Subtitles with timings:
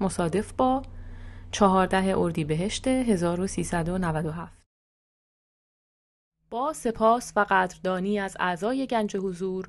[0.00, 0.82] مصادف با
[1.52, 4.62] 14 اردیبهشت 1397
[6.50, 9.68] با سپاس و قدردانی از اعضای گنج حضور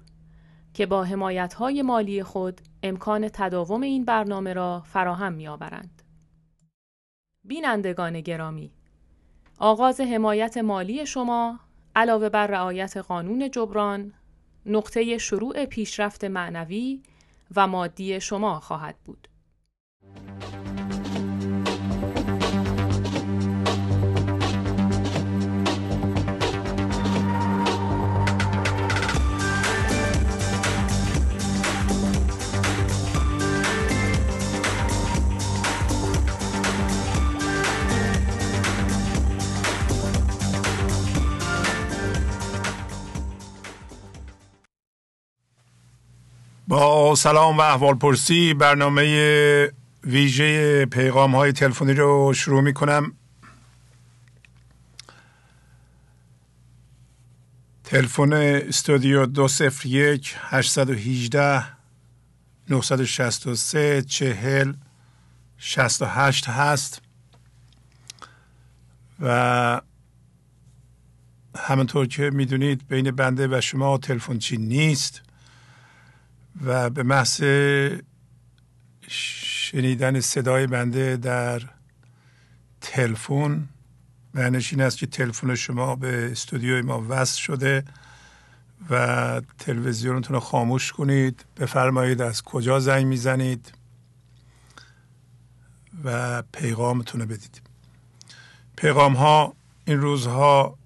[0.74, 6.02] که با حمایت‌های مالی خود امکان تداوم این برنامه را فراهم می‌آورند.
[7.44, 8.72] بینندگان گرامی
[9.60, 11.60] آغاز حمایت مالی شما
[11.96, 14.14] علاوه بر رعایت قانون جبران
[14.66, 17.04] نقطه شروع پیشرفت معنوی
[17.56, 19.29] و مادی شما خواهد بود.
[46.70, 49.72] با سلام و احوال پرسی برنامه
[50.04, 53.14] ویژه پیغام های تلفنی رو شروع می کنم
[57.84, 61.64] تلفن استودیو دو سفر یک هشتصد و هیجده
[62.70, 64.74] نهصد و شست و سه چهل
[65.58, 67.02] شست و هشت هست.
[69.20, 69.82] و
[71.58, 75.22] همونطور که می‌دونید بین بنده و شما تلفن چی نیست
[76.66, 77.44] و به محض
[79.72, 81.62] شنیدن صدای بنده در
[82.82, 83.70] تلفن.
[84.34, 87.84] معنیش این است که تلفن شما به استودیوی ما وصل شده
[88.90, 91.46] و تلویزیونتون رو خاموش کنید.
[91.58, 93.72] بفرمایید از کجا زنگ می‌زنید
[96.04, 97.62] و پیغامتون رو بدید.
[98.76, 99.54] پیغام ها
[99.86, 100.78] این روزها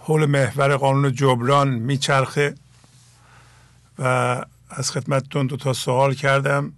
[0.00, 2.54] حول محور قانون جبران میچرخه
[3.98, 4.04] و
[4.70, 6.72] از خدمتتون دو تا سوال کردم.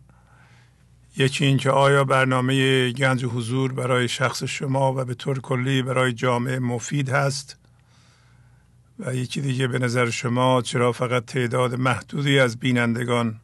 [1.20, 6.58] یکی اینکه آیا برنامه گنج حضور برای شخص شما و به طور کلی برای جامعه
[6.58, 7.56] مفید هست؟
[8.98, 13.40] و یکی دیگه به نظر شما چرا فقط تعداد محدودی از بینندگان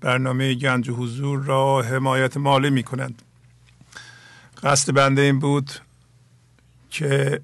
[0.00, 3.22] برنامه گنج حضور را حمایت مالی می کنند
[4.62, 5.70] قصد بنده این بود
[6.90, 7.40] که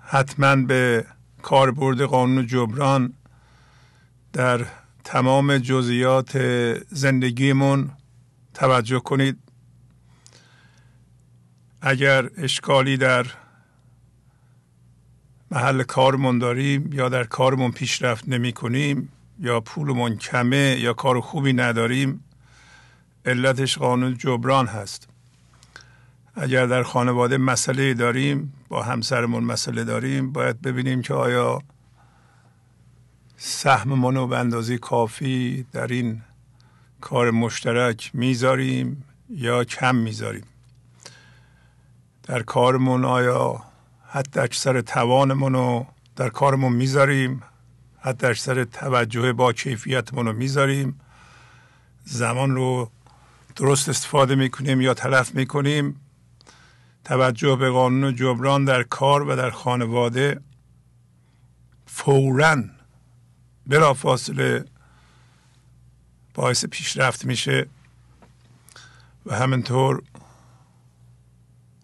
[0.00, 1.04] حتما به
[1.42, 3.12] کاربرد قانون جبران
[4.32, 4.66] در
[5.04, 6.38] تمام جزئیات
[6.88, 7.90] زندگیمون
[8.54, 9.38] توجه کنید.
[11.82, 13.26] اگر اشکالی در
[15.50, 21.52] محل کارمون داریم یا در کارمون پیشرفت نمی کنیم یا پولمون کمه یا کار خوبی
[21.52, 22.24] نداریم
[23.26, 25.08] علتش قانون جبران هست.
[26.34, 31.62] اگر در خانواده مسئله داریم با همسرمون مسئله داریم باید ببینیم که آیا
[33.46, 36.22] سهممون رو به اندازه کافی در این
[37.00, 40.44] کار مشترک می‌ذاریم یا کم می‌ذاریم؟
[42.22, 43.62] در کارمون آیا
[44.08, 47.42] حتی اکثر توانمون رو در کارمون می‌ذاریم؟
[48.00, 51.00] حتی اکثر توجه با کیفیتمون رو می‌ذاریم؟
[52.04, 52.90] زمان رو
[53.56, 56.00] درست استفاده می‌کنیم یا تلف می‌کنیم؟
[57.04, 60.40] توجه به قانون جبران در کار و در خانواده
[61.86, 62.73] فوراً
[63.66, 64.64] بلا فاصله
[66.34, 67.66] باعث پیشرفت میشه
[69.26, 70.02] و همینطور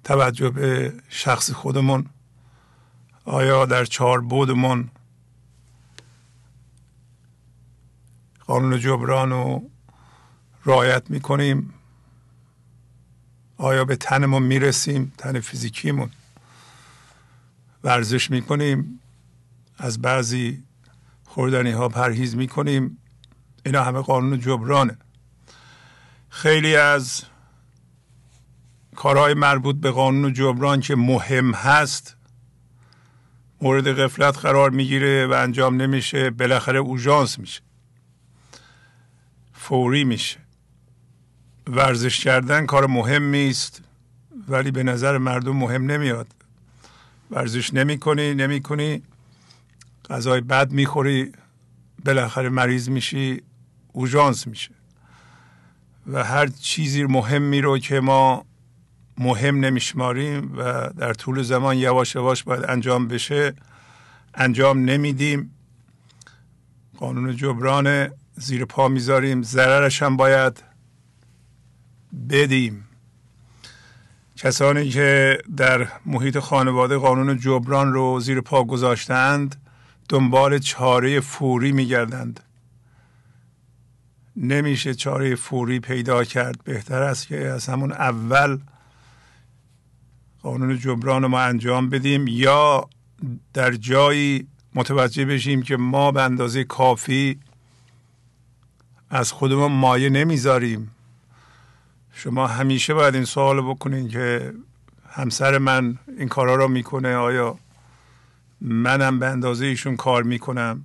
[0.05, 2.07] توجه به شخص خودمون
[3.25, 4.91] آیا در چهار بودمون
[8.47, 9.71] قانون جبران رو
[10.67, 11.75] رعایت می‌کنیم؟
[13.57, 16.11] آیا به تنمون می‌رسیم؟ تن فیزیکیمون.
[17.85, 19.01] ورزش می‌کنیم.
[19.79, 20.63] از بعضی
[21.31, 22.99] خوردنی ها پرهیز می‌کنیم.
[23.67, 24.99] اینا همه قانون جبرانه.
[26.29, 27.23] خیلی از
[28.97, 32.17] کارهای مربوط به قانون جبران که مهم هست
[33.63, 37.61] مورد غفلت قرار می‌گیره و انجام نمیشه بالاخره اوژانس میشه.
[39.53, 40.39] فوری میشه.
[41.67, 43.83] ورزش کردن کار مهمی است
[44.49, 46.27] ولی به نظر مردم مهم نمیاد.
[47.31, 49.03] ورزش نمی کنی نمی کنی
[50.11, 51.33] غذای بد می‌خوری
[52.05, 53.43] بالاخره مریض میشی
[53.93, 54.71] اوژانس میشه.
[56.07, 58.45] و هر چیزی مهمی رو که ما
[59.19, 63.55] مهم نمیشماریم و در طول زمان یواش یواش باید انجام بشه
[64.35, 65.55] انجام نمیدیم.
[66.97, 70.63] قانون جبران زیر پا می‌ذاریم ضررش هم باید
[72.29, 72.85] بدیم.
[74.37, 79.57] کسانی که در محیط خانواده قانون جبران رو زیر پا گذاشتند
[80.11, 82.41] دنبال چاره فوری میگردند.
[84.37, 86.65] نمیشه چاره فوری پیدا کرد.
[86.65, 88.59] بهتر است که از همون اول
[90.43, 92.89] قانون جبران ما انجام بدیم یا
[93.53, 97.41] در جایی متوجه بشیم که ما به اندازه کافی
[99.11, 100.91] از خودمون مایه نمی‌ذاریم.
[102.13, 104.55] شما همیشه باید این سوال بکنین که
[105.09, 107.15] همسر من این کارا رو می‌کنه.
[107.15, 107.59] آیا
[108.61, 110.85] منم به اندازه ایشون کار می‌کنم.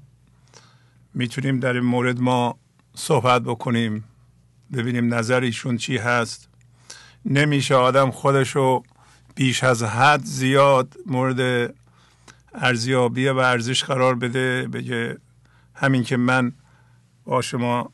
[1.14, 2.58] می‌تونیم در این مورد ما
[2.96, 4.04] صحبت بکنیم
[4.74, 6.50] ببینیم نظر ایشون چی هست.
[7.26, 8.84] نمیشه آدم خودشو
[9.36, 11.74] بیش از حد زیاد مورد
[12.54, 15.18] ارزیابی و ارزش قرار بده بگه
[15.76, 16.52] همین که من
[17.26, 17.92] با شما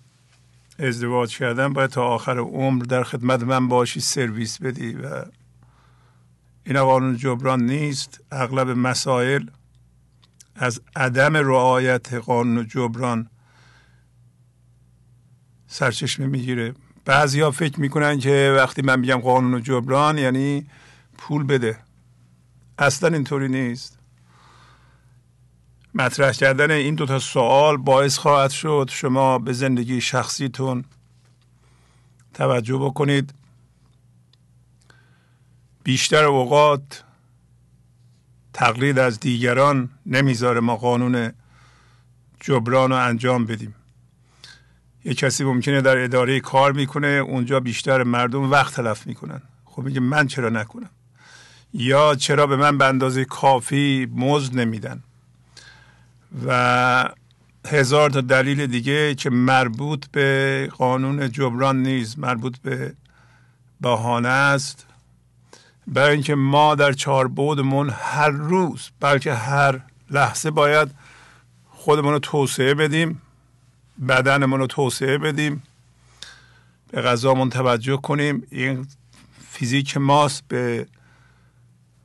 [0.80, 5.26] ازدواج کردم باید تا آخر عمر در خدمت من باشی سرویس بدی و
[6.64, 8.24] این قانون جبران نیست.
[8.32, 9.46] اغلب مسائل
[10.56, 13.30] از عدم رعایت قانون جبران
[15.68, 16.74] سرچشمه می‌گیره.
[17.06, 20.68] بعضی ها فکر می‌کنن که وقتی من میگم قانون جبران یعنی
[21.18, 21.80] پول بده.
[22.78, 23.98] اصلا اینطوری نیست.
[25.94, 30.86] مطرح کردن این دوتا سوال باعث خواهد شد شما به زندگی شخصیتون
[32.34, 33.34] توجه بکنید.
[35.84, 37.04] بیشتر اوقات
[38.54, 41.32] تقلید از دیگران نمی‌ذاره ما قانون
[42.40, 43.76] جبران رو انجام بدیم.
[45.06, 49.42] یه کسی ممکنه در اداره کار می‌کنه اونجا بیشتر مردم وقت تلف می‌کنن.
[49.66, 50.90] خب میگه من چرا نکنم؟
[51.74, 55.04] یا چرا به من به اندازه کافی مزد نمیدن؟
[56.48, 57.10] و
[57.68, 62.94] هزار تا دلیل دیگه که مربوط به قانون جبران نیست مربوط به
[63.82, 64.86] بهانه است.
[65.92, 70.92] برای اینکه ما در چهار بودمون هر روز بلکه هر لحظه باید
[71.70, 73.22] خودمون رو توسعه بدیم
[74.08, 75.64] بدنمون رو توسعه بدیم
[76.92, 78.48] به غذامون توجه کنیم.
[78.50, 78.88] این
[79.50, 80.88] فیزیک ماست به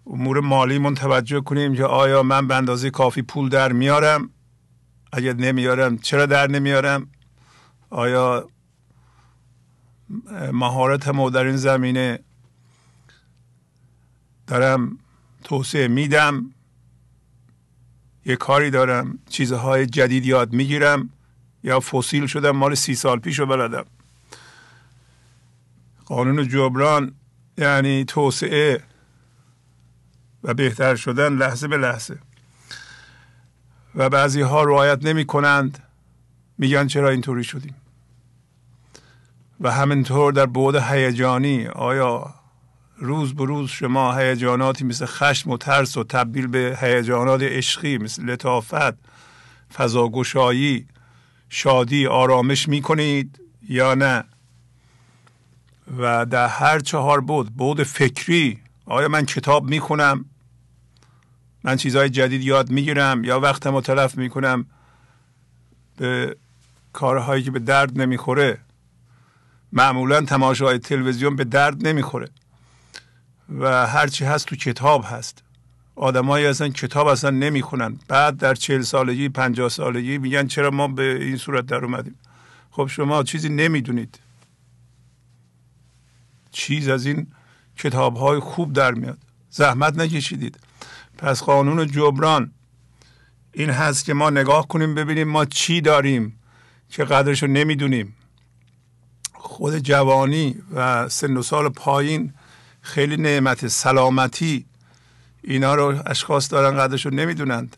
[0.07, 4.31] امور مالیمون توجه کنیم که آیا من به اندازه کافی پول در میارم؟
[5.13, 7.07] اگر نمیارم چرا در نمیارم؟
[7.91, 8.49] آیا
[10.53, 12.19] مهارتمو در این زمینه
[14.47, 14.99] دارم
[15.45, 16.53] توسعه میدم.
[18.25, 21.11] یه کاری دارم چیزهای جدید یاد می‌گیرم.
[21.65, 23.85] یا فسیل شدم مال سی سال پیش رو بلدم.
[26.05, 27.15] قانون جبران
[27.59, 28.83] یعنی توسعه
[30.43, 32.19] و بهتر شدن لحظه به لحظه.
[33.95, 35.83] و بعضی ها رعایت نمی کنند
[36.59, 37.75] میگن چرا اینطوری شدیم؟
[39.61, 42.35] و همینطور در بود هیجانی آیا
[42.99, 48.25] روز به روز شما هیجاناتی مثل خشم و ترس و تبدیل به هیجانات عشقی مثل
[48.25, 48.95] لطافت
[49.75, 50.87] فضاگشایی
[51.49, 54.25] شادی آرامش می کنید یا نه؟
[55.99, 60.25] و در هر چهار بود بود فکری آیا من کتاب می کنم
[61.65, 64.67] من چیزهای جدید یاد می‌گیرم یا وقتم رو تلف می‌کنم
[65.97, 66.37] به
[66.93, 68.59] کارهایی که به درد نمی‌خوره؟
[69.73, 72.29] معمولا تماشای تلویزیون به درد نمی‌خوره.
[73.49, 75.43] و هرچی هست تو کتاب هست.
[75.95, 77.99] آدمایی اصلا کتاب اصلا نمی‌خونن.
[78.09, 82.19] بعد در چهل سالگی پنجاه سالگی میگن چرا ما به این صورت در اومدیم.
[82.71, 84.19] خب شما چیزی نمی‌دونید.
[86.51, 87.27] چیز از این
[87.79, 89.19] کتاب های خوب در میاد.
[89.51, 90.59] زحمت نکشیدید.
[91.19, 92.51] پس قانون جبران
[93.53, 96.41] این هست که ما نگاه کنیم ببینیم ما چی داریم
[96.91, 98.17] که قدرش رو نمی‌دونیم.
[99.33, 102.33] خود جوانی و سن و سال پایین
[102.87, 104.67] خیلی نعمت سلامتی.
[105.43, 107.77] اینا رو اشخاص دارن قدرش رو نمی‌دونند.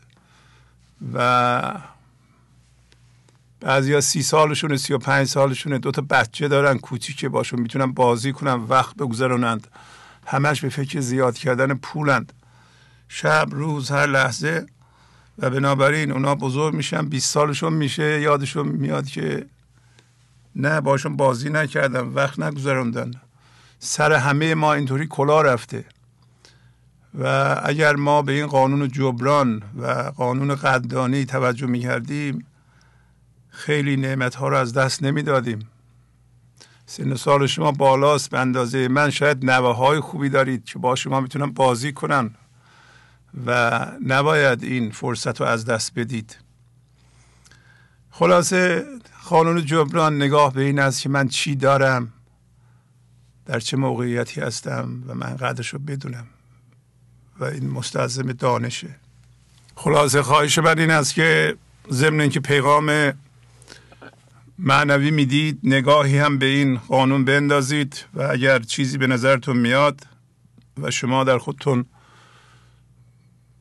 [1.14, 1.74] و
[3.60, 8.32] بعضی سی سالشونه سی و پنج سالشونه دو تا بچه دارن کوچیکه باشون می‌تونن بازی
[8.32, 9.66] کنن وقت بگذرونند.
[10.26, 12.32] همش به فکر زیاد کردن پولند.
[13.08, 14.66] شب روز هر لحظه.
[15.38, 19.46] و بنابراین اونا بزرگ میشن 20 سالشون میشه یادشون میاد که
[20.56, 23.10] نه باشون بازی نکردم وقت نگذروندن.
[23.78, 25.85] سر همه ما اینطوری کلا رفته.
[27.14, 32.47] و اگر ما به این قانون جبران و قانون قدردانی توجه می‌کردیم
[33.49, 35.68] خیلی نعمت ها رو از دست نمی‌دادیم.
[36.87, 41.20] سن سال شما بالاست به اندازه من شاید نوه های خوبی دارید که با شما
[41.20, 42.30] می‌تونن بازی کنن
[43.47, 46.37] و نباید این فرصت رو از دست بدید.
[48.11, 48.85] خلاصه
[49.28, 52.12] قانون جبران نگاه به این است که من چی دارم؟
[53.49, 56.26] در چه موقعیتی هستم و من قدرش رو بدونم
[57.40, 58.97] و این مستلزم دانشه.
[59.75, 61.57] خلاصه خواهش من این است که
[61.90, 63.12] ضمن اینکه پیغام
[64.59, 70.07] معنوی می‌دید نگاهی هم به این قانون بندازید و اگر چیزی به نظرتون میاد
[70.83, 71.85] و شما در خودتون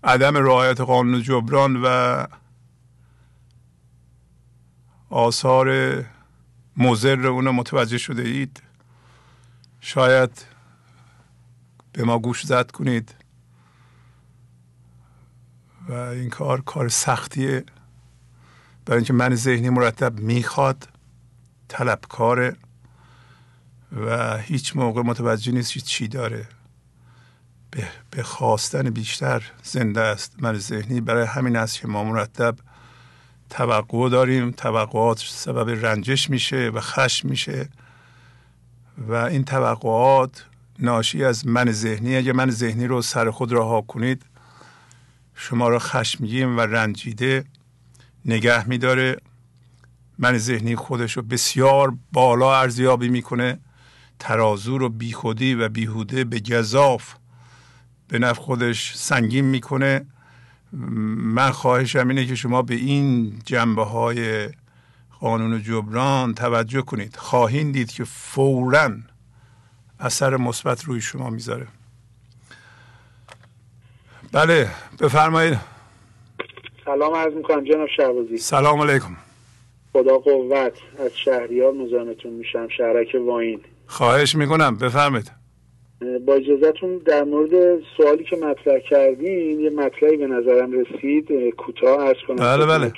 [0.03, 2.25] عدم رعایت قانون جبران و
[5.09, 6.05] آثار
[6.77, 8.66] مزر اونو متوجه شده اید
[9.79, 10.45] شاید
[11.93, 13.15] به ما گوش زد کنید.
[15.89, 17.65] و این کار کار سختیه.
[18.85, 20.89] برای اینکه من ذهنی مرتب می‌خواد
[21.67, 22.55] طلبکاره
[23.91, 26.47] و هیچ موقع متوجه نیست چی داره.
[28.11, 30.35] به خواستن بیشتر زنده است.
[30.39, 32.55] من ذهنی برای همین است که ما مرتب
[33.49, 34.51] توقع داریم.
[34.51, 37.69] توقعات سبب رنجش میشه و خشم میشه.
[38.97, 40.45] و این توقعات
[40.79, 42.15] ناشی از من ذهنی.
[42.15, 44.25] اگه من ذهنی رو سر خود رها کنید
[45.35, 47.45] شما را خشمگین و رنجیده
[48.25, 49.17] نگه میداره.
[50.19, 53.59] من ذهنی خودش رو بسیار بالا ارزیابی می‌کنه.
[54.19, 57.13] ترازو رو بیخودی و بیهوده به گذاف
[58.07, 60.05] به نفع خودش سنگین می‌کنه.
[60.73, 64.49] من خواهشم اینه که شما به این جنبه های
[65.19, 67.15] قانون جبران توجه کنید.
[67.15, 68.91] خواهید دید که فورا
[69.99, 71.67] اثر مثبت روی شما می‌ذاره.
[74.31, 74.67] بله
[74.99, 75.57] بفرمایید.
[76.85, 78.37] سلام عرض می‌کنم جناب شهبازی.
[78.37, 79.15] سلام علیکم.
[79.93, 83.59] خدا قوت از شهریار مزاحمتون میشم شهرک واین.
[83.85, 85.31] خواهش می‌کنم بفرمایید.
[86.25, 92.17] با اجازهتون در مورد سوالی که مطرح کردین یه مطلبی به نظرم رسید کوتاه عرض
[92.27, 92.35] کنم.
[92.35, 92.91] بله بله.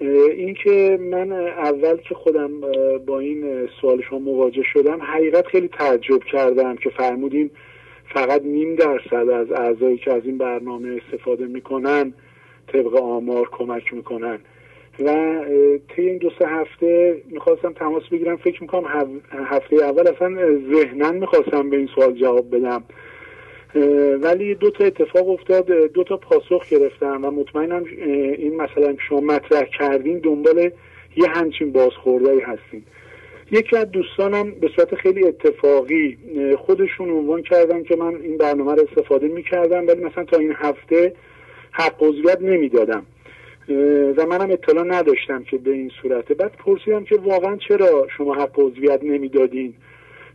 [0.00, 2.60] این که من اول که خودم
[3.06, 7.50] با این سوال شما مواجه شدم حقیقت خیلی تعجب کردم که فرمودین
[8.14, 12.12] فقط نیم درصد از اعضایی که از این برنامه استفاده می‌کنن
[12.72, 14.38] طبق آمار کمک می‌کنن.
[15.04, 15.40] و
[15.96, 18.36] طی این دو سه هفته می‌خواستم تماس بگیرم.
[18.36, 20.36] فکر می‌کنم هفته اول اصلا
[20.74, 22.84] ذهنا می‌خواستم به این سوال جواب بدم.
[24.22, 27.84] ولی دو تا اتفاق افتاد دو تا پاسخ گرفتم و مطمئنم
[28.38, 30.70] این مثلا شما مطرح کردین دنبال
[31.16, 32.82] یه همچین بازخوردهایی هستین.
[33.52, 36.18] یکی از دوستانم به صورت خیلی اتفاقی
[36.58, 41.12] خودشون عنوان کردن که من این برنامه رو استفاده می‌کردم ولی مثلا تا این هفته
[41.70, 43.06] حق عضویت نمی‌دادم.
[44.16, 46.34] و منم اطلاع نداشتم که به این صورته.
[46.34, 49.74] بعد پرسیدم که واقعا چرا شما حق عضویت نمی‌دادین؟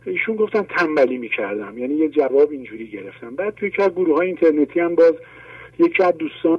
[0.06, 1.78] ایشون گفتن تنبلی می‌کردم.
[1.78, 3.36] یعنی یه جواب اینجوری گرفتم.
[3.36, 5.14] بعد توی که گروه های اینترنتی هم باز
[5.78, 6.58] یکی از دوستان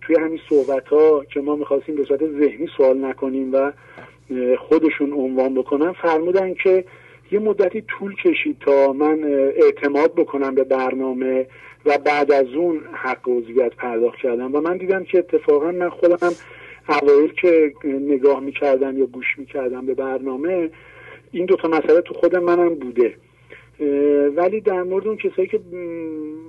[0.00, 3.72] توی همین صحبت ها که ما می‌خواستیم به صورت ذهنی سوال نکنیم و
[4.58, 6.84] خودشون عنوان بکنن فرمودن که
[7.32, 9.24] یه مدتی طول کشید تا من
[9.56, 11.46] اعتماد بکنم به برنامه
[11.86, 14.54] و بعد از اون حق عضویت پرداخت کردم.
[14.54, 16.32] و من دیدم که اتفاقا من خودم
[16.88, 20.70] اوایل که نگاه می‌کردم یا گوش می‌کردم به برنامه
[21.32, 23.14] این دوتا مسئله تو خود منم بوده.
[24.36, 25.60] ولی در مورد اون کسایی که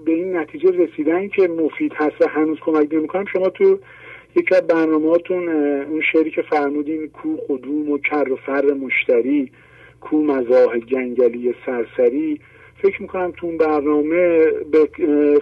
[0.05, 3.79] به این نتیجه رسیدن که مفید هست و هنوز کمک نمی‌کنم شما تو
[4.36, 5.50] یکی از برنامهاتون
[5.84, 9.51] اون شعری که فرمودین کو خدوم و کر و فر مشتری
[10.01, 12.39] کو مزاح جنگلی سرسری
[12.81, 14.89] فکر می‌کنم تو اون برنامه به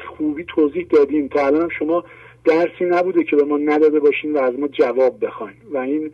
[0.08, 1.28] خوبی توضیح دادیم.
[1.28, 2.04] تا الان شما
[2.46, 5.56] درسی نبوده که به ما نداده باشین و از ما جواب بخواین.
[5.72, 6.12] و این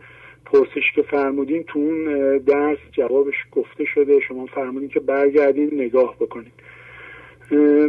[0.52, 4.20] پرسش که فرمودین تو اون درس جوابش گفته شده.
[4.20, 6.52] شما فرمودین که برگردین نگاه بکنین.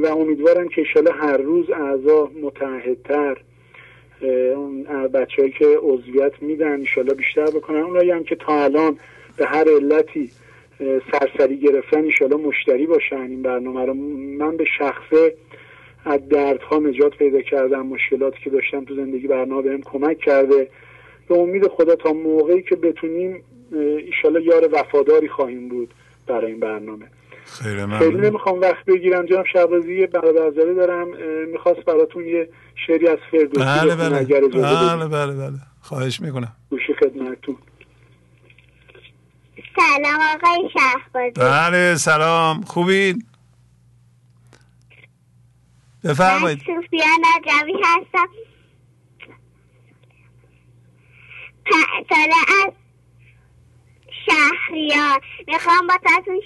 [0.04, 2.32] و امیدوارم که ایشالا هر روز اعضا
[4.56, 7.80] اون بچههایی که عضویت میدن ایشالا بیشتر بکنن.
[7.80, 8.98] اونایی هم که تا الان
[9.38, 10.30] به هر علتی
[11.12, 13.22] سرسری گرفتن ایشالا مشتری باشن.
[13.22, 15.36] این برنامه رو من به شخصه
[16.06, 17.88] از دردها نجات پیدا کردم.
[17.88, 20.68] مشکلاتی که داشتم تو زندگی برنامه بهم کمک کرده.
[21.30, 23.44] به امید خدا تا موقعی که بتونیم
[24.06, 25.94] ایشالا یار وفاداری خواهیم بود
[26.28, 27.06] برای این برنامه.
[27.46, 31.08] خیلی خیلی نمی‌خوام وقت بگیرم جناب شعبازی یه برادرزاده دارم.
[31.48, 32.50] می‌خواست براتون یه
[32.88, 34.26] شعری از فردوسی بله بله.
[34.50, 36.56] بله بله بله خواهش می‌کنم.
[36.70, 37.58] گوشی خدمتتون.
[39.76, 41.32] سلام آقای شهبازی.
[41.32, 42.62] بله سلام.
[42.62, 43.26] خوبید
[46.04, 46.60] بفرمایید.
[46.68, 48.28] من سوفیا نجوی هستم.
[51.68, 52.74] از
[54.26, 55.22] شهریار.
[55.48, 56.00] می‌خوام با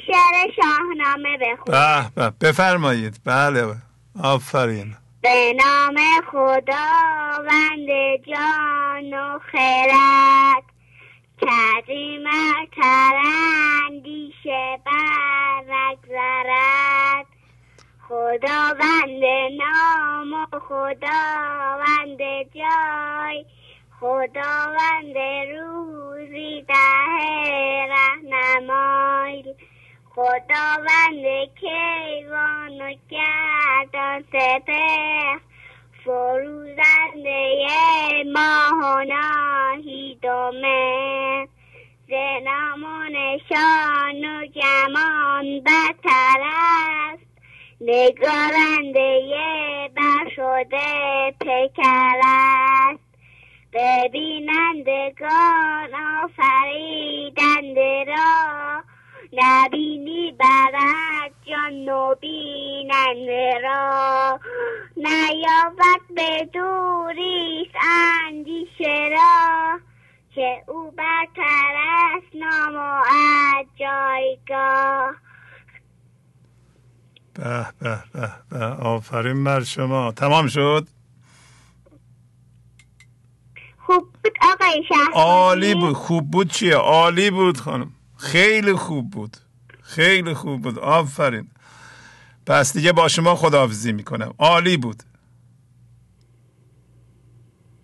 [0.07, 2.11] شعر شاهنامه بخونم.
[2.15, 3.21] به بفرمایید.
[3.25, 3.75] بله
[4.23, 4.95] آفرین.
[5.21, 5.95] به نام
[6.31, 7.87] خداوند
[8.27, 10.63] جان و خرد
[11.41, 13.15] کریمتر
[13.89, 17.25] اندیشه بر نگذرد
[18.09, 19.23] خداوند
[19.59, 22.17] نام و خداوند
[22.55, 23.45] جای
[23.99, 25.17] خداوند
[25.51, 26.73] روزی ده
[27.89, 29.55] رهنمای
[30.09, 31.25] خداوند
[31.59, 34.85] کیوان و گردان سپه
[36.03, 37.67] فروزنده
[38.33, 41.47] ماه و ناهید و مه
[43.49, 47.27] شان و گمان بتر است.
[47.81, 49.21] نگارنده
[49.95, 53.06] بر شده پیکر است.
[53.73, 55.27] ببینندگان
[56.23, 58.83] آفریدنده را.
[59.33, 64.39] نبینی برد جان و بیننده را.
[64.97, 67.75] نیابد به دوریست
[68.25, 69.79] اندیشه را.
[70.35, 71.75] که او برتر
[72.15, 73.03] است نام و
[73.57, 75.15] از جایگاه.
[77.33, 78.65] به به به به.
[78.65, 80.11] آفرین بر شما.
[80.11, 80.87] تمام شد؟
[83.87, 85.93] خوب بود آقای شهر عالی بود.
[85.93, 87.91] خوب بود چیه؟ عالی بود خانم.
[88.17, 89.37] خیلی خوب بود.
[89.81, 90.79] خیلی خوب بود.
[90.79, 91.47] آفرین.
[92.47, 94.33] پس دیگه با شما خداحافظی می‌کنم.
[94.39, 95.03] عالی بود.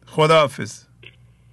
[0.05, 0.83] خداحافظ.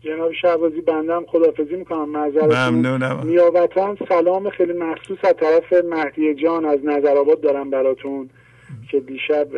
[0.01, 2.09] جناب شعبازی بندم خدافزی می‌کنم.
[2.09, 3.21] ممنونم.
[3.27, 4.51] نیابتا سلام.
[4.51, 8.31] خیلی مخصوص از طرف مهدی جان از نظرآباد دارم براتون.
[8.91, 9.49] که دیشب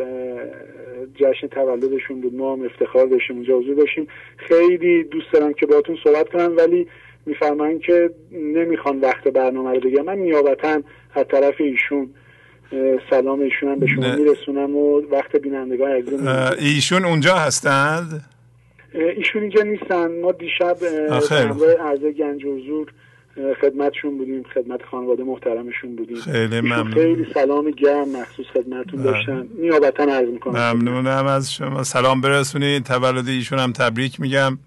[1.15, 4.07] جشن تولدشون بود ما هم افتخار داشتیم اونجا حضور داشتیم.
[4.37, 6.87] خیلی دوست دارم که باتون صحبت کنم ولی
[7.25, 10.81] میفرمایند که نمی‌خوان وقت برنامه رو بگم من نیابتا
[11.13, 12.09] از طرف ایشون
[13.09, 16.03] سلام ایشون هم به شما میرسونم و وقت بینندگان
[16.59, 18.25] ایشون اونجا هستند؟
[18.93, 20.21] ایشون اینجا نیستن.
[20.21, 20.77] ما دیشب
[21.31, 22.87] همراه عرض گنج حضور
[23.61, 26.17] خدمتشون بودیم خدمت خانواده محترمشون بودیم.
[26.17, 26.93] خیلی ممنون.
[26.93, 29.11] خیلی سلام گرم مخصوص خدمتون بله.
[29.11, 29.47] داشتن.
[29.59, 30.59] نیابتا عرض می‌کنم.
[30.59, 31.83] ممنونم از شما.
[31.83, 34.57] سلام برسونید تولد ایشون هم تبریک میگم.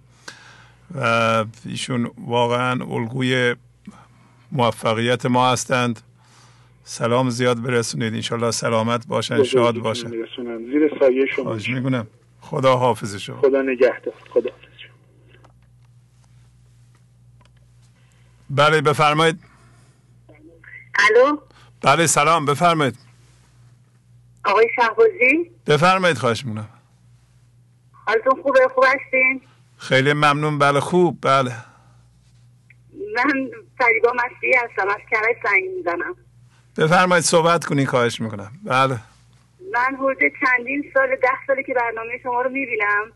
[0.95, 3.55] و ایشون واقعا الگوی
[4.53, 6.01] موفقیت ما هستند.
[6.85, 8.15] سلام زیاد برسونید.
[8.15, 10.11] انشالله سلامت باشن شاد باشن.
[10.11, 12.07] زیر سایه شما میگونم
[12.41, 13.37] خدا حافظ شما.
[13.37, 14.15] خدا نگهدار.
[14.31, 14.93] خدا حافظ شما
[18.51, 19.41] بله بفرمایید.
[20.99, 21.39] الو؟
[21.83, 22.99] بله سلام بفرمایید.
[24.45, 26.69] آقای شهبازی؟ بفرمایید خواهش می‌کنم.
[28.07, 29.41] حالتون خوبه؟ خوب هستین؟
[29.79, 30.59] خیلی ممنون.
[30.59, 31.19] بله خوب.
[31.23, 31.53] بله.
[33.17, 36.17] من فریبا مسیحی هستم از کرج زنگ می‌زنم.
[36.79, 38.53] بفرمایید صحبت کنی خواهش می‌کنم.
[38.65, 38.99] بله.
[39.73, 43.13] من حدود چندین سال ده ساله که برنامه شما رو می‌بینم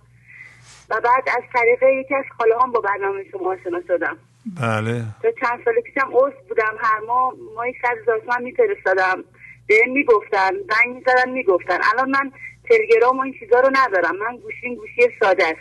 [0.91, 4.17] و بعد از طریق یکی از خاله هم با برنامه شما آشنا شدم.
[4.47, 5.05] بله.
[5.23, 6.77] تا چند سال پیشم عضو بودم.
[6.79, 9.25] هر ماه ماهی صد هزار تومن میفرستادم.
[9.67, 10.51] به می‌گفتن.
[10.51, 11.79] زنگ می‌زدن می‌گفتن.
[11.93, 12.33] الان من
[12.69, 14.17] تلگرام و این چیزا رو ندارم.
[14.17, 15.61] من گوشیم گوشی ساده است.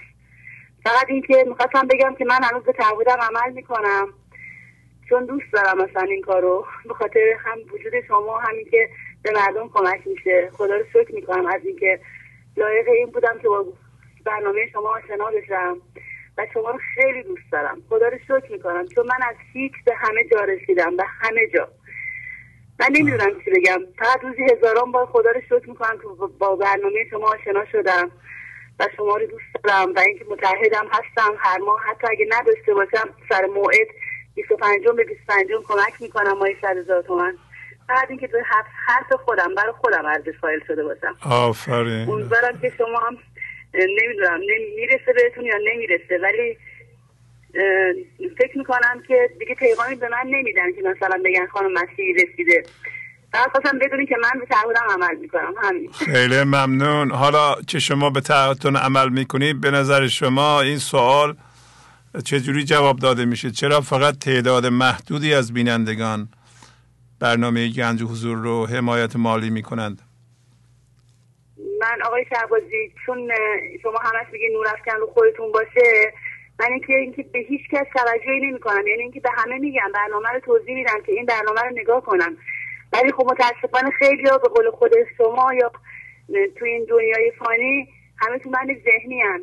[0.84, 4.14] فقط اینکه می‌خواستم بگم که من هنوز به تعهدم عمل می‌کنم.
[5.10, 8.90] چون دوست دارم مثلا این کارو به خاطر هم وجود شما همین که
[9.24, 10.50] به مردم کمک میشه.
[10.54, 12.00] خدا رو شکر می‌کنم از اینکه
[12.58, 13.66] لایق این بودم که با
[14.26, 15.78] برنامه شما آشنا بشم.
[16.40, 17.82] و شما رو خیلی دوست دارم.
[17.90, 18.88] خدا رو شکر می‌کنم.
[18.96, 21.68] چون من از هیچ به همه جا رسیدم به همه جا.
[22.80, 23.80] من نمی‌دونم چی بگم.
[24.00, 26.08] فقط روزی هزاران بار خدا رو شکر می‌کنم که
[26.40, 28.12] با برنامه شما آشنا شدم
[28.80, 31.80] و شما رو دوست دارم و اینکه متحدم هستم هر ماه.
[31.90, 33.88] حتی اگه نداشته باشم سر موعد
[34.36, 37.38] 25 به 25 کمک می‌کنم مایی 100 هزار تومن
[37.88, 38.44] فقط اینکه به
[38.88, 41.16] حرف خودم برای خودم ارزش قائل شده باشم.
[41.30, 42.10] آفرین.
[42.10, 43.18] امیدوارم که شما هم
[43.74, 44.40] نمی‌دونم
[44.76, 46.58] می‌رسه بهتون یا نمی‌رسه ولی
[48.38, 52.64] فکر می‌کنم که دیگه پیغامی به من نمیدن که مثلا بگن خانم مسیحی رسیده.
[53.32, 55.92] فقط خواستم بدونی که من به تعهدم عمل می‌کنم همین.
[55.92, 57.12] خیلی ممنون.
[57.12, 61.36] حالا که شما به تعهدتون عمل می‌کنید؟ به نظر شما این سوال
[62.26, 66.30] چجوری جواب داده میشه؟ چرا فقط تعداد محدودی از بینندگان
[67.20, 70.02] برنامه گنج حضور رو حمایت مالی می‌کنند؟
[71.90, 73.32] من آقای شهبازی چون
[73.84, 76.14] شما همش میگه نور افکن رو خودتون باشه
[76.60, 78.88] من اینکه اینکه به هیچ کس توجهی نمی‌کنم.
[78.88, 82.38] یعنی اینکه به همه میگم برنامه رو توضیح میدم که این برنامه رو نگاه کنم.
[82.94, 85.72] ولی خب متاسفانه خیلی ها به قول خود شما یا
[86.60, 89.42] تو این دنیای فانی همه تو من ذهنی هم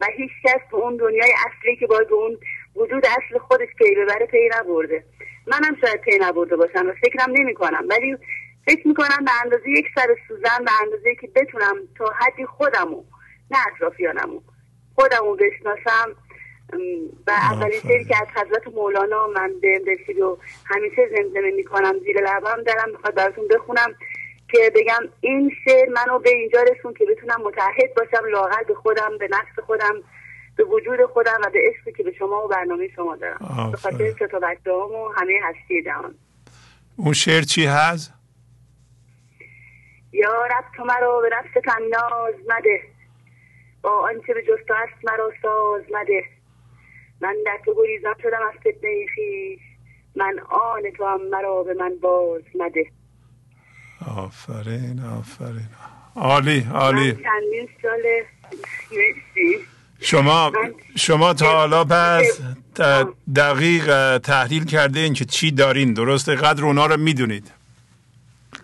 [0.00, 2.38] و هیچ کس به اون دنیای اصلی که باید به اون
[2.76, 5.04] وجود اصل خودش پی ببره پی نبرده.
[5.46, 8.16] منم شاید پی نبرده باشم و فکرم نمی کنم ولی
[8.66, 13.04] فکر می‌کنم به اندازه یک سر سوزن به اندازه که بتونم تا حدی خودمو
[13.50, 14.40] نه اطرافیانمو
[14.94, 16.16] خودمو بشناسم.
[17.26, 22.20] و اولین شعری که از حضرت مولانا من به رسید و همیشه زمزمه می‌کنم زیر
[22.20, 23.94] لبم دارم می‌خواد براتون بخونم
[24.50, 29.18] که بگم این شعر منو به اینجا رسون که بتونم متحد باشم لاغر به خودم
[29.18, 30.02] به نفس خودم
[30.56, 33.70] به وجود خودم و به عشقی که به شما و برنامه شما دارم.
[33.70, 36.14] به خاطر تا و همه هستی جهان.
[36.96, 38.15] اون شعر چی هست؟
[40.16, 42.80] یا رب تو مرا به نفس ناز مده.
[43.82, 46.24] با آنچه به جست است مرا ساز مده.
[47.20, 49.60] من در تو گریزان شدم از فتنه خیش.
[50.16, 52.86] من آن تو هم مرا به من باز مده.
[54.16, 55.68] آفرین آفرین.
[56.16, 57.12] عالی عالی.
[57.12, 58.02] چندین سال
[60.00, 60.52] شما
[60.96, 62.40] شما تا حالا پس
[63.36, 65.94] دقیق تحلیل کرده این که چی دارین.
[65.94, 67.52] درسته قدر اونا رو می‌دونید.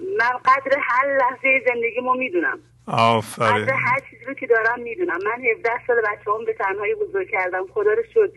[0.00, 2.59] من قدر هر لحظه زندگیمو می‌دونم.
[2.87, 3.64] آفرین.
[3.64, 5.18] قدر هر چیزی رو که دارم می‌دونم.
[5.24, 7.66] من 17 سال بچه هم به تنهایی بزرگ کردم.
[7.74, 8.33] خدا رو شد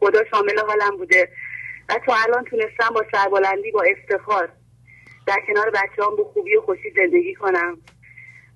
[0.00, 1.28] خدا شامل حالم بوده.
[1.88, 4.48] و تا الان تونستم با سربلندی با افتخار
[5.26, 7.78] در کنار بچه هم به خوبی و خوشی زندگی کنم.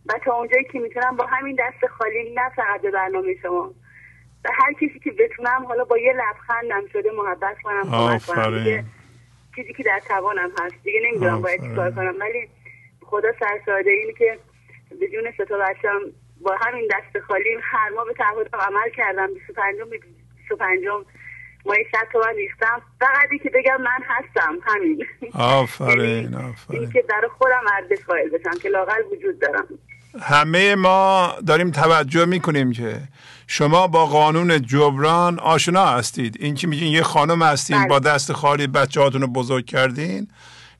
[0.06, 3.74] و تا اونجایی که می‌تونم با همین دست خالی نه فقط به برنامه شما
[4.44, 7.82] و هر کسی که بتونم حالا با یه لبخندم شده محبت کنم
[8.26, 8.84] کنم.
[9.56, 10.74] چیزی که در توانم هست.
[10.84, 12.14] دیگه نمی‌دونم باید چیکار کنم.
[12.20, 12.48] ولی
[13.02, 14.38] خدا سرساده اینه که
[15.00, 16.00] به جون ستا بچم
[16.40, 19.34] با همین دست خالی هر ما به تعهدم عمل کردم.
[19.34, 19.76] 25
[20.36, 20.84] 25
[21.66, 22.82] ما یه شد من ریختم.
[23.00, 24.58] فقط که بگم من هستم.
[24.62, 25.06] همین.
[25.34, 26.90] آفرین یعنی آفرین.
[26.90, 29.68] که در خودم ارزش قائل بشم که لاقل وجود دارم.
[30.20, 33.02] همه ما داریم توجه می‌کنیم که
[33.46, 36.36] شما با قانون جبران آشنا هستید.
[36.40, 37.88] این که میگین؟ یه خانم هستین بله.
[37.88, 40.28] با دست خالی بچه هاتون رو بزرگ کردین.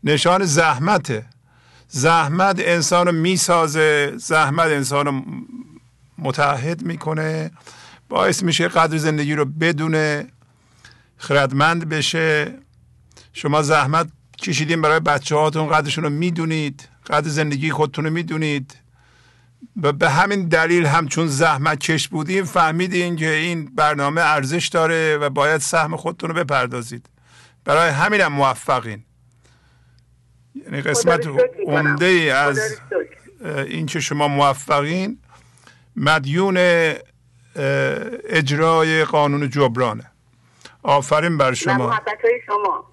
[0.05, 1.27] نشان زحمته
[1.89, 4.13] زحمت انسان رو می‌سازه.
[4.17, 5.23] زحمت انسان رو
[6.19, 7.51] متحد می‌کنه.
[8.09, 10.27] باعث میشه قدر زندگی رو بدونه
[11.17, 12.55] خردمند بشه.
[13.33, 14.09] شما زحمت
[14.43, 16.89] کشیدین برای بچه هاتون قدرشون رو می‌دونید.
[17.07, 18.77] قدر زندگی خودتون رو می‌دونید.
[19.83, 25.17] و به همین دلیل هم چون زحمت کش بودیم فهمیدین که این برنامه ارزش داره
[25.17, 27.09] و باید سهم خودتون رو بپردازید.
[27.65, 29.05] برای همین هم موفقین.
[30.55, 31.27] یعنی قسمت
[31.67, 32.81] عمده ای از
[33.47, 35.19] این که شما موفقین
[35.97, 36.57] مدیون
[38.25, 40.11] اجرای قانون جبرانه.
[40.83, 41.87] آفرین بر شما.
[41.87, 42.91] محبت های شما.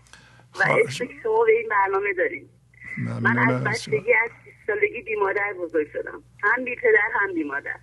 [0.60, 2.50] و عشق شما به این برنامه داریم.
[3.22, 4.32] من از بچگی از
[4.67, 6.24] سالگی بی مادر بزرگ شدم.
[6.43, 7.75] هم بی پدر هم بی مادر.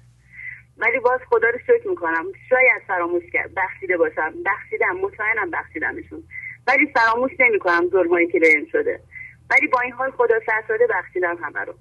[0.79, 2.25] ولی باز خدا رو شکر می‌کنم.
[2.49, 3.55] شاید فراموش کرد.
[3.55, 4.35] بخشیده باشم.
[4.47, 4.97] بخشیدم.
[4.97, 6.25] مطمئنم بخشیدمشون.
[6.66, 9.01] ولی فراموش نمی‌کنم ظلمایی که بهم شده.
[9.51, 11.75] ولی با این حال خدا سرساده بخشیدم همه رو.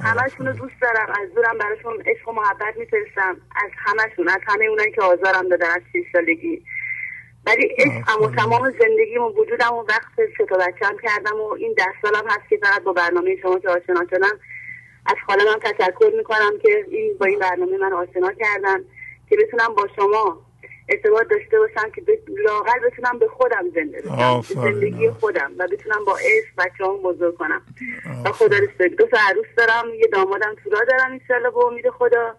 [0.00, 1.12] همشون رو دوست دارم.
[1.22, 3.36] از دورم براشون عشق و محبت میفرستم.
[3.64, 6.62] از همشون از همه اونایی که آزارم دادن از شیش سالگی.
[7.46, 11.92] ولی عشقم و تمام زندگیم و وجودم و وقت ستا بچم کردم و این ده
[12.02, 14.38] سالم هست که فقط با برنامه شما که آشنا شدم
[15.06, 18.84] از خالم تشکر می‌کنم که این با این برنامه من آشنا کردن
[19.30, 20.46] که بتونم با شما
[20.88, 26.16] ارتباط داشته باشم که لاغر بتونم به خودم زنده بشم زندگی خودم و بتونم با
[26.16, 27.62] عشق بچه هم بزرگ کنم.
[28.24, 31.90] و خدا رسید دو تا عروس دارم یه دامادم تو را دارم انشالله با امید
[31.90, 32.36] خدا.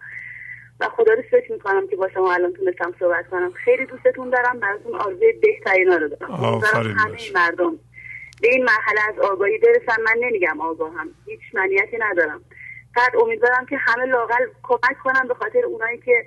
[0.79, 3.51] و خدا رو شکر می‌کنم که با شما الان تونستم صحبت کنم.
[3.51, 6.31] خیلی دوستتون دارم براتون آرزوی بهترین رو دارم.
[6.97, 7.79] همه مردم
[8.43, 12.41] به این مرحله از آگاهی برسن من نمیگم آگاهم هیچ منیتی ندارم.
[12.95, 16.25] فقط امیدوارم که همه لاقل کمک کنم به خاطر اونایی که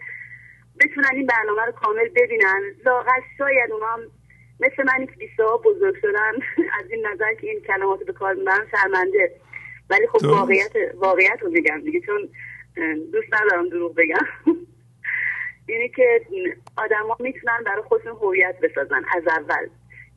[0.80, 2.62] بتونن این برنامه رو کامل ببینن.
[2.84, 4.00] لاقل شاید اونا هم
[4.60, 6.32] مثل منی که بیسته ها بزرگ شدن
[6.80, 9.32] از این نظر که این کلمات به کار می‌برم شرمنده.
[9.90, 12.28] ولی خب واقعیت واقعیت رو بگم دیگه چون
[13.12, 14.26] دوست ندارم دروغ بگم.
[15.68, 16.20] یعنی که
[16.76, 19.68] آدما می‌تونن برای خودشون هویت بسازن از اول.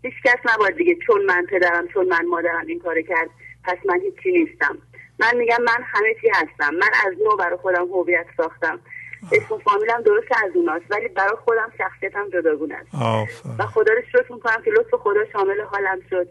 [0.01, 3.29] هیچ کس نباید دیگه چون من پدرم چون من مادرم این کار کرد
[3.63, 4.77] پس من هیچی نیستم.
[5.19, 6.75] من میگم من همه چی هستم.
[6.75, 8.79] من از نو برای خودم هویت ساختم.
[9.31, 12.88] اسم فامیلم درست از اوناست ولی برای خودم شخصیتم جداگونه است.
[13.59, 16.27] و خدا رو شکر می‌کنم که لطف خدا شامل حالم شد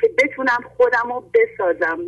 [0.00, 1.98] که بتونم خودم رو بسازم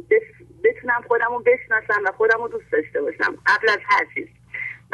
[0.64, 3.36] بتونم خودم رو بشناسم و خودم رو دوست داشته باشم.
[3.46, 4.26] قبل از هر چیز.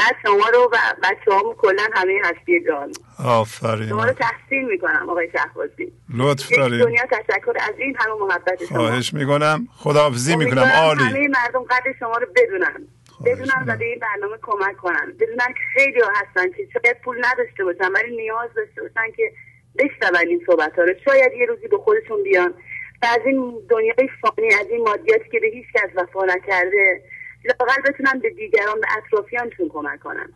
[0.00, 2.92] بعد شما رو و بچه همون کلا همه هستی جان.
[3.24, 3.88] آفرین.
[3.88, 5.92] شما رو تحسین می‌کنم آقای شهبازی.
[6.14, 8.78] لطف دارید دنیا تشکر از این همه محبت شما.
[8.78, 9.68] خواهش می‌کنم.
[9.76, 10.72] خداحافظی می‌کنم.
[10.76, 11.02] عالی.
[11.02, 12.88] همه مردم قدر شما رو بدونن.
[13.26, 15.12] بدونن و به این برنامه کمک کنن.
[15.20, 19.32] بدونن که خیلی ها هستن که شاید پول نداشته باشن ولی نیاز داشته باشن که
[19.78, 20.92] بشنون این صحبت ها رو.
[21.04, 22.54] شاید یه روزی به خودشون بیان.
[23.02, 27.02] و از این دنیای فانی از این مادیاتی که به هیچ کس وفا نکرده
[27.44, 30.32] لاقل بتونن به دیگران به اطرافیانشون کمک کنن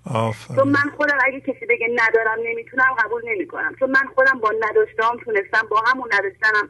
[0.57, 3.75] چون من خودم اگه کسی بگه ندارم نمی‌تونم قبول نمی‌کنم.
[3.79, 6.69] چون من خودم با نداشتم تونستم با همون نداشتنم.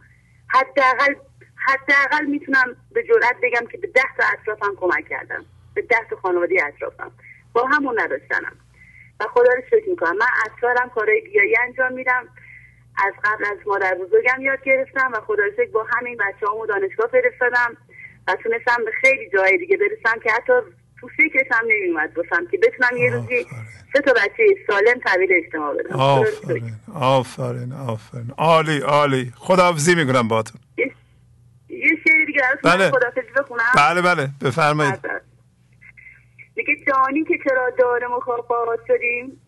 [0.48, 1.14] حداقل
[1.56, 5.44] حداقل می‌تونم به جرات بگم که به ده تا اطرافم کمک کردم.
[5.74, 7.12] به ده تا خانواده اطرافم.
[7.52, 8.56] با همون نداشتنم.
[9.20, 10.16] و خدا رو شکر می‌کنم.
[10.16, 12.28] من اطرارم کارهای گیایی انجام میدم.
[13.06, 17.76] از قبل از مادر بزرگم یاد گرفتم و خدا با همین بچه همو دانشگاه فرستادم.
[18.28, 20.52] و تونستم به خیلی جای دیگه برسم که حتی
[21.00, 23.46] تو فکرش هم نمیومد باشم که بتونم یه روزی
[23.92, 25.96] سه تا بچه سالم تحویل اجتماع بدم.
[25.96, 26.72] آفرین.
[26.94, 27.72] آفرین.
[27.72, 28.30] آفرین.
[28.38, 29.32] عالی عالی.
[29.36, 30.60] خداحافظی می‌کنم باتون
[31.68, 32.90] یه شعر دیگه بله.
[33.36, 33.62] بخونم.
[33.76, 34.28] بله بله.
[34.44, 34.94] بفرمایید.
[36.56, 39.40] میگه جانی که چرا دار مخافات شدیم؟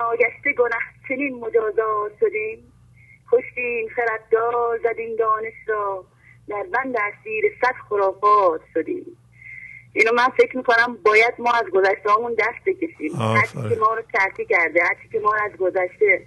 [0.00, 2.72] ناگشته گناه چنین مجازات شدیم.
[3.32, 6.04] کشتیم خرددار زدیم دانش را.
[6.48, 9.16] در بند اسیر صد خرافات شدیم.
[9.92, 13.12] اینو من فکر می‌کنم باید ما از گذشته همون دست بکشیم.
[13.14, 16.26] هرچی که ما رو ترکی کرده هرچی که ما رو از گذشته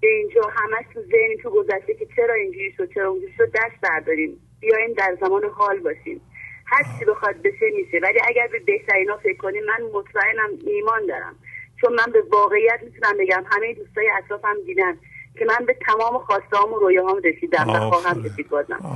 [0.00, 3.80] به اینجا همش تو ذهنی تو گذشته که چرا اینجوری شد چرا اونجوری شد دست
[3.82, 4.40] برداریم.
[4.60, 6.20] بیایم در زمان حال باشیم.
[6.66, 7.98] هر چی بخواد بشه میشه.
[8.02, 11.36] ولی اگر به بهترینا فکر کنیم من مطمئنم ایمان دارم.
[11.80, 14.98] چون من به واقعیت می‌تونم بگم همه دوستای اطرافم دیدن.
[15.38, 18.86] که من به تمام خواستهام و رویاهام رسیدم و خواهم رسید بازم.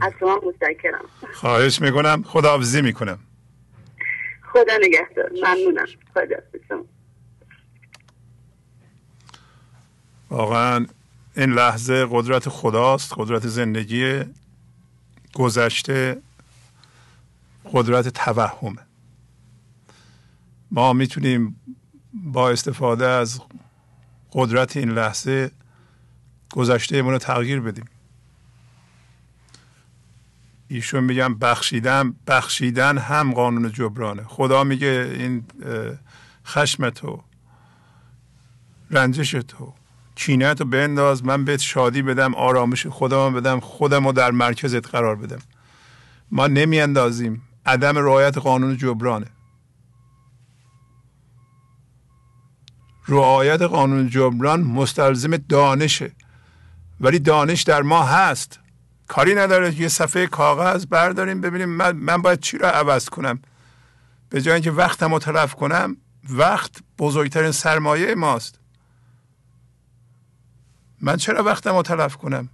[0.00, 1.04] از شما متشکرم.
[1.32, 2.22] خواهش می‌کنم.
[2.22, 3.18] خداحافظی می‌کنم.
[4.52, 5.30] خدا نگهدار.
[5.30, 5.86] ممنونم.
[6.14, 6.36] خدا
[10.30, 10.86] واقعا
[11.36, 13.12] این لحظه قدرت خداست.
[13.16, 14.22] قدرت زندگی
[15.34, 16.16] گذشته
[17.72, 18.86] قدرت توهمه.
[20.70, 21.60] ما می‌تونیم
[22.14, 23.40] با استفاده از
[24.32, 25.50] قدرت این لحظه
[26.52, 27.84] گذشته رو تغییر بدیم.
[30.68, 34.22] ایشون میگم بخشیدن بخشیدن هم قانون جبرانه.
[34.22, 35.44] خدا میگه این
[36.46, 37.22] خشم تو
[38.90, 39.74] رنجش تو
[40.14, 45.16] کینه تو بنداز من بهت شادی بدم آرامش خودم بدم خودم رو در مرکزت قرار
[45.16, 45.38] بدم.
[46.30, 47.42] ما نمیاندازیم.
[47.66, 49.26] عدم رعایت قانون جبرانه.
[53.08, 56.12] رعایت قانون جبران مستلزم دانشه.
[57.00, 58.60] ولی دانش در ما هست.
[59.08, 63.38] کاری نداره یه صفحه کاغذ برداریم ببینیم من, من باید چی رو عوض کنم.
[64.28, 65.96] به جای اینکه وقتم رو تلف کنم
[66.30, 68.58] وقت بزرگترین سرمایه ماست.
[71.00, 72.48] من چرا وقتم رو تلف کنم؟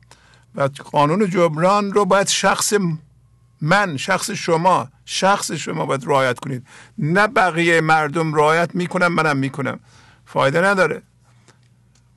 [0.54, 2.72] و قانون جبران رو باید شخص
[3.60, 6.66] من شخص شما شخص شما باید رعایت کنید.
[6.98, 9.80] نه بقیه مردم رعایت می‌کنم منم می‌کنم.
[10.26, 11.02] فایده نداره.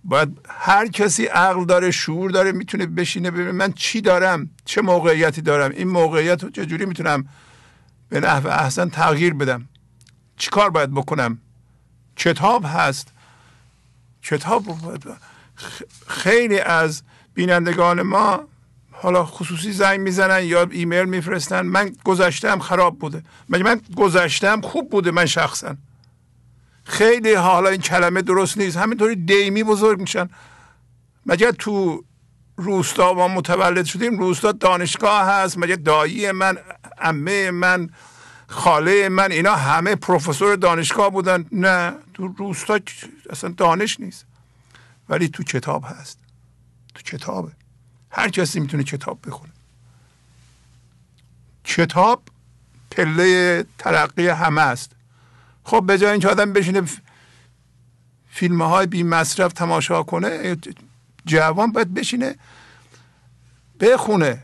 [0.05, 3.51] باید هر کسی عقل داره شعور داره می‌تونه بشینه ببینه.
[3.51, 7.29] من چی دارم؟ چه موقعیتی دارم؟ این موقعیت رو چجوری می‌تونم
[8.09, 9.67] به نحو احسن تغییر بدم؟
[10.37, 11.37] چی کار باید بکنم؟
[12.15, 13.07] کتاب هست.
[14.23, 14.63] کتاب
[16.07, 17.01] خیلی از
[17.33, 18.47] بینندگان ما
[18.91, 21.61] حالا خصوصی زنگ می‌زنن یا ایمیل میفرستن.
[21.61, 23.23] من گذشتم خراب بوده.
[23.49, 25.75] مگه من گذشتم خوب بوده من شخصا.
[26.85, 28.77] خیلی حالا این کلمه درست نیست.
[28.77, 30.29] همینطوری دیمی بزرگ میشن.
[31.25, 32.03] مگه تو
[32.57, 35.57] روستا ما متولد شدیم؟ روستا دانشگاه هست.
[35.57, 36.57] مگه دایی من
[36.97, 37.89] امه من
[38.47, 42.79] خاله من اینا همه پروفسور دانشگاه بودن؟ نه تو روستا
[43.29, 44.25] اصلا دانش نیست.
[45.09, 46.19] ولی تو کتاب هست.
[46.95, 47.51] تو کتابه.
[48.11, 49.51] هر کسی می‌تونه کتاب بخونه.
[51.63, 52.23] کتاب
[52.91, 54.94] پله ترقی همه است.
[55.65, 56.81] خب به جای اینکه آدم بشینه
[58.29, 60.57] فیلم های بی مصرف تماشا کنه
[61.25, 62.35] جوان باید بشینه
[63.79, 64.43] بخونه.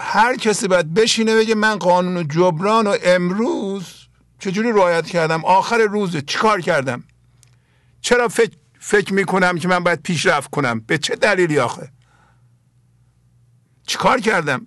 [0.00, 3.94] هر کسی باید بشینه بگه من قانون جبران و امروز
[4.38, 7.04] چجوری رعایت کردم؟ آخر روزه چیکار کردم؟
[8.00, 11.90] چرا فکر, فکر می‌کنم که من باید پیشرفت کنم؟ به چه دلیلی آخه؟
[13.86, 14.66] چیکار کردم؟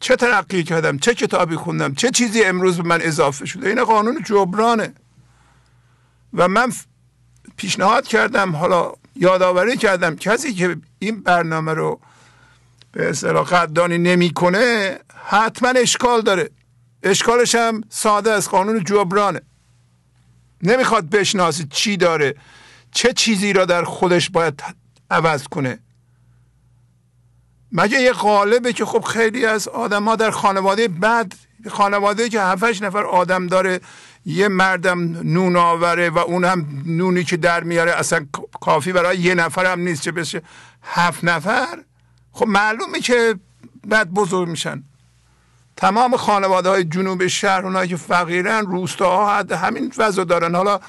[0.00, 4.22] چه ترقی کردم چه کتابی خوندم چه چیزی امروز به من اضافه شده؟ این قانون
[4.26, 4.94] جبرانه.
[6.34, 6.72] و من
[7.56, 12.00] پیشنهاد کردم حالا یادآوری کردم کسی که این برنامه رو
[12.92, 16.50] به اصطلاح قدردانی نمی‌کنه حتما اشکال داره.
[17.02, 19.40] اشکالش هم ساده است قانون جبرانه.
[20.62, 22.34] نمی‌خواد بشناسه چی داره
[22.92, 24.62] چه چیزی را در خودش باید
[25.10, 25.78] عوض کنه.
[27.76, 31.34] مگه یه قالبه که خب خیلی از آدم ها در خانواده بعد
[31.70, 33.80] خانواده که هفتش نفر آدم داره
[34.26, 38.26] یه مردم نون آوره و اون هم نونی که در میاره اصلا
[38.60, 40.42] کافی برای یه نفر هم نیست چه بشه
[40.82, 41.78] هفت نفر؟
[42.32, 43.34] خب معلومه که
[43.86, 44.84] بعد بزرگ میشن.
[45.76, 50.54] تمام خانواده های جنوب شهر اونایی که فقیرن روستاها همین وضع دارن.
[50.54, 50.80] حالا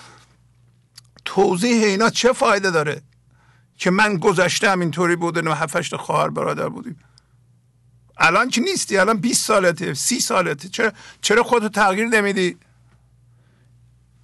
[1.25, 3.01] توضیح اینا چه فایده داره؟
[3.77, 6.99] که من گذشته اینطوری بوده و هفتشت خواهر برادر بودیم.
[8.17, 10.69] الان که نیستی الان 20 سالته سی سالته.
[10.69, 12.57] چرا چرا خودتو تغییر نمیدی؟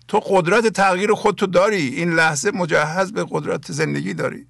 [0.08, 1.88] تو قدرت تغییر خودتو داری.
[1.88, 4.48] این لحظه مجهز به قدرت زندگی داری.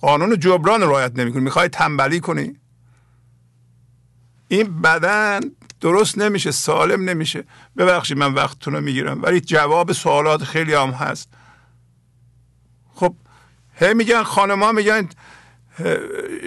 [0.00, 1.42] قانون جبران رعایت نمی‌کنی.
[1.42, 2.56] می‌خوای تنبلی کنی.
[4.48, 5.40] این بدن
[5.80, 7.44] درست نمیشه سالم نمیشه.
[7.76, 11.28] ببخشید من وقتتون رو می‌گیرم ولی جواب سوالات خیلی هم هست.
[13.78, 15.08] هی میگن خانما میگن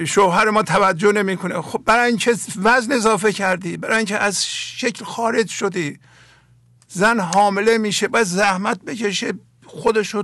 [0.06, 1.62] شوهر ما توجه نمی‌کنه.
[1.62, 6.00] خب برای اینکه وزن اضافه کردی برای اینکه از شکل خارج شدی
[6.88, 9.34] زن حامله میشه باید زحمت بکشه
[9.66, 10.24] خودش رو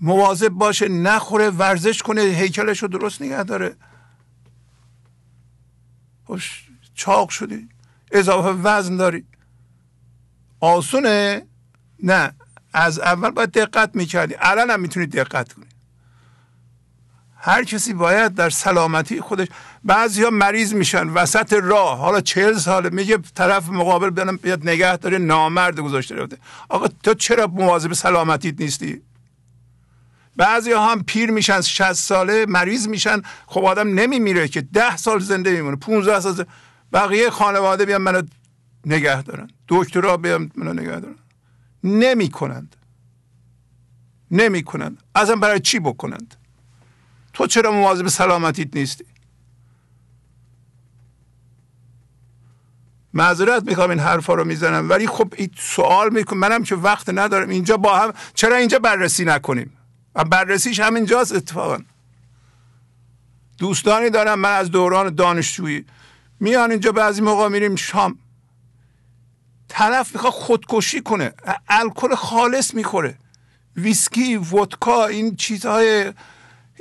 [0.00, 3.76] مواظب باشه نخوره ورزش کنه هیکلش رو درست نگه داره.
[6.24, 6.64] خوش
[6.94, 7.68] چاق شدی
[8.12, 9.24] اضافه وزن داری.
[10.60, 11.46] آسونه؟
[12.02, 12.34] نه.
[12.72, 14.34] از اول باید دقت می‌کردی.
[14.40, 15.66] الان هم می‌تونی دقت کنی.
[17.42, 19.48] هر کسی باید در سلامتی خودش
[19.84, 21.98] بعضی ها مریض میشن وسط راه.
[21.98, 26.38] حالا چهل ساله میگه طرف مقابل بیانم بیاد نگه داره نامرد گذاشته رفته.
[26.68, 29.02] آقا تو چرا مواظب سلامتیت نیستی؟
[30.36, 33.22] بعضی هم پیر میشن 60 ساله مریض میشن.
[33.46, 36.50] خب آدم نمیمیره که ده سال زنده میمونه 15 سال زنده.
[36.92, 38.22] بقیه خانواده بیان منو
[38.86, 39.50] نگه دارن.
[39.68, 41.16] دکترها بیان منو نگه دارن.
[41.84, 42.76] نمی کنند
[44.30, 44.64] نمی
[45.14, 46.36] ازم برای چی بکنند؟
[47.40, 49.04] تو چرا مواظب سلامتیت نیستی؟
[53.14, 56.38] معذرت می‌خوام این حرفا رو می‌زنم ولی خب این سوال می‌کنم.
[56.38, 57.48] منم که وقت ندارم.
[57.48, 59.72] اینجا با هم چرا اینجا بررسی نکنیم؟
[60.30, 61.78] بررسیش همینجاست اتفاقا.
[63.58, 65.84] دوستانی دارم من از دوران دانشجویی.
[66.40, 68.18] میان اینجا بعضی موقع میریم شام.
[69.68, 71.32] طرف می‌خواد خودکشی کنه.
[71.68, 73.18] الکل خالص می‌خوره.
[73.76, 76.12] ویسکی ودکا این چیزهای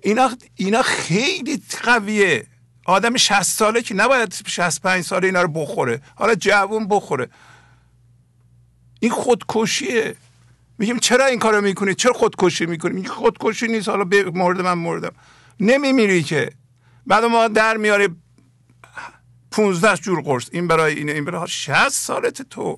[0.03, 2.47] اینا اینا خیلی قویه.
[2.85, 6.01] آدم 60 ساله که نباید 65 ساله اینا رو بخوره.
[6.15, 7.29] حالا جوون بخوره.
[8.99, 10.15] این خودکشیه.
[10.77, 13.89] میگیم چرا این کارو می‌کنی؟ چرا خودکشی می‌کنی؟ میگه خودکشی نیست.
[13.89, 15.11] حالا به مورد من موردم
[15.59, 16.51] نمیمیری که.
[17.07, 18.09] بعد ما در میاره
[19.51, 20.49] 15 جور قرص.
[20.51, 22.77] این برای اینه این برای 60 سالت تو.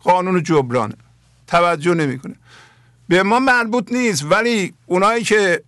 [0.00, 0.94] قانون جبرانه.
[1.46, 2.34] توجه نمی‌کنه.
[3.08, 5.62] به ما مربوط نیست ولی اونایی که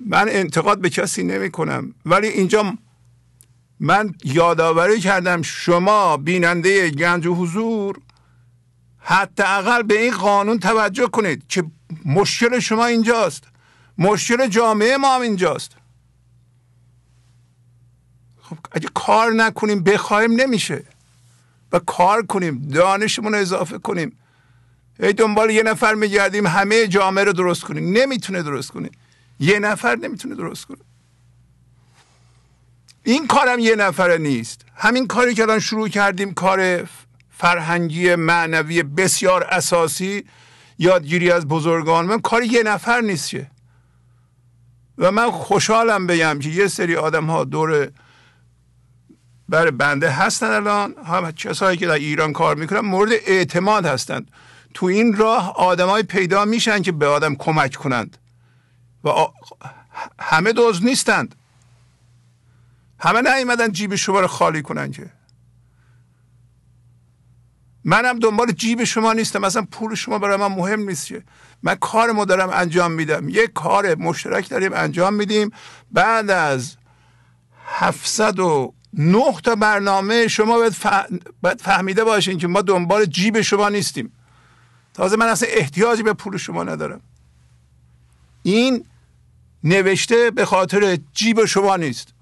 [0.00, 2.74] من انتقاد به کسی نمی کنم ولی اینجا
[3.80, 7.98] من یادآوری کردم شما بیننده گنج و حضور
[8.98, 11.64] حداقل به این قانون توجه کنید که
[12.04, 13.44] مشکل شما اینجاست.
[13.98, 15.76] مشکل جامعه ما هم اینجاست.
[18.42, 20.84] خب اگه کار نکنیم بخوایم نمیشه.
[21.72, 24.18] و کار کنیم دانشمون رو اضافه کنیم.
[25.00, 27.92] ای دنبال یه نفر میگردیم همه جامعه رو درست کنیم.
[27.98, 28.90] نمی‌تونه درست کنه.
[29.40, 30.78] یه نفر نمی‌تونه درست کنه.
[33.04, 34.64] این کارم یه نفره نیست.
[34.76, 36.88] همین کاری که الان شروع کردیم کار
[37.30, 40.24] فرهنگی معنوی بسیار اساسی
[40.78, 42.06] یادگیری از بزرگان.
[42.06, 43.46] من کار یه نفر نیست که.
[44.98, 47.90] و من خوشحالم بگم که یه سری آدم ها دور
[49.48, 50.94] بر بنده هستن الان.
[51.06, 54.30] هم کسایی که در ایران کار می‌کنن مورد اعتماد هستند
[54.74, 58.18] تو این راه آدمای پیدا میشن که به آدم کمک کنند.
[59.04, 59.10] و
[60.18, 61.34] همه دوز نیستند.
[62.98, 65.10] همه نیومدن جیب شما رو خالی کنن که.
[67.84, 69.38] منم دنبال جیب شما نیستم.
[69.38, 71.24] مثلا پول شما برای من مهم نیست که.
[71.62, 73.28] من کارمو دارم انجام میدم.
[73.28, 75.50] یک کار مشترک داریم انجام میدیم.
[75.90, 76.76] بعد از
[77.66, 80.58] 709 تا برنامه شما
[81.42, 84.12] باید, فهمیده باشین که ما دنبال جیب شما نیستیم.
[84.94, 87.00] تازه من اصلا احتیاجی به پول شما ندارم.
[88.42, 88.84] این
[89.64, 92.14] نوشته به خاطر جیب شما نیست.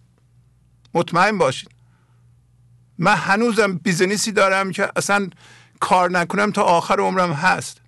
[0.94, 1.70] مطمئن باشین
[2.98, 5.28] من هنوزم بیزنیسی دارم که اصلا
[5.80, 7.80] کار نکنم تا آخر عمرم هست.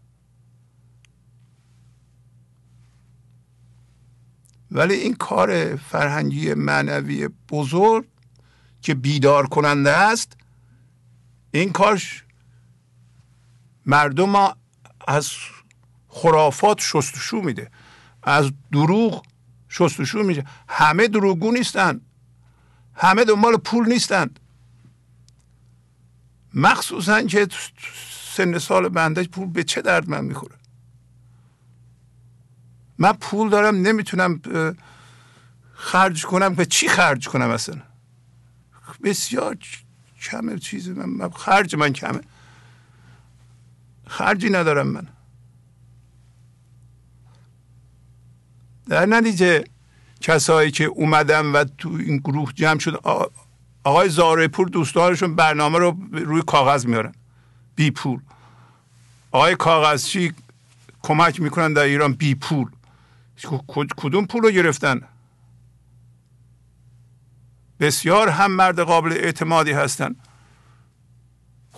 [4.70, 8.06] ولی این کار فرهنگی معنوی بزرگ
[8.82, 10.36] که بیدار کننده است
[11.50, 12.24] این کارش
[13.86, 14.54] مردم
[15.08, 15.30] از
[16.08, 17.70] خرافات شستشو میده.
[18.22, 19.24] از دروغ
[19.68, 22.00] شستشو میده همه دروغگو نیستن.
[22.94, 24.40] همه دنبال پول نیستند
[26.54, 27.48] مخصوصا که
[28.36, 30.54] سن سال بنده پول به چه درد من می‌خوره؟
[32.98, 34.40] من پول دارم نمی‌تونم
[35.74, 36.54] خرج کنم.
[36.54, 37.82] به چی خرج کنم اصلا؟
[39.04, 39.56] بسیار
[40.20, 41.30] کمه چیزی من.
[41.30, 42.20] خرج من کمه.
[44.06, 45.08] خرجی ندارم من.
[48.88, 49.64] در نتیجه
[50.20, 53.00] کسایی که اومدن و تو این گروه جمع شد
[53.84, 57.12] آقای زارپور دوستانشون برنامه رو روی کاغذ میارن.
[57.74, 58.20] بی پول
[59.30, 60.32] آقای کاغذچی
[61.02, 62.70] کمک می‌کنن در ایران بی پول
[63.96, 65.00] کدوم پول رو گرفتن؟
[67.80, 70.14] بسیار هم مرد قابل اعتمادی هستن.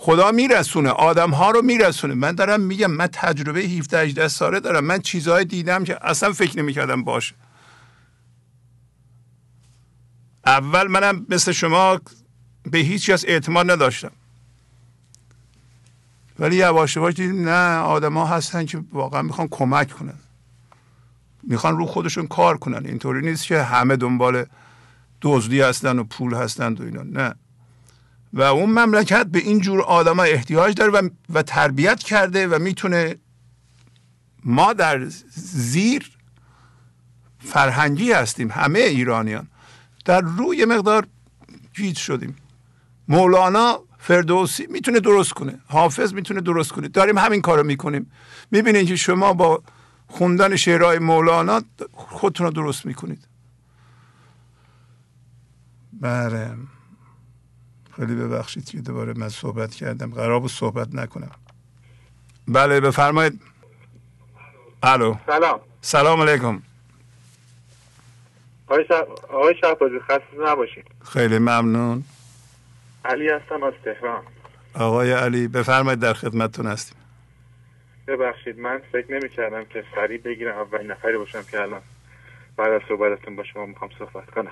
[0.05, 2.13] خدا میرسونه آدم ها رو میرسونه.
[2.13, 4.83] من دارم میگم من تجربه 17 18 ساله دارم.
[4.83, 7.35] من چیزهای دیدم که اصلا فکر نمی‌کردم باشه.
[10.45, 12.01] اول منم مثل شما
[12.63, 14.11] به هیچ کس اعتماد نداشتم.
[16.39, 20.19] ولی یواش یواش دیدیم نه آدما هستن که واقعا می‌خوان کمک کنن.
[21.43, 22.85] می‌خوان رو خودشون کار کنن.
[22.85, 24.45] اینطوری نیست که همه دنبال
[25.21, 27.03] دزدی هستن و پول هستند و اینا.
[27.03, 27.35] نه.
[28.35, 33.15] و اون مملکت به این جور آدم احتیاج داره و, و تربیت کرده و می‌تونه
[34.43, 35.05] ما در
[35.35, 36.11] زیر
[37.39, 39.47] فرهنگی هستیم همه ایرانیان.
[40.05, 41.07] در روی مقدار
[41.75, 42.35] گیج شدیم.
[43.07, 46.87] مولانا فردوسی می‌تونه درست کنه حافظ می‌تونه درست کنه.
[46.87, 48.11] داریم همین کارو می‌کنیم.
[48.51, 49.63] می‌بینید که شما با
[50.07, 51.61] خوندن شعرهای مولانا
[51.93, 53.27] خودتون رو درست می‌کنید.
[55.93, 56.55] بله.
[57.95, 60.11] خیلی ببخشید که دوباره من صحبت کردم.
[60.11, 61.31] قرار بود صحبت نکنم.
[62.47, 63.41] بله بفرمایید.
[64.83, 65.15] الو.
[65.25, 65.59] سلام.
[65.81, 66.61] سلام علیکم.
[69.29, 70.85] آقای شهبازی خسته نباشید.
[71.13, 72.03] خیلی ممنون.
[73.05, 74.23] علی هستم از تهران.
[74.73, 76.97] آقای علی بفرمایید در خدمتتون هستیم.
[78.07, 81.81] ببخشید من فکر نمی کردم که سریع بگیرم اولین نفری باشم که الان
[82.57, 84.51] بعد از صحبتتون با شما می‌خوام صحبت کنم.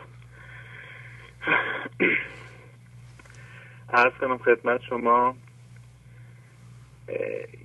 [3.94, 5.36] عرض کنم خدمت شما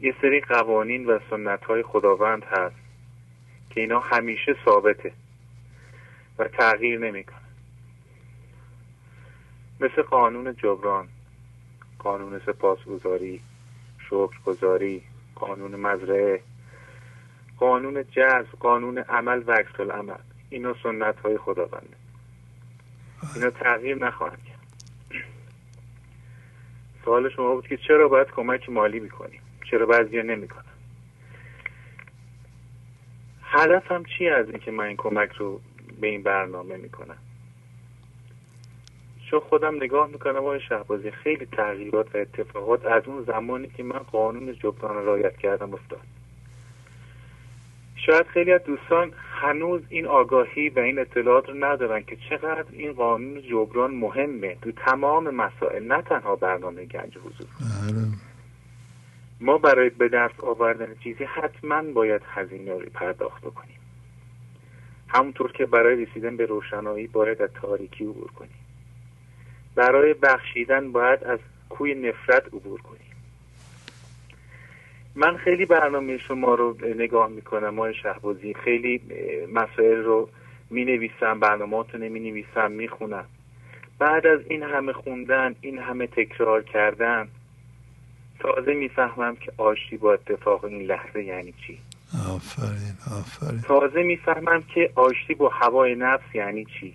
[0.02, 2.76] یه سری قوانین و سنت های خداوند هست
[3.70, 5.12] که اینا همیشه ثابته
[6.38, 7.38] و تغییر نمی‌کنه.
[9.80, 11.08] مثل قانون جبران
[11.98, 13.40] قانون سپاسگزاری
[14.10, 15.02] شکرگزاری
[15.34, 16.40] قانون مزرعه
[17.58, 20.18] قانون جذب قانون عمل و عکس العمل
[20.50, 21.96] اینا سنت های خداونده.
[23.34, 24.47] اینا تغییر نخواهند
[27.08, 29.40] سوال شما بود که چرا باید کمک مالی می‌کنیم؟
[29.70, 30.64] چرا بعضی نمی‌کنن؟
[33.42, 35.60] هدفم چی از اینکه من این کمک رو
[36.00, 37.16] به این برنامه می‌کنم؟
[39.30, 43.98] چون خودم نگاه می‌کنم آقای شهبازی خیلی تغییرات و اتفاقات از اون زمانی که من
[43.98, 46.17] قانون جبران رایت کردم افتاد.
[48.06, 52.92] شاید خیلی از دوستان هنوز این آگاهی و این اطلاعات رو ندارن که چقدر این
[52.92, 57.48] قانون جبران مهمه تو تمام مسائل نه تنها برنامه گنج حضور.
[57.60, 58.06] بله.
[59.40, 63.78] ما برای به دست آوردن چیزی حتما باید هزینه رو پرداخت کنیم
[65.08, 68.58] همونطور که برای رسیدن به روشنایی باید از تاریکی عبور کنیم.
[69.74, 71.38] برای بخشیدن باید از
[71.68, 72.97] کوی نفرت عبور کنیم.
[75.14, 78.54] من خیلی برنامه شما رو نگاه می‌کنم ما شهبازی.
[78.54, 79.00] خیلی
[79.52, 80.28] مسائل رو
[80.70, 83.24] می نویسم برنامه می نویسم می خونم
[83.98, 87.28] بعد از این همه خوندن این همه تکرار کردن
[88.40, 91.78] تازه می‌فهمم که آشتی با اتفاق این لحظه یعنی چی.
[92.34, 93.60] آفرین آفرین.
[93.60, 96.94] تازه می‌فهمم که آشتی با هوای نفس یعنی چی.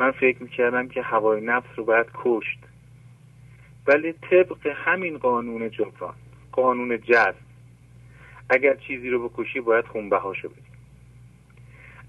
[0.00, 2.58] من فکر می‌کردم که هوای نفس رو باید کشت.
[3.86, 6.14] ولی طبق همین قانون جبران.
[6.56, 7.34] قانون جذب.
[8.50, 10.60] اگر چیزی رو بکشی باید خونبهاشو بدی.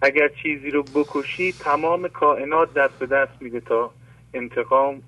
[0.01, 3.91] اگر چیزی رو بکشی تمام کائنات دست به دست میده تا
[4.33, 5.01] انتقام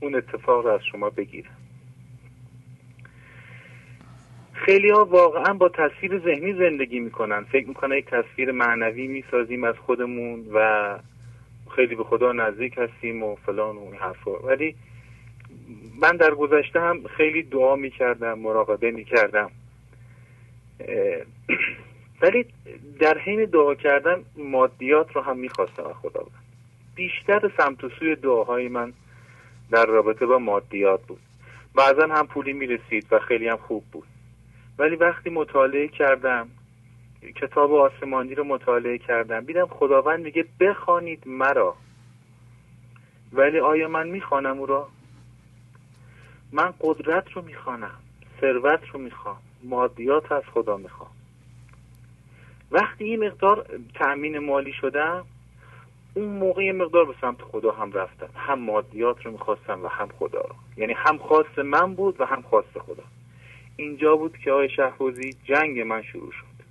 [0.00, 1.48] اون اتفاق رو از شما بگیره.
[4.52, 7.44] خیلی ها واقعا با تصویر ذهنی زندگی می‌کنن.
[7.44, 10.98] فکر می‌کنن یک تصویر معنوی می‌سازیم از خودمون و
[11.76, 14.30] خیلی به خدا نزدیک هستیم و فلان و این حرفا.
[14.30, 14.76] ولی
[16.02, 19.50] من در گذشته هم خیلی دعا می‌کردم مراقبه می‌کردم.
[22.22, 22.46] ولی
[23.00, 26.32] در حین دعا کردن مادیات رو هم می‌خواستم از خدا بود
[26.94, 28.92] بیشتر سمت و سوی دعاهای من
[29.70, 31.20] در رابطه با مادیات بود.
[31.74, 34.06] بعضا هم پولی می‌رسید و خیلی هم خوب بود.
[34.78, 36.48] ولی وقتی مطالعه کردم
[37.36, 41.76] کتاب آسمانی رو مطالعه کردم دیدم خداوند میگه بخوانید مرا.
[43.32, 44.88] ولی آیا من می‌خوانم او را؟
[46.52, 48.00] من قدرت رو می‌خوانم
[48.40, 51.10] ثروت رو می‌خوام مادیات از خدا می‌خوام.
[52.70, 55.24] وقتی این مقدار تأمین مالی شدم
[56.14, 58.28] اون موقع مقدار به سمت خدا هم رفتم.
[58.34, 60.54] هم مادیات رو می‌خواستم و هم خدا رو.
[60.76, 63.04] یعنی هم خواست من بود و هم خواست خدا.
[63.76, 66.64] اینجا بود که آقای شهبازی جنگ من شروع شد.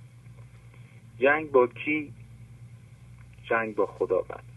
[1.18, 2.12] جنگ با کی؟
[3.44, 4.49] جنگ با خداوند.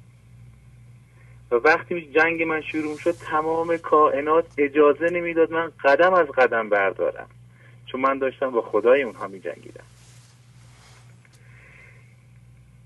[1.54, 7.28] و وقتی جنگ من شروع شد تمام کائنات اجازه نمی‌داد من قدم از قدم بردارم.
[7.86, 9.84] چون من داشتم با خدای اونها می جنگیدم.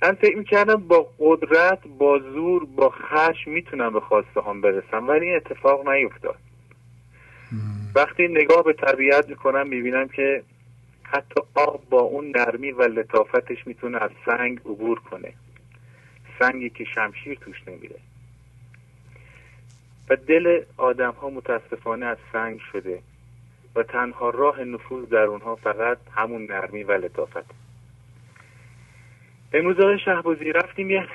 [0.01, 5.25] من فکر می‌کردم با قدرت با زور با خشم می‌تونم به خواسته هم برسم ولی
[5.25, 6.37] این اتفاق نیفتاد.
[7.95, 10.43] وقتی نگاه به طبیعت می‌کنم می‌بینم که
[11.03, 15.33] حتی آب با اون نرمی و لطافتش می‌تونه از سنگ عبور کنه.
[16.39, 17.95] سنگی که شمشیر توش نمیره.
[20.09, 22.99] و دل آدم ها متاسفانه از سنگ شده
[23.75, 27.45] و تنها راه نفوذ در اونها فقط همون نرمی و لطافت.
[29.53, 31.07] امروز آقای شهبازی رفتیم یه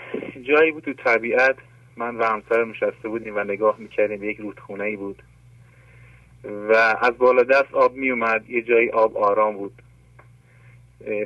[0.42, 1.56] جایی بود تو طبیعت.
[1.96, 5.22] من و همسر نشسته بودیم و نگاه می‌کردیم یک رودخونه ای بود
[6.44, 9.82] و از بالا دست آب میومد یه جایی آب آرام بود.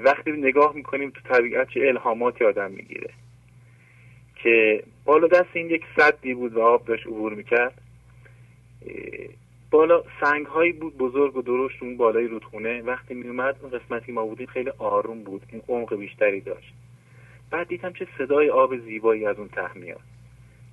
[0.05, 3.11] وقتی نگاه می‌کنیم تو طبیعت چه الهاماتی آدم می‌گیره
[4.35, 7.83] که بالا دست این یک صدی بود و آب داشت عبور می‌کرد.
[9.71, 12.83] بالا سنگ هایی بود بزرگ و درشت اون بالای رودخونه.
[12.83, 15.43] وقتی میومد اون قسمتی ما بودیم خیلی آروم بود.
[15.53, 16.75] این عمق بیشتری داشت.
[17.51, 20.01] بعد دیدم چه صدای آب زیبایی از اون ته میاد.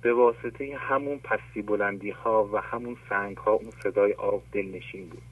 [0.02, 5.22] به واسطه همون پستی بلندی ها و همون سنگ ها اون صدای آب دلنشین بود.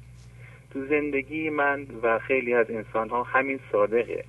[0.71, 4.25] تو زندگی من و خیلی از انسان ها همین صادقه.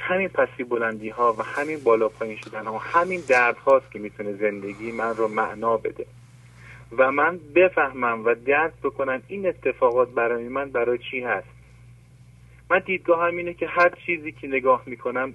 [0.00, 4.32] همین پسی بلندی ها و همین بالا پایین شدن ها همین درد هاست که می‌تونه
[4.32, 6.06] زندگی من رو معنا بده.
[6.98, 11.48] و من بفهمم و درک بکنم این اتفاقات برای من برای چی هست.
[12.70, 15.34] من دیدگاه هم اینه که هر چیزی که نگاه می‌کنم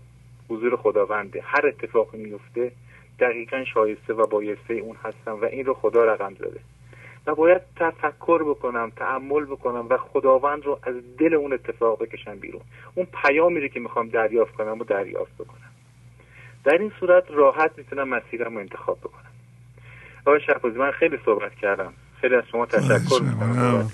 [0.49, 1.41] حضور خداونده.
[1.41, 2.71] هر اتفاقی میفته
[3.19, 6.59] دقیقا شایسته و بایسته اون هستم و این رو خدا رقم زده.
[7.27, 12.61] و باید تفکر بکنم تعمل بکنم و خداوند رو از دل اون اتفاق بکشم بیرون.
[12.95, 15.71] اون پیامی رو که می‌خوام دریافت کنم و دریافت بکنم.
[16.63, 19.31] در این صورت راحت می‌تونم مسیرم رو انتخاب بکنم.
[20.25, 21.93] آقای شهبازی من خیلی صحبت کردم.
[22.21, 23.89] خیلی از شما تشکر می‌کنم.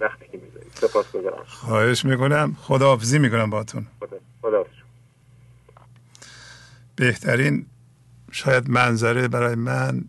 [0.00, 0.40] وقتی که
[0.72, 2.56] سپاس گذارم خواهش می‌کنم.
[2.60, 3.86] خداحافظی می‌کنم باتون
[4.42, 4.64] خدا.
[6.96, 7.66] بهترین
[8.32, 10.04] شاید منظره برای من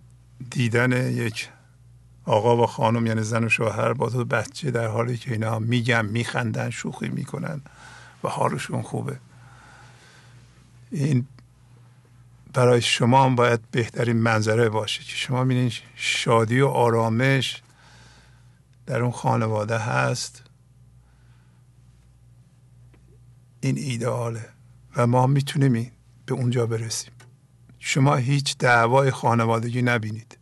[0.51, 1.49] دیدن یک
[2.25, 6.05] آقا و خانم یعنی زن و شوهر با تو بچه در حالی که اینا میگن
[6.05, 7.61] میخندن شوخی می‌کنن
[8.23, 9.19] و حالشون خوبه.
[10.91, 11.27] این
[12.53, 17.61] برای شما هم باید بهترین منظره باشه که شما می‌بینید شادی و آرامش
[18.85, 20.43] در اون خانواده هست.
[23.61, 24.49] این ایدئاله
[24.95, 25.91] و ما می‌تونیم
[26.25, 27.11] به اونجا برسیم.
[27.79, 30.37] شما هیچ دعوای خانوادگی نبینید.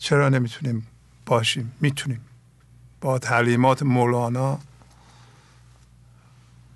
[0.00, 0.86] چرا نمی‌تونیم
[1.26, 2.20] باشیم؟ می‌تونیم.
[3.00, 4.58] با تعلیمات مولانا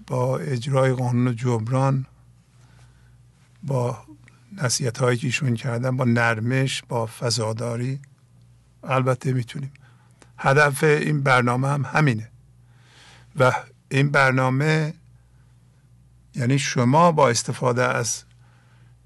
[0.06, 2.06] با اجرای قانون جبران
[3.62, 4.04] با
[4.62, 8.00] نصیحت هایی که ایشون کردن با نرمش با فضاداری
[8.82, 9.72] البته می‌تونیم.
[10.38, 12.28] هدف این برنامه هم همینه.
[13.36, 13.52] و
[13.88, 14.94] این برنامه
[16.34, 18.24] یعنی شما با استفاده از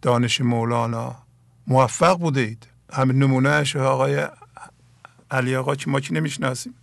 [0.02, 1.16] دانش مولانا
[1.66, 4.28] موفق بوده اید همین نمونهش آقای
[5.30, 6.74] علی آقا که ما که نمی‌شناسیم.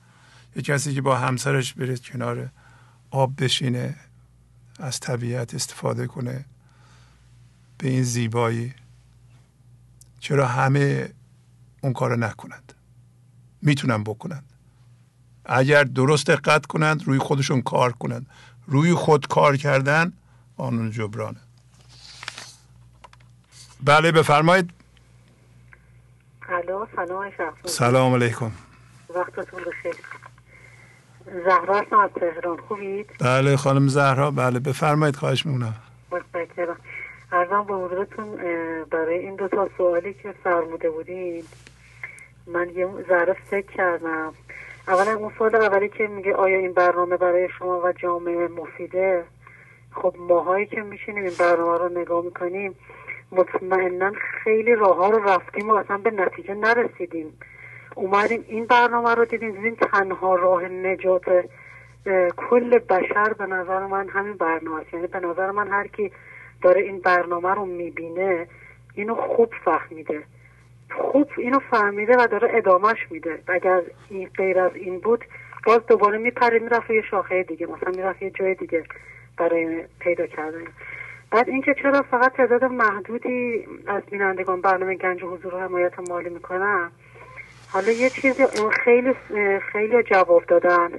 [0.56, 2.50] یه کسی که با همسرش بره کنار
[3.12, 3.96] آب بشینه
[4.80, 6.46] از طبیعت استفاده کنه
[7.78, 8.74] به این زیبایی.
[10.20, 11.10] چرا همه
[11.82, 12.74] اون کار نکنند؟
[13.62, 14.44] می‌تونن بکنند.
[15.46, 18.26] اگر درست دقت کنند روی خودشون کار کنند.
[18.68, 20.14] روی خود کار کردن
[20.58, 21.40] قانون جبرانه.
[23.84, 24.72] بله بفرمایید.
[26.48, 26.88] سلام
[27.66, 28.52] سلام علیکم.
[29.16, 29.96] وقتتون بخیر.
[31.46, 32.58] زهرا هستم از تهران.
[32.58, 35.76] خوبید؟ بله خانم زهرا بله بفرمایید خواهش میمونم
[36.12, 36.78] متشکرم.
[37.32, 38.38] ارزم به حضورتون
[38.92, 41.44] برای این دو تا سوالی که فرموده بودین
[42.48, 44.34] من یه ذره فکر کردم.
[44.88, 49.24] اولا اون سوال اولی که میگه آیا این برنامه برای شما و جامعه مفیده؟
[49.92, 52.76] خب ماهایی که میشینیم این برنامه رو نگاه می‌کنیم
[53.32, 54.12] مطمئنا
[54.44, 57.40] خیلی راه رو رفتیم و اصلا به نتیجه نرسیدیم.
[57.96, 61.46] اومدیم این برنامه رو دیدیم دیدیم تنها راه نجات
[62.38, 64.94] کل بشر به نظر من همین برنامه است.
[64.94, 66.12] یعنی به نظر من هر کی
[66.62, 68.48] داره این برنامه رو می‌بینه
[68.94, 70.24] اینو خوب فهمیده.
[70.92, 73.40] خوب اینو فهمیده و داره ادامهش میده.
[73.48, 75.26] اگر این غیر از این بود
[75.66, 78.84] باز دوباره میپره می‌رفت یه شاخه دیگه مثلا می‌رفت یه جای دیگه
[79.38, 80.64] برای پیدا کردن.
[81.32, 86.30] بعد اینکه چرا فقط تعداد محدودی از بینندگان برنامه گنج و حضور و حمایت مالی
[86.30, 86.92] می‌کنن؟
[87.70, 88.44] حالا یه چیزی
[88.84, 89.14] خیلی
[89.72, 90.90] خیلی جواب دادن.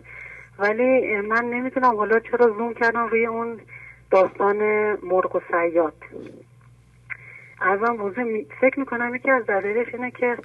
[0.58, 3.60] ولی من نمی‌دونم حالا چرا زوم کردم روی اون
[4.10, 4.56] داستان
[5.02, 5.94] مرغ و سیاد.
[7.60, 10.36] ازم بوزه فکر می‌کنم یکی از دلایلش اینه که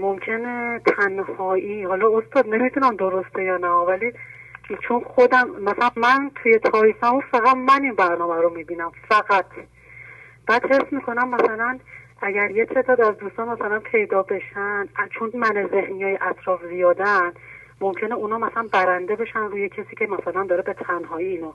[0.00, 4.12] ممکنه تنهایی حالا استاد نمی‌تونم درسته یا نه ولی
[4.76, 9.46] چون خودم مثلا من توی تاریخم فقط من این برنامه رو می‌بینم فقط.
[10.46, 11.78] بعد حس می‌کنم مثلا
[12.22, 17.32] اگر یه تعداد از دوستان مثلا پیدا بشن چون من ذهنی های اطراف زیادن
[17.80, 21.52] ممکنه اونا مثلا برنده بشن روی کسی که مثلا داره به تنهایی اینو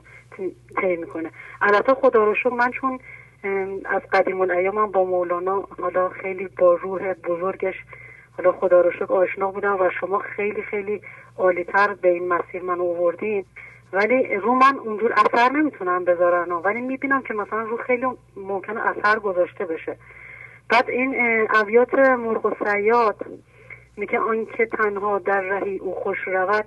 [0.80, 1.30] طی می‌کنه.
[1.60, 2.98] البته خدا رو من چون
[3.84, 7.74] از قدیم الایام با مولانا حالا خیلی با روح بزرگش
[8.38, 11.00] حالا خدا رو شکر آشنا بودم و شما خیلی خیلی
[11.38, 13.44] عالیتر به این مسیر من آوردین.
[13.92, 19.18] ولی رو من اونجور اثر نمی‌تونم بذارن ولی می‌بینم که مثلا رو خیلی ممکنه اثر
[19.18, 19.96] گذاشته بشه.
[20.68, 23.26] بعد این ابیات مرغ و سیاد
[23.96, 26.66] میگه آنکه تنها در رهی او خوش رود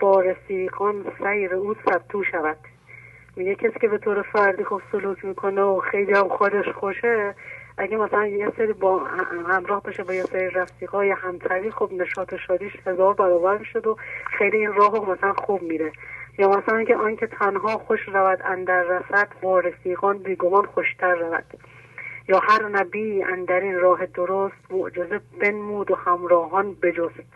[0.00, 2.58] با رفیقان سیر او سبتو شود.
[3.36, 7.34] میگه کسی که به طور فردی خوب سلوک می‌کنه و خیلی هم خودش خوشه
[7.78, 8.98] اگه مثلا یه سری با
[9.48, 13.96] همراه بشه با یه سری رفیقای همتری خب نشاط شادیش هزار برابر می‌شد و
[14.38, 15.92] خیلی این راه مثلا خوب میره.
[16.38, 21.44] یا مثلا اینکه آنکه تنها خوش رود اندر رسد با رفیقان بیگمان خوشتر رود.
[22.28, 27.28] یا هر نبی اندر این راه درست معجزه بنمود و همراهان بجست.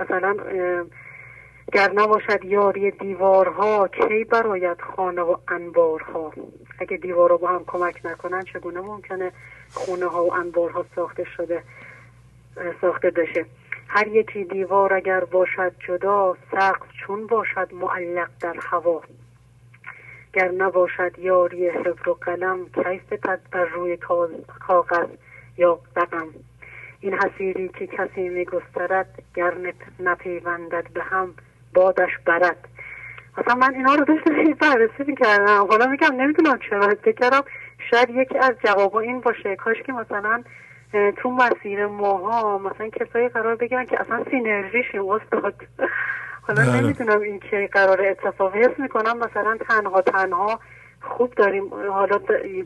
[0.00, 0.36] مثلا
[1.72, 6.32] گر نباشد یاری دیوارها کی براید خانه و انبارها؟
[6.80, 9.32] اگه دیوارها با هم کمک نکنن چگونه ممکنه
[9.70, 11.62] خونه ها و انبارها ساخته شده
[12.80, 13.46] ساخته بشه؟
[13.88, 19.02] هر یکی دیوار اگر باشد جدا سقف چون باشد معلق در هوا.
[20.32, 23.96] گر نباشد یاری حبر و قلم کیف تد بر روی
[24.66, 25.08] کاغذ
[25.56, 26.28] یا رقم؟
[27.00, 29.54] این حسیری که کسی میگسترد گر
[30.00, 31.34] نپیوندد به هم
[31.74, 32.68] بادش برد.
[33.36, 35.66] اصلا من اینا رو داشتم بررسی می‌کردم.
[35.66, 36.94] حالا میگم نمی‌دونم چرا.
[36.94, 37.42] کردم
[37.90, 40.42] شاید یکی از جوابا این باشه کاش که مثلا
[41.16, 45.54] تو مسیر ماها مثلا کسایی قرار بگیرن که اصلا سینرژیشیم استاد
[46.42, 46.80] حالا بله.
[46.80, 48.56] نمی‌دونم این که قرار اتفاق.
[48.56, 50.60] حس می‌کنم مثلا تنها تنها
[51.00, 51.74] خوب داریم.
[51.74, 52.20] حالا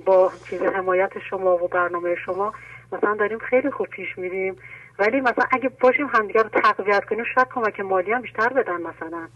[0.04, 2.52] با چیز حمایت شما و برنامه شما
[2.92, 4.56] مثلا داریم خیلی خوب پیش میریم.
[4.98, 9.28] ولی مثلا اگه باشیم همدیگه رو تقویت کنیم شاید کمک مالی هم بیشتر بدن مثلا.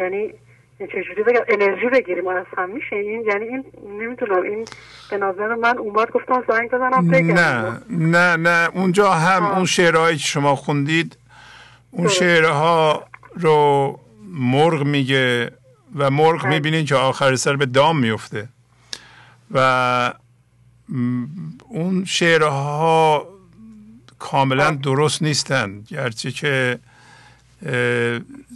[0.00, 0.34] یعنی
[0.86, 2.96] چجوری بگم انرژی بگیریم از هم میشه.
[2.96, 3.64] این یعنی این
[3.98, 4.64] نمی‌دونم این
[5.10, 7.34] به نظر من اومد گفتم زنگ بزنم بگم.
[7.34, 8.68] نه نه نه.
[8.74, 11.16] اونجا هم اون شعرهایی که شما خوندید
[11.90, 13.04] اون شعرها
[13.34, 13.98] رو
[14.32, 15.50] مرغ میگه
[15.96, 16.50] و مرغ بله.
[16.50, 18.48] می‌بینین که آخر سر به دام میفته
[19.50, 20.14] و
[21.68, 23.28] اون شعرها
[24.18, 24.70] کاملا.
[24.70, 25.84] درست نیستن.
[25.88, 26.78] گرچه که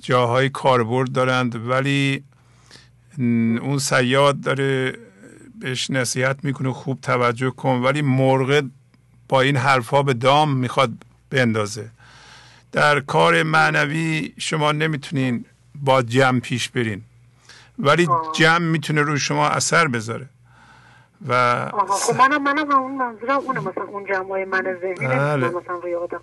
[0.02, 2.24] جاهای کاربرد دارند ولی
[3.18, 4.98] اون سیاد داره
[5.60, 8.64] بهش نصیحت می‌کنه خوب توجه کن ولی مرغ
[9.28, 10.92] با این حرفها به دام می‌خواد
[11.30, 11.90] بندازه.
[12.72, 15.44] در کار معنوی شما نمی‌تونین
[15.74, 17.02] با جمع پیش برین
[17.78, 20.28] ولی جمع می‌تونه روی شما اثر بذاره.
[21.28, 25.48] و خب منم منم اون منظورم اونه مثلا اون جمعای من ذهنی بله.
[25.48, 26.20] مثلا روی آدم.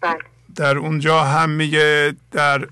[0.00, 0.18] بله.
[0.56, 2.68] در اونجا هم میگه در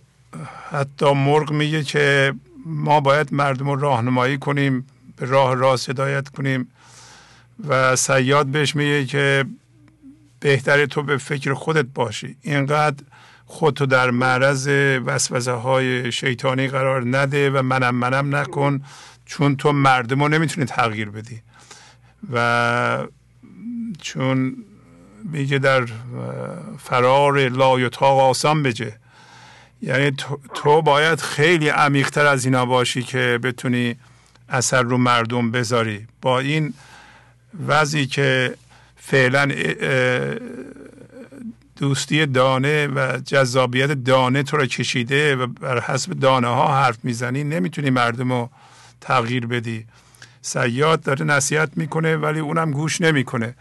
[0.71, 2.35] حتی مرغ میگه که
[2.67, 6.69] ما باید مردم رو راهنمایی کنیم به راه راست هدایت کنیم.
[7.69, 9.45] و سیاد بهش میگه که
[10.41, 12.37] بهتره تو به فکر خودت باشی.
[12.43, 13.05] اینقدر
[13.47, 14.69] خودتو در معرض
[15.07, 18.81] وسوسه های شیطانی قرار نده و منم منم نکن
[19.27, 21.43] چون تو مردم رو نمی‌تونی تغییر بدی.
[22.33, 23.07] و
[24.03, 24.57] چون
[25.25, 25.87] میگه در
[26.79, 28.93] فرار لایتاق آسان بجه.
[29.83, 30.13] یعنی
[30.55, 33.97] تو, باید خیلی عمیقتر از اینا باشی که بتونی
[34.49, 36.07] اثر رو مردم بذاری.
[36.23, 36.75] با این
[37.67, 38.55] وضعی که
[38.97, 39.49] فعلا
[41.77, 47.45] دوستی دانه و جذابیت دانه تو رو کشیده و بر حسب دانه ها حرف می‌زنی
[47.45, 48.51] نمی‌تونی مردم رو
[49.01, 49.87] تغییر بدی.
[50.43, 53.55] سیاد داره نصیحت می‌کنه ولی اونم گوش نمی‌کنه.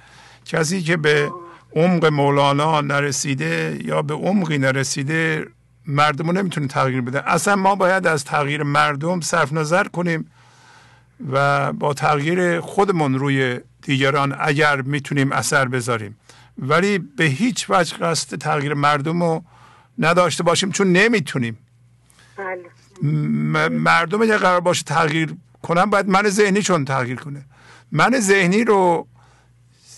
[0.46, 1.32] کسی که به
[1.76, 5.46] عمق مولانا نرسیده یا به عمقی نرسیده
[5.86, 7.32] مردم رو نمی‌تونه تغییر بده.
[7.32, 10.32] اصلا ما باید از تغییر مردم صرف نظر کنیم
[11.32, 16.18] و با تغییر خودمون روی دیگران اگر می‌تونیم اثر بذاریم.
[16.58, 19.44] ولی به هیچ وجه قصد تغییر مردم رو
[20.00, 21.58] نداشته باشیم چون نمی‌تونیم.
[22.38, 23.70] بله.
[23.70, 27.46] مردم اگر قرار باشه تغییر کنم باید من ذهنی چون تغییر کنه.
[27.92, 29.08] من ذهنی رو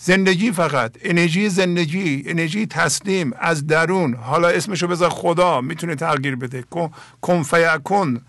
[0.04, 4.14] زندگی فقط انرژی زندگی انرژی تسلیم از درون.
[4.14, 6.64] حالا اسمشو بذار خدا می‌تونه تغییر بده.
[7.20, 8.20] کن فیکن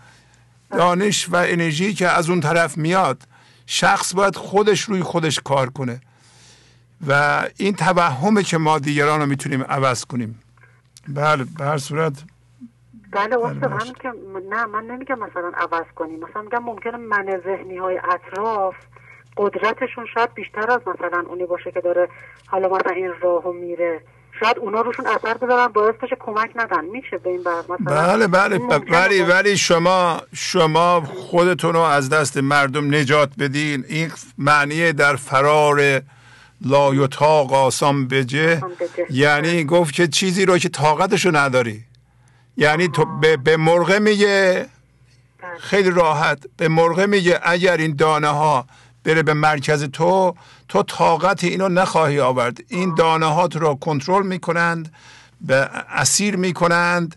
[0.70, 3.22] دانش و انرژی که از اون طرف میاد
[3.66, 6.00] شخص باید خودش روی خودش کار کنه.
[7.06, 10.42] و این توهمه که ما دیگران رو می‌تونیم عوض کنیم.
[11.08, 12.12] بله به هر صورت.
[13.12, 14.12] بله استاد همین که
[14.50, 16.18] نه من نمیگم مثلا عوض کنیم.
[16.20, 18.74] مثلا میگم ممکنه من ذهنی های اطراف
[19.36, 22.08] قدرتشون شاید بیشتر از مثلا اونی باشه که داره
[22.46, 24.00] حالا مثلا این راهو میره.
[24.40, 26.84] شاید اونا روشون اثر بذارن باعث بشه کمک ندن.
[26.84, 28.58] میشه به این بر مثلا بله بله.
[28.90, 33.84] ولی ولی شما شما خودتون رو از دست مردم نجات بدین.
[33.88, 36.02] این معنی در فرار
[36.66, 38.62] لایوتا قاسم بجه.
[39.10, 41.84] یعنی گفت که چیزی رو که طاقتشو نداری.
[42.56, 44.66] یعنی تو به, به مرغه میگه.
[45.42, 45.58] بله.
[45.58, 46.38] خیلی راحت.
[46.56, 48.66] به مرغه میگه اگر این دانه ها
[49.04, 50.34] بره به مرکز تو
[50.68, 52.58] تو طاقت اینو نخواهی آورد.
[52.68, 54.92] این دانه ها رو کنترل می‌کنند
[55.40, 55.54] به
[55.88, 57.16] اسیر می‌کنند.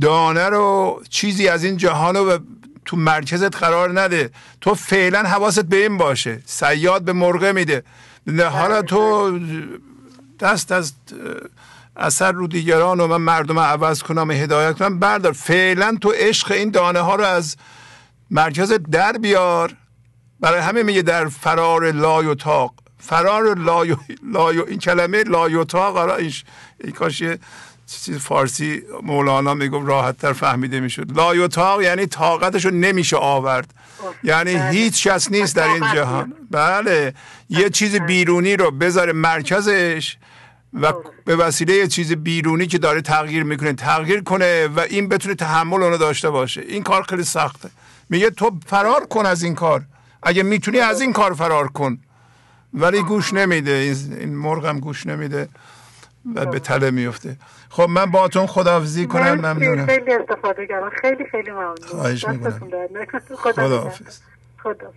[0.00, 2.38] دانه رو چیزی از این جهان رو
[2.84, 4.30] تو مرکزت قرار نده.
[4.60, 6.42] تو فعلا حواست به این باشه.
[6.46, 7.82] سیاد به مرغه میده.
[8.52, 9.38] حالا تو
[10.40, 10.92] دست از
[11.96, 14.98] اثر رو دیگران و من مردم عوض کنم و هدایت کنم.
[14.98, 17.56] بردار فعلا تو عشق این دانه ها رو از
[18.30, 19.76] مرکز در بیار.
[20.44, 23.96] برای همه میگه در فرار لایوتاق فرار لایو,
[24.32, 26.44] لایو این کلمه لایوتاق آره ایش
[26.84, 27.22] ای کاش
[27.86, 31.12] چیز فارسی مولانا میگم راحت تر فهمیده می‌شد.
[31.16, 33.74] لایوتاق یعنی طاقتشو نمیشه آورد.
[34.22, 34.70] یعنی بله.
[34.70, 36.34] هیچ کس نیست در این جهان.
[36.50, 37.14] بله.
[37.48, 40.16] یه چیز بیرونی رو بذاره مرکزش
[40.80, 40.92] و
[41.24, 45.82] به وسیله یه چیز بیرونی که داره تغییر می‌کنه تغییر کنه و این بتونه تحمل
[45.82, 46.60] اونو داشته باشه.
[46.60, 47.70] این کار خیلی سخته.
[48.08, 49.82] میگه تو فرار کن از این کار.
[50.24, 51.98] اگه می‌تونی از این کار فرار کن.
[52.74, 53.70] ولی گوش نمیده.
[54.20, 55.48] این مرغ هم گوش نمیده
[56.34, 57.36] و به تله میفته
[57.68, 59.34] خب من باتون خداحافظی کنم.
[59.34, 59.86] ممنونم.
[59.86, 60.90] خیلی استفاده کردم.
[61.00, 61.76] خیلی خیلی ممنون.
[61.86, 62.70] خواهش می‌کنم.
[63.36, 64.20] خداحافظ.
[64.62, 64.92] خدا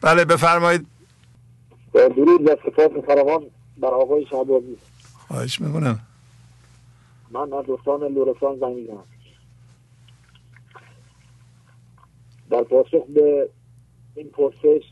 [0.00, 0.86] بله بفرمایید.
[1.94, 3.42] درود و سپاس فراوان
[3.78, 4.76] بر آقای شهبازی.
[5.28, 6.00] خواهش می‌کنم.
[7.30, 9.04] من از دوستان لورستان زنگ می‌زنم.
[12.50, 13.48] در پاسخ به
[14.14, 14.82] این پرسش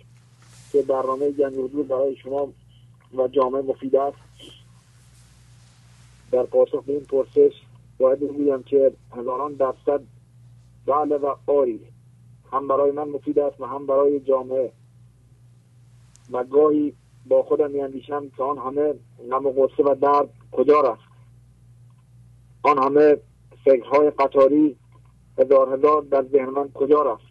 [0.72, 1.54] که برنامه گنج
[1.88, 2.52] برای شما
[3.14, 4.18] و جامعه مفید است
[6.30, 7.52] در پاسخ به این پرسش
[7.98, 10.00] باید بگویم که هزاران درصد
[10.86, 11.80] بله و آری
[12.52, 14.72] هم برای من مفید است و هم برای جامعه.
[16.32, 16.92] و گاهی
[17.26, 18.94] با خودم میاندیشم که آن همه
[19.30, 21.08] غم و غصه و درد کجا رفت.
[22.62, 23.16] آن همه
[23.64, 24.76] فکرهای قطاری
[25.38, 27.27] هزار هزار در ذهن من کجا رفت؟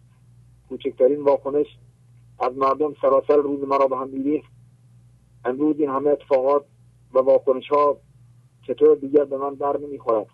[0.68, 1.66] کوچکترین واکنش
[2.38, 4.42] از مردم سراسر روز مرا به هم دیدی.
[5.44, 6.64] امروز این همه اتفاقات
[7.14, 7.96] و واکنش ها
[8.66, 10.26] چطور دیگر به من در نمی خورد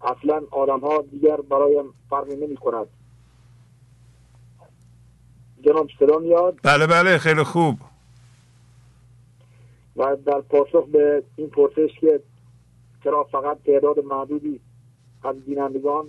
[0.00, 2.86] اصلا آدم ها دیگر برایم فرقی نمی کند
[5.64, 7.78] جناب صدا میاد؟ بله بله خیلی خوب.
[9.96, 12.20] و در پاسخ به این پرسش که
[13.04, 14.60] چرا فقط تعداد معدودی
[15.22, 16.06] از بینندگان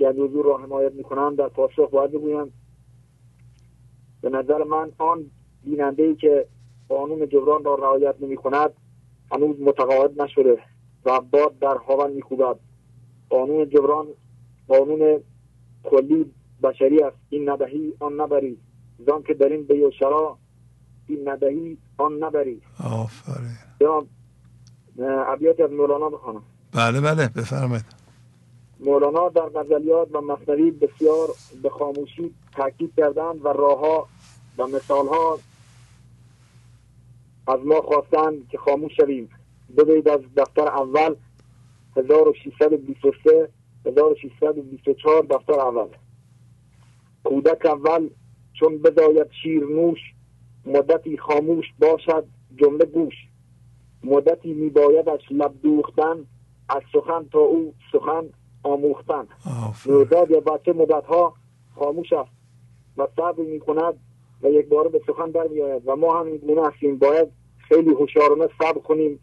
[0.00, 2.52] گنجوزور را حمایت می‌کنند در پاسخ باید بگویم
[4.20, 5.30] به نظر من آن
[5.64, 6.46] بیننده ای که
[6.88, 8.70] قانون جبران را رعایت نمی کند
[9.32, 10.58] هنوز متقاعد نشده
[11.04, 12.56] و باد در هاون میکوبد.
[13.30, 14.06] قانون جبران
[14.68, 15.20] قانون
[15.84, 16.32] کلی
[16.62, 17.16] بشری است.
[17.28, 18.58] این ندهی آن نبری.
[19.06, 20.38] زان که در این بیوشرا
[21.06, 22.60] این ندهی آن نبری.
[22.84, 23.56] آفرین.
[23.80, 24.06] یا
[25.26, 26.42] عبیاتی از مولانا بخوانم.
[26.74, 28.01] بله بله بفرمایید.
[28.84, 31.28] مولانا در غزلیات و مصنوی بسیار
[31.62, 34.08] به خاموشی تاکید کردند و راهها
[34.58, 35.38] و مثالها
[37.46, 39.30] از ما خواستند که خاموش شویم.
[39.76, 41.14] ببینید از دفتر اول
[41.96, 43.48] 1623
[43.86, 45.88] 1624 دفتر اول.
[47.24, 48.10] کودک اول
[48.52, 49.98] چون بداید شیر نوش
[50.66, 52.26] مدتی خاموش باشد
[52.56, 53.14] جمله گوش.
[54.04, 56.26] مدتی میبایدش لب دوختن
[56.68, 58.24] از سخن تا او سخن
[58.62, 59.26] آموختن.
[59.86, 61.34] نوزاد یا بچه مدت ها
[61.74, 62.30] خاموش است
[62.96, 63.94] و صبر می کند
[64.42, 66.98] و یک بار به سخن در می آید و ما هم این گونه هستیم.
[66.98, 67.28] باید
[67.68, 69.20] خیلی هوشیارانه صبر کنیم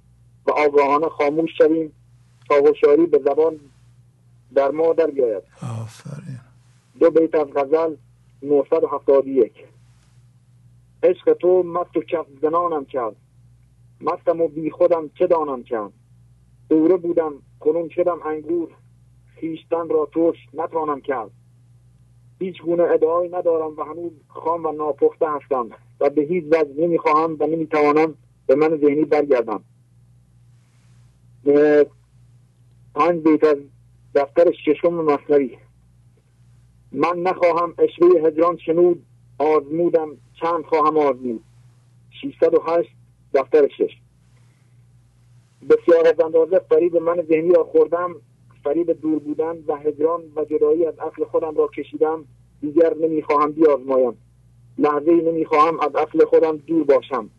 [0.47, 1.93] و آگاهانه خاموش شویم
[2.49, 3.59] تا هوشیاری به زبان
[4.53, 5.43] در ما در بیاید.
[5.81, 6.39] آفرین.
[6.99, 7.95] دو بیت از غزل
[8.43, 9.53] 971
[11.03, 13.15] عشق تو مست و کف زنانم کرد.
[14.01, 15.93] مستم و بی خودم چه دانم کرد؟
[16.69, 18.69] دوره بودم کنون شدم انگور.
[19.39, 21.31] خیشتن را توش نتوانم کرد.
[22.39, 25.69] هیچ گونه ادعایی ندارم و هنوز خام و ناپخته هستم
[25.99, 28.15] و به هیچ وجه نمی‌خواهم و نمی‌توانم
[28.47, 29.63] به من ذهنی برگردم.
[32.95, 33.57] پنج بیت از
[34.15, 35.57] دفتر ششم مصنوی.
[36.91, 39.05] من نخواهم اشوه هجران شنود
[39.37, 41.43] آزمودم چند خواهم آزمود.
[42.21, 42.89] 608
[43.33, 43.97] دفتر شش.
[45.69, 48.15] بسیار از اندازه فریب من ذهنی را خوردم
[48.63, 52.25] فریب دور بودن و هجران و جدایی از اصل خودم را کشیدم
[52.61, 54.17] دیگر نمی‌خواهم بیازمایم.
[54.77, 57.29] لحظه ای نمی‌خواهم از اصل خودم دور باشم.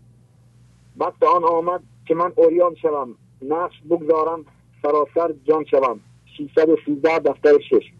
[0.96, 3.14] وقت آن آمد که من اوریان شوم.
[3.42, 4.44] نقش بگذارم
[4.82, 6.00] سراسر جان شوم.
[6.38, 7.92] 613 دفتر شش.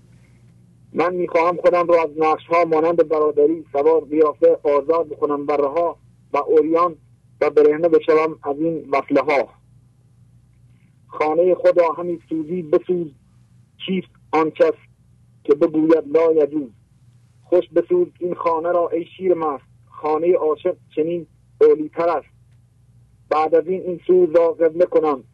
[0.93, 5.97] من می‌خواهم خودم را از نقش ها مانند برادری سوار بیافته آزاد بکنم برها
[6.33, 6.97] و اوریان
[7.41, 9.60] و برهنه بشوم از این وصله ها
[11.11, 13.13] خانه خدا همی سوزی بسوز
[13.87, 14.75] چیست آن کس
[15.45, 16.71] که بگوید لا یجوز.
[17.43, 19.65] خوش بسوز این خانه را ای شیر مست.
[19.91, 21.27] خانه عاشق چنین
[21.61, 22.29] اولیتر است.
[23.31, 25.25] بعد از این این سوز را قبله کنم.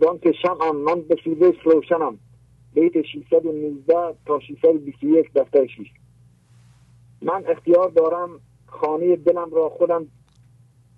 [0.00, 2.18] زان که شمعم من به سوزش روشنم.
[2.74, 3.94] بیت 619
[4.26, 5.90] تا 621 دفتر 6
[7.22, 10.06] من اختیار دارم خانه دلم را خودم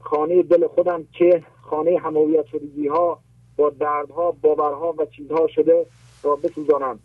[0.01, 3.24] خانه دل خودم که خانه همویت شدگی ها
[3.57, 5.87] با دردها باورها و چیزها شده
[6.23, 6.99] را بسوزانم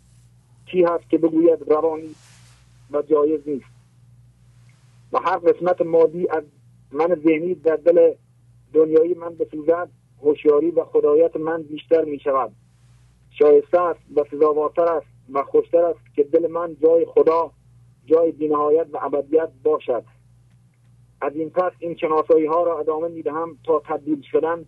[0.65, 2.15] کی هست که بگوید روانی
[2.91, 3.79] و جایز نیست.
[5.13, 6.43] و هر قسمت مادی از
[6.91, 8.13] من ذهنی در دل
[8.73, 9.89] دنیایی من بسوزد
[10.21, 12.51] هوشیاری و خدایت من بیشتر می شود
[13.29, 17.51] شایسته است و سزاوارتر است و خوشتر است که دل من جای خدا
[18.05, 20.03] جای بینهایت و ابدیت باشد.
[21.21, 24.65] از این پس این شناسایی ها را ادامه می دهم تا تبدیل شدن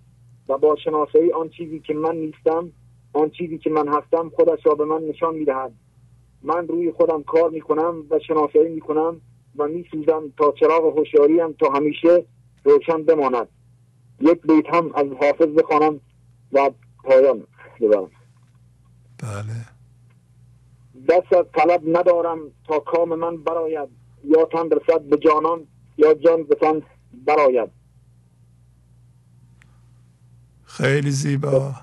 [0.52, 2.72] و با شناسایی آن چیزی که من نیستم
[3.14, 5.74] آن چیزی که من هستم خودش را به من نشان می دهد
[6.44, 9.22] من روی خودم کار می کنم و شناسایی می کنم
[9.58, 12.26] و می سوزم تا چراغ هوشیاریم تا همیشه
[12.64, 13.48] روشن بماند.
[14.22, 16.00] یک بیت هم از حافظ بخوانم
[16.54, 16.72] و
[17.04, 17.44] پایان
[17.82, 18.12] ببرم.
[19.24, 19.66] بله.
[21.10, 23.90] دست از طلب ندارم تا کام من براید
[24.24, 26.82] یا تن رسد به جانان یا جان به تن
[27.14, 27.81] براید
[30.78, 31.74] خیلی زیبا.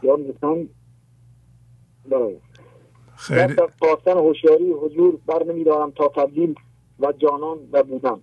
[3.17, 6.55] خیلی دست از خواستن هوشیاری حضور بر نمیدارم تا تبدیل
[7.01, 8.17] و جانان و بودن.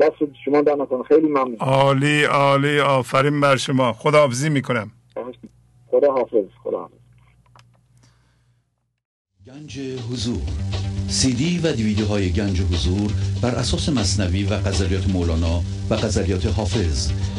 [0.00, 1.02] دست شما در نکنه.
[1.02, 1.56] خیلی ممنون.
[1.56, 2.80] عالی عالی.
[2.80, 3.92] آفرین بر شما.
[3.92, 4.90] خداحافظی می‌کنم.
[5.86, 6.94] خدا حافظ خدا حافظ
[9.46, 9.78] گنج
[10.12, 10.42] حضور.
[11.08, 16.46] سی دی و دیویدیو های گنج حضور بر اساس مصنوی و غزلیات مولانا و غزلیات
[16.46, 17.12] حافظ.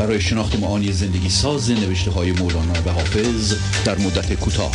[0.00, 3.54] برای شناخت معانی زندگی ساز نوشته های مولانا و حافظ
[3.86, 4.72] در مدت کوتاه.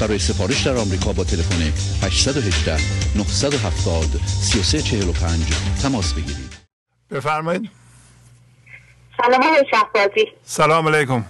[0.00, 1.62] برای سفارش در آمریکا با تلفن
[2.06, 2.76] 818
[3.16, 5.46] 970 3345
[5.82, 6.56] تماس بگیرید.
[7.10, 7.70] بفرمایید.
[9.22, 10.26] سلام شهبازی.
[10.42, 11.24] سلام علیکم.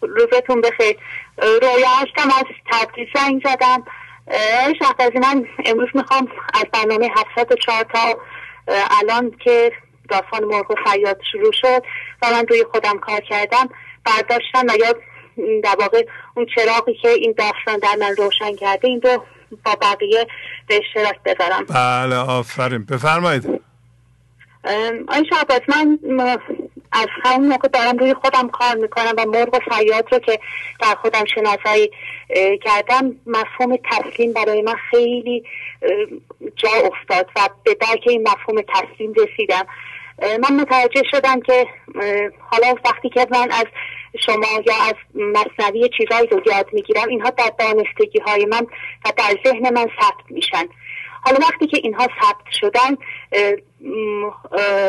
[0.00, 0.96] روزتون بخیر.
[1.38, 3.82] رویا هستم از تبریز زنگ زدم.
[4.78, 8.18] شهبازی من امروز می‌خوام از برنامه 704 تا
[9.00, 9.72] الان که
[10.12, 11.82] داستان مرغ فریاد شروع شد
[12.22, 13.68] و من روی خودم کار کردم.
[14.04, 14.94] برداشتم و یا
[15.60, 16.06] در واقع
[16.36, 19.24] اون چراغی که این داستان در من روشن کرده این رو
[19.64, 20.26] با بقیه
[20.68, 21.64] به اشتراک بذارم.
[21.64, 22.84] بله آفرین.
[22.84, 23.62] بفرمایید.
[25.08, 25.98] آن شهباز من
[26.92, 30.38] از همون موقع دارم روی خودم کار می‌کنم و مرغ و فریاد رو که
[30.80, 31.90] در خودم شناسایی
[32.62, 35.44] کردم مفهوم تسلیم برای من خیلی
[36.56, 39.66] جا افتاد و به درک این مفهوم تسلیم رسیدم.
[40.18, 41.66] من متوجه شدم که
[42.50, 43.66] حالا وقتی که من از
[44.18, 48.66] شما یا از مصنوی چیزهایی رو یاد می‌گیرم اینها در دانستگی های من
[49.04, 50.64] و در ذهن من ثبت میشن.
[51.24, 52.96] حالا وقتی که اینها ثبت شدن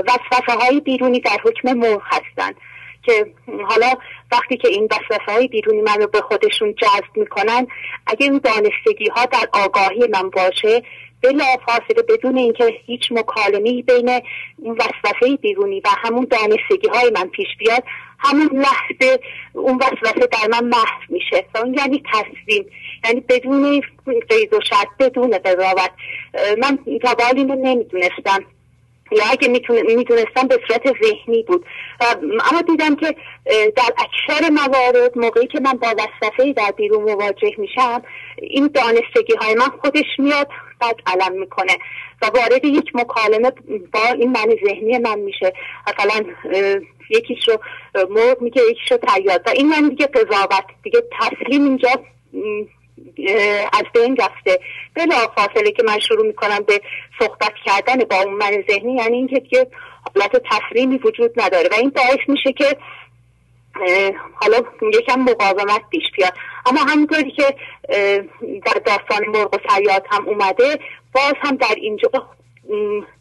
[0.08, 2.56] وسوسه های بیرونی در حکم مرغ هستند
[3.04, 3.34] که
[3.68, 3.94] حالا
[4.32, 7.68] وقتی که این وسوسه های بیرونی من رو به خودشون جذب می‌کنن
[8.08, 10.84] اگه اون دانستگی ها در آگاهی من باشه
[11.24, 14.22] بلا فاصله بدون اینکه هیچ مکالمی بین
[14.58, 17.84] اون وسوسه بیرونی و همون دانستگی های من پیش بیاد
[18.20, 19.20] همون لحظه
[19.54, 21.46] اون وسوسه در من محو میشه.
[21.56, 22.66] و اون یعنی تصمیم
[23.06, 23.82] یعنی بدون
[24.30, 25.92] قید و شرط بدون قضاوت.
[26.58, 28.46] من تا اینو نمی‌دونستم.
[29.12, 29.48] یا اگه
[29.98, 31.66] می‌تونستم به صورت ذهنی بود.
[32.52, 33.16] اما دیدم که
[33.76, 38.02] در اکثر موارد موقعی که من با وسوسه در بیرون مواجه میشم
[38.38, 40.48] این دانستگی های من خودش میاد
[40.80, 41.78] بعد علم می‌کنه
[42.22, 43.52] و وارد یک مکالمه
[43.94, 45.54] با این من ذهنی من میشه.
[45.88, 46.26] مثلا
[47.10, 47.58] یکیش رو
[48.10, 51.90] مرغ میگه یکیش رو تیاد و این من دیگه قضاوت دیگه تسلیم اینجا
[53.74, 54.60] از بین رفته.
[54.96, 56.82] بلا فاصله که من شروع می‌کنم به
[57.20, 59.68] صحبت کردن با اون من ذهنی یعنی اینکه دیگه
[60.16, 61.70] حالت تسلیمی وجود نداره.
[61.72, 62.78] و این باعث میشه که
[64.34, 64.58] حالا
[64.94, 66.34] یکم مقاومت پیش بیاد.
[66.66, 67.56] اما همونطوری که
[68.66, 70.80] در داستان مرغ و سیاد هم اومده
[71.14, 72.10] باز هم در اینجا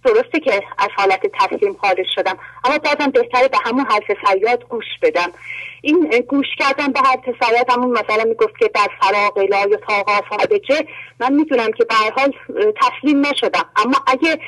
[0.04, 2.38] درسته که از حالت تسلیم خارج شدم.
[2.64, 5.32] اما بازم بهتره به همون حرف فریاد گوش بدم.
[5.84, 10.20] این گوش کردن به حرف فریاد همون مثلا می‌گفت که در فراغ لا یا تاقا
[10.68, 10.86] چه
[11.20, 12.32] من می‌دونم که به حال
[12.80, 13.64] تسلیم نشدم.
[13.76, 14.38] اما اگه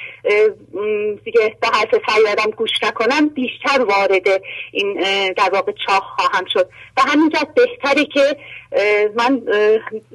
[1.24, 6.68] دیگه به حرف فریادم گوش نکنم بیشتر وارد این در واقع چاه خواهم شد.
[6.96, 8.36] و همینجا بهتره که
[9.14, 9.40] من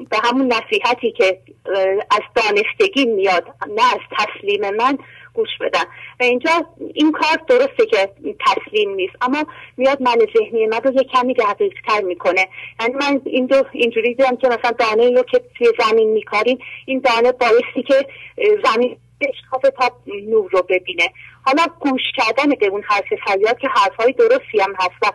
[0.10, 1.40] به همون نصیحتی که
[2.12, 3.44] از دانستگی میاد
[3.76, 4.98] نه از تسلیم من
[5.40, 5.84] گوش بدن.
[6.20, 6.52] و اینجا
[6.94, 8.10] این کار درسته که
[8.46, 9.44] تسلیم نیست اما
[9.78, 11.36] میاد من ذهنی من رو یه کمی
[11.88, 12.48] تر می‌کنه.
[12.80, 17.00] یعنی من این دو اینجوری دیدم که مثلا دانه رو که توی زمین میکاریم این
[17.00, 18.08] دانه بایستی که
[18.66, 19.92] زمین بشکاف تا
[20.28, 21.10] نور رو ببینه.
[21.46, 25.12] حالا گوش کردن به اون حرف فریاد که حرفهای درستی هم هست و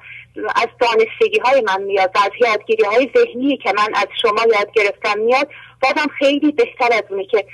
[0.56, 4.72] از دانستگی های من میاد و از یادگیری های ذهنی که من از شما یاد
[4.72, 5.48] گرفتم میاد
[5.82, 7.46] بازم خیلی بهتر از اونه که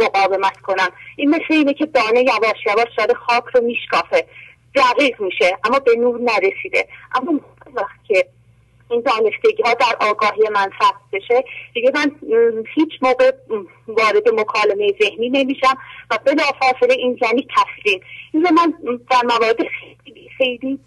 [0.00, 4.26] مقاومت کنم این مثل اینه که دانه یواش یواش داره خاک رو میشکافه.
[4.74, 6.88] دقیق میشه اما به نور نرسیده.
[7.14, 7.40] اما
[7.74, 8.26] وقت که
[8.90, 11.44] این دانستگی ها در آگاهی من ثبت بشه
[11.74, 12.12] دیگه من
[12.74, 13.32] هیچ موقع
[13.88, 15.78] وارد مکالمه ذهنی نمیشم
[16.10, 16.18] و
[16.60, 18.00] فاصله این یعنی تسلیم
[18.32, 18.74] این من
[19.10, 20.78] در موارد خیلی خیلی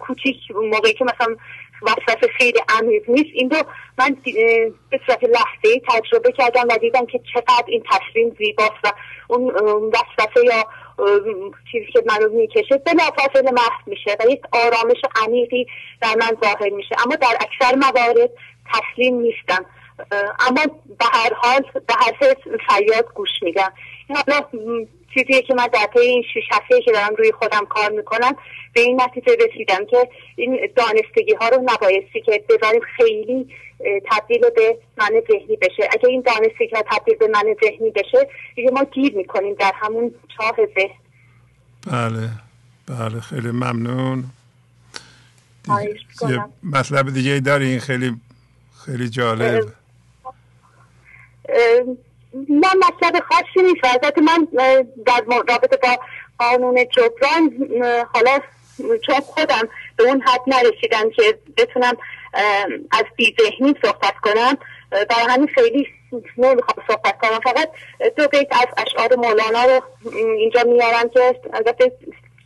[0.00, 1.36] کوچیک موقعی که مثلا
[1.82, 3.30] وسوسه خیلی عمیق نیست.
[3.34, 3.62] این رو
[3.98, 4.16] من
[4.90, 8.92] به صورت لحظه تجربه کردم و دیدم که چقدر این تسلیم زیباست و
[9.28, 9.44] اون
[9.92, 10.64] وسوسه یا
[11.72, 15.66] چیزی که منو می‌کشه بلافاصله محو میشه و یک آرامش عمیقی
[16.02, 16.96] در من ظاهر میشه.
[17.06, 18.30] اما در اکثر موارد
[18.72, 19.64] تسلیم نیستم.
[20.48, 20.62] اما
[20.98, 22.34] به هر حال به حرف
[22.68, 23.72] فریاد گوش میدم.
[24.14, 24.46] حالا
[25.14, 28.36] چیزی که من در طی این شش هفته که دارم روی خودم کار می‌کنم
[28.74, 33.48] به این نتیجه رسیدم که این دانستگی ها رو نبایستی که بذاریم خیلی
[34.10, 35.88] تبدیل به من ذهنی بشه.
[35.92, 40.14] اگه این دانستگی ها تبدیل به من ذهنی بشه دیگه ما گیر می‌کنیم در همون
[40.36, 41.00] چاه ذهن.
[41.86, 42.28] بله
[42.86, 44.24] بله خیلی ممنون.
[46.28, 48.16] یه مطلب دیگه داری؟ این خیلی
[48.84, 49.64] خیلی جالب.
[52.34, 53.84] نه مطلب خاصی نیست.
[53.84, 54.48] البته من
[55.06, 55.98] در رابطه با
[56.38, 57.50] قانون جبران
[58.14, 58.40] حالا
[59.06, 61.96] چون خودم به اون حد نرسیدم که بتونم
[62.90, 63.04] از
[63.40, 64.58] ذهنی صحبت کنم
[64.90, 65.88] برای همین خیلی
[66.38, 67.40] نمی‌خوام صحبت کنم.
[67.40, 67.70] فقط
[68.16, 71.92] دو بیت از اشعار مولانا رو اینجا میارم که البته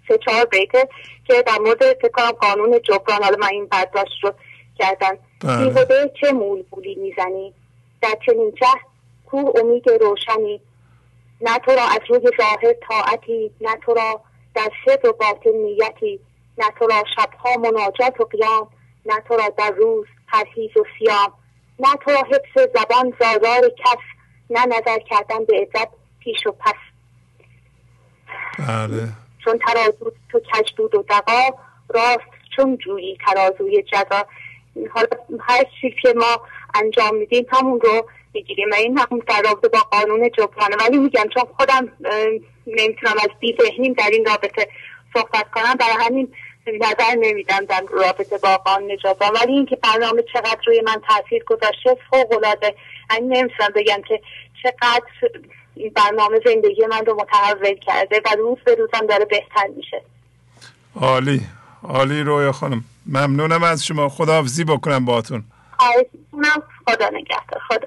[0.09, 0.89] سه چهار بیته
[1.26, 4.32] که در مورد فکر قانون جبران حالا من این برداشت رو
[4.78, 5.64] کردن بله.
[5.64, 7.55] بیهوده چه مول بولی می‌زنی؟
[8.03, 8.66] در چنین چه
[9.35, 10.61] کو امید روشنی.
[11.41, 14.20] نه تو را از روی ظاهر طاعتی نه تو را
[14.55, 16.20] در سر و باطن نیتی.
[16.59, 18.68] نه تو را شبها مناجات و قیام
[19.07, 21.32] نه تو را در روز پرهیز و سیام.
[21.78, 24.03] نه تو را حفظ زبان زازار کس
[24.51, 25.89] نه نظر کردن به عزت
[26.20, 26.74] پیش و پس.
[28.59, 29.09] بله.
[29.45, 31.51] چون ترازو تو کج بود و دقا
[31.89, 34.26] راست چون جویی ترازوی جزا.
[34.95, 35.09] حالا
[35.41, 36.41] هر چیزی که ما
[36.74, 40.76] انجام میدیم همون رو می‌گیریم و این هم در رابطه با قانون جبرانه.
[40.76, 41.89] ولی میگم چون خودم
[42.66, 43.28] نمی‌تونم از
[43.62, 44.68] ذهنیم در این رابطه
[45.14, 46.32] صحبت کنم برای همین
[46.66, 49.32] نظر نمیدم در رابطه با قانون جبران.
[49.32, 52.74] ولی اینکه برنامه چقدر روی من تاثیر گذاشته فوق العاده
[53.11, 54.20] یعنی نمی‌تونم بگم که
[54.62, 55.05] چقدر
[55.74, 60.03] این برنامه زندگی من رو متحول کرده و روز به روزم داره بهتر میشه.
[61.01, 61.41] عالی.
[61.82, 62.85] عالی رویا خانم.
[63.07, 64.09] ممنونم از شما.
[64.09, 65.45] خداحافظی بکنم باتون
[66.87, 67.61] خدا نگهدار.
[67.68, 67.87] خدا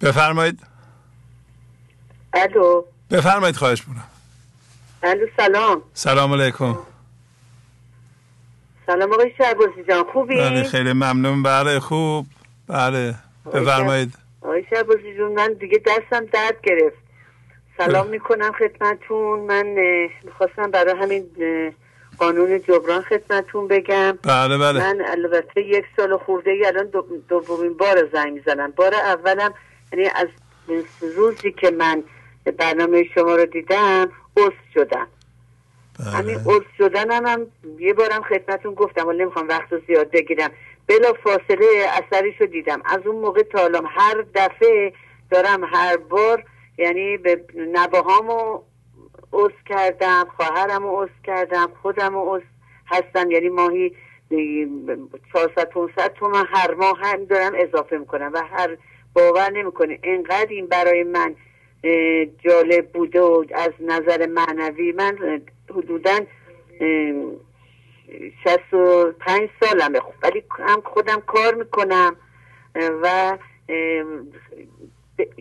[0.00, 0.60] بفرمایید.
[2.34, 2.84] الو.
[3.10, 4.04] بفرمایید خواهش می‌کنم.
[5.02, 5.82] الو سلام.
[5.94, 6.78] سلام علیکم.
[8.86, 11.42] سلام آقای شهبازی جان خوبی؟ بله خیلی ممنون.
[11.42, 12.26] بله خوب.
[12.66, 13.14] بله
[13.54, 14.14] بفرمایید.
[14.40, 16.96] آقای شهبازی جون من دیگه دستم درد گرفت.
[17.78, 19.66] سلام می‌کنم خدمتون من
[20.24, 21.26] می‌خواستم برای همین
[22.18, 24.18] قانون جبران خدمتون بگم.
[24.22, 24.80] بله بله.
[24.80, 26.90] من البته یک سال خورده ای الان
[27.28, 28.70] دومین بار زنگ می‌زنم.
[28.70, 29.54] بار اولم
[29.92, 30.28] یعنی از
[31.16, 32.02] روزی که من
[32.58, 35.08] برنامه شما رو دیدم عضو شدم.
[35.98, 36.10] بله.
[36.10, 37.46] همین عضو شدنم هم
[37.78, 40.50] یه بارم خدمتون گفتم ولی نمی‌خوام وقت رو زیاد بگیرم.
[40.86, 42.82] بلا فاصله اثریشو دیدم.
[42.84, 44.92] از اون موقع تا هر دفعه
[45.30, 46.44] دارم هر بار
[46.78, 48.62] یعنی به نباهامو
[49.32, 52.44] عضو کردم خواهرم رو عضو کردم خودم رو عضو
[52.86, 53.30] هستم.
[53.30, 53.92] یعنی ماهی
[55.32, 58.76] 400 500 تومن هر ماه هم دارم اضافه می‌کنم و هر
[59.14, 61.34] باور نمی‌کنه انقدر این برای من
[62.38, 66.20] جالب بوده و از نظر معنوی من حدودا
[68.44, 70.00] 65 سالمه.
[70.22, 72.16] ولی هم خودم کار می‌کنم
[72.74, 73.38] و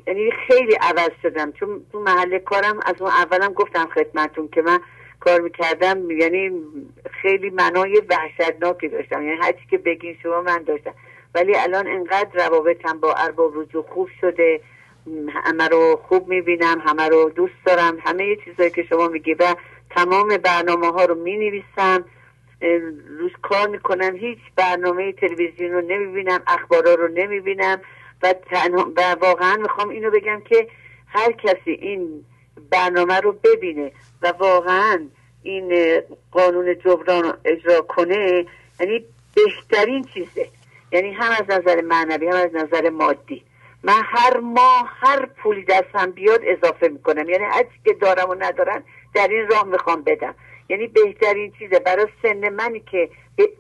[0.08, 1.52] یعنی خیلی عوض شدم.
[1.52, 4.80] چون تو محل کارم از اون اولم گفتم خدمتون که من
[5.20, 6.52] کار می‌کردم یعنی
[7.22, 9.24] خیلی منای وحشتناکی داشتم.
[9.24, 10.94] یعنی هرچی که بگین شما من داشتم.
[11.36, 14.62] ولی الان انقدر روابطم با ارباب رجوع خوب شده.
[15.30, 19.56] همه رو خوب می‌بینم همه رو دوست دارم همه چیزایی که شما میگی و
[19.90, 22.06] تمام برنامه ها رو می‌نویسم.
[23.20, 27.82] روش کار می‌کنم هیچ برنامه تلویزیون رو نمی‌بینم اخبارا رو نمی‌بینم
[28.24, 28.34] و,
[28.98, 30.68] و واقعا می‌خوام اینو بگم که
[31.08, 32.26] هر کسی این
[32.70, 35.08] برنامه رو ببینه و واقعا
[35.44, 36.02] این
[36.32, 38.46] قانون جبران اجرا کنه
[38.80, 39.06] یعنی
[39.36, 40.48] بهترین چیزه.
[40.92, 43.44] یعنی هم از نظر معنوی هم از نظر مادی.
[43.84, 47.30] من هر ماه هر پولی دستم بیاد اضافه می‌کنم.
[47.30, 48.84] یعنی هر که دارم و ندارم
[49.14, 50.36] در این راه می‌خوام بدم.
[50.70, 51.80] یعنی بهترین چیزه.
[51.80, 53.10] برای سن منی که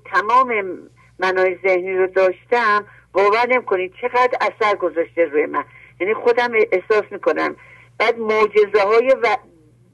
[0.06, 0.80] تمام
[1.20, 5.64] منای ذهنی رو داشتم باور نمی‌کنید چقدر اثر گذاشته روی من.
[6.00, 7.56] یعنی خودم احساس می‌کنم.
[7.98, 9.38] بعد معجزه های و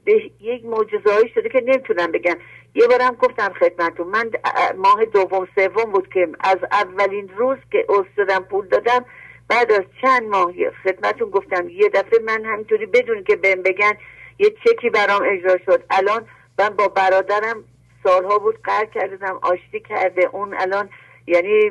[0.04, 2.36] به یک معجزه شده که نمی‌تونم بگم.
[2.76, 4.30] یه بارم گفتم خدمتون من
[4.76, 9.04] ماه دوم سوم بود که از اولین روز که شدم پول دادم.
[9.48, 10.52] بعد از چند ماه
[10.84, 13.92] خدمتون گفتم یه دفعه من همینطوری بدون که بهم بگن
[14.38, 15.84] یه چکی برام اجرا شد.
[15.90, 16.26] الان
[16.58, 17.64] من با برادرم
[18.04, 20.28] سالها بود قرد کردم آشتی کرده.
[20.32, 20.88] اون الان
[21.26, 21.70] یعنی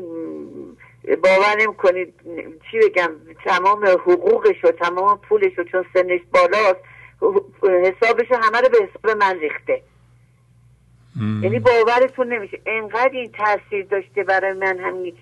[1.24, 2.14] باور کنید
[2.72, 3.12] چی بگم
[3.46, 6.80] تمام حقوقش و تمام پولش و چون سنش بالاست
[7.62, 9.82] حسابش همه رو به حساب من ریخته.
[11.44, 12.60] یعنی باورتون نمیشه.
[12.66, 15.14] انقدر این تاثیر داشته برای من همین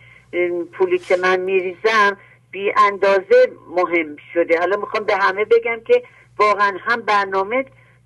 [0.65, 2.17] پولی که من میریزم
[2.51, 4.59] بی اندازه مهم شده.
[4.59, 6.03] حالا می‌خوام به همه بگم که
[6.39, 7.65] واقعا هم برنامه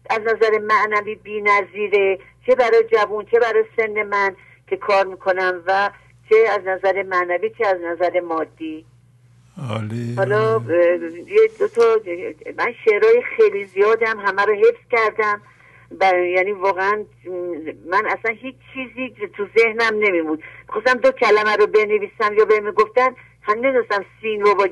[0.09, 4.35] از نظر معنوی بی نظیره چه برای جوون چه برای سن من
[4.67, 5.91] که کار می‌کنم و
[6.29, 8.85] چه از نظر معنوی چه از نظر مادی.
[9.69, 10.15] عالی.
[10.17, 10.61] حالا
[11.27, 11.81] یه دو تا
[12.57, 15.41] من شعرهای خیلی زیادم همه رو حفظ کردم.
[16.35, 17.05] یعنی واقعا
[17.85, 23.15] من اصلا هیچ چیزی تو ذهنم نمیمود خواستم دو کلمه رو بنویسم یا بهم گفتن
[23.41, 24.67] هم نمی‌دونستم سین رو با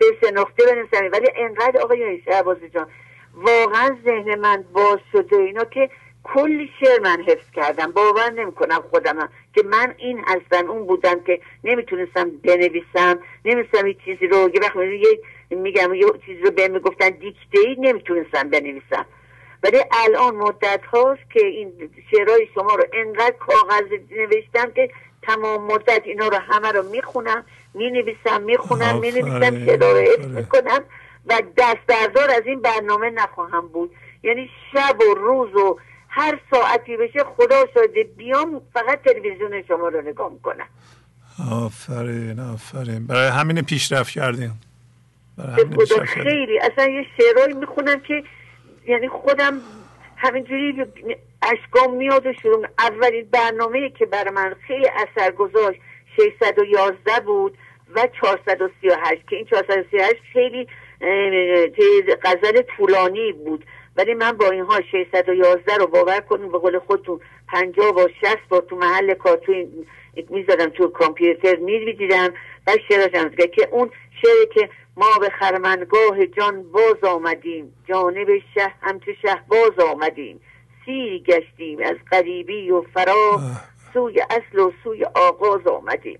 [0.00, 1.10] سه سه نقطه بنویسم.
[1.12, 2.86] ولی انقدر آقای شهبازی جان
[3.34, 5.90] واقعا ذهن من باز شده اینا که
[6.24, 7.92] کلی شعر من حفظ کردم.
[7.92, 14.26] باور نمی‌کنم خودم که من این هستم اون بودم که نمی‌تونستم بنویسم نمی‌تونستم هیچ چیزی
[14.26, 14.76] رو یه وقت
[15.50, 19.06] میگم یه چیزی رو به گفتن دیکته ای نمی‌تونستم بنویسم.
[19.62, 24.90] ولی الان مدت هاست که این شعرهای شما رو انقدر کاغذ نوشتم که
[25.22, 30.80] تمام مدت اینا رو همه رو می‌خونم می‌نویسم می‌خونم می‌نویسم شعرها رو حفظ می‌کنم
[31.26, 33.90] و دست بردار از این برنامه نخواهم بود.
[34.22, 35.78] یعنی شب و روز و
[36.08, 40.66] هر ساعتی بشه خدا شده بیام فقط تلویزیون شما رو نگاه می‌کنم.
[41.52, 43.06] آفرین آفرین.
[43.06, 44.60] برای همین پیشرفت کردیم
[45.76, 46.58] خدا خیلی.
[46.58, 48.24] اصلا یه شعرهایی می‌خونم که
[48.86, 49.60] یعنی خودم
[50.16, 50.84] همینجوری
[51.42, 55.80] اشکام میاد و شروع اولین برنامه که برای من خیلی اثر گذاشت
[56.16, 57.58] 611 بود
[57.94, 60.66] و 438 که این 438 خیلی
[62.22, 63.64] غزل طولانی بود.
[63.96, 68.60] ولی من با اینها 611 رو باور کنیم به قول خودتون 50 با 60 با
[68.60, 69.52] تو محل کار تو
[70.30, 72.34] می‌زدم تو کامپیوتر می‌دیدم
[72.66, 73.90] و شعرشم که اون
[74.22, 77.72] شعری که ما به خرمنگاه جان باز آمدیم.
[77.88, 80.40] جانب شه همچه شه باز آمدیم.
[80.84, 83.40] سیر گشتیم از غریبی و فرا
[83.92, 86.18] سوی اصل و سوی آغاز آمدیم.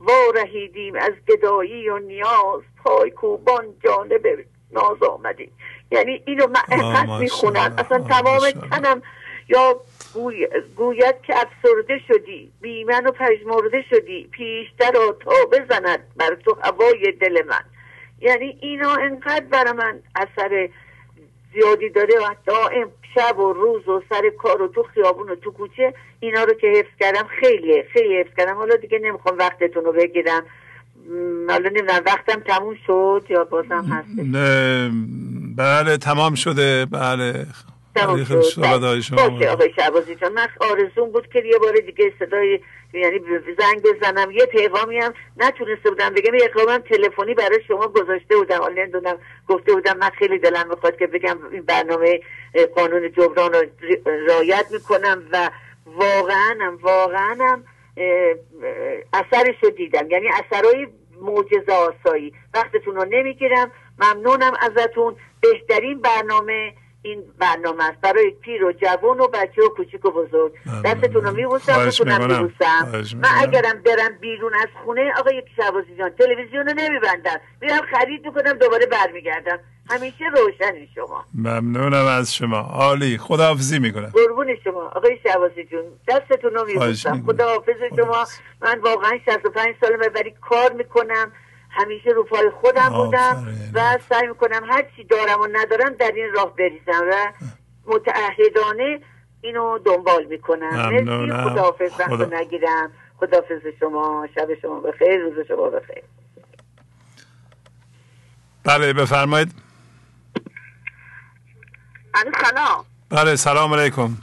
[0.00, 2.62] وارهیدیم از گدایی و نیاز.
[2.84, 4.22] پای کوبان جانب
[4.72, 5.52] ناز آمدیم.
[5.90, 7.74] یعنی اینو من انقدر می‌خونم.
[7.78, 9.02] اصلا تمام تنم
[9.48, 9.80] یا
[10.76, 12.52] گوید که افسرده شدی.
[12.60, 14.28] بیمن و پژمرده شدی.
[14.30, 17.64] پیشتر تا بزند بر تو هوای دل من.
[18.20, 20.68] یعنی اینا انقدر برای من اثر
[21.54, 25.50] زیادی داره و دائم شب و روز و سر کار و تو خیابون و تو
[25.50, 25.94] کوچه.
[26.20, 28.54] اینا رو که حفظ کردم خیلی خیلی حفظ کردم.
[28.54, 30.42] حالا دیگه نمی‌خوام وقتتون رو بگیرم.
[31.48, 34.08] حالا نمی‌دونم وقتم تموم شد یا بازم هست
[35.56, 36.86] بله تمام شده.
[36.86, 37.46] بله.
[38.04, 42.60] باشه آقای شعبازی جان من آرزون بود که یه بار دیگه صدای
[42.92, 43.20] یعنی
[43.58, 48.58] زنگ بزنم یه پیغامی هم نتونسته بودم بگم یه پیغامم تلفنی برای شما گذاشته بودم.
[48.58, 49.18] حالا نمی‌دونم
[49.48, 52.20] گفته بودم من خیلی دلم می‌خواد که بگم این برنامه
[52.74, 53.62] قانون جبران رو
[54.28, 55.50] رایت می‌کنم و
[55.86, 57.64] واقعا هم واقعا هم
[59.12, 60.10] اثرش رو دیدم.
[60.10, 60.86] یعنی اثرهای
[61.20, 62.32] معجزه آسایی.
[62.54, 63.72] وقتتون رو نمی‌گیرم.
[63.98, 65.16] ممنونم ازتون.
[65.40, 66.72] بهترین برنامه
[67.06, 68.00] این برنامه است.
[68.00, 70.52] برای پیر و جوان و بچه و کوچیک و بزرگ.
[70.84, 73.18] دستتون رو میبوسم بتونم میبوسم.
[73.22, 77.40] من اگرم برم بیرون از خونه آقای شوازی جان تلویزیون رو نمیبندم.
[77.60, 79.58] میرم خرید می‌کنم دوباره برمیگردم.
[79.90, 81.24] همیشه روشنی شما.
[81.34, 82.58] ممنونم از شما.
[82.58, 83.18] عالی.
[83.18, 84.12] خداحافظی می‌کنم.
[84.14, 84.82] قربون شما.
[84.82, 87.22] آقای شوازی جون دستتون رو میبوسم.
[87.26, 88.26] خداحافظ شما.
[88.62, 91.32] من واقعا 65 سالمه ولی کار می‌کنم.
[91.76, 96.32] همیشه رو پای خودم بودم و سعی می‌کنم هر چی دارم و ندارم در این
[96.34, 97.32] راه بریزم و
[97.86, 99.00] متعهدانه
[99.40, 100.90] اینو دنبال می‌کنم.
[100.90, 101.50] مرسی.
[101.50, 102.00] خداحافظ.
[102.00, 102.38] وقت خدا...
[102.38, 102.90] نگیرم.
[103.16, 104.28] خداحافظ شما.
[104.34, 105.20] شب شما بخیر.
[105.20, 106.02] روز شما بخیر.
[108.64, 109.54] بله بفرمایید.
[112.14, 112.84] سلام.
[113.10, 114.16] بله سلام علیکم.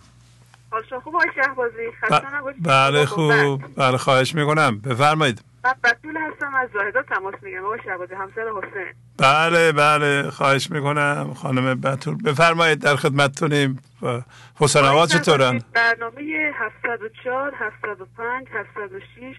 [1.03, 1.91] خوب؟ شهبازی؟
[2.59, 3.75] بله خوب.
[3.75, 4.79] بله خواهش می‌کنم.
[4.79, 5.52] بفرمایید.
[5.65, 8.93] من بطول هستم از زاهدا تماس میگم آقا شهبازی همسر حسین.
[9.19, 11.33] بله بله خواهش می‌کنم.
[11.33, 13.79] خانم بطول بفرمایید در خدمتتونیم.
[14.59, 19.35] حسین آقا چطورن؟ برنامه 704 705 706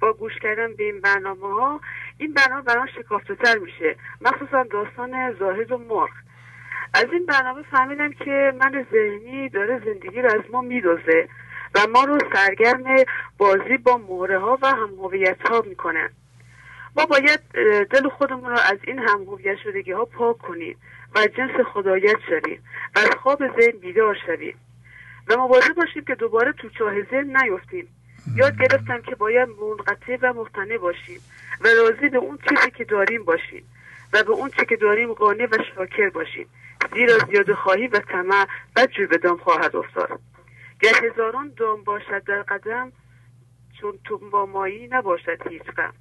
[0.00, 1.80] با گوش کردن به این برنامه ها
[2.18, 6.10] این برنامه برای شکافته تر میشه مخصوصا داستان زاهد و مرغ.
[6.94, 11.28] از این برنامه فهمیدم که من ذهنی داره زندگی رو از ما میدوزه.
[11.74, 12.84] و ما رو سرگرم
[13.38, 16.10] بازی با موره ها و هم هویت ها می‌کنن.
[16.96, 17.40] ما باید
[17.90, 20.76] دل خودمون رو از این هم هویت شدگی ها پاک کنیم
[21.14, 22.62] و جنس خدایت شویم
[22.96, 24.54] و از خواب ذهن بیدار شویم.
[25.28, 27.88] و مواظب باشیم که دوباره تو چاه ذهن نیفتیم.
[28.36, 31.20] یاد گرفتم که باید منقطع و مقتنع باشیم
[31.60, 33.64] و راضی به اون چیزی که داریم باشیم
[34.12, 36.46] و به اون چیزی که داریم قانع و شاکر باشیم.
[36.94, 38.46] زیرا زیاده خواهی و طمع
[38.76, 40.20] بدجور به دام خواهد افتاد.
[40.84, 42.92] گر هزاران دام باشد در قدم
[43.80, 45.92] چون تو با مایی نباشد هیچ غم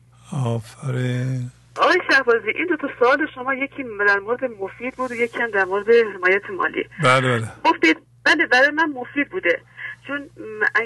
[0.46, 1.52] آفرین.
[1.78, 5.52] آقای شهبازی این دو تا سوال شما یکی در مورد مفید بود و یکی هم
[5.52, 6.86] در مورد حمایت مالی.
[7.04, 7.48] بله بله.
[7.66, 9.62] گفتید بله برای من مفید بوده.
[10.08, 10.30] چون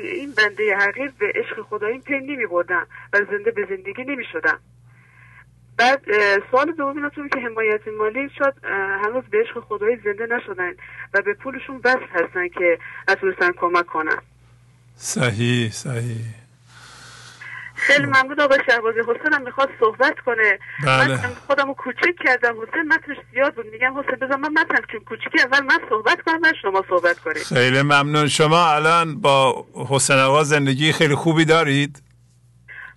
[0.04, 4.60] این بنده حقیر به عشق خداییم پی نمی بردم و زنده به زندگی نمی شدم
[5.78, 6.02] بعد
[6.52, 8.54] سوال دوم اینتون که حمایت مالی شد
[9.04, 10.72] هنوز به عشق خدایی زنده نشدن
[11.14, 12.80] و به پولشون بس هستن که
[13.10, 14.18] نتونستن کمک کنن.
[14.96, 16.26] صحیح صحیح.
[17.76, 19.00] خیلی ممنون آقای شهبازی.
[19.00, 20.60] حسین هم می‌خواد صحبت کنه.
[20.86, 21.08] بله.
[21.08, 23.66] من خودم رو کوچک کردم حسین متنش زیاد بود.
[23.72, 27.38] میگم حسین بذار من متن چون کوچکی اول من صحبت کنم و شما صحبت کنید.
[27.38, 28.28] خیلی ممنون.
[28.28, 32.04] شما الان با حسین آقا زندگی خیلی خوبی دارید؟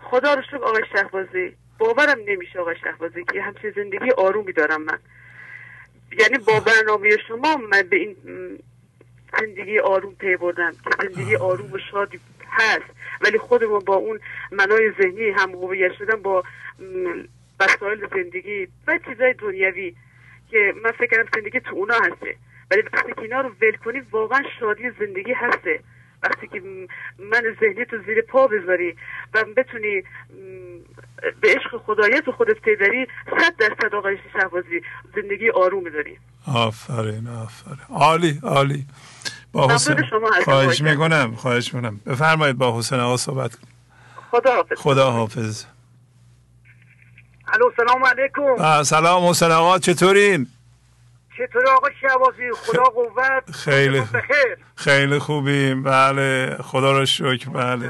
[0.01, 1.60] خدا رو شکر آقای شهبازی.
[1.81, 3.25] باورم نمیشه آقای شهبازی.
[3.25, 4.99] که همچین زندگی آرومی دارم من.
[6.19, 8.17] یعنی با برنامه شما من به این
[9.41, 10.73] زندگی آروم پی بردم.
[10.73, 12.21] که زندگی آروم و شادی
[12.51, 12.91] هست.
[13.21, 14.21] ولی خودمون با اون
[14.53, 16.45] منای ذهنی هم هویت شدن با
[17.61, 19.95] وسایل زندگی و چیزای دنیوی
[20.51, 22.37] که من فکر زندگی تو اونا هسته.
[22.71, 25.81] ولی وقتی که اینا رو ول کنی واقعا شادی زندگی هسته.
[26.23, 26.61] وقتی که
[27.19, 28.97] من ذهنی تو زیر پا بذاری
[29.35, 30.03] و بتونی
[31.41, 33.07] به عشق خدایت و خودت پیداری
[33.41, 34.83] صد درصد آقای شهبازی
[35.17, 36.19] زندگی آروم داری
[36.55, 37.79] آفرین آفرین.
[37.89, 38.87] عالی عالی.
[39.53, 39.97] با حسین
[40.45, 42.01] خواهش می‌کنم خواهش می‌کنم.
[42.07, 43.59] بفرمایید با حسین آقا صحبت
[44.31, 44.79] خدا حافظ.
[44.79, 45.65] خدا حافظ.
[47.53, 48.83] الو سلام علیکم.
[48.83, 50.47] سلام حسین آقا چطورین؟
[51.41, 53.51] چطور آقا شوازی خدا قوت.
[53.51, 54.59] خیلی بخیر.
[54.77, 55.83] خیلی خوبیم.
[55.83, 56.57] بله.
[56.63, 57.51] خدا رو شکر.
[57.51, 57.89] بله.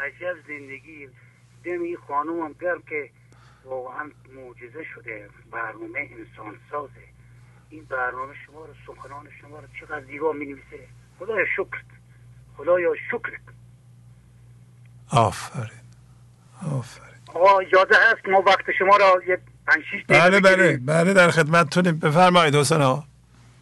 [0.00, 1.08] عجب زندگی.
[1.64, 3.10] دم این خانومم گرم که
[3.64, 5.28] واقعا معجزه شده.
[5.50, 6.90] برنامه انسان سازه
[7.70, 10.88] این برنامه شما رو سخنان شما رو چقدر زیبا می نویسه
[11.18, 11.82] خدایا شکر.
[12.56, 13.38] خدایا شکر.
[15.12, 15.84] آفرین.
[16.78, 17.18] آفرین.
[17.34, 19.38] آقا اجازه هست ما وقت شما را یه
[20.08, 21.98] بله بله بله در خدمتتونیم.
[21.98, 23.04] بفرمایید آقا.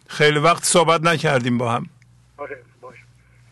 [0.07, 1.85] خیلی وقت صحبت نکردیم با هم.
[2.37, 2.95] آره باش.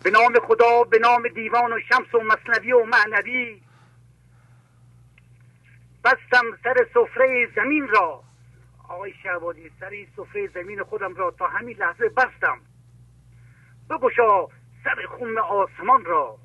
[0.03, 3.61] به نام خدا به نام دیوان و شمس و مصنوی و معنوی.
[6.03, 8.23] بستم سر سفره زمین را.
[8.90, 12.57] آقای شهبادی سر سفره زمین خودم را تا همین لحظه بستم.
[13.90, 14.48] بگشا
[14.84, 16.38] سر خون آسمان را.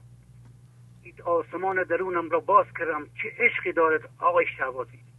[1.02, 3.06] این آسمان درونم را باز کردم.
[3.22, 5.09] چه عشقی دارد آقای شهبازی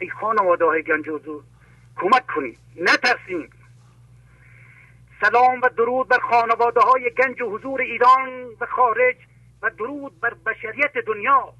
[0.00, 1.42] ای خانواده های گنج حضور
[1.96, 3.50] کمک کنید نترسیم.
[5.20, 9.16] سلام و درود بر خانواده های گنج و حضور ایران و خارج
[9.62, 11.52] و درود بر بشریت دنیا.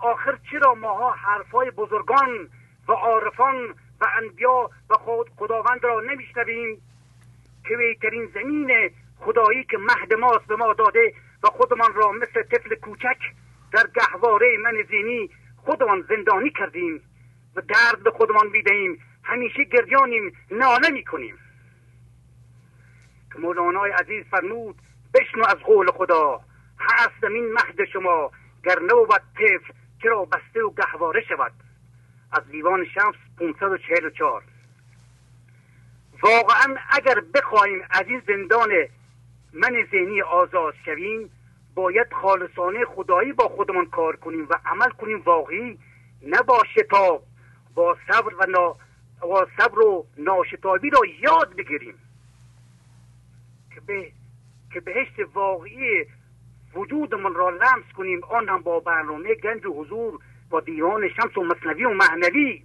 [0.00, 2.48] آخر چرا ماها حرفای بزرگان
[2.88, 6.82] و عارفان و انبیا و خود خداوند را نمیشنویم؟
[7.68, 8.90] که بهترین زمین
[9.20, 11.12] خدایی که مهد ماست به ما داده
[11.42, 13.18] و خودمان را مثل طفل کوچک
[13.72, 15.30] در گهواره من زینی
[15.66, 17.00] خودمان زندانی کردیم
[17.56, 18.98] و درد به خودمان می‌دهیم.
[19.22, 21.38] همیشه گریانیم ناله می‌کنیم.
[23.32, 24.76] که مولانای عزیز فرمود
[25.14, 26.40] بشنو از قول خدا.
[26.78, 28.30] هست زمین مهد شما
[28.64, 29.72] گر نبود طفل
[30.02, 31.52] چرا بسته و گهواره شود؟
[32.32, 34.42] از دیوان شمس 544
[36.22, 38.70] واقعا اگر بخواهیم از این زندان
[39.52, 41.30] من ذهنی آزاد شویم
[41.76, 45.78] باید خالصانه خدایی با خودمان کار کنیم و عمل کنیم واقعی
[46.22, 47.22] نه با شتاب
[47.74, 48.76] با صبر و نا...
[49.20, 51.94] با صبر و ناشتابی را یاد بگیریم.
[53.74, 54.12] که به
[54.72, 56.06] که بهشت واقعی
[56.74, 60.20] وجودمان را لمس کنیم آن هم با برنامه گنج و حضور
[60.50, 62.64] با دیوان شمس و مصنوی و معنوی.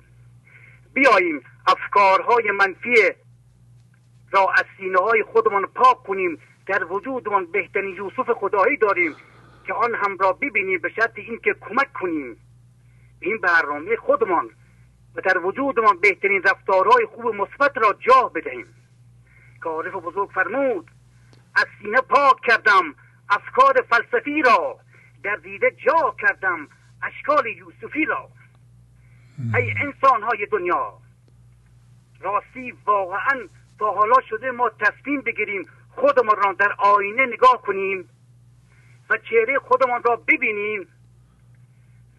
[0.93, 2.95] بیاییم افکارهای منفی
[4.31, 9.15] را از سینه های خودمان پاک کنیم در وجودمان بهترین یوسف خدایی داریم
[9.67, 12.37] که آن هم را ببینیم به شرط اینکه کمک کنیم.
[13.19, 14.49] این برنامه خودمان
[15.15, 18.65] و در وجودمان بهترین رفتارهای خوب مثبت را جا بدهیم.
[19.63, 20.91] که عارف بزرگ فرمود
[21.55, 22.95] از سینه پاک کردم
[23.29, 24.77] افکار فلسفی را
[25.23, 26.67] در دیده جا کردم
[27.03, 28.29] اشکال یوسفی را.
[29.55, 30.97] ای انسان های دنیا
[32.19, 33.47] راستی واقعا
[33.79, 35.65] تا حالا شده ما تصمیم بگیریم
[35.95, 38.09] خودمان را در آینه نگاه کنیم
[39.09, 40.87] و چهره خودمان را ببینیم.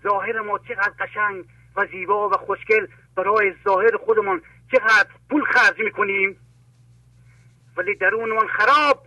[0.02, 1.44] ظاهر ما چقدر قشنگ
[1.76, 2.86] و زیبا و خوشگل
[3.16, 4.42] برای ظاهر خودمان
[4.72, 6.36] چقدر پول خرج می‌کنیم.
[7.76, 9.06] ولی درونمان خراب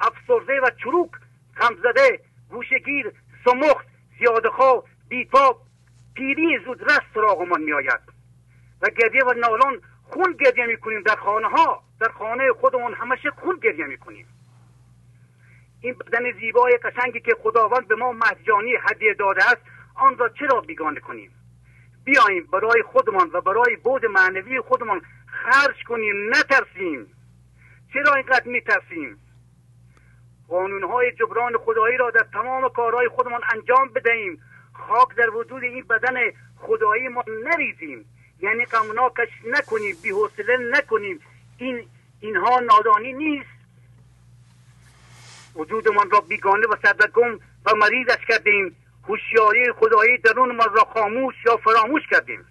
[0.00, 1.10] افسرده و چروک
[1.56, 2.20] غمزده
[2.50, 3.12] گوشگیر
[3.44, 3.86] سمخت
[4.18, 5.60] زیادخواه بیتاب
[6.14, 8.00] پیری زود رست سراغمان میآید.
[8.82, 13.58] و گریه و نالان خون گریه می‌کنیم در خانه ها در خانه خودمون همشه خون
[13.62, 14.26] گریه می‌کنیم.
[15.80, 19.62] این بدن زیبای قشنگی که خداوند به ما مجانی هدیه داده است
[19.94, 21.30] آن را چرا بیگانه کنیم؟
[22.04, 27.06] بیاییم برای خودمان و برای بود معنوی خودمان خرج کنیم نترسیم.
[27.92, 29.18] چرا اینقدر میترسیم؟
[30.48, 34.40] قانونهای جبران خدایی را در تمام کارهای خودمان انجام بدهیم.
[34.72, 36.14] خاک در وجود این بدن
[36.56, 38.04] خدایی ما نریزیم.
[38.40, 41.20] یعنی غمناکش نکنیم بیحوصله نکنیم.
[41.58, 41.86] این
[42.24, 43.48] اینها نادانی نیست.
[45.56, 47.34] وجودمان را بیگانه و سردرگم
[47.66, 48.76] و مریضش کردیم.
[49.08, 52.44] هوشیاری خدایی درونمان را خاموش یا فراموش کردیم.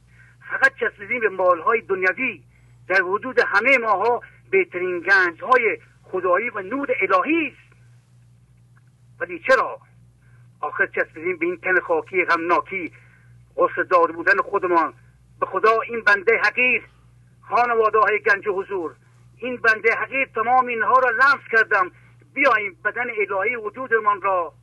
[0.49, 2.43] فقط چسبیدیم به مالهای دنیوی.
[2.87, 7.75] در وجود همه ماها بهترین گنج های خدایی و نور الهی است.
[9.19, 9.79] ولی چرا؟
[10.61, 12.91] آخر چسبیدیم به این تن خاکی غمناکی
[13.55, 14.93] غصه دار بودن خودمان.
[15.39, 16.83] به خدا این بنده حقیر
[17.41, 18.95] خانواده های گنج حضور.
[19.43, 21.91] این بنده حقیر تمام اینها را لمس کردم.
[22.33, 24.53] بیاییم بدن الهی وجودمان را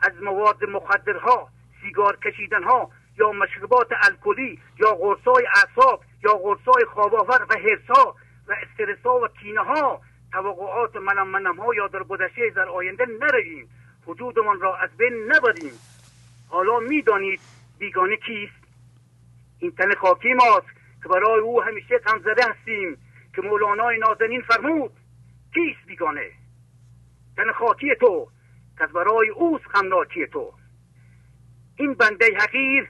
[0.00, 1.48] از مواد مخدرها
[1.82, 8.16] سیگار کشیدنها یا مشروبات الکلی یا قرصای اعصاب یا قرصای خواباور و حرسها
[8.48, 10.00] و استرسا و کینه ها
[10.32, 13.70] توقعات منم منم ها یا در گذشته در آینده نرویم.
[14.06, 15.78] وجودمان را از بین نبریم.
[16.48, 17.40] حالا می‌دانید
[17.78, 18.66] بیگانه کیست؟
[19.58, 20.66] این تن خاکی ماست
[21.02, 22.98] که برای او همیشه زده هستیم.
[23.36, 24.92] که مولانای نازنین فرمود
[25.54, 26.30] کیست بیگانه؟
[27.36, 28.28] تن خاکی تو
[28.78, 30.52] که برای اوست غمناکی تو.
[31.78, 32.88] این بنده حقیر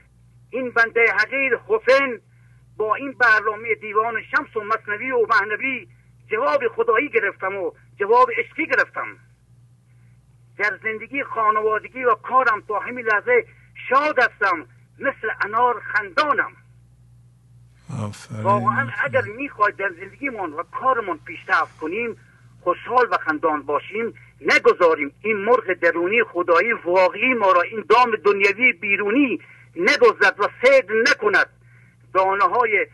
[0.49, 2.21] این بنده حقیر حسین
[2.77, 5.87] با این برنامه دیوان شمس و مصنوی و معنوی
[6.31, 9.17] جواب خدایی گرفتم و جواب عشقی گرفتم.
[10.57, 13.45] در زندگی خانوادگی و کارم تا همین لحظه
[13.89, 14.67] شاد هستم
[14.99, 16.51] مثل انار خندانم.
[18.43, 22.17] واقعا اگر می‌خواید در زندگیمان و کارمان پیشرفت کنیم
[22.61, 28.73] خوشحال و خندان باشیم نگذاریم این مرغ درونی خدایی واقعی ما را این دام دنیوی
[28.73, 29.39] بیرونی
[29.75, 31.49] نگذرد و سید نکند.
[32.13, 32.87] دانه های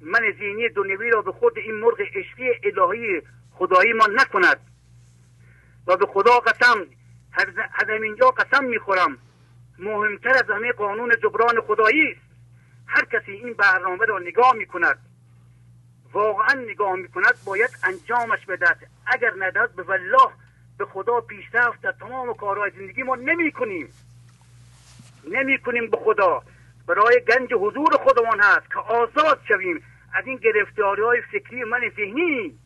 [0.00, 3.22] من زینی دنیوی را به خود این مرغ عشقی الهی
[3.52, 4.60] خدایی ما نکند.
[5.86, 6.86] و به خدا قسم
[7.78, 9.18] از اینجا قسم می‌خورم.
[9.78, 12.29] مهمتر از همه قانون جبران خدایی است.
[12.90, 14.98] هر کسی این برنامه را نگاه می‌کند
[16.12, 18.90] واقعا نگاه می‌کند باید انجامش بدهد.
[19.06, 20.30] اگر ندهد به والله
[20.78, 23.88] به خدا پیشرفت در تمام کارهای زندگی ما نمی کنیم
[25.24, 26.42] نمی کنیم به خدا.
[26.86, 29.82] برای گنج حضور خودمان هست که آزاد شویم.
[30.14, 32.58] از این گرفتاری های فکری من ذهنی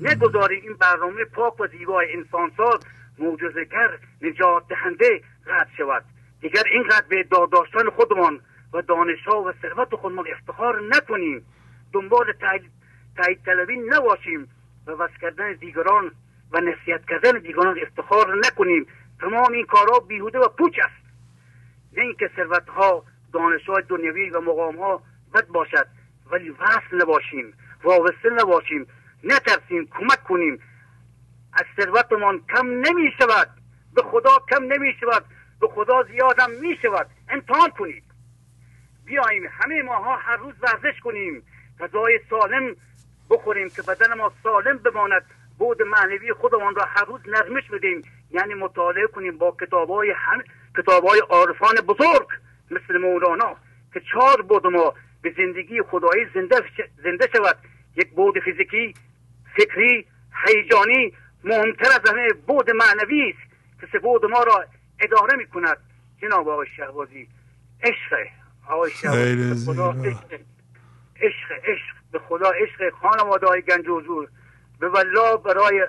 [0.00, 0.62] نگذاریم.
[0.62, 2.80] این برنامه پاک و زیبای انسانساز
[3.18, 6.04] معجزهگر نجات دهنده رد شود.
[6.40, 8.40] دیگر اینقدر به داشتن خودمان
[8.74, 11.46] و دانشها و ثروت خودمان افتخار نکنیم.
[11.92, 12.32] دنبال
[13.16, 14.48] تایید طلبی نباشیم
[14.86, 16.10] و وس کردن دیگران
[16.52, 18.86] و نصیحت کردن دیگران افتخار نکنیم.
[19.20, 21.04] تمام این کارها بیهوده و پوچ است.
[21.96, 25.02] نه اینکه ثروت ها دانش های دنیوی و مقام ها
[25.34, 25.86] بد باشد
[26.30, 28.86] ولی وصل نباشیم وابسته نباشیم.
[29.24, 30.60] نترسیم کمک کنیم.
[31.52, 33.48] از ثروتمان کم نمی شود
[33.94, 35.24] به خدا کم نمی شود
[35.60, 38.13] به خدا زیاد هم می شود امتحان کنید.
[39.04, 41.42] بیاییم همه ماها هر روز ورزش کنیم
[41.80, 42.76] غذای سالم
[43.30, 45.24] بخوریم که بدن ما سالم بماند.
[45.58, 48.02] بود معنوی خودمان را هر روز نرمش بدیم.
[48.30, 50.42] یعنی مطالعه کنیم با کتاب های هم
[50.78, 52.28] کتاب های عارفان بزرگ
[52.70, 53.56] مثل مولانا
[53.94, 56.56] که چهار بود ما به زندگی خدایی زنده,
[57.02, 57.56] زنده شود.
[57.96, 58.94] یک بود فیزیکی
[59.56, 60.06] فکری
[60.46, 61.12] هیجانی
[61.44, 64.64] مهمتر از همه بود معنوی است که سه بود ما را
[65.00, 65.76] اداره می کند
[66.22, 67.28] جناب آقای شهبازی
[67.82, 69.90] عشق آقای شهبازی خدا
[71.16, 74.28] عشق عشق به خدا عشق خانواده های گنج حضور.
[74.78, 75.86] به والله برای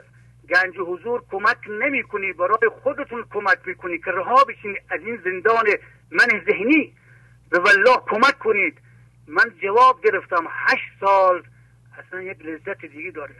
[0.49, 5.65] گنج حضور کمک نمی کنی برای خودتون کمک می‌کنی که رها بشین از این زندان
[6.11, 6.93] من ذهنی.
[7.49, 8.77] به والله کمک کنید.
[9.27, 11.43] من جواب گرفتم هشت سال
[11.97, 13.35] اصلا یک لذت دیگه داره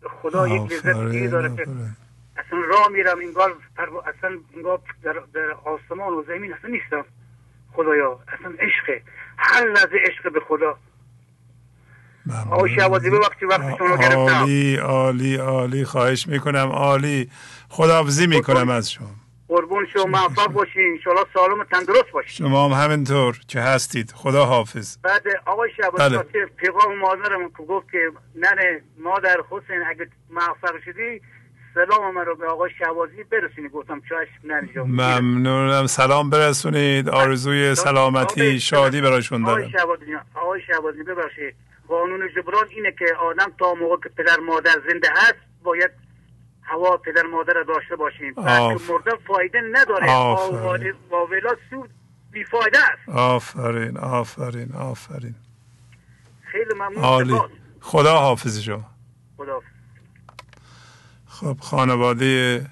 [0.00, 1.50] به خدا یک لذت دیگه داره
[2.36, 3.56] اصلا راه میرم انگار
[4.06, 7.04] اصلا انگار در, در آسمان و زمین اصلا نیستم.
[7.72, 9.02] خدایا اصلا عشقه
[9.38, 10.78] هر لحظه عشق به خدا.
[12.50, 14.16] آقای شعبازی وقتی وقت شما گرفتم.
[14.16, 15.84] عالی عالی عالی.
[15.84, 17.30] خواهش می‌کنم عالی.
[17.68, 19.06] خداحافظی می‌کنم از شما.
[19.48, 20.92] قربون شما موفق باشین.
[20.92, 22.46] انشالله سالم و تندرست باشین.
[22.46, 24.12] شما هم همینطور که هستید.
[24.12, 26.46] خدا حافظ بعد آقای شعبازی بله.
[26.46, 31.20] پیغام مادرم که گفت که ننه مادر حسین اگه موفق شدی
[31.74, 35.86] سلام من رو به آقای شعبازی برسونی گفتم چشم ننجا ممنونم.
[35.86, 37.08] سلام برسونید.
[37.08, 39.58] آرزوی سلامتی شادی برایشون دارم.
[39.58, 41.54] آقای شعبازی آقای شعبازی ببخشید.
[41.88, 45.90] قانون جبران اینه که آدم تا موقع که پدر مادر زنده هست باید
[46.62, 48.34] هوا پدر مادر را داشته باشیم.
[48.34, 50.06] بعد مرده فایده نداره.
[51.10, 51.90] واولا سود
[52.30, 53.08] بیفایده است.
[53.18, 55.34] آفرین آفرین آفرین.
[56.42, 57.40] خیلی ممنون.
[57.80, 58.84] خدا حافظ شما.
[59.36, 59.66] خدا حافظ.
[61.40, 62.66] خب خانواده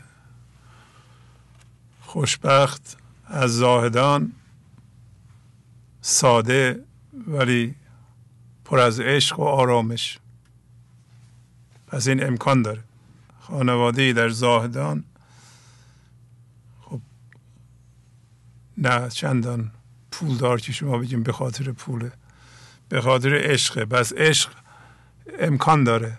[2.00, 4.32] خوشبخت از زاهدان
[6.00, 6.84] ساده
[7.26, 7.74] ولی
[8.64, 10.18] پر از عشق و آرامش.
[11.86, 12.84] پس این امکان داره.
[13.40, 15.04] خانواده در زاهدان
[16.80, 17.00] خب
[18.78, 19.70] نه چندان
[20.10, 22.12] پولدار که شما بگیم به خاطر پوله
[22.88, 23.84] به خاطر عشقه.
[23.84, 24.50] بس عشق
[25.38, 26.18] امکان داره.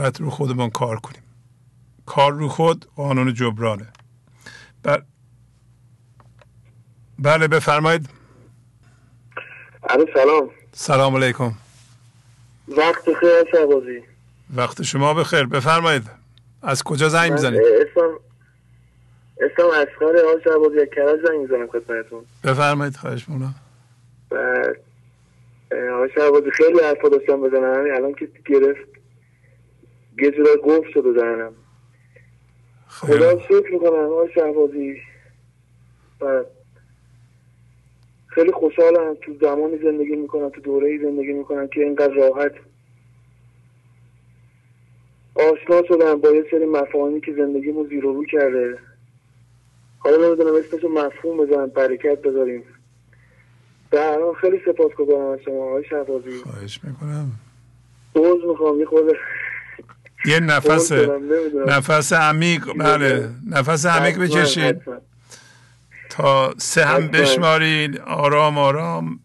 [0.00, 1.22] باید رو خودمان کار کنیم.
[2.06, 3.86] کار رو خود قانون جبرانه.
[7.18, 8.08] بله بفرمایید.
[10.14, 10.50] سلام.
[10.72, 11.52] سلام علیکم.
[12.68, 14.02] وقت بخیر شعبازی
[14.56, 15.46] وقت شما بخیر.
[15.46, 16.10] بفرمایید.
[16.62, 18.18] از کجا زنگ می‌زنید؟ اسم
[19.40, 19.86] اسم آقای
[20.44, 22.24] شعبازی از کرج زنگ می‌زنم خدمتتون.
[22.44, 23.54] بفرمایید خواهش مونم
[24.30, 24.76] بعد
[25.94, 27.84] آقای شعبازی خیلی حرفا داشتم بزنم.
[27.96, 28.89] الان که گرفت.
[30.22, 31.52] یه جورای گفت شده زنم
[32.88, 34.96] خدا شکر می‌کنم آقای شعبازی
[36.20, 36.46] بعد
[38.26, 42.52] خیلی خوشحالم تو زمانی زندگی می‌کنم تو دوره زندگی می‌کنم که اینقدر راحت
[45.34, 48.78] آشنا شدم با یه سری مفاهیمی که زندگیمو زیر رو کرده.
[49.98, 52.64] حالا نمی‌دونم اسمشو مفهوم بزنم برکت بذاریم.
[53.90, 56.38] در خیلی سپاس از شما آقای شهبازی.
[56.38, 57.30] خواهش می‌کنم.
[58.14, 59.16] دوز می‌خوام یه خود
[60.24, 60.92] یه نفس
[61.66, 63.28] نفس عمیق بله.
[63.50, 64.82] نفس عمیق بکشید.
[66.10, 68.00] تا سه هم بشمارید.
[68.00, 69.20] آرام آرام.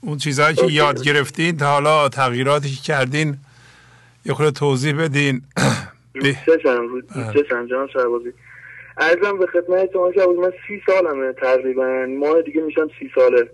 [0.00, 3.36] اون چیزهایی که یاد گرفتین تا حالا تغییراتی که کردین
[4.24, 5.42] یه خود توضیح بدین.
[6.14, 8.32] دوستشم جان سربازی
[8.98, 12.06] ارزم به خدمت شما شب من سی سالمه تقریبا.
[12.20, 13.50] ماه دیگه میشم سی ساله.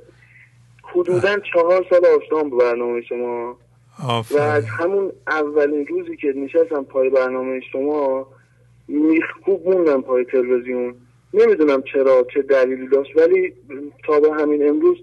[0.83, 3.57] حدودا چهار سال آشنام به برنامه شما.
[4.31, 8.27] و از همون اولین روزی که نشستم پای برنامه شما
[9.45, 10.95] خوب موندم پای تلویزیون.
[11.35, 13.55] نمی‌دونم چرا چه دلیلی داشت ولی
[14.07, 14.97] تا به همین امروز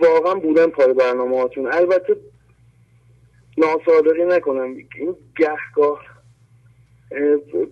[0.00, 2.16] واقعا بودم پای برنامه هاتون البته
[3.58, 4.76] ناصادقی نکنم.
[4.98, 6.04] این گهگاه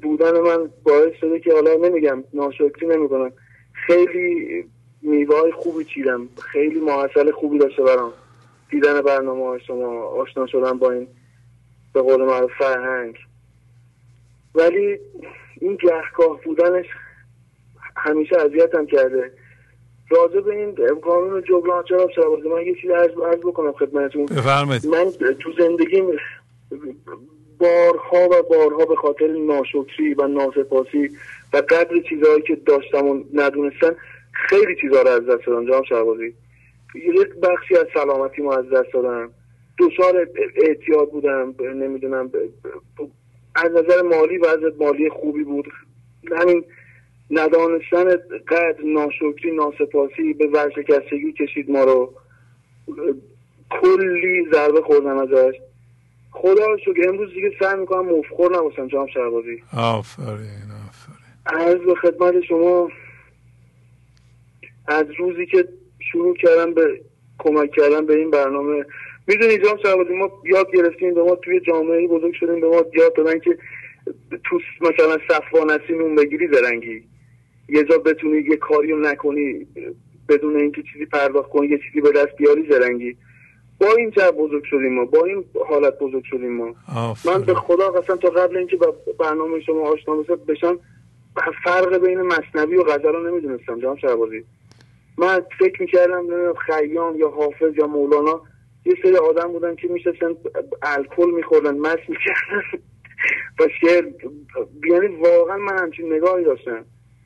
[0.03, 3.33] بودن من باعث شده که حالا نمیگم ناشکری نمی‌کنم.
[3.73, 4.65] خیلی
[5.03, 6.29] میوه خوبی چیدم.
[6.53, 8.13] خیلی محصل خوبی داشته برام.
[8.73, 11.07] دیدن برنامه های شما آشنا شدن با این
[11.95, 13.17] به قول معروف فرهنگ.
[14.55, 14.99] ولی
[15.61, 16.87] این گهگاه بودنش
[17.97, 19.33] همیشه اذیتم کرده.
[20.11, 24.27] راجع به این قانون جبران چرا شبازه من یه چیزی عرض بکنم خدمتتون.
[24.91, 26.03] من تو زندگی
[27.59, 31.11] بارها و بارها به خاطر ناشکری و ناسپاسی
[31.53, 33.97] و قدر چیزهایی که داشتم و ندونستن
[34.33, 35.67] خیلی چیزها رو از دست دادم.
[35.67, 36.35] جام شعبازی
[36.95, 39.31] یک بخشی از سلامتی ما از دست دادم.
[39.79, 42.31] دچار اعتیاد بودم نمی‌دونم
[43.55, 45.65] از نظر مالی وضع مالی خوبی بود.
[46.37, 46.65] همین
[47.31, 48.05] ندانستن
[48.49, 52.15] قدر ناشکری ناسپاسی به ورشکستگی کشید ما رو.
[53.71, 55.55] کلی ضربه خوردم ازش.
[56.31, 59.63] خدا رو شکر امروز دیگه سعی می‌کنم مفخور نباشم جام شهبازی.
[59.77, 61.23] آفرین آفرین.
[61.47, 62.91] عرض به خدمت شما
[64.87, 65.69] از روزی که
[66.13, 67.01] شروع کردم به
[67.39, 68.85] کمک کردن به این برنامه.
[69.27, 73.15] می‌دونی جام شهبازی ما یاد گرفتیم به ما توی جامعه بزرگ شدیم به ما یاد
[73.17, 73.59] دادن که
[74.45, 77.03] تو مثلا صفوانسی نون بگیری درنگی
[77.69, 79.67] یه جا بتونی یه کاری رو نکنی
[80.29, 83.17] بدون اینکه چیزی پرداخت کنی یه چیزی به دست بیاری زرنگی.
[83.81, 86.75] با این جب بزرگ شدیم ما با این حالت بزرگ شدیم ما.
[87.25, 90.15] من به خدا قسم تا قبل اینکه با برنامه شما آشنا
[90.49, 90.79] بشم
[91.65, 94.45] فرق بین مصنوی و غزل رو نمی‌دونستم جام شهبازی.
[95.19, 98.41] من فکر می‌کردم نمی‌دونم خیام یا حافظ یا مولانا
[98.85, 100.35] یه سری آدم بودن که میشستن
[100.83, 102.63] الکل میخوردن مست می‌کردن.
[103.61, 104.05] و شعر
[104.91, 106.85] یعنی واقعا من همچین نگاهی داشتم.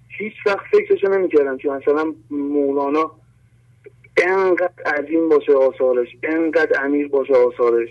[0.09, 3.11] هیچ وقت فکرش نمی‌کردم که مثلا مولانا
[4.17, 7.89] انقدر عظیم باشه آثارش انقدر امیر باشه آثارش.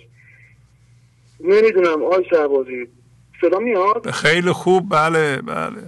[1.39, 2.87] نمی‌دونم آی شهبازی
[3.41, 5.81] صدا میاد؟ خیلی خوب بله بله.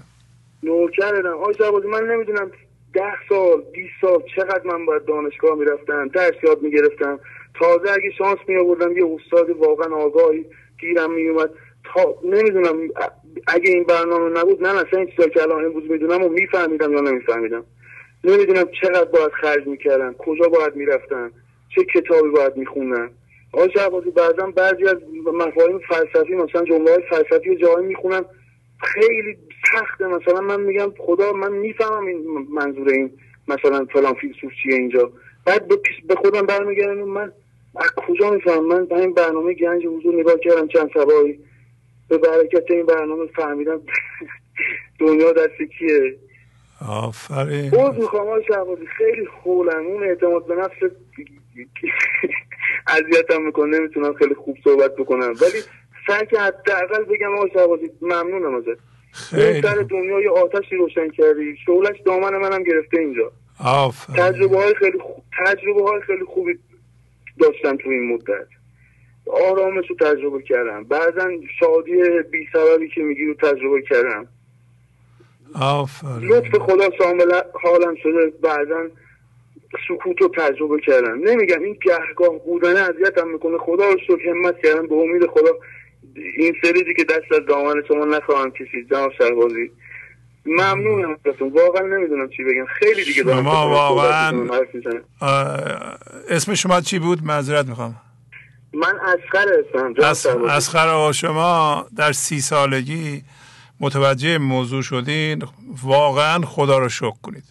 [0.63, 2.51] نوکرم آی شهبازی من نمی‌دونم
[2.97, 7.19] ده سال 20 سال چقدر من باید دانشگاه می‌رفتم درس یاد می‌گرفتم.
[7.59, 10.45] تازه اگه شانس می آوردم یه استاد واقعا آگاهی
[10.79, 11.49] گیرم میومد
[11.83, 12.89] تا نمی‌دونم
[13.47, 17.01] اگه این برنامه نبود نه اصلا این چیزا که الان امروز می‌دونم و میفهمیدم یا
[17.01, 17.63] نمیفهمیدم.
[18.23, 21.31] نمی‌دونم چقدر باید خرج می‌کردن کجا باید می‌رفتن
[21.75, 23.09] چه کتابی باید میخوندن.
[23.53, 24.97] آقای شهبازی بعضا بعضی از
[25.33, 28.25] مفاهیم فلسفی مثلا جمله های فلسفی جایی می‌خونم.
[28.83, 29.37] خیلی
[29.71, 33.11] سخته مثلا من میگم خدا من می‌فهمم این منظور این
[33.47, 35.11] مثلا فلان فیلسوف چیه اینجا.
[35.45, 35.67] بعد
[36.07, 37.03] به خودم برمیگردم.
[37.03, 37.31] من
[37.75, 41.39] از کجا می‌فهمم؟ من به این برنامه گنج حضور نگاه کردم چند سبایی.
[42.09, 43.81] به برکت این برنامه فهمیدم
[44.99, 46.15] دنیا دست کیه.
[46.89, 47.69] آفرین.
[47.69, 48.85] بود می‌خوام آقای شهبازی.
[48.97, 50.77] خیلی خولم اون اعتماد به نفس
[52.87, 53.79] اذیتم می‌کنه.
[53.79, 55.33] نمی‌تونم خیلی خوب صحبت بکنم.
[55.41, 55.61] ولی
[56.07, 58.79] سعی که حداقل بگم آقای شهبازی ممنونم ازت.
[59.17, 61.57] خیلی سر دنیای آتشی روشن کردی.
[61.65, 63.31] شعلش دامن منم گرفته اینجا.
[63.65, 64.17] آفرین.
[64.17, 66.59] تجربه های خیلی خوب تجربه های خیلی خوبی
[67.39, 68.47] داشتم تو این مدت.
[69.27, 70.83] آرامش رو تجربه کردم.
[70.83, 71.29] بعضا
[71.59, 71.91] شادی
[72.31, 74.27] بی سببی که میگی رو تجربه کردم.
[75.61, 76.29] آفرین.
[76.29, 78.33] لطف خدا شامل حالم شده.
[78.41, 78.87] بعدا
[79.87, 81.19] سکوت رو تجربه کردم.
[81.23, 83.57] نمیگم این گهگاه بودن اذیتم می‌کنه.
[83.57, 84.87] خدا رو شکر همت کردم.
[84.87, 85.51] به امید خدا
[86.37, 89.71] این سری که دست از دامن شما نخواهم کشید جناب سربازی
[90.45, 91.49] ممنونم ازتون.
[91.49, 92.65] واقعا نمی‌دونم چی بگم.
[92.79, 94.49] خیلی دیگه دارم شما واقعا
[96.29, 97.95] اسم شما چی بود؟ معذرت می‌خوام.
[98.73, 99.47] من اسخر
[99.99, 103.23] هستم اسخر شما در سی سالگی
[103.79, 105.43] متوجه موضوع شدین.
[105.83, 107.43] واقعا خدا رو شکر کنید.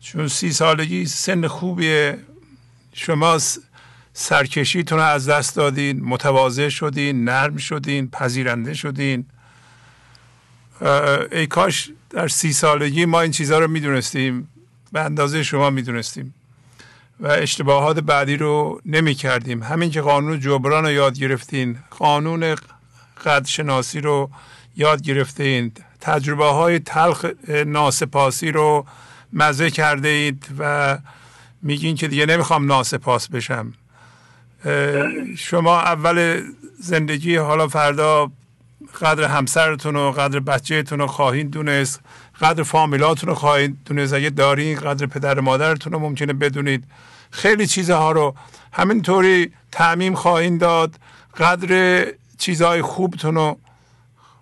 [0.00, 2.18] چون سی سالگی سن خوبیه.
[2.94, 3.38] شما
[4.14, 9.26] سرکشیتون رو از دست دادین متواضع شدین نرم شدین پذیرنده شدین.
[11.32, 14.48] ای کاش در سی سالگی ما این چیزها رو می‌دونستیم
[14.92, 16.34] به اندازه شما می‌دونستیم
[17.20, 22.56] و اشتباهات بعدی رو نمی کردیم همین که قانون جبران رو یاد گرفتین قانون
[23.24, 24.30] قدرشناسی رو
[24.76, 27.26] یاد گرفته اید تجربه های تلخ
[27.66, 28.86] ناسپاسی رو
[29.32, 30.98] مزه کرده اید و
[31.62, 33.72] میگین که دیگه نمی‌خوام ناسپاس بشم.
[35.36, 36.42] شما اول
[36.80, 38.30] زندگی حالا فردا
[39.00, 42.00] قدر همسرتون و قدر بچهتون رو خواهید دونست
[42.40, 44.12] قدر فامیلاتون رو خواهید دونست.
[44.12, 46.84] اگه دارین قدر پدر مادرتون رو ممکنه بدونید.
[47.30, 48.34] خیلی چیزها رو
[48.72, 50.94] همینطوری تعمیم خواهید داد.
[51.36, 52.06] قدر
[52.38, 53.58] چیزهای خوبتون رو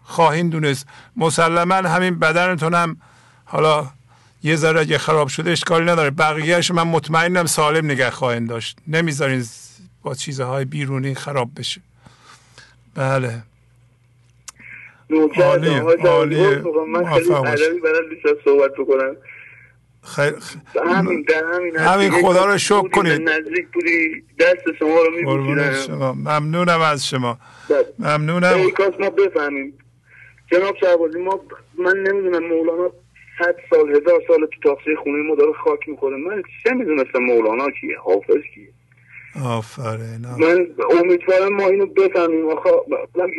[0.05, 0.86] خواهید دونست.
[1.16, 2.97] مسلما همین بدنتون هم
[3.44, 3.86] حالا
[4.42, 6.10] یه ذره اگه خراب شده اشکالی نداره.
[6.10, 8.78] بقیهش من مطمئنم سالم نگه خواهید داشت.
[8.88, 9.44] نمی‌ذارین
[10.02, 11.81] با چیزهای بیرونی خراب بشه.
[12.94, 13.43] بله.
[15.36, 15.74] عالی
[16.05, 16.44] عالی
[16.89, 19.16] من خیلی عدمی برای صحبت بکنم.
[20.02, 20.36] خیلی
[20.94, 23.28] همین همین همین خدا رو شکر کنید.
[23.28, 27.39] نزدیک بودی دست شما رو میبوشیدم ممنونم از شما.
[27.70, 27.86] بله.
[27.98, 28.55] ممنونم.
[28.55, 29.78] ای کاس ما بفهمیم.
[30.52, 31.40] جناب شعبازی ما
[31.78, 32.90] من نمی‌دونم مولانا
[33.39, 36.16] صد سال هزار سال تو تاقصه خونه ما داره خاک می‌خوره.
[36.16, 38.68] من چه می‌دونستم مولانا کیه حافظ کیه؟
[39.44, 40.66] آفرین من
[41.01, 42.48] امیدوارم ما اینو بفهمیم.
[42.48, 42.70] آخه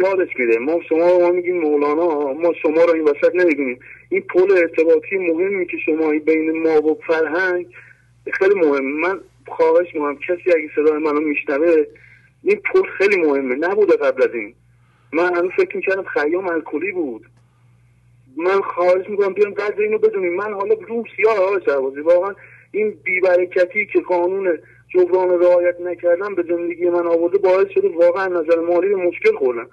[0.03, 3.80] یادش میده ما شما رو ما میگیم مولانا ما شما رو این وسط نمی‌دونیم.
[4.09, 7.65] این پل ارتباطی مهمی که شما بین ما و فرهنگ
[8.34, 8.99] خیلی مهم.
[8.99, 11.85] من خواهش می‌کنم کسی اگه صدای منو میشنوه
[12.43, 13.55] این پل خیلی مهمه.
[13.55, 14.53] نبوده قبل از این.
[15.13, 17.26] من هنوز فکر می‌کردم خیام الکلی بود.
[18.38, 20.35] من خواهش می‌کنم بیام قدر اینو بدونیم.
[20.35, 21.59] من حالا روم سیاه
[22.05, 22.35] واقعا
[22.72, 24.59] این بیبرکتی که قانون
[24.93, 29.68] جبران رعایت نکردم به زندگی من آورده باعث شده واقعا نظر مالی مشکل خوردم.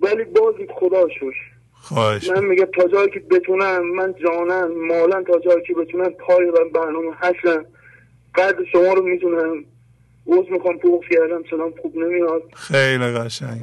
[0.00, 1.34] ولی باز خدا شوش
[1.72, 2.30] خواهش.
[2.30, 7.12] من میگه تا جایی که بتونم من جانم مالا تا جایی که بتونم پای برنامه
[7.16, 7.64] هستم
[8.34, 9.64] قدر شما رو می‌تونم
[10.24, 12.42] اوز می‌خوام پوخ کردم سلام خوب نمیاد.
[12.54, 13.60] خیلی قشنگ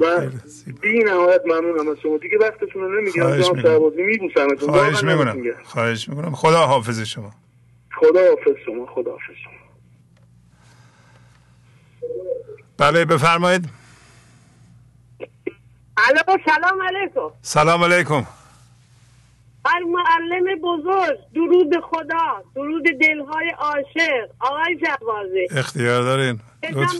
[0.80, 2.18] بی نهایت ممنونم از شما.
[2.18, 5.42] دیگه وقتتون رو نمیگم جناب سربازی میبوسم خواهش می‌کنم.
[5.64, 6.32] خواهش می‌کنم.
[6.32, 7.30] خدا حافظ شما.
[7.94, 9.57] خدا حافظ شما خدا حافظ شما.
[12.78, 13.68] بله بفرمایید.
[15.96, 17.30] الو سلام علیکم.
[17.42, 18.26] سلام علیکم.
[19.66, 24.28] هر معلم بزرگ درود خدا درود دلهای عاشق.
[24.40, 26.40] آقای جوازی اختیار دارین.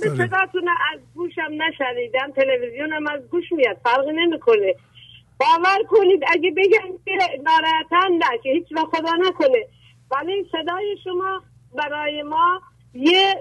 [0.01, 2.33] صداتون از گوشم نشنیدم.
[2.37, 3.77] تلویزیونم از گوش میاد.
[3.85, 4.75] فرقی نمی‌کنه.
[5.41, 9.67] باور کنید اگه بگم که ناراحتن نه که هیچ خدا نکنه.
[10.11, 11.43] ولی صدای شما
[11.75, 12.63] برای ما
[12.99, 13.35] یه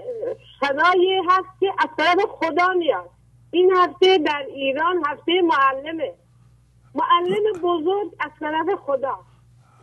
[0.60, 3.10] صدایی هست که از طرف خدا میاد.
[3.52, 6.14] این هفته در ایران هفته معلمه.
[6.96, 9.20] معلم بزرگ از طرف خدا.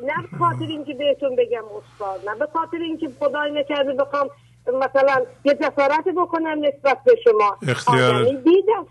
[0.01, 4.31] نه به خاطر اینکه بهتون بگم استاد نه به خاطر اینکه خدای نکرده بخوام
[4.67, 7.57] مثلا یه جسارت بکنم نسبت به شما.
[7.87, 8.87] آدمی دید از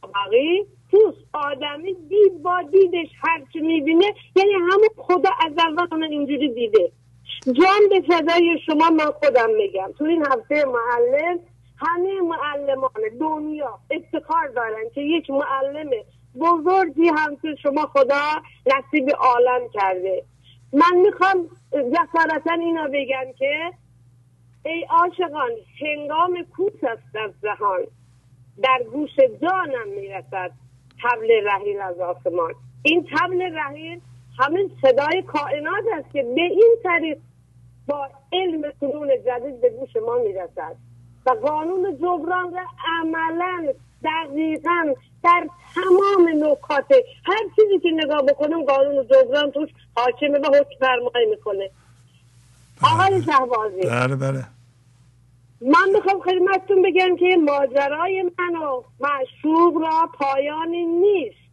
[0.00, 6.92] باقی توس آدمی دید با دیدش هرچی می‌بینه یعنی همون خدا از اول اینجوری دیده.
[7.46, 9.92] جان به فدای شما من خودم میگم.
[9.98, 11.38] تو این هفته معلم
[11.78, 15.90] همه معلمان دنیا افتخار دارن که یک معلم
[16.40, 20.24] بزرگی هم شما خدا نصیب عالم کرده.
[20.72, 23.72] من می‌خوام جسارتا اینا بگم که
[24.66, 27.80] ای عاشقان هنگام کوس است از جهان.
[28.62, 29.10] در گوش
[29.42, 30.50] جانم می‌رسد
[31.02, 32.54] تبل رحیل از آسمان.
[32.82, 34.00] این تبل رحیل
[34.38, 37.18] همین صدای کائنات است که به این طریق
[37.86, 40.76] با علم فنون جدید به گوش ما می‌رسد.
[41.26, 42.62] و قانون جبران را
[43.00, 43.72] عملا
[44.04, 44.94] دقیقا
[45.24, 46.92] در تمام نکات
[47.24, 51.70] هر چیزی که نگاه بکنم قانون جبران توش حاکمه و حکم فرمایی می‌کنه.
[52.82, 53.80] آقای شهبازی.
[53.80, 54.44] بله بله.
[55.60, 61.43] من می‌خوام خدمتتون بگم که ماجرای من و معشوق را پایانی نیست.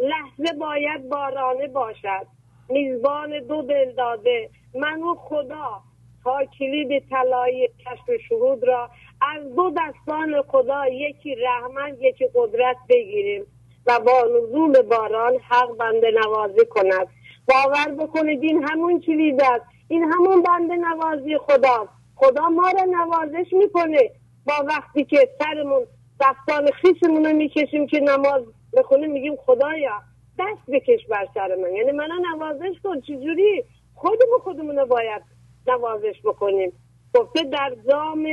[0.00, 2.26] لحظه باید بارانه باشد.
[2.68, 5.80] میزبان دو دل داده من و خدا.
[6.24, 8.90] تا کلید طلای کشف شهود را
[9.20, 13.46] از دو دستان خدا یکی رحمت یکی قدرت بگیریم
[13.86, 17.08] و با نزول باران حق بنده نوازی کند.
[17.48, 19.64] باور بکنید این همون کلید است.
[19.88, 21.90] این همون بنده نوازی خداست.
[22.16, 24.10] خدا ما را نوازش می‌کنه.
[24.46, 25.86] با وقتی که سرمون
[26.20, 28.42] دستان خیسمون رو می‌کشیم که نماز
[28.76, 30.00] بخونیم میگیم خدایا
[30.38, 31.74] دست بکش بر سر من.
[31.76, 33.64] یعنی منو نوازش کن چجوری؟
[33.94, 35.22] خودمون خودمون رو باید
[35.66, 36.72] نوازش بکنیم.
[37.14, 38.26] گفته در جام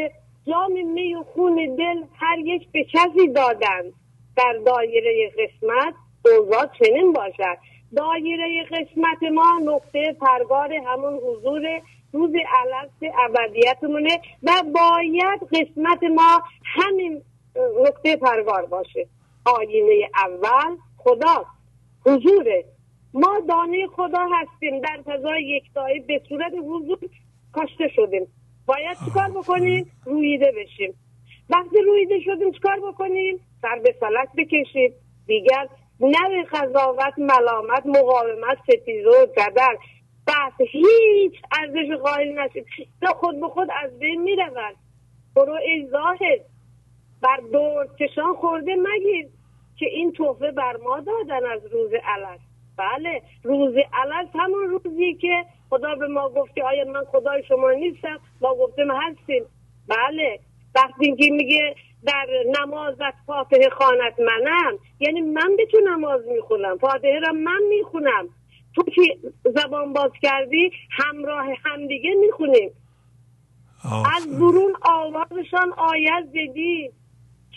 [0.48, 3.84] جام می و خون دل هر یک به کسی دادن.
[4.38, 5.94] در دایره قسمت
[6.26, 7.58] اوضاع چنین باشد.
[7.96, 11.82] دایره قسمت ما نقطه پرگار همون حضور
[12.14, 17.22] روز علست ابدیتمونه و باید قسمت ما همین
[17.86, 19.08] نقطه پرگار باشه.
[19.56, 21.58] آینه اول خداست
[22.06, 22.66] حضوره
[23.14, 24.82] ما دانه خدا هستیم.
[24.82, 27.00] در فضای یکتایی به صورت حضور
[27.54, 28.28] کاشته شدیم.
[28.66, 30.94] باید چیکار بکنیم؟ رویده بشیم.
[31.50, 34.94] وقتی رویده شدیم چیکار بکنیم؟ سر به فلک بکشیم.
[35.28, 35.68] دیگر
[36.00, 39.76] نه قضاوت ملامت مقاومت ستیزه و جدل.
[40.28, 42.66] بحث هیچ ارزش قائل نشید
[43.02, 44.76] تا خود به خود از بین می‌رود.
[45.36, 46.46] برو ای زاهد.
[47.22, 49.28] بر دور کشان خورده مگیر.
[49.78, 52.40] که این تحفه بر ما دادن از روز علت
[52.78, 58.20] بله روز علت همون روزی که خدا به ما گفت آیا من خدای شما نیستم؟
[58.42, 59.44] ما گفتیم هستیم.
[59.88, 60.40] بله
[60.76, 62.28] وقتی که میگه در
[62.60, 68.30] نمازت فاتحه خانت منم یعنی من به تو نماز می‌خونم فاتحه را من می‌خونم.
[68.76, 69.02] تو که
[69.44, 72.72] زبان باز کردی همراه همدیگه می‌خونیم.
[74.16, 76.92] از برون آوازشان آیت زدی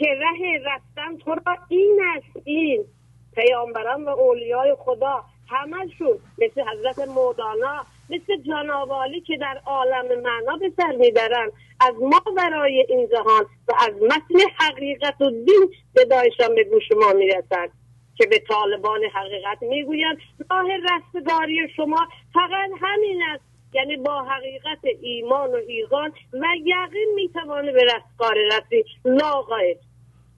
[0.00, 2.84] که ره رفتن تو را این است این
[3.34, 5.24] پیامبران و اولیای خدا.
[5.48, 11.50] همشون مثل حضرت مولانا مثل جنابالی که در عالم معنا به سر می‌برن.
[11.80, 17.12] از ما برای این جهان و از متن حقیقت و دین صدایشان به گوش ما
[17.12, 17.70] می‌رسد
[18.16, 20.18] که به طالبان حقیقت می‌گویند.
[20.50, 23.44] راه رستگاری شما فقط همین است.
[23.74, 29.76] یعنی با حقیقت ایمان و ایقان و یقین می‌توانه به رستگار رسی لاغایت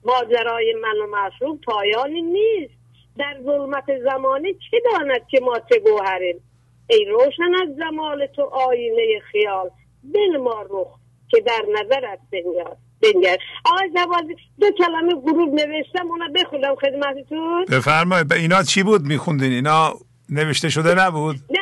[0.05, 2.73] ماجرای من و مشروب پایانی نیست.
[3.17, 6.41] در ظلمت زمانه چه داند که ما چه گوهریم؟
[6.89, 9.69] ای روشن از زمال تو آینه خیال
[10.13, 10.87] دل ما رخ
[11.29, 13.37] که در نظرت بنگر بنگر.
[13.65, 17.65] آقای زوازی دو کلمه گروه نوشتم اونا بخونم خدمتتون.
[17.65, 19.93] بفرمایید اینا چی بود میخوندین؟ اینا
[20.29, 21.59] نوشته شده نبود؟ نه.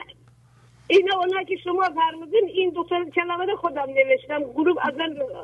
[0.88, 2.84] اینا اونا که شما فرمودین این دو
[3.16, 4.44] کلمه خودم نوشتم.
[4.44, 4.94] گروه از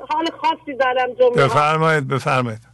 [0.10, 2.67] حال خاصی دارم جمعه بفرمایید بفرمایید.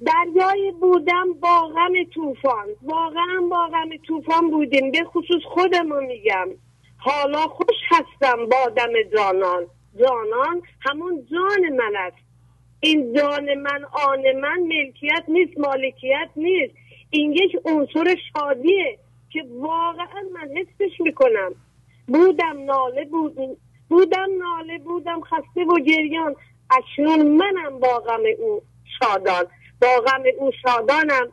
[0.00, 2.66] دریای بودم با غم طوفان.
[2.82, 4.90] واقعا با غم طوفان بودیم.
[4.90, 6.48] به خصوص خودمو میگم.
[6.96, 9.66] حالا خوش هستم با دم جانان.
[10.00, 12.16] جانان همون جان من است.
[12.80, 16.74] این جان من آن من ملکیت نیست مالکیت نیست.
[17.10, 18.98] این یک عنصر شادیه
[19.30, 21.54] که واقعا من حسش می‌کنم.
[22.08, 23.56] بودم ناله بودم
[23.88, 26.36] بودم ناله بودم خسته و گریان.
[26.70, 28.62] اکنون منم با غم او
[29.00, 29.46] شادان.
[29.84, 31.32] با غم او شادانم.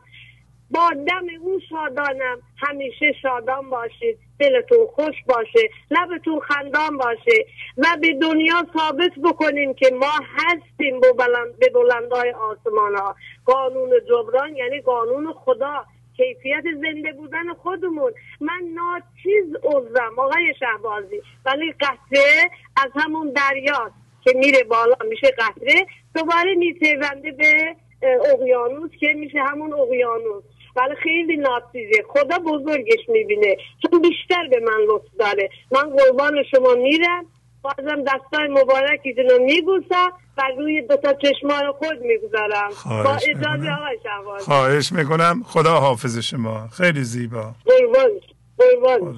[0.70, 2.38] با دم او شادانم.
[2.56, 5.70] همیشه شادان باشید دلتون خوش باشه.
[5.90, 7.46] لبتون خندان باشه.
[7.78, 13.16] و به دنیا ثابت بکنیم که ما هستیم به, بلند به بلندای آسمان ها.
[13.44, 15.84] قانون جبران یعنی قانون خدا.
[16.16, 18.12] کیفیت زنده بودن خودمون.
[18.40, 21.22] من ناچیز عضوم آقای شهبازی.
[21.46, 24.96] ولی قطره از همون دریاست که میره بالا.
[25.10, 25.86] میشه قطره.
[26.14, 30.44] دوباره میپیونده به اقیانوس که میشه همون اقیانوس.
[30.76, 33.56] ولی خیلی ناچیزه خدا بزرگش می‌بینه.
[33.82, 35.50] چون بیشتر به من لطف داره.
[35.70, 37.26] من قربان شما میرم.
[37.62, 42.70] بازم دستای مبارکی رو میبوسم و روی دوتا چشمان خود می‌گذارم.
[43.04, 45.42] با اجازه آقای شهبازی خواهش می‌کنم.
[45.46, 46.68] خدا حافظ شما.
[46.68, 47.52] خیلی زیبا.
[47.64, 48.10] قربان.
[48.58, 49.16] قربان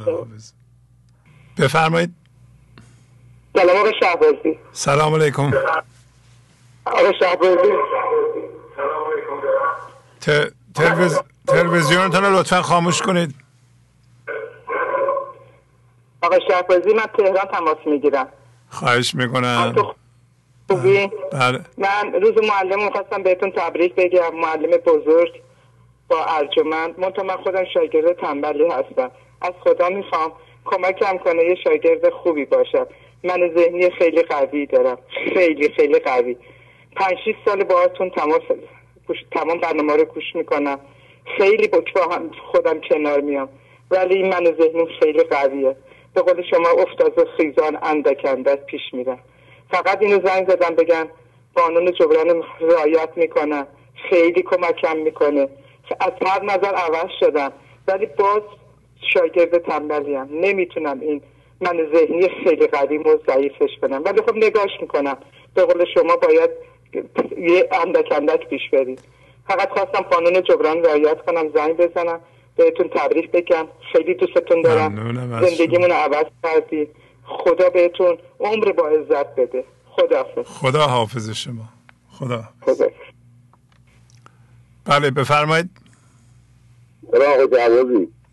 [1.59, 2.11] بفرمایید.
[3.56, 4.59] سلام آقای شهبازی.
[4.73, 5.52] سلام علیکم.
[6.86, 7.73] آقای شهبازی.
[10.74, 11.20] تلویز...
[11.48, 13.34] تلویزیونتون رو لطفا خاموش کنید.
[16.22, 18.28] آقای شهبازی من تهران تماس می‌گیرم.
[18.70, 19.74] خواهش می‌کنم.
[20.70, 21.60] خوبی؟ بله.
[21.78, 24.34] من روز معلم می‌خواستم بهتون تبریک بگم.
[24.34, 25.42] معلم بزرگ
[26.09, 27.01] با ارجمند.
[27.01, 29.10] منتها من خودم شاگرد تنبلی هستم.
[29.42, 30.32] از خدا می‌خوام
[30.64, 32.86] کمکم کنه یه شاگرد خوبی باشم.
[33.24, 34.98] من ذهنی خیلی قوی دارم.
[35.34, 36.36] خیلی خیلی قوی.
[36.96, 38.42] پنج سال باهاتون تماس
[39.32, 40.81] تمام برنامه رو گوش می‌کنم.
[41.39, 41.82] خیلی با
[42.52, 43.48] خودم کنار میام.
[43.90, 45.76] ولی من ذهنیم خیلی قویه.
[46.14, 49.18] به قول شما افتاز خیزان اندک اندک پیش میرم.
[49.70, 51.09] فقط اینو زنگ زدم بگم
[51.55, 53.66] قانون جبران رعایت می‌کنم
[54.10, 55.48] خیلی کمکم می‌کنه.
[56.01, 57.52] از هر نظر عوض شدم.
[57.89, 58.43] ولی باز
[59.12, 61.22] شاگرد تنبلیم نمی‌تونم این
[61.60, 64.02] من ذهنی خیلی قدیم و ضعیفش کنم.
[64.05, 65.16] ولی خب نگاش می‌کنم.
[65.55, 66.51] به قول شما باید
[67.39, 69.01] یه اندک اندک پیش برید.
[69.49, 72.21] فقط خواستم قانون جبران رعایت کنم زنگ بزنم
[72.57, 73.66] بهتون تبریک بگم.
[73.93, 75.47] خیلی دوستتون دارم.
[75.47, 76.89] زندگیمون عوض کردی
[77.25, 79.65] خدا بهتون عمر با عزت بده.
[79.87, 81.69] خدا خدا حافظ شما.
[82.11, 82.87] خدا خدا.
[84.85, 85.71] بله بفرمایید.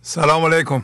[0.01, 0.83] سلام علیکم.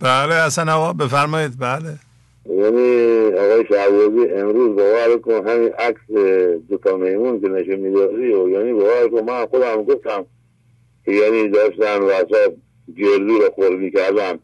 [0.00, 1.58] بله حسن آقا بفرمایید.
[1.58, 1.98] بله.
[2.46, 6.10] یعنی آقای شعبازی امروز باور کن همین عکس
[6.68, 10.26] دوتا میمون که نشون میدازی و یعنی باور کن من خودم گفتم
[11.06, 12.52] یعنی داشتن وسط
[12.96, 14.38] گردو رو خور می‌کردن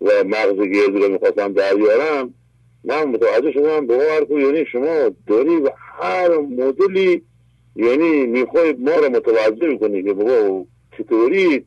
[0.00, 2.34] و مغز گردو رو می‌خواستم در بیارم
[2.84, 7.22] من متوجه شدم باور کو یعنی شما داری و هر مدلی
[7.76, 10.64] یعنی می‌خوای ما رو متوجه می‌کنی که بابا
[10.98, 11.64] چطوری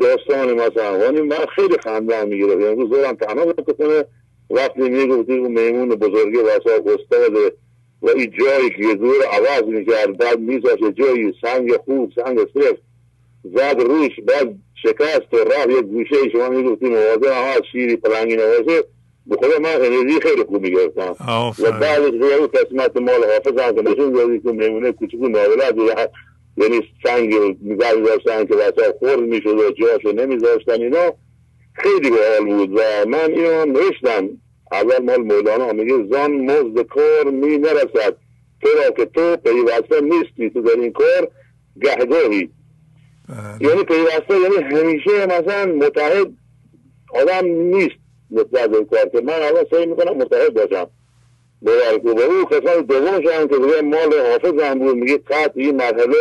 [0.00, 0.98] داستان مثلا.
[0.98, 4.04] یعنی من خیلی خندم می‌گیره یعنی زورم تنها بکنه
[4.50, 7.36] وقتی می‌گفتی اون میمون بزرگی واسه استاد
[8.02, 12.76] و این جایی که دور عوض می‌کرد بعد میذاشه جایی سنگ خوب سنگ صرف
[13.44, 15.70] زد روش بعد شکست و رفت.
[15.70, 18.84] یک گوشه شما می‌گفتی موازه ها شیری پلنگی نوازه.
[19.26, 21.16] به خدا من انرژی خیلی خوب می‌گرفتم.
[21.58, 22.12] و بعد از
[22.50, 25.74] قسمت مال حافظ هم که نشون دادی که میمونه کوچکو ناولت
[26.56, 31.12] یعنی سنگ می‌زد داشتن که واسه خورد می‌شد و جاشو نمیذاشتن اینا.
[31.78, 34.28] خیلی حال بود و من اینو نوشتم.
[34.72, 38.16] اول مال مولانا میگه زان مزد کار می نرسد
[38.62, 41.28] تو را که تو پیوسته نیستی تو در این کار
[41.80, 42.50] گهگاهی.
[43.60, 46.32] یعنی پیوسته یعنی همیشه مثلا متحد
[47.14, 47.96] آدم نیست
[48.30, 50.86] به کار که من اول سعی می‌کنم متحد باشم.
[51.62, 55.52] باور کو به او قسمت دومش هم که دیگه مال حافظ هم بود میگه قطع
[55.54, 56.16] این مرحله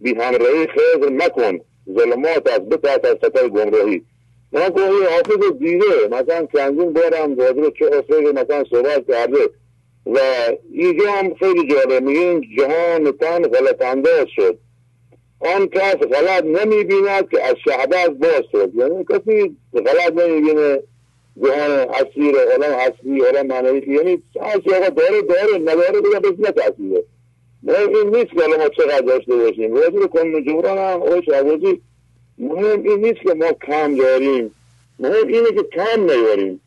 [0.00, 1.58] بی همراهی خیز مکن
[1.98, 4.02] ظلمات از بترس از خطر گمراهی.
[4.52, 9.50] من که این حافظ دیده مثلا چندین بارم راجع چه حافظ مثلا صحبت کرده.
[10.06, 10.18] و
[10.72, 12.02] اینجا هم خیلی جالب.
[12.02, 14.58] میگه این جهان تن غلط انداز شد.
[15.40, 18.72] آن کس غلط نمی بیند که از شهباز باز شد.
[18.74, 20.82] یعنی کسی غلط نمی بینه
[21.42, 23.94] جهان اصلی رو عالم اصلی عالم معنوی.
[23.94, 25.58] یعنی هرچی آقا داره داره.
[25.58, 27.04] نداره دیگه بس نتحصیله
[27.68, 29.74] این نیست که ما چقدر داشته باشیم.
[29.74, 31.80] راجع به کنون هم آقای شهبازی
[32.38, 34.54] مهم این نیست که ما کم داریم.
[34.98, 36.60] مهم اینه که کم نیاریم.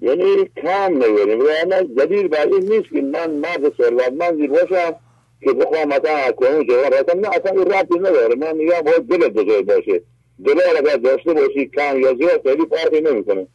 [0.00, 1.40] یعنی کم نیاریم.
[1.40, 4.94] و اما جدید بر این نیست که من مرد ثروتمندی باشم
[5.40, 8.34] که بخوام مثلا از کنون جوان نه اصلا این ربطی نداره.
[8.34, 10.02] من میگم باید دلت بزرگ باشه.
[10.44, 13.46] دلار اگر داشته باشی کم یا زیاد خیلی فرقی نمی‌کنه.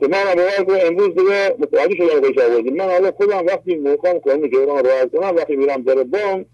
[0.00, 4.50] که من باور که امروز دیگه متوجه شدم که من حالا خودم وقتی می‌خوام کنون
[4.50, 6.46] جوان راحت کنم وقتی میرم در بانک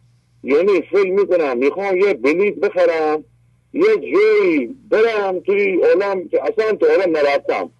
[0.45, 3.25] یعنی فیلم می‌کنم می‌خوام یه بلیت بخرم.
[3.73, 7.71] یه جایی برم توی عالم که اصلا تو عالم نرفتم.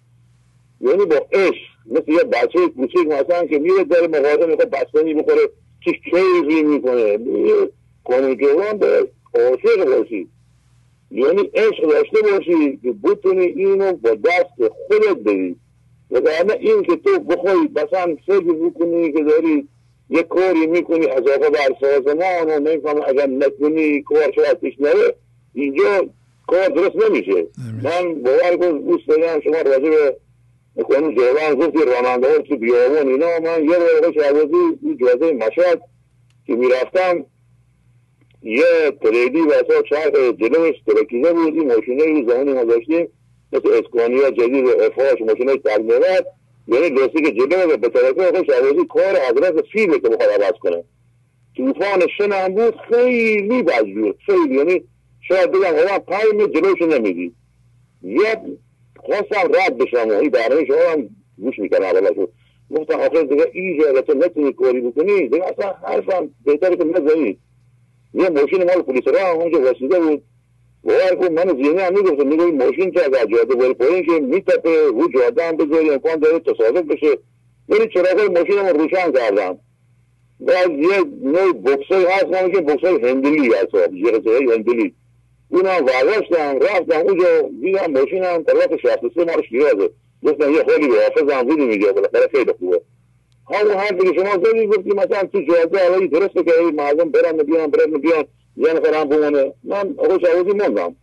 [0.81, 5.49] یعنی با عشق مثل یه بچه کوچیک مثلا که میره در مغازه می‌خواد بستنی بخوره
[5.85, 7.17] چی کیفی می‌کنه؟
[8.03, 10.27] کنگران به عاشق باشی.
[11.11, 15.55] یعنی عشق داشته باشی که بتونی اینو با دست خودت بری.
[16.11, 19.67] وگرنه این که تو بخوای مثلا فکر بکنی که داری
[20.09, 25.15] یه کاری می‌کنی از آقا بر سازمان و نمیفهم اگر نکنی کار شاید پیش نره.
[25.53, 26.05] اینجا
[26.47, 27.47] کار درست نمیشه.
[27.83, 29.89] من باور کن دوست دارم شما راجع
[30.75, 35.33] به کنون جوان گفتی راننده ها تو بیابون اینا من یه بار شعبازی این جوازه
[35.33, 35.81] مشهد
[36.47, 37.25] که می‌رفتم
[38.43, 43.07] یه تریدی واسه چرخ جلوش ترکیزه بود این ماشینه این زمانی ما داشتیم
[43.53, 46.25] مثل اسکانیا جدید افاش ماشینه تلمیرات
[46.67, 50.83] یعنی دوستی که جلو به طرفه خود شعبازی کار حضرت فیلمه که بخواد عوض کنه.
[51.55, 54.83] توفان شن هم بود خیلی بدجور خیلی یعنی
[55.31, 57.33] شاید بگم آدم پای جلوشو نمیدی
[58.01, 58.41] یه
[58.99, 62.27] خواستم رد بشم و این برنامه شما هم گوش می‌کنم اولشو
[62.71, 67.37] گفتم آخر دیگه این تو نتونی کاری بکنی؟ دیگه اصلا حرفم بهتره که نزنی
[68.13, 70.23] یه ماشین مال پلیس را هم اونجا واسیده بود.
[70.83, 74.19] باور کن من زینی هم می‌گفتم میگه این ماشین که از جاده باری پایین که
[74.19, 77.17] میتپه رو جاده هم بذاری امکان داره تصادف بشه.
[77.69, 79.59] یعنی چراغ ماشین هم روشن کردم.
[80.39, 83.71] بعد یه نوع بکسای هست که بکسای هندلی هست
[84.05, 84.95] جغزه هندلی.
[85.51, 89.89] اونم ورداشتم رفتم اونجا دیدم ماشینم طرف شخص سه مارش شیرازه
[90.23, 92.81] گفتم یه خیلی به حافظم بودی میگه بالاخره خیلی خوبه.
[93.53, 97.71] همون حرفی که شما زدی گفتی مثلا تو جاده اولی درست که مردم برن بیان
[97.71, 98.25] برن بیان
[98.57, 99.53] یه نفر هم بمونه.
[99.63, 100.95] من آقا شعوزی موندم.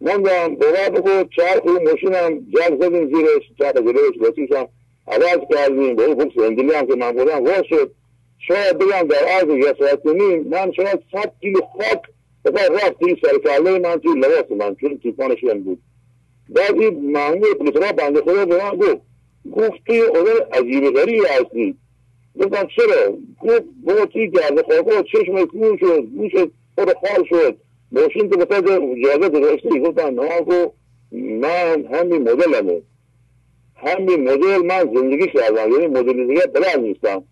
[0.00, 4.68] موندم باور بگو چرخ اون ماشینم جل زدیم زیرش چرخ جلوش بسیشم
[5.08, 7.90] عوض کردیم با اون بکس هندلی هم که من بودم شد.
[8.38, 12.02] شاید بگم در عرض یه ساعت نیم من شاید صد کیلو خاک
[12.50, 15.78] بعد رفت توی سرکله من توی لباس من چون توفانش هم بود.
[16.48, 19.00] بعد این مهمون پلیسرا بنده خدا به من گفت
[19.52, 21.76] گفت توی آدم عجیب غریبی هستی.
[22.40, 23.12] گفتم چرا؟
[23.42, 27.56] گفت بابا توی گرد خوابا چشم کون شد گوشت خود خال شد.
[27.92, 28.64] ماشین که بسید
[29.04, 30.72] جازه گذاشتی گفتم نه گفت
[31.12, 32.82] من همین مدلمه.
[33.76, 37.24] همین مدل من زندگی کردم یعنی مدل دیگه بلد نیستم.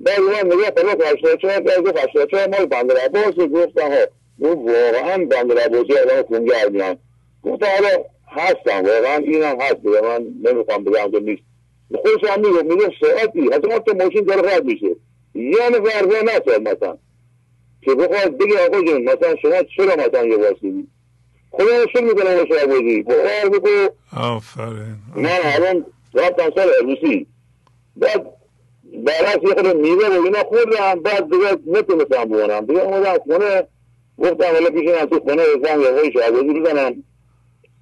[0.00, 4.06] بعد من نگاه طرف 84 کرد گفت 84 مال بندر عباس گفتم ها.
[4.40, 6.96] گفت واقعا بندر عباسی آدم خونگر میان
[7.42, 9.76] گفت حالا هستم واقعا اینم هست.
[9.82, 11.42] دیگه من نمی‌خوام بگم که نیست.
[11.94, 13.40] خودش هم می‌گفت می‌گفت ساعتی.
[13.52, 14.96] حتی تو ماشین داره رد میشه.
[15.34, 16.98] یه نفر با نسال مثلا.
[17.82, 20.86] که بخواد بگه آقا جون مثلا شما چرا مثلا یه واسیدی
[21.50, 23.88] خدا شکر می‌کنم با شما بودی باور بگو.
[24.16, 24.96] آفرین.
[25.16, 27.26] من الان رفتم سر عروسی
[27.96, 28.26] بعد
[29.04, 31.02] برعکس یه خود میوه و اینا خوردم.
[31.02, 33.66] بعد دیگه نتونستم بکنم دیگه اومدم خونه.
[34.18, 37.04] گفتم حالا پیشم تو خونه بزنم یا وای شعبازی بزنم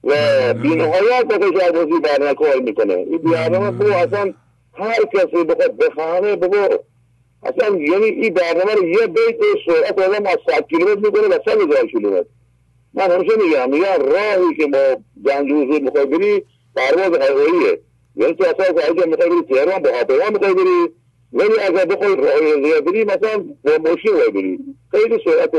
[0.05, 0.15] و
[0.55, 2.95] بینهایت به شعبازی برنه کار می‌کنه.
[2.95, 4.35] این برنامه بو اصلا
[4.75, 6.77] هر کسی بخواد بفهمه بگو
[7.43, 11.61] اصلا یعنی این برنامه رو یه بیت سرعت آدم از 100 کیلومتر می‌کنه و 100
[11.61, 12.29] هزار کیلومتر.
[12.95, 16.45] من همیشه میگم میگم راهی که ما گنج حضور می‌خوای بری
[16.77, 17.81] پرواز هواییه
[18.17, 20.95] یعنی تو اصلا اگه می‌خوای بری تهران با هواپیما می‌خوای بری.
[21.33, 24.59] ولی اگر بخوای راه زیاد بری مثلا با ماشین باید بری.
[24.91, 25.51] خیلی سرعت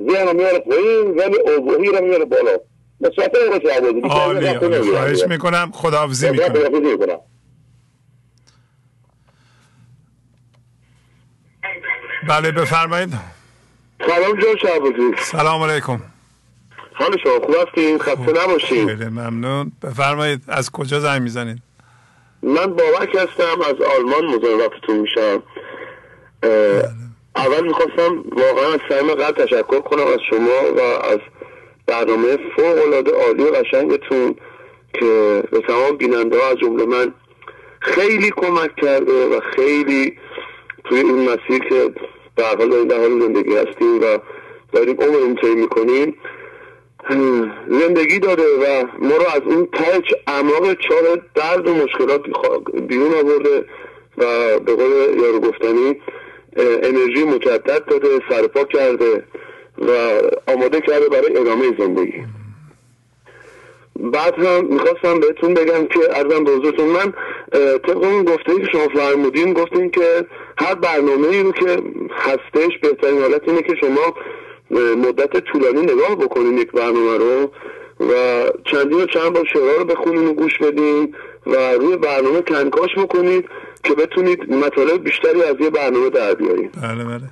[0.00, 2.58] ذهن میاره پایین ولی اوضاحی رو میاره بالا.
[3.00, 4.02] مسافر رو شعبازی
[4.90, 7.18] خواهش می‌کنم خداحافظی می‌کنم.
[12.28, 13.12] بله بفرمایید.
[14.06, 16.00] سلام جان شعبازی سلام علیکم.
[16.92, 18.86] حال شما خوب هستین؟ خسته نباشین.
[18.86, 19.72] خیلی ممنون.
[19.82, 21.58] بفرمایید از کجا زنگ می‌زنید؟
[22.42, 25.42] من بابک هستم از آلمان مزاحمتتون میشم.
[27.36, 31.18] اول می‌خواستم واقعا از سعیم قد تشکر کنم از شما و از
[31.86, 34.34] برنامه فوق العاده عالی و قشنگتون
[34.94, 37.14] که به تمام بیننده ها از جمله من
[37.80, 40.18] خیلی کمک کرده و خیلی
[40.84, 41.90] توی این مسیر که
[42.36, 44.18] در حال در حال زندگی هستیم و
[44.72, 46.16] داریم عمر طی می‌کنیم
[47.68, 52.20] زندگی داده و ما رو از اون تچ اعماق چار درد و مشکلات
[52.88, 53.64] بیرون آورده
[54.18, 56.00] و به قول یارو گفتنی
[56.56, 59.24] انرژی مجدد داده سرپا کرده
[59.78, 59.90] و
[60.52, 62.24] آماده کرده برای ادامه زندگی.
[64.00, 67.12] بعد هم می‌خواستم بهتون بگم که ارزم به حضورتون من
[67.78, 70.26] طبق اون گفته که شما فرمودین گفتین که
[70.58, 74.14] هر برنامه ای رو که هستش بهترین حالت اینه که شما
[74.96, 77.50] مدت طولانی نگاه بکنین یک برنامه رو
[78.00, 81.14] و چندین و چند بار شعرها رو بخونین و گوش بدین
[81.46, 83.48] و روی برنامه کنکاش بکنید
[83.88, 86.74] که بتونید مطالب بیشتری از یه برنامه در بیارید.
[86.82, 87.30] بله بله.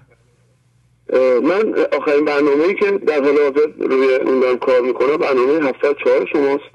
[1.40, 6.26] من آخرین برنامه ای که در حال حاضر روی اون دارم کار می‌کنم برنامه 704
[6.32, 6.74] شماست.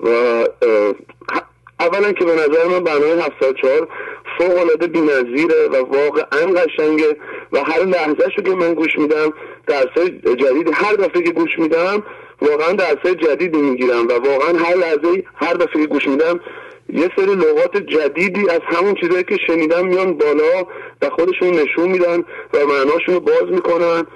[0.00, 0.08] و
[1.80, 3.88] اولا که به نظر من برنامه 704
[4.38, 7.16] فوق العاده بی‌نظیره و واقعا قشنگه
[7.52, 9.32] و هر لحظه شو که من گوش میدم
[9.66, 12.02] درسای جدید هر دفعه که گوش میدم
[12.42, 16.40] واقعا درسای جدیدی می‌گیرم و واقعا هر لحظه هر دفعه که گوش میدم
[16.92, 20.66] یه سری لغات جدیدی از همون چیزایی که شنیدم میان بالا
[21.02, 22.18] و خودشون نشون میدن
[22.54, 24.06] و معناشون رو باز می‌کنن.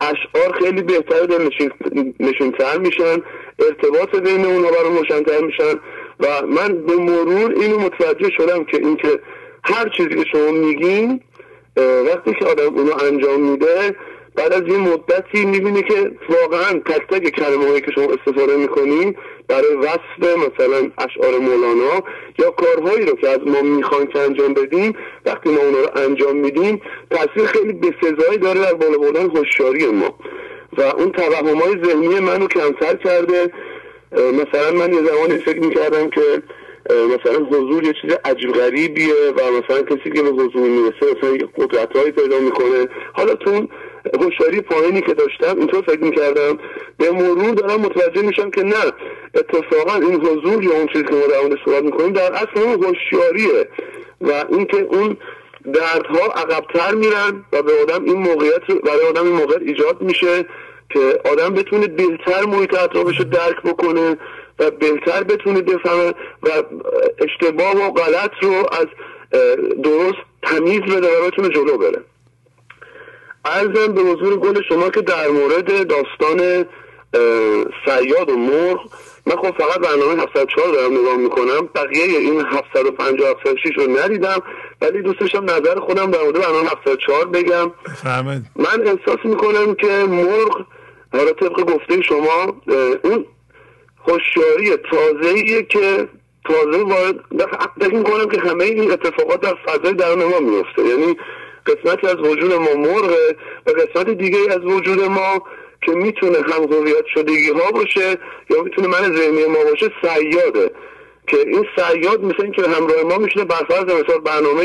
[0.00, 1.26] اشعار خیلی بهتر
[2.20, 3.22] نشونتر میشن.
[3.58, 5.74] ارتباط بین اونها برای روشنتر میشن.
[6.20, 9.20] و من به مرور اینو متوجه شدم که اینکه
[9.64, 11.20] هر چیزی که شما میگین
[11.76, 13.96] وقتی که آدم اونو انجام میده
[14.34, 19.16] بعد از یه مدتی می‌بینی که واقعا تک تک کلمه هایی که شما استفاده می‌کنین
[19.48, 22.02] برای وصف مثلا اشعار مولانا
[22.38, 24.96] یا کارهایی رو که از ما می‌خوان که انجام بدیم
[25.26, 26.80] وقتی ما اونا رو انجام میدیم
[27.10, 30.14] تاثیر خیلی بسزایی داره در بالا بردن هوشیاری ما.
[30.78, 33.52] و اون توهم های ذهنی منو کمتر کرده.
[34.12, 36.42] مثلا من یه زمانی فکر می‌کردم که
[36.90, 41.92] مثلا حضور یه چیز عجیب غریبیه و مثلا کسی که به حضور می‌رسه مثلا قدرت
[41.92, 42.88] پیدا می‌کنه.
[43.12, 43.68] حالا تو
[44.20, 46.58] هوشیاری پایینی که داشتم اینطور فکر می‌کردم.
[46.98, 48.92] به مرور دارم متوجه میشم که نه
[49.34, 52.84] اتفاقا این حضور یا اون چیزی که ما در موردش صحبت می‌کنیم در اصل اون
[52.84, 53.68] هوشیاریه
[54.20, 55.16] و اینکه اون
[55.72, 60.46] دردها عقبتر میرن و به آدم این موقعیت برای آدم این موقعیت ایجاد میشه
[60.90, 64.16] که آدم بتونه بهتر محیط اطرافش رو درک بکنه
[64.58, 66.48] و بهتر بتونه بفهمه و
[67.18, 68.86] اشتباه و غلط رو از
[69.82, 72.02] درست تمیز بده و بتونه جلو بره.
[73.44, 76.66] ارزم به حضور گل شما که در مورد داستان
[77.86, 78.80] سیاد و مرغ
[79.26, 84.42] من خب فقط برنامه 704 دارم نگاه می‌کنم بقیه این 750 706 رو ندیدم
[84.80, 87.72] ولی دوست داشتم نظر خودم در مورد برنامه 704 بگم.
[88.56, 90.64] من احساس می‌کنم که مرغ
[91.12, 92.62] حالا طبق گفته شما
[93.04, 93.26] اون
[94.08, 96.08] هوشیاری تازه که
[96.44, 97.14] تازه وارد
[97.80, 101.16] فکر می‌کنم که همه این اتفاقات در فضای درون ما میفته یعنی
[101.66, 103.36] قسمتی از وجود ما مرغه
[103.66, 105.42] و قسمت دیگه از وجود ما
[105.82, 108.16] که می‌تونه هم هویت شدگی ها باشه
[108.50, 110.70] یا می‌تونه من ذهنی ما باشه سیاده.
[111.26, 114.64] که این سیاد مثل اینکه همراه ما میشونه برفرض مثال برنامه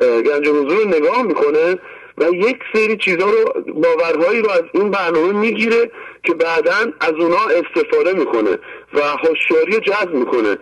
[0.00, 1.78] گنج حضور رو نگاه می‌کنه
[2.18, 5.90] و یک سری چیزها رو باورهایی رو از این برنامه می‌گیره
[6.24, 8.58] که بعدا از اونها استفاده می‌کنه
[8.94, 10.58] و هوشیاری جذب می‌کنه.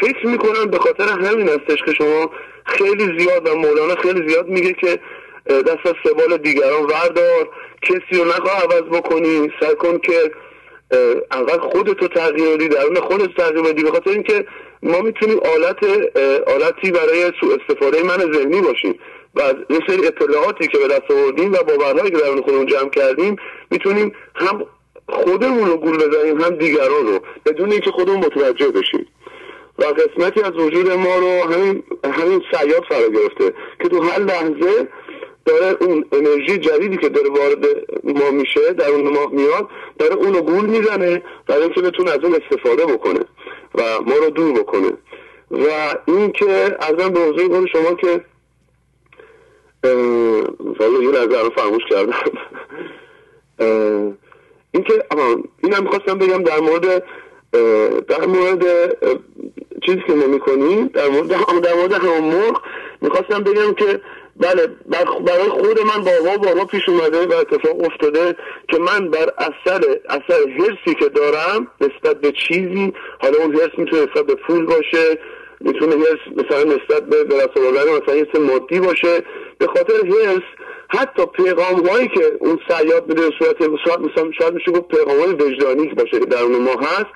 [0.00, 2.30] فکر می‌کنم به خاطر همین هستش که شما
[2.66, 4.98] خیلی زیاد و مولانا خیلی زیاد میگه که
[5.46, 7.48] دست از سبال دیگران وردار.
[7.82, 9.52] کسی رو نخواه عوض بکنی.
[9.60, 10.30] سعی کن که
[11.30, 13.82] اول خودتو تغییر بدی درون خودت تغییر بدی.
[13.82, 14.46] به خاطر اینکه
[14.82, 15.84] ما می‌تونیم آلت
[16.46, 18.98] آلتی برای سوء استفاده من ذهنی باشیم.
[19.34, 22.90] و از یه سری اطلاعاتی که به دست آوردیم و باورهایی که درون خودمون جمع
[22.90, 23.36] کردیم
[23.70, 24.66] می‌تونیم هم
[25.08, 29.06] خودمون رو گول بزنیم هم دیگران رو بدون اینکه خودمون متوجه بشیم.
[29.78, 34.88] و قسمتی از وجود ما رو همین همین سیاد فرا گرفته که تو هر لحظه
[35.46, 37.66] داره اون انرژی جدیدی که داره وارد
[38.04, 42.34] ما میشه در اون ما میاد داره اونو گول می‌زنه برای اینکه بتونه از اون
[42.34, 43.20] استفاده بکنه
[43.74, 44.92] و ما رو دور بکنه.
[45.50, 48.24] و این که ازم به حضور شما که
[50.78, 52.14] والا یه لحظه رو فراموش کردم.
[54.72, 55.04] این که
[55.62, 57.04] این هم می‌خواستم بگم در مورد
[58.08, 58.64] در مورد
[59.86, 61.28] چیزی که ما می‌کنیم در مورد
[61.62, 62.62] در مورد همون مرغ
[63.02, 64.00] می‌خواستم بگم که
[64.40, 64.66] بله
[65.26, 68.36] برای خود من بارها بارها پیش اومده و اتفاق افتاده
[68.68, 74.02] که من بر اثر اثر هرسی که دارم نسبت به چیزی حالا اون هرس می‌تونه
[74.02, 75.18] نسبت به پول باشه
[75.60, 79.22] می‌تونه هرس مثلا نسبت به دست مثلا یه مادی باشه
[79.58, 80.42] به خاطر هرس
[80.88, 85.32] حتی پیغام هایی که اون سیاد بده صورت شاید مثلا شاید میشه گفت پیغام های
[85.32, 87.10] وجدانی باشه که درون ما هست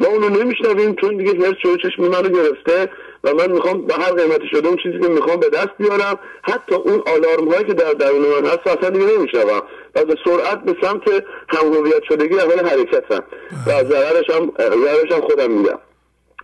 [0.00, 2.90] ما اونو نمیشنویم چون دیگه هر چه چشم منو گرفته
[3.24, 6.18] و من می‌خوام به هر قیمتی شده اون چیزی که می‌خوام به دست بیارم.
[6.42, 9.62] حتی اون آلارم هایی که در درون من هست اصلا دیگه نمیشنوم.
[9.94, 13.24] و به سرعت به سمت همهویت شدگی اول حرکتم.
[13.66, 15.78] و ضررش هم ضررش هم خودم میدم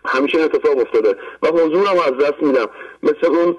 [0.05, 1.17] همیشه اتفاق افتاده.
[1.43, 2.67] و حضورم از دست میدم.
[3.03, 3.57] مثل اون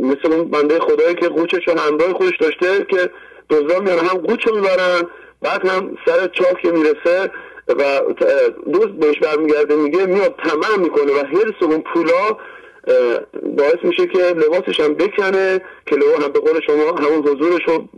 [0.00, 3.10] مثل اون بنده خدایی که قوچش رو همراه خودش داشته که
[3.50, 5.02] دزدان میان هم قوچ می‌برن
[5.42, 7.30] بعد هم سر چاک که می‌رسه.
[7.68, 8.00] و
[8.72, 12.36] دوست بهش برمیگرده میگه میاد تمام می‌کنه و حرس اون پولا
[13.42, 17.88] باعث میشه که لباسش هم بکنه که لباس هم به قول شما همون حضورش رو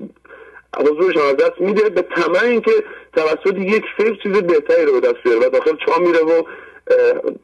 [0.78, 2.72] حضورش از دست میده به تمام اینکه
[3.16, 6.42] توسط یک فکر چیز بهتری رو به دست بیاره و داخل چا میره و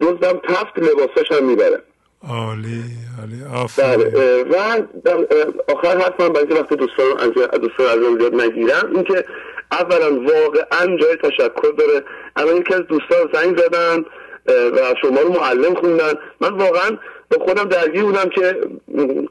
[0.00, 1.82] دزدم تفت لباسش هم می‌بره.
[2.28, 2.82] عالی
[3.20, 5.26] عالی بله و در
[5.68, 9.24] آخر حرف من برای وقت دوستان از دوستان از زیاد نگیرم اینکه
[9.72, 12.04] اولا واقعا جای تشکر داره.
[12.36, 14.04] الان یکی از دوستان زنگ زدن
[14.46, 16.12] و شما رو معلم خوندن.
[16.40, 16.98] من واقعا
[17.28, 18.42] به خودم درگیر بودم که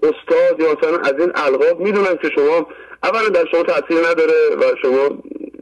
[0.04, 2.68] استاد یا مثلا از این القاب می‌دونم که شما
[3.04, 5.10] اولا در شما تاثیر نداره و شما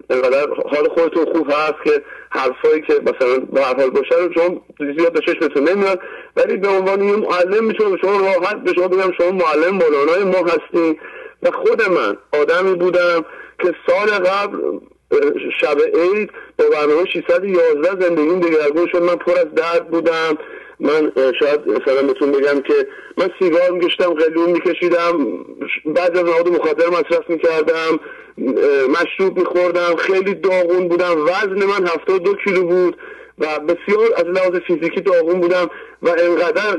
[0.09, 4.61] انقدر حال خودتون خوب هست که حرفایی که مثلا به هر حال باشه رو شما
[4.97, 5.99] زیاد به چشمتون نمیاد.
[6.35, 10.47] ولی به عنوان یه معلم می‌تونم شما راحت به شما بگم شما معلم مولانای ما
[10.47, 10.99] هستین
[11.43, 13.25] و خود من آدمی بودم
[13.61, 14.57] که سال قبل
[15.61, 19.01] شب عید با برنامه 611 زندگیم دگرگون شد.
[19.01, 20.38] من پر از درد بودم.
[20.79, 25.45] من شاید مثلا بهتون بگم که من سیگار میکشتم قلیون میکشیدم.
[25.85, 27.99] بعد از مواد مخدر مصرف می‌کردم.
[28.89, 29.95] مشروب میخوردم.
[29.95, 31.21] خیلی داغون بودم.
[31.23, 31.89] وزن من
[32.19, 32.97] دو کیلو بود
[33.39, 35.69] و بسیار از لحاظ فیزیکی داغون بودم.
[36.01, 36.77] و انقدر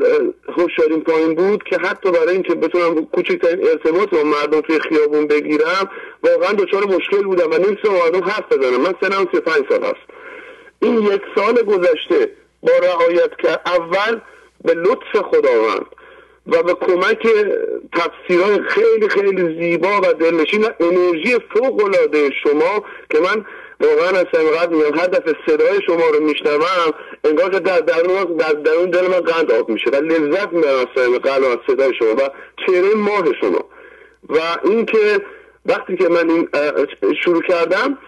[0.57, 5.91] هوشیاریم پایین بود که حتی برای اینکه بتونم کوچکترین ارتباط با مردم توی خیابون بگیرم
[6.23, 8.81] واقعا دچار مشکل بودم و نمی‌تونم مردم حرف بزنم.
[8.81, 10.19] من سنم 35 سال هست.
[10.83, 12.31] این یک سال گذشته
[12.63, 14.21] با رعایت که اول
[14.65, 15.87] به لطف خداوند
[16.47, 17.29] و به کمک
[17.93, 23.45] تفسیرهای خیلی خیلی زیبا و دلنشین و انرژی فوق العاده شما که من
[23.81, 26.93] واقعا از سمقت میگم هر دفعه صدای شما رو میشنوم
[27.25, 31.03] انگار که در درون در درون دل من قند آب میشه و لذت می‌برم از
[31.23, 32.31] قلب از صدای شما و
[32.67, 33.65] چهره ماه شما.
[34.29, 35.21] و اینکه
[35.67, 36.49] وقتی که من این
[37.25, 37.99] شروع کردم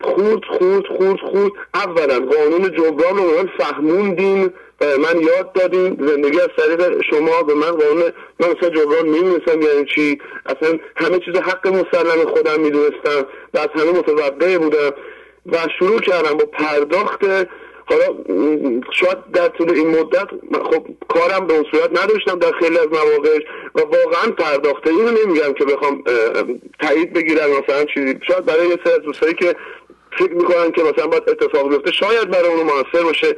[0.00, 1.52] خورد خورد خورد خورد.
[1.74, 7.54] اولا قانون جبران رو من فهموندیم و من یاد دادیم زندگی از طریق شما به
[7.54, 10.20] من قانون من مثلا جبران می‌دونستم یعنی چی.
[10.46, 14.90] اصلا همه چیز حق مسلم خودم می‌دونستم و از همه متوقع بودم.
[15.46, 17.24] و شروع کردم با پرداخت
[17.90, 18.04] حالا
[18.92, 23.38] شاید در طول این مدت خب کارم به اون صورت نداشتم در خیلی از مواقع
[23.74, 24.90] و واقعا پرداخته.
[24.90, 26.04] اینو نمیگم که بخوام
[26.80, 29.56] تایید بگیرم مثلا چیزی شاید برای یه سری از دوستایی که
[30.18, 33.36] فکر می‌کنن که مثلا باید اتفاق بیفته شاید برای اونو موثر باشه.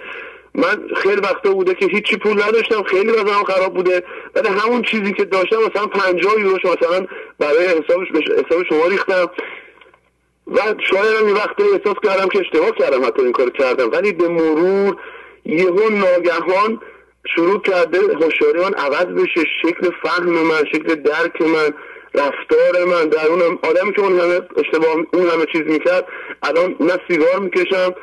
[0.55, 4.03] من خیلی وقتا بوده که هیچی پول نداشتم خیلی وضعم خراب بوده
[4.35, 7.07] ولی همون چیزی که داشتم مثلا 50 یوروش مثلا
[7.39, 9.31] برای حسابش حساب شما ریختم.
[10.51, 10.61] و
[10.91, 13.91] شاید یه وقتی احساس کردم که اشتباه کردم حتی این کار کردم.
[13.93, 14.97] ولی به مرور
[15.45, 16.81] یهو ناگهان
[17.35, 21.71] شروع کرده هوشیاری من عوض بشه شکل فهم من شکل درک من
[22.15, 23.09] رفتار من.
[23.09, 26.07] در اون آدمی که اون همه اشتباه اون همه چیز می‌کرد
[26.43, 27.95] الان نه سیگار می‌کشم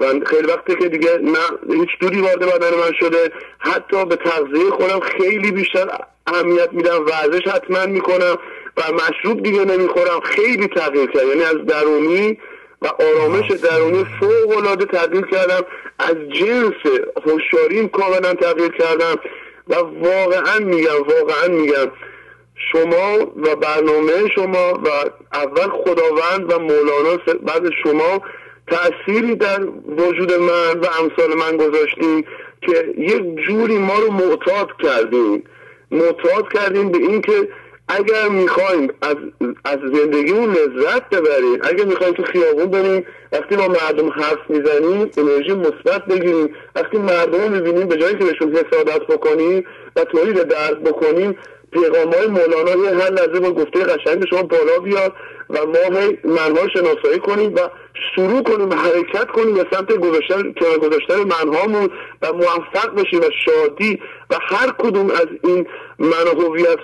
[0.00, 3.32] و خیلی وقتی که دیگه نه هیچ دودی وارد بدن من شده.
[3.58, 5.88] حتی به تغذیه خودم خیلی بیشتر
[6.26, 8.36] اهمیت میدم ورزش حتما می‌کنم.
[8.78, 10.20] و مشروب دیگه نمی‌خورم.
[10.20, 11.26] خیلی تغییر کرد.
[11.28, 12.38] یعنی از درونی
[12.82, 15.60] و آرامش درونی فوق العاده تبدیل کردم.
[15.98, 19.16] از جنس هوشیاریم کاملا تغییر کردم.
[19.68, 21.92] و واقعا میگم واقعا میگم.
[22.72, 24.88] شما و برنامه شما و
[25.32, 28.22] اول خداوند و مولانا بعد شما
[28.70, 32.24] تأثیری در وجود من و امثال من گذاشتیم
[32.62, 35.44] که یک جوری ما رو معتاد کردیم
[35.90, 37.48] معتاد کردیم به اینکه
[37.88, 39.16] اگر می‌خوایم از,
[39.64, 45.54] از زندگیمون لذت ببریم اگر می‌خوایم تو خیابون بریم وقتی با مردم حرف می‌زنیم انرژی
[45.54, 49.64] مثبت بگیریم وقتی مردم رو می‌بینیم به جایی که بهشون حسادت بکنیم
[49.96, 51.36] و تولید درد بکنیم
[51.72, 55.12] پیغام های مولانا یه هر لحظه با گفته قشنگ شما بالا بیاد
[55.50, 57.58] و ما منها شناسایی کنیم و
[58.14, 60.52] شروع کنیم حرکت کنیم به سمت گذاشتن
[60.82, 61.90] گذاشتن منهامون
[62.22, 64.00] و موفق بشیم و شادی
[64.30, 65.66] و هر کدوم از این
[65.98, 66.78] من هویت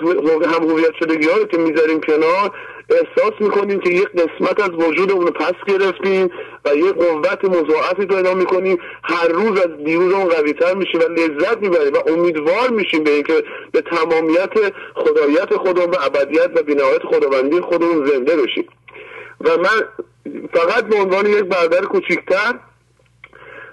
[0.46, 2.50] هم هویت شدگی ها که می‌ذاریم کنار
[2.90, 6.30] احساس می‌کنیم که یک قسمت از وجودمون رو پس گرفتیم
[6.64, 8.78] و یک قوت مضاعفی پیدا می‌کنیم.
[9.04, 13.80] هر روز از دیروزمون قویتر میشیم و لذت می‌بریم و امیدوار میشیم به اینکه به
[13.80, 14.52] تمامیت
[14.94, 18.68] خدایت خودمون و ابدیت و بینهایت خداوندی خودمون زنده بشیم.
[19.40, 20.08] و من
[20.52, 22.54] فقط به عنوان یک برادر کوچیکتر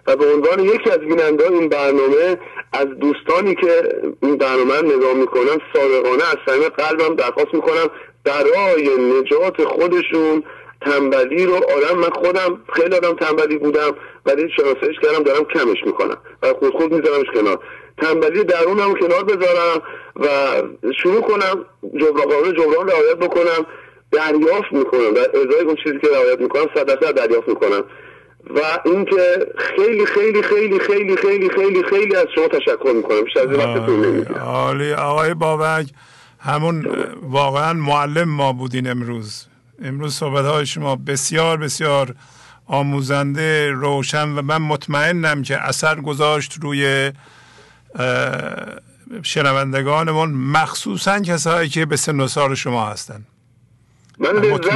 [0.07, 2.37] و به عنوان یکی از بیننده این برنامه
[2.73, 3.83] از دوستانی که
[4.23, 7.87] این برنامه نگاه می‌کنم صادقانه از صمیم قلبم درخواست می‌کنم
[8.23, 10.43] برای نجات خودشون
[10.81, 13.95] تنبلی رو آدم من خودم خیلی آدم تنبلی بودم
[14.25, 17.59] ولی شناسایش کردم دارم کمش می‌کنم و خود خود میذارمش کنار.
[17.97, 19.81] تنبلی درونم کنار بذارم
[20.15, 20.27] و
[21.03, 21.65] شروع کنم
[21.99, 23.65] جبران قانون جبران رعایت بکنم
[24.11, 25.13] دریافت می‌کنم.
[25.13, 27.83] در ازای اون چیزی که رعایت می‌کنم صد دریافت می‌کنم.
[28.49, 33.23] و اینکه خیلی خیلی خیلی خیلی خیلی خیلی خیلی از شما تشکر می‌کنم.
[33.23, 34.93] بیشتر از وقتتون عالی.
[34.93, 35.87] آقای بابک
[36.39, 36.85] همون
[37.21, 39.45] واقعا معلم ما بودین امروز.
[39.83, 42.15] امروز صحبت های شما بسیار بسیار
[42.67, 47.11] آموزنده روشن و من مطمئنم که اثر گذاشت روی
[49.23, 53.23] شنوندگانمون مخصوصا کسایی که به سن و سال شما هستن.
[54.19, 54.71] من لذت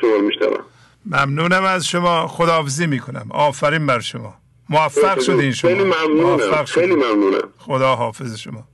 [0.00, 0.64] شما میشتم
[1.06, 2.26] ممنونم از شما.
[2.26, 3.26] خداحافظی می‌کنم.
[3.30, 4.34] آفرین بر شما.
[4.68, 5.70] موفق شدین شما.
[5.70, 6.64] خیلی ممنونم.
[6.64, 7.48] خیلی ممنونم.
[7.58, 8.68] خدا حافظ شما.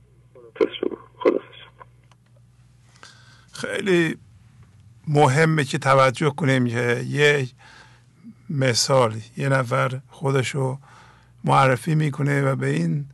[3.51, 4.17] خیلی
[5.07, 7.47] مهمه که توجه کنیم که یه
[8.49, 10.79] مثال یه نفر خودشو
[11.43, 13.05] معرفی می‌کنه و به این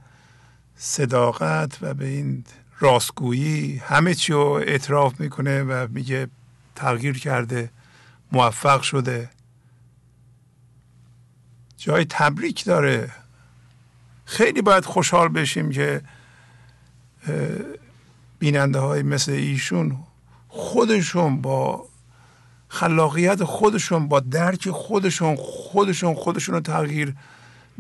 [0.76, 2.44] صداقت و به این
[2.80, 6.28] راستگویی همه چی رو اعتراف می‌کنه و میگه
[6.76, 7.70] تغییر کرده.
[8.32, 9.30] موفق شده.
[11.78, 13.10] جای تبریک داره.
[14.26, 16.02] خیلی باید خوشحال بشیم که
[18.40, 19.98] بیننده های مثل ایشون
[20.48, 21.88] خودشون با
[22.68, 27.16] خلاقیت خودشون با درک خودشون خودشون خودشون رو تغییر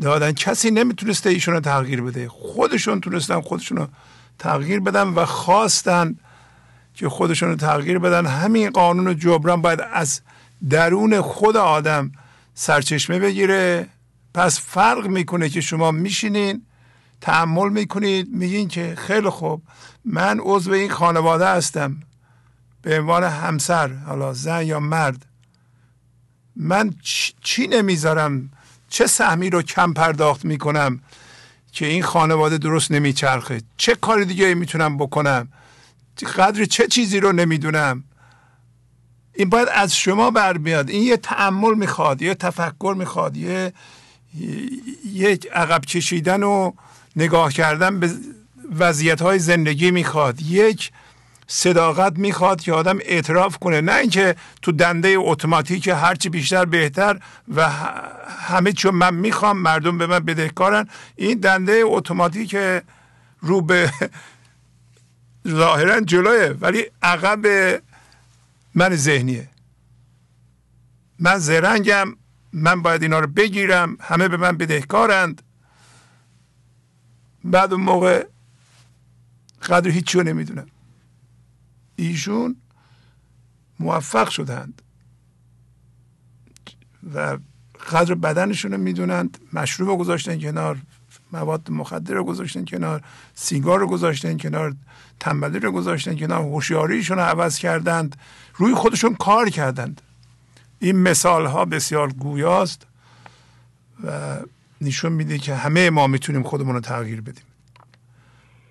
[0.02, 0.32] دادن.
[0.32, 2.30] کسی نمی‌تونسته ایشون رو تغییر بده.
[2.30, 3.88] خودشون تونستن خودشون رو
[4.40, 6.15] تغییر بدن و خواستن
[6.94, 8.26] که خودشون رو تغییر بدن.
[8.26, 10.22] همین قانون جبران باید از
[10.69, 12.11] درون خود آدم
[12.53, 13.88] سرچشمه بگیره.
[14.34, 16.61] پس فرق می‌کنه که شما میشینین
[17.21, 19.61] تحمل می‌کنید میگین که خیلی خوب
[20.05, 21.97] من عضو این خانواده هستم.
[22.81, 25.25] به عنوان همسر حالا زن یا مرد
[26.55, 26.93] من
[27.41, 28.49] چی نمی‌ذارم؟
[28.89, 30.99] چه سهمی رو کم پرداخت می‌کنم
[31.71, 35.47] که این خانواده درست نمیچرخه؟ چه کار دیگه می‌تونم بکنم؟
[36.38, 38.03] قدر چه چیزی رو نمی‌دونم؟
[39.38, 40.89] این باید از شما برمیاد.
[40.89, 43.73] این یه تعمل می‌خواد یه تفکر می‌خواد یه
[45.14, 46.72] یک عقب کشیدن و
[47.15, 48.09] نگاه کردن به
[48.80, 50.41] وضعیت های زندگی می‌خواد.
[50.41, 50.91] یک
[51.47, 53.81] صداقت می‌خواد که آدم اعتراف کنه.
[53.81, 57.19] نه اینکه تو دنده اتوماتیک هرچی بیشتر بهتر
[57.55, 57.69] و
[58.47, 60.88] همه چون من می‌خوام مردم به من بدهکارن.
[61.15, 62.55] این دنده اتوماتیک
[63.41, 63.91] رو به
[65.47, 67.39] ظاهرا جلوه ولی عقب
[68.78, 69.49] من ذهنیه.
[71.20, 72.16] من زرنگم
[72.54, 75.41] من باید اینا رو بگیرم همه به من بدهکارند.
[77.44, 78.28] بعد اون موقع
[79.70, 80.68] قدر هیچی رو نمی‌دونم.
[81.95, 82.56] ایشون
[83.80, 84.82] موفق شدند.
[87.14, 87.38] و
[87.91, 89.38] قدر بدنشون رو می‌دونند.
[89.54, 90.78] مشروب رو گذاشتن کنار
[91.32, 93.04] مواد مخدر رو گذاشتن کنار
[93.36, 94.76] سیگار رو گذاشتن کنار
[95.20, 98.16] تنبلی رو گذاشتن کنار هوشیاریشون رو عوض کردند.
[98.57, 100.01] روی خودشون کار کردند.
[100.79, 102.88] این مثال ها بسیار گویاست
[104.03, 104.38] و
[104.81, 107.43] نشون میده که همه ما می‌تونیم خودمون رو تغییر بدیم.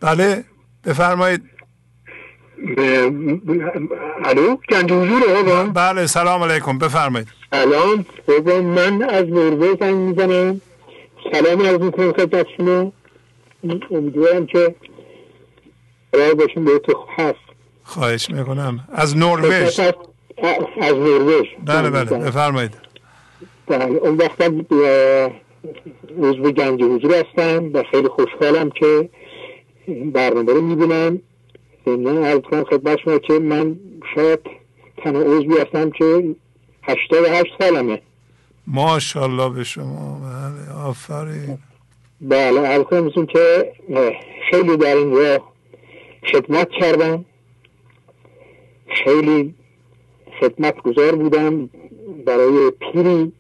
[0.01, 0.45] بله
[0.85, 1.43] بفرمایید.
[4.25, 7.29] الو گنج حضور بله سلام علیکم بفرمایید.
[7.51, 10.61] سلام بابا من از نروژ زنگ می‌زنم.
[11.33, 12.93] سلام از می‌کنم خدمت شما.
[13.91, 14.75] امیدوارم که
[16.13, 17.46] قرار باشیم به تو هست
[17.87, 18.89] خواهش می‌کنم.
[18.93, 19.81] از نروژ
[20.81, 22.05] از نروژ بله بله.
[22.05, 22.75] بفرمایید.
[23.67, 24.45] بله اون وقتا
[26.19, 29.09] عضو گنج حضور هستم و خیلی خوشحالم که
[29.87, 31.21] این برنامه رو می‌بینم.
[31.87, 33.77] ضمنا عرض کنم خدمت شما که من
[34.15, 34.41] شاید
[34.97, 36.35] تنها عضوی هستم که
[36.83, 38.03] هشتاد و هشت سالمه.
[38.67, 40.21] ماشاءالله به شما.
[40.21, 41.59] بله آفرین.
[42.21, 43.73] بله عرض کنم که
[44.51, 45.53] خیلی در این راه
[46.33, 47.25] خدمت کردم.
[49.05, 49.55] خیلی
[50.41, 51.71] خدمت گذار بودم
[52.25, 53.33] برای پیری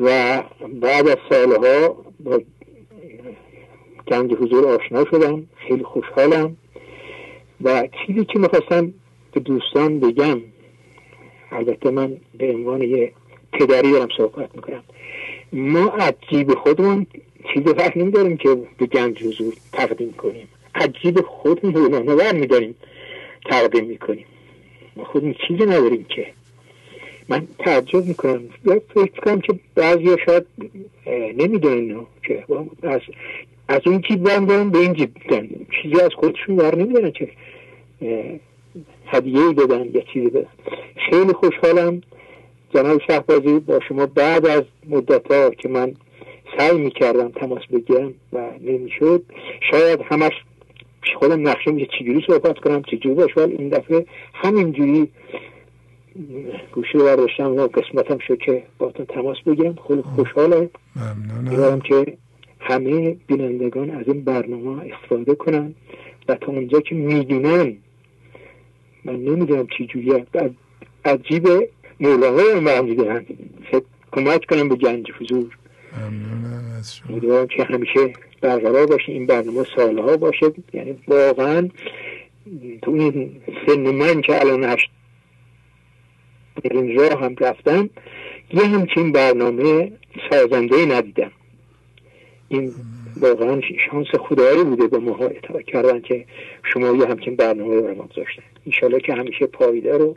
[0.00, 0.42] و
[0.80, 2.40] بعد از سالها با
[4.08, 6.56] گنج حضور آشنا شدم خیلی خوشحالم
[7.64, 8.94] و چیزی که می‌خواستم
[9.32, 10.40] به دوستان بگم
[11.52, 13.12] البته من به عنوان یه
[13.52, 14.82] پدری دارم صحبت می‌کنم.
[15.52, 17.06] ما از جیب خودمون
[17.54, 20.48] چیز فرق نمیداریم که به گنج حضور تقدیم کنیم.
[20.74, 22.74] از جیب خودمون بر میداریم
[23.50, 24.26] تقدیم می‌کنیم.
[25.00, 26.26] ما خودمون چیزی نداریم که.
[27.28, 28.42] من تعجب می‌کنم.
[28.94, 30.46] فکر کنم که بعضی شاید
[31.36, 32.44] نمی‌دونن که.
[32.82, 33.00] از
[33.68, 35.10] از اون جیب برم به این جیب.
[35.14, 35.48] بدن
[35.82, 37.28] چیزی از خودشون بر نمیدارن که
[39.06, 40.46] هدیه بدن یا چیزی بدن.
[41.10, 42.02] خیلی خوشحالم.
[42.74, 45.94] جناب شهبازی با شما بعد از مدت ها که من
[46.58, 49.22] سعی می‌کردم تماس بگیرم و نمی‌شد
[49.70, 50.32] شاید همش
[51.18, 55.08] خودم نقشه میشه چجوری صحبت کنم چجوری باش ولی این دفعه همینجوری
[56.72, 59.78] گوشی رو برداشتم و قسمتم شد که با تماس بگیرم.
[59.88, 60.70] خیلی خوشحالم.
[60.96, 61.80] ممنونم.
[61.80, 62.16] که
[62.60, 65.74] همه بینندگان از این برنامه استفاده کنن
[66.28, 67.76] و تا اونجا که می‌دونن
[69.04, 70.26] من نمی‌دونم چی جوریه
[71.04, 71.48] از جیب
[72.00, 73.26] مولانا من می‌دونن
[74.12, 75.56] کمک کنم به گنج حضور.
[77.08, 80.52] ممنونم که همیشه برقرار باشه این برنامه سالها باشه.
[80.72, 81.68] یعنی واقعا
[82.82, 84.90] تو این سن من که الان هشت
[86.62, 87.90] این راه هم رفتم
[88.52, 89.92] یه همچین برنامه
[90.30, 91.32] سازنده ندیدم.
[92.48, 92.72] این
[93.20, 93.60] واقعا
[93.90, 96.24] شانس خدایی بوده به ماها اطاع کردن که
[96.72, 100.16] شما یه همچین برنامه رو برمان گذاشتن انشالله که همیشه پایده رو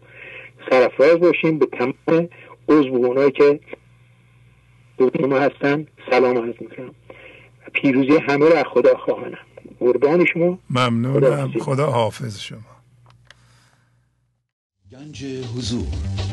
[0.69, 2.29] سرفراز باشیم به تمام
[2.69, 3.59] عضو که
[4.97, 5.87] دو ما هستن.
[6.11, 6.95] سلام عرض می‌کنم
[7.73, 9.37] پیروزی همه رو از خدا خواهانم.
[9.79, 10.59] قربان شما.
[10.69, 11.51] ممنونم.
[11.51, 12.59] خدا, خدا حافظ شما.
[14.91, 16.32] گنج حضور.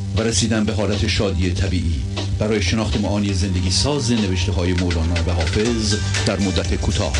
[0.17, 2.03] و رسیدن به حالت شادی طبیعی.
[2.39, 7.13] برای شناخت معانی زندگی ساز نوشته های مولانا و حافظ در مدت کوتاه.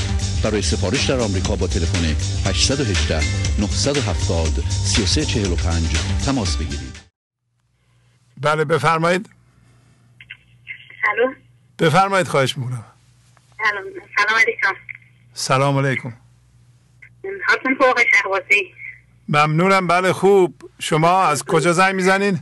[0.44, 2.06] برای سفارش در آمریکا با تلفن
[2.50, 3.20] 818
[3.60, 5.90] 970 3345
[6.26, 7.00] تماس بگیرید.
[8.42, 9.30] بله بفرمایید.
[11.10, 11.34] الو؟
[11.80, 12.86] بفرمایید خواهش می‌کنم.
[14.18, 14.76] سلام علیکم.
[15.34, 16.14] سلام علیکم.
[19.28, 20.72] ممنونم بله خوب.
[20.80, 22.40] شما از کجا زنگ می‌زنین؟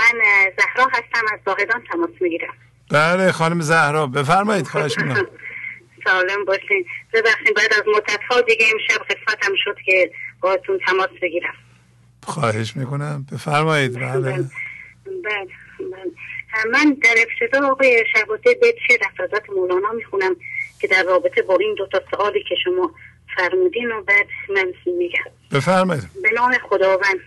[0.00, 0.20] من
[0.58, 2.54] زهرا هستم از باقیدان تماس می‌گیرم.
[2.90, 5.26] بله خانم زهرا بفرمایید خواهش می‌کنم.
[6.04, 6.86] سالم باشین.
[7.12, 10.10] ببخشید بعد از مدت ها دیگه امشب قسمتم شد که
[10.40, 11.54] باهاتون تماس بگیرم.
[12.26, 13.26] خواهش می‌کنم.
[13.32, 14.20] بفرمایید بله.
[14.20, 14.46] بله,
[15.78, 16.10] بله.
[16.72, 18.04] من در ابتدا آقای
[18.60, 18.98] به چه
[19.56, 20.36] مولانا می‌خونم
[20.80, 22.94] که در رابطه با این دو تا سوالی که شما
[23.36, 25.30] فرمودین و بعد من میگم.
[25.52, 26.04] بفرمایید.
[26.22, 27.20] به نام خداوند.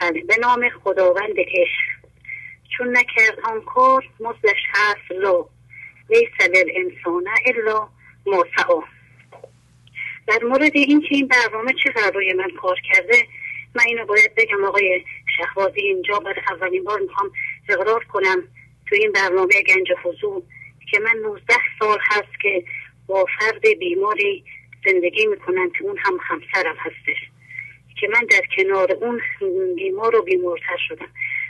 [0.00, 1.97] بله به نام خداوند عشق.
[2.78, 5.48] چون نکرد آن کار مزدش هست لو.
[6.10, 6.28] لیس
[6.76, 7.88] انسان الا
[8.26, 8.44] ما
[10.26, 13.16] در مورد این که این برنامه چقدر روی من کار کرده
[13.74, 15.04] من اینو باید بگم آقای
[15.36, 17.30] شهبازی اینجا برای اولین بار می‌خوام
[17.68, 18.42] اقرار کنم
[18.86, 20.42] تو این برنامه گنج حضور
[20.90, 22.64] که من 19 سال هست که
[23.06, 24.44] با فرد بیماری
[24.86, 27.30] زندگی می‌کنن که اون هم همسرم هستش.
[28.00, 29.20] که من در کنار اون
[29.76, 31.08] بیمار و بیمارتر شدم.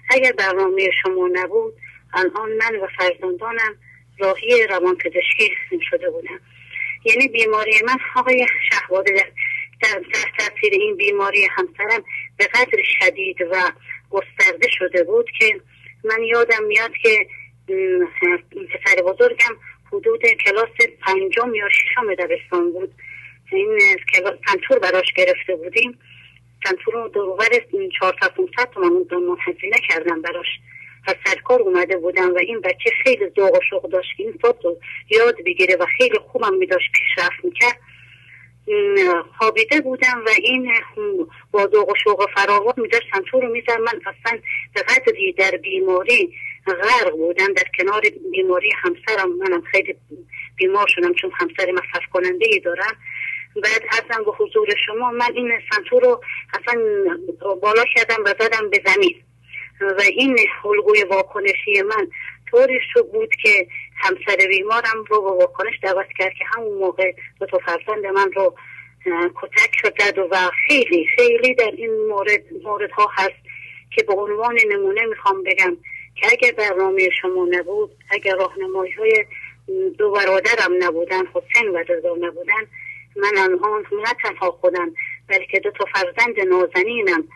[0.09, 1.74] اگر برنامه شما نبود
[2.14, 3.76] الان من و فرزندانم
[4.18, 5.51] راهی روان پزشکی
[5.90, 6.40] شده بودم.
[7.05, 9.12] یعنی بیماری من آقای شهواده
[9.82, 12.05] در, در تاثیر این بیماری همسرم
[12.36, 13.72] به قدر شدید و
[14.10, 15.60] گسترده شده بود که
[16.05, 17.26] من یادم میاد که
[18.52, 19.56] پسر بزرگم
[19.93, 22.94] حدود کلاس پنجم یا ششم دبستان بود.
[23.52, 23.78] این
[24.47, 25.98] سنتور براش گرفته بودیم.
[26.64, 27.48] سنتور رو دروبر
[27.98, 29.06] چهار تا پونصد تومن
[29.47, 30.47] هزینه کردم براش.
[31.06, 34.78] از سرکار اومده بودم و این بچه خیلی ذوق و شوق داشت این رو
[35.10, 37.80] یاد بگیره و خیلی خوبم میداشت پیشرفت می‌کرد.
[39.39, 40.72] خوابیده بودم و این
[41.51, 44.39] با ذوق و شوق فراوان میداشت سنتور رو می‌زد من اصلا
[44.74, 46.35] به قدری در بیماری
[46.66, 47.52] غرق بودم.
[47.52, 48.02] در کنار
[48.32, 49.97] بیماری همسرم منم خیلی
[50.56, 52.97] بیمار شدم چون همسر مصرف کننده ای دارم.
[53.56, 55.10] بعد ازم به حضور شما.
[55.10, 56.20] من این سنتور رو
[56.54, 56.82] اصلا
[57.62, 59.22] بالا کردم و زدم به زمین.
[59.80, 62.08] و این الگوی واکنشی من
[62.50, 63.66] طوری شو بود که
[63.96, 68.54] همسر بیمارم رو با واکنش دعوت کرد که همون موقع دو تا فرزند من رو
[69.06, 73.48] کتک شد و خیلی خیلی در این مورد مورد ها هست
[73.90, 75.76] که به عنوان نمونه می‌خوام بگم
[76.14, 79.24] که اگر برنامه شما نبود اگر راهنمایی های
[79.98, 82.66] دو برادرم نبودن حسین و رضا نبودن
[83.18, 84.94] من الان نه خودم
[85.28, 87.28] بلکه دو تا فرزند نازنینم.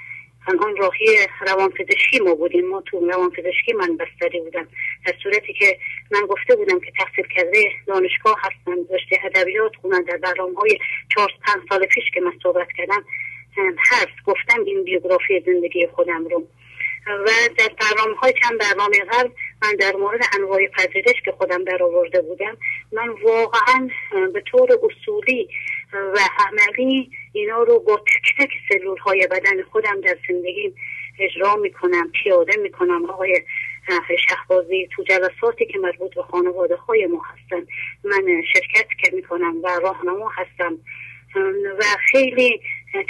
[0.49, 1.07] الان راهی
[1.41, 2.69] روانپزشکی ما بودیم.
[2.69, 4.69] ما تو روانپزشکی من بستری بودم.
[5.07, 5.79] در صورتی که
[6.11, 8.83] من گفته بودم که تحصیل کرده دانشگاه هستم.
[8.91, 10.79] داشته ادبیات خونن در برنامه های
[11.15, 13.05] چهار پنج سال پیش که من صحبت کردم
[13.91, 14.25] هست.
[14.27, 16.47] گفتم این بیوگرافی زندگی خودم رو.
[17.07, 19.31] و در برنامه های چند برنامه قبل
[19.63, 22.57] من در مورد انواع پذیرش که خودم در آورده بودم
[22.93, 23.89] من واقعا
[24.35, 25.49] به طور اصولی
[25.93, 30.75] و عملی اینا رو با تک تک سلول های بدن خودم در زندگی
[31.19, 33.11] اجرا می‌کنم پیاده می‌کنم.
[33.11, 33.43] آقای
[34.29, 37.67] شهبازی تو جلساتی که مربوط به خانواده های ما هستن
[38.05, 40.79] من شرکت که می‌کنم و راهنما هستم.
[41.79, 42.61] و خیلی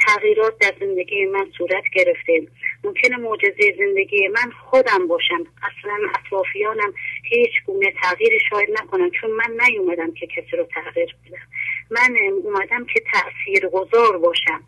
[0.06, 2.46] تغییرات در زندگی من صورت گرفته.
[2.84, 5.46] ممکنه معجزه زندگی من خودم باشم.
[5.62, 6.92] اصلا اطرافیانم
[7.24, 11.46] هیچ گونه تغییری شاید نکنم چون من نیومدم که کسی رو تغییر بدم.
[11.90, 14.62] من اومدم که تأثیر گذار باشم.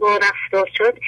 [0.00, 0.98] با رفتار شد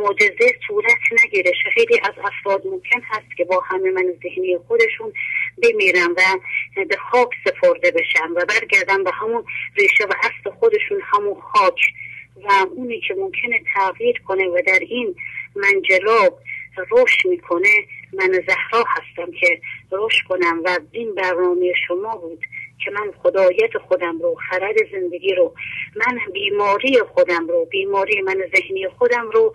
[0.00, 1.52] معجزه صورت نگیره.
[1.74, 5.12] خیلی از افراد ممکن هست که با همه من ذهنی خودشون
[5.62, 6.22] بمیرم و
[6.84, 9.44] به خاک سپرده بشم و برگردم به همون
[9.76, 11.80] ریشه و اصل خودشون همون خاک.
[12.44, 15.16] و اونی که ممکنه تغییر کنه و در این
[15.56, 16.38] منجلاب
[16.90, 17.68] رشد می‌کنه
[18.12, 19.60] من زهرا هستم که
[19.92, 22.46] رشد کنم و این برنامه شما بود
[22.84, 25.54] که من خدایت خودم رو خرد زندگی رو
[25.96, 29.52] من بیماری خودم رو بیماری من ذهنی خودم رو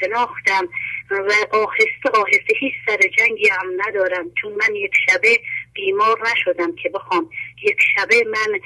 [0.00, 0.68] شناختم
[1.10, 4.30] و آهسته آهسته هیچ سر جنگی هم ندارم.
[4.42, 5.38] چون من یک شبه
[5.78, 7.30] بیمار نشدم که بخوام
[7.62, 8.60] یک شبه من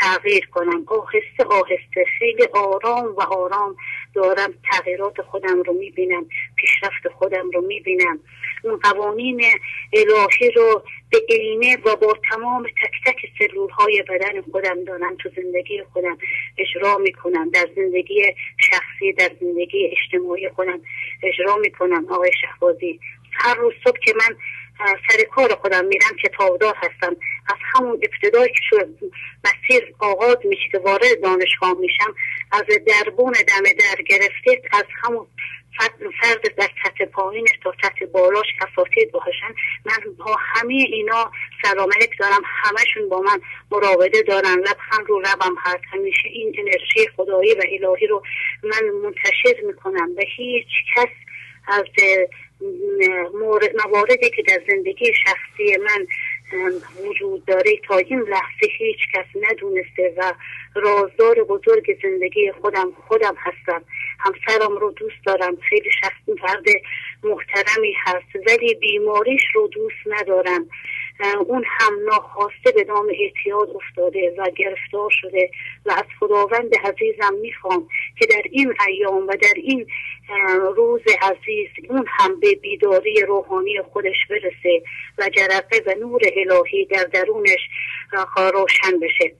[0.00, 0.84] تغییر کنم.
[0.86, 3.76] آهسته آهسته خیلی آرام و آرام
[4.14, 4.54] دارم.
[4.72, 6.26] تغییرات خودم رو می‌بینم
[6.56, 8.20] پیشرفت خودم رو می‌بینم.
[8.64, 9.44] اون قوانین
[9.92, 15.30] الهی رو به عینه و با تمام تک تک سلول های بدن خودم دارم تو
[15.36, 16.18] زندگی خودم
[16.58, 17.50] اجرا می‌کنم.
[17.50, 18.22] در زندگی
[18.70, 20.80] شخصی در زندگی اجتماعی خودم
[21.22, 22.06] اجرا می‌کنم.
[22.10, 23.00] آقای شهبازی
[23.32, 24.36] هر روز صبح که من
[24.78, 27.16] سر کار خودم میرم کتابدار هستم.
[27.48, 28.88] از همون ابتدایی که
[29.44, 32.14] مسیر آغاز میشه که وارد دانشگاه میشم
[32.52, 35.26] از دربون دم در گرفته از همون
[36.20, 39.54] فرد در سطح پایینش تا سطح بالاش اساتید باشن.
[39.84, 41.32] من با همه اینا
[41.62, 42.42] سلام علیک دارم.
[42.44, 43.40] همشون با من
[43.70, 44.58] مراوده دارن.
[44.58, 45.84] لبخند رو لبم هست.
[45.92, 48.22] همیشه این انرژی خدایی و الهی رو
[48.62, 50.14] من منتشر می‌کنم.
[50.14, 51.08] به هیچ کس
[51.68, 51.84] از
[53.84, 56.06] مواردی که در زندگی شخصی من
[57.06, 60.32] وجود داره تا این لحظه هیچ کس ندونسته و
[60.74, 63.82] رازدار بزرگ زندگی خودم خودم هستم.
[64.18, 65.56] همسرم رو دوست دارم.
[65.56, 66.64] خیلی شخص فرد
[67.22, 68.46] محترمی هست.
[68.46, 70.66] ولی بیماریش رو دوست ندارم.
[71.20, 75.50] اون هم ناخواسته به نام اعتیاد افتاده و گرفتار شده
[75.86, 77.88] و از خداوند عزیزم می‌خوام
[78.18, 79.86] که در این ایام و در این
[80.76, 84.82] روز عزیز اون هم به بیداری روحانی خودش برسه
[85.18, 87.68] و جرقه و نور الهی در درونش
[88.36, 89.32] روشن بشه.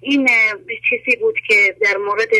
[0.00, 0.28] این
[0.88, 2.30] چیزی بود که در مورد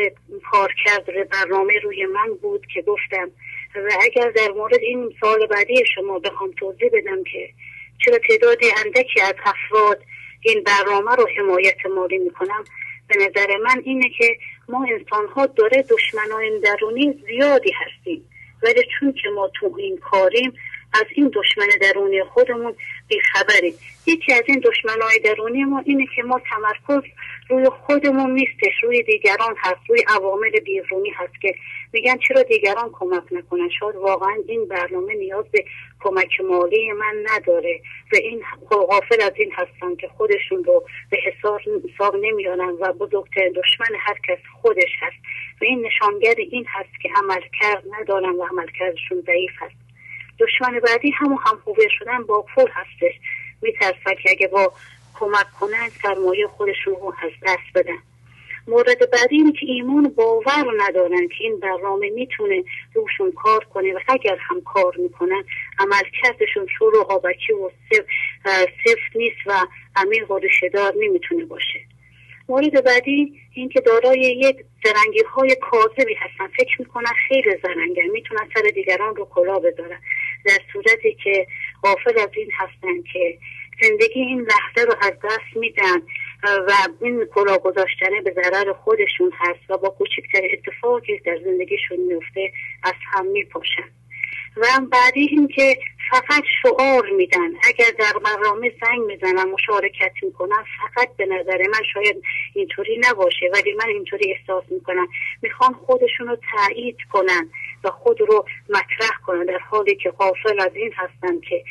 [0.51, 3.31] کار کرد برنامه روی من بود که گفتم
[3.77, 7.49] و اگر در مورد این سال بعدی شما بخوام توضیح بدم که
[8.05, 10.03] چرا تعداد اندکی از افراد
[10.41, 12.65] این برنامه رو حمایت مالی می‌کنم.
[13.09, 14.37] به نظر من اینه که
[14.69, 18.31] ما انسان ها داره دشمنان درونی زیادی هستیم.
[18.63, 20.53] ولی چون که ما تو این کاریم
[20.95, 22.75] از این دشمن درونی خودمون
[23.09, 23.75] بیخبریم
[24.07, 27.11] یکی از این دشمنهای درونی ما اینه که ما تمرکز
[27.49, 31.55] روی خودمون نیستش روی دیگران هست روی عوامل بیرونی هست که
[31.93, 35.65] میگن چرا دیگران کمک نکنن؟ شاید واقعا این برنامه نیاز به
[36.01, 37.81] کمک مالی من نداره.
[38.13, 41.19] و این غافل از این هستن که خودشون رو به
[41.87, 45.17] حساب نمیارن و بزرگترین دشمن هر کس خودش هست.
[45.61, 49.84] و این نشانگر این هست که عمل کرد ندارن و عملکردشون ضعیف هست.
[50.39, 53.15] دشمن بعدی همون هم خوبه شدن با پول هستش.
[53.63, 54.73] میترسن که اگه با
[55.15, 57.99] کمک کنن سرمایه خودشون رو از دست بدن.
[58.69, 63.99] مورد بعدی اینه که ایمان باور ندارن که این برنامه می‌تونه روشون کار کنه و
[64.09, 65.45] اگر هم کار می‌کنن
[65.79, 67.71] عملکردشون شور و آبکی و
[68.85, 69.67] صفت نیست و
[69.97, 70.41] عمیق و
[71.01, 71.81] نمی‌تونه باشه.
[72.49, 76.47] مورد بعدی این که دارای یک زرنگی های کاذبی هستن.
[76.59, 80.01] فکر می‌کنن خیلی زرنگن می‌تونن سر دیگران رو کلا بذارن.
[80.45, 81.47] در صورتی که
[81.83, 83.39] غافل از این هستن که
[83.83, 86.03] زندگی این لحظه رو از دست میدن
[86.43, 92.53] و این کلا گذاشتنه به ضرر خودشون هست و با کوچکتر اتفاقی در زندگیشون میفته
[92.83, 93.91] از هم میپاشن.
[94.57, 95.79] و بعدی این که
[96.11, 97.51] فقط شعار میدن.
[97.69, 102.23] اگر در برنامه زنگ می‌زنن مشارکت می‌کنن فقط به نظر من شاید
[102.55, 103.51] اینطوری نباشه.
[103.53, 105.09] ولی من اینطوری احساس می‌کنم.
[105.43, 107.51] می‌خوان خودشون رو تایید کنن
[107.85, 111.65] و خود رو مطرح کنن در حالی که غافل از این هستن که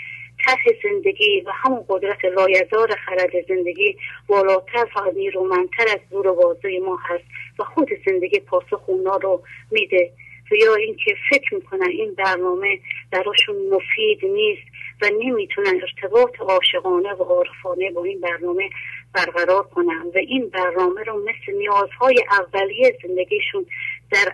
[0.46, 3.98] ته زندگی و همون قدرت لایزار خرد زندگی
[4.28, 6.56] بالاتر و نیرومندتر از زور و
[6.86, 7.24] ما هست
[7.60, 10.12] و خود زندگی پاسخ اونا رو میده.
[10.56, 12.80] یا اینکه فکر می‌کنن این برنامه
[13.12, 14.68] براشون مفید نیست
[15.02, 18.70] و نمی‌تونن ارتباط عاشقانه و عارفانه با این برنامه
[19.14, 23.66] برقرار کنن و این برنامه رو مثل نیازهای اولیه زندگیشون
[24.12, 24.34] در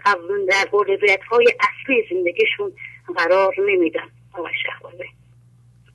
[0.50, 2.72] در اولویت های اصلی زندگیشون
[3.18, 4.10] قرار نمیدن.
[4.34, 5.10] آقای شهبازی.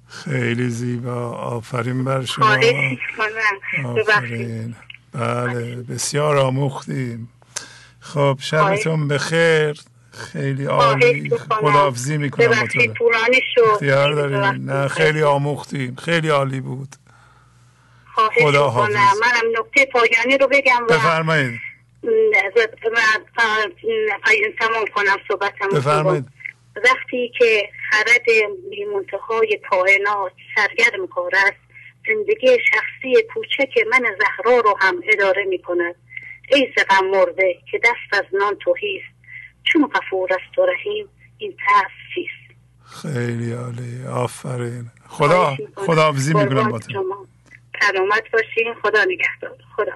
[0.08, 1.30] خیلی زیبا.
[1.30, 2.56] آفرین بر شما.
[3.84, 4.74] آفرین.
[5.14, 7.28] بله بسیار آموختیم.
[8.00, 9.80] خب شبتون بخیر.
[10.14, 11.30] خیلی عالی.
[11.50, 12.68] خداحافظی می‌کنم
[13.72, 16.88] اختیار داریم نه خیلی آموختیم خیلی عالی بود.
[18.42, 21.60] خدا حافظ منم نکته پایانی رو بگم بفرمایید.
[24.58, 26.24] تمام کنم صحبتم بفرمایید.
[26.76, 28.26] وقتی که خرد
[28.70, 31.64] بیمنتهای کائنات سرگرم کار است
[32.06, 35.94] زندگی شخصی کوچک من زهرا رو هم اداره می کند
[36.48, 39.13] ای زغم مرده که دست از نان توهیست
[39.64, 41.08] چون غفور است و رحیم
[41.38, 44.06] این ترس چیست؟ خیلی عالی.
[44.06, 44.90] آفرین.
[45.08, 46.80] خدا خدا حافظی می‌کنم با
[47.80, 48.74] سلامت باشین.
[48.82, 49.56] خدا نگهدار.
[49.76, 49.92] خدا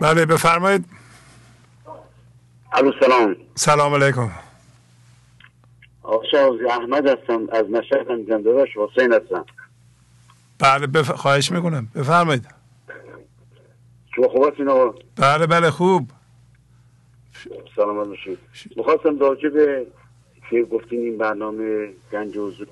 [0.00, 0.84] بله بفرمایید.
[2.72, 3.36] الو سلام.
[3.54, 4.30] سلام علیکم.
[6.02, 6.22] آقا
[6.70, 7.46] احمد هستم.
[7.52, 9.44] از مشهد زندهداش حسین هستم.
[10.58, 11.10] بله بف...
[11.10, 11.88] خواهش می‌کنم.
[11.94, 12.46] بفرمایید.
[14.16, 16.10] شما خوب هستین آقا؟ بله بله خوب.
[17.76, 18.38] سلامت باشید.
[18.76, 19.86] می‌خواستم راجع به
[20.50, 22.66] که گفتین این برنامه گنج حضور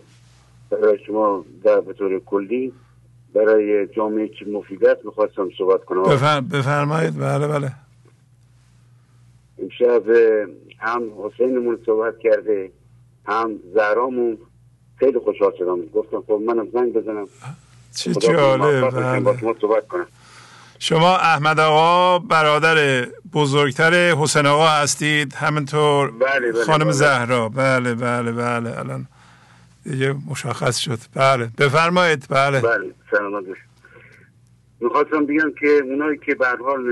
[0.71, 2.73] برای شما در به طور کلی
[3.35, 6.03] برای جامعه چی مفید است می‌خواستم صحبت کنم.
[6.53, 7.19] بفرمایید.
[7.19, 7.73] بله بله.
[9.59, 10.03] امشب
[10.79, 12.71] هم حسینمون صحبت کرده
[13.27, 14.39] هم زهرامون.
[14.97, 15.87] خیلی خوشحال شدم.
[15.87, 17.29] گفتم خب منم زنگ بزنم.
[17.97, 18.91] چه جالب.
[18.91, 19.55] بله.
[19.61, 20.07] صحبت کنم.
[20.79, 25.35] شما احمد آقا برادر بزرگتر حسین آقا هستید.
[25.35, 26.93] همینطور بله بله خانم بله.
[26.93, 27.49] زهرا.
[27.49, 28.79] بله بله بله.
[28.79, 29.07] الان
[29.85, 30.99] دیگه مشخص شد.
[31.15, 31.49] بله.
[31.59, 32.27] بفرمایید.
[32.31, 32.61] بله.
[32.61, 33.45] بله سلامت
[34.81, 36.85] می‌خواستم بگم که اونایی که به حال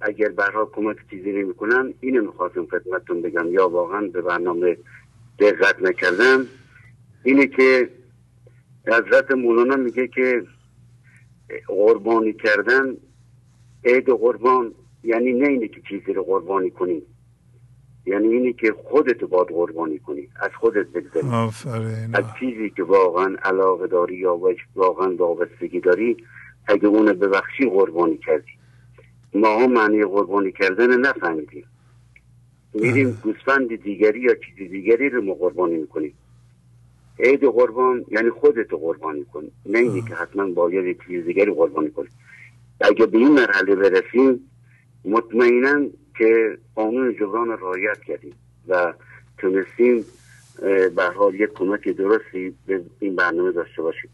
[0.00, 3.52] اگر به حال کمک چیزی نمی‌کنن اینو می‌خواستم خدمتتون بگم.
[3.52, 4.76] یا واقعا به برنامه
[5.38, 6.46] دقت نکردم
[7.22, 7.88] اینه که
[8.86, 10.42] حضرت مولانا میگه که
[11.66, 12.96] قربانی کردن
[13.84, 14.74] عید قربان
[15.04, 17.02] یعنی نه اینه که چیزی رو قربانی کنی.
[18.06, 21.26] یعنی اینه که خودت باید قربانی کنی از خودت بگذاری.
[22.14, 24.40] از چیزی که واقعا علاقه داری یا
[24.74, 26.16] واقعا وابستگی داری
[26.66, 28.52] اگه اون ببخشی قربانی کردی.
[29.34, 31.64] ما هم معنی قربانی کردن نفهمیدیم.
[32.74, 36.14] میریم گوسفند دیگری یا چیز دیگری رو ما قربانی می‌کنیم.
[37.18, 39.44] عید قربان یعنی خودت قربانی کن.
[39.66, 42.08] نه اینی که حتما باید چیز دیگری قربانی کنی.
[42.80, 44.50] اگه به این مرحله برسیم
[45.04, 45.86] مطمئنا
[46.18, 48.34] که قانون جبران رعایت کردیم
[48.68, 48.94] و
[49.38, 50.04] تونستیم
[50.96, 54.10] به حال یک کمک درستی به این برنامه داشته باشیم.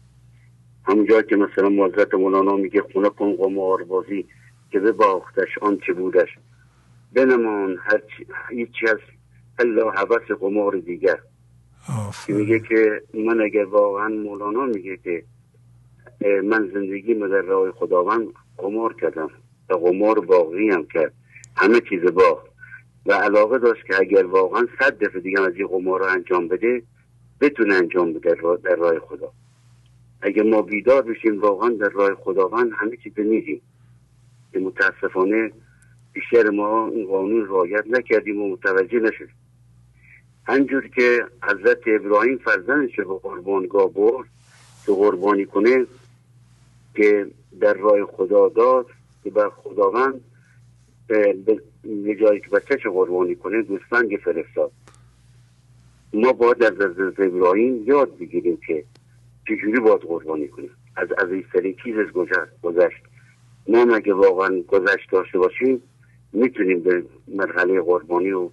[0.85, 4.25] همونجا که مثلا موظت مولانا میگه خونه کن قمار بازی
[4.71, 6.29] که به باختش آنچه بودش.
[7.13, 8.01] بنمان هر
[8.49, 8.97] هیچی از
[9.59, 11.19] الا حوث قمار دیگر.
[12.27, 15.23] که میگه که من اگر واقعا مولانا میگه که
[16.43, 18.27] من زندگی در راه خداوند
[18.57, 19.29] قمار کردم
[19.69, 21.13] و قمار باقی هم کرد.
[21.55, 22.45] همه چیز باخت.
[23.05, 26.83] و علاقه داشت که اگر واقعا صد دفعه دیگه از این قمار رو انجام بده
[27.41, 29.31] بتونه انجام بده در راه خدا.
[30.21, 33.61] اگر ما بیدار بشیم واقعا در راه خداوند همه چیز میدیم.
[34.53, 35.51] که متاسفانه
[36.13, 39.42] بیشتر ما این قانون رایت نکردیم و متوجه نشدیم.
[40.45, 44.27] همجور که حضرت ابراهیم فرزندش به قربانگاه برد
[44.85, 45.85] که قربانی کنه
[46.95, 47.27] که
[47.59, 48.85] در راه خدا داد
[49.23, 50.21] که بر خداوند
[51.07, 54.71] به جایی که بچهش قربانی کنه گوسفند فرستاد.
[56.13, 58.83] ما باید از حضرت ابراهیم یاد بگیریم که
[59.47, 61.07] چجوری باید قربانی کنیم از
[61.53, 61.95] سری چیز
[62.61, 63.03] گذشت
[63.67, 65.81] ما مگه واقعا گذشت داشته باشیم
[66.33, 68.49] می‌تونیم به مرحله قربانی و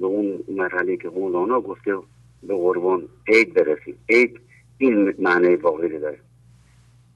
[0.00, 1.94] به اون مرحله که مولانا گفته
[2.42, 3.98] به قربان عید برسیم.
[4.08, 4.40] عید
[4.78, 6.18] این معنی واقعی داره.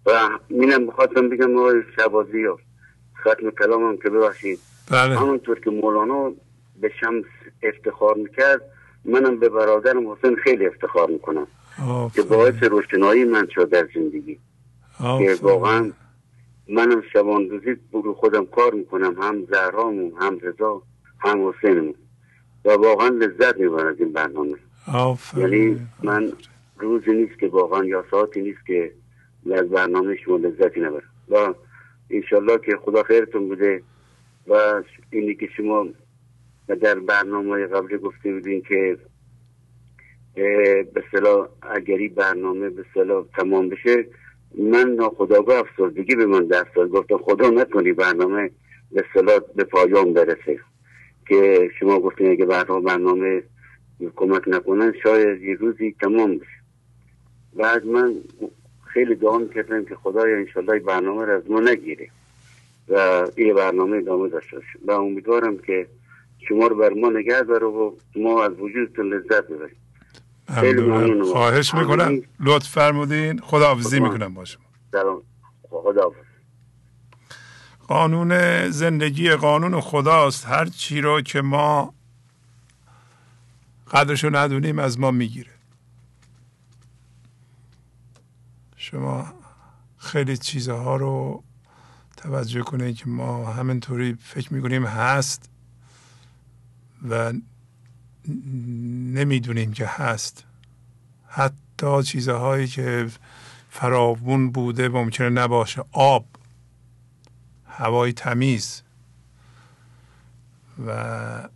[0.07, 0.11] و
[0.51, 2.45] مینم بخواستم بگم آقای شبازی
[3.21, 4.59] ختم کلامم که ببخشید.
[4.91, 5.19] بله.
[5.19, 6.33] همونطور که مولانا
[6.81, 7.25] به شمس
[7.63, 8.63] افتخار می‌کرد
[9.05, 11.47] منم به برادرم حسین خیلی افتخار می‌کنم.
[12.15, 14.39] که باعث روشنایی من شد در زندگی.
[14.99, 15.93] که واقعا
[16.69, 19.17] منم شبان روزی برو خودم کار می‌کنم.
[19.23, 20.83] هم زهرامون هم رضا
[21.19, 21.95] هم حسینمون.
[22.65, 24.57] و واقعا لذت می‌برم از این برنامه.
[25.37, 26.33] یعنی من
[26.79, 28.93] روزی نیست که واقعا یا ساعتی نیست که
[29.55, 31.03] از برنامه شما لذتی نبرم.
[31.29, 31.55] و
[32.11, 33.83] انشالله که خدا خیرتون بوده
[34.49, 35.87] و اینی که شما
[36.81, 38.99] در برنامه قبلی گفته بودین که
[40.95, 44.07] به صلاح اگری برنامه به صلاح تمام بشه
[44.59, 46.89] من ناخداگاه افسردگی به من دست داد.
[46.89, 48.51] گفتم خدا نکنی برنامه
[48.93, 50.61] به صلاح به پایان برسه.
[51.27, 53.43] که شما گفتین اگه برنامه برنامه
[54.17, 56.63] کمک نکنن شاید یه روزی تمام بشه.
[57.57, 58.15] بعد من
[58.85, 62.09] خیلی دعا می‌کردم که خدای انشالله برنامه رو از ما نگیره
[62.89, 64.79] و این برنامه ادامه داشته باشه.
[64.87, 65.87] و امیدوارم که
[66.49, 69.77] شما رو بر ما نگه داره و ما از وجودتون لذت ببریم.
[70.61, 72.23] خیلی ممنون خواهش می‌کنم.
[72.41, 73.39] لطف فرمودین.
[73.39, 74.63] خداحافظی می‌کنم با شما.
[74.93, 75.23] سلام.
[75.63, 76.13] خدا
[77.93, 80.47] قانون زندگی قانون خداست.
[80.47, 81.95] هر چی رو که ما
[83.91, 85.51] قدرشو ندونیم از ما می‌گیره.
[88.77, 89.33] شما
[89.97, 91.43] خیلی چیزها رو
[92.17, 95.51] توجه کنید که ما همینطوری فکر می‌کنیم هست
[97.09, 97.33] و
[99.15, 100.45] نمی‌دونیم که هست.
[101.27, 103.09] حتی چیزهایی که
[103.71, 105.85] فراوون بوده ممکنه نباشه.
[105.93, 106.27] آب.
[107.73, 108.83] هوای تمیز.
[110.87, 111.49] و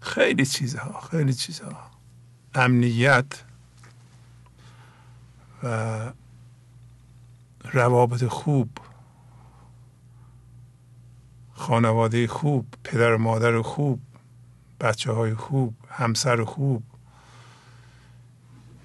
[0.00, 1.90] خیلی چیزها خیلی چیزها.
[2.54, 3.44] امنیت
[5.62, 6.12] و
[7.72, 8.70] روابط خوب.
[11.54, 14.00] خانواده خوب پدر و مادر خوب
[14.80, 16.82] بچه های خوب همسر خوب.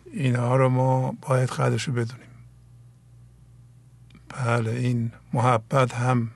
[0.06, 2.27] اینها رو ما باید قدرش رو بدونیم.
[4.46, 6.32] بله این محبت هم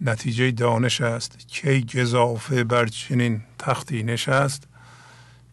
[0.00, 1.48] نتیجه دانش است.
[1.48, 4.68] کی گذافه بر چنین تختی نشست؟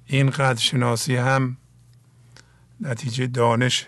[0.05, 1.57] این قدر شناسی هم
[2.81, 3.87] نتیجه دانش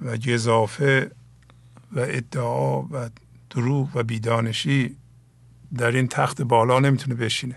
[0.00, 1.10] و گذافه
[1.92, 3.10] و ادعا و
[3.50, 4.96] دروغ و بیدانشی
[5.76, 7.56] در این تخت بالا نمی‌تونه بشینه.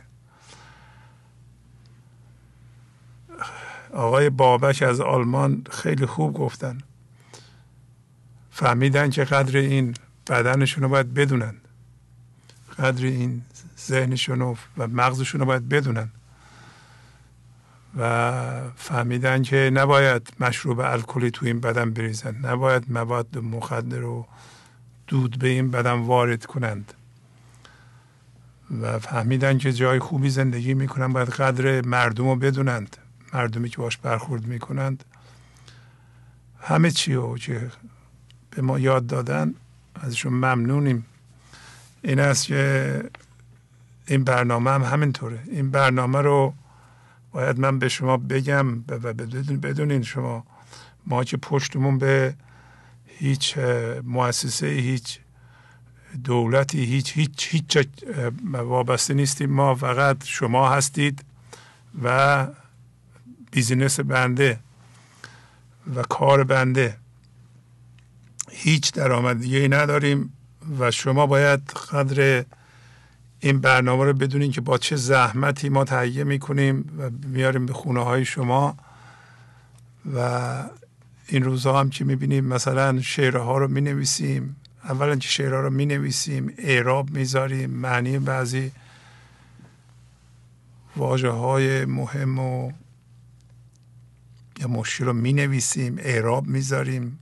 [3.94, 6.78] آقای بابک از آلمان خیلی خوب گفتن.
[8.54, 9.96] فهمیدن که قدر این
[10.28, 11.56] بدنشون رو باید بدونن.
[12.80, 13.42] قدر این
[13.80, 16.10] ذهنشون و مغزشون رو باید بدونن.
[17.98, 22.36] و فهمیدن که نباید مشروب الکلی تو این بدن بریزن.
[22.46, 24.28] نباید مواد مخدر رو
[25.08, 26.94] دود به این بدن وارد کنند.
[28.82, 32.98] و فهمیدن که جای خوبی زندگی می‌کنن باید قدر مردم رو بدونند.
[33.34, 35.04] مردمی که باش برخورد می‌کنند.
[36.62, 37.72] همه چی رو که
[38.56, 39.54] به ما یاد دادن
[39.96, 41.06] ازشون ممنونیم.
[42.02, 43.04] این است که
[44.08, 45.40] این برنامه هم همینطوره.
[45.46, 46.54] این برنامه رو
[47.32, 49.14] باید من به شما بگم و
[49.64, 50.44] بدونین شما
[51.08, 52.36] ما که پشتمون به
[53.06, 53.58] هیچ
[54.04, 55.20] مؤسسه هیچ
[56.24, 57.88] دولتی هیچ هیچ هیچ
[58.54, 59.50] وابسته نیستیم.
[59.50, 61.26] ما فقط شما هستید
[62.04, 62.48] و
[63.52, 64.60] بیزینس بنده
[65.96, 66.98] و کار بنده.
[68.64, 70.34] هیچ درآمد دیگه نداریم
[70.80, 71.60] و شما باید
[71.92, 72.46] قدر
[73.40, 78.04] این برنامه رو بدونین که با چه زحمتی ما تهیه می‌کنیم و میاریم به خونه
[78.04, 78.78] های شما
[80.16, 80.70] و
[81.28, 84.56] این روزها هم که می‌بینیم مثلا شعرها رو می‌نویسیم.
[84.84, 88.72] اولا که شعرها رو می‌نویسیم اعراب می‌ذاریم معنی بعضی
[90.96, 92.72] واجه های مهم و
[94.60, 97.20] یا مشکل رو می‌نویسیم اعراب می‌ذاریم.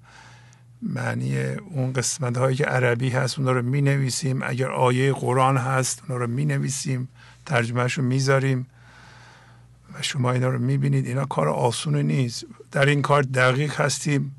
[0.82, 6.02] معنی اون قسمت هایی که عربی هست اونا رو می نویسیم اگر آیه قرآن هست
[6.04, 7.08] اونا رو می نویسیم
[7.46, 8.68] ترجمهش رو می‌ذاریم
[9.94, 12.46] و شما اینا رو می بینید اینا کار آسون نیست.
[12.72, 14.36] در این کار دقیق هستیم.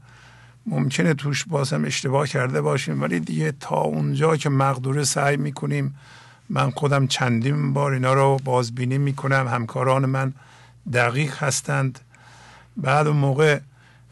[0.67, 5.95] ممکنه توش بازم اشتباه کرده باشیم ولی دیگه تا اونجا که مقدوره سعی می‌کنیم
[6.51, 9.49] من خودم چندین بار اینا رو بازبینی می‌کنم.
[9.49, 10.33] همکاران من
[10.93, 11.99] دقیق هستند.
[12.77, 13.61] بعد اون موقع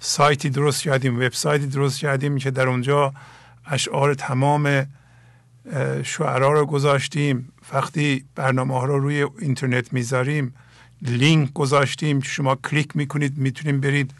[0.02, 3.12] سایتی درست کردیم وبسایتی درست کردیم که در اونجا
[3.66, 4.86] اشعار تمام
[6.02, 7.52] شعرا رو گذاشتیم.
[7.72, 10.54] وقتی برنامه ها رو روی اینترنت می‌ذاریم
[11.02, 14.14] لینک گذاشتیم که شما کلیک می‌کنید می‌تونیم برید.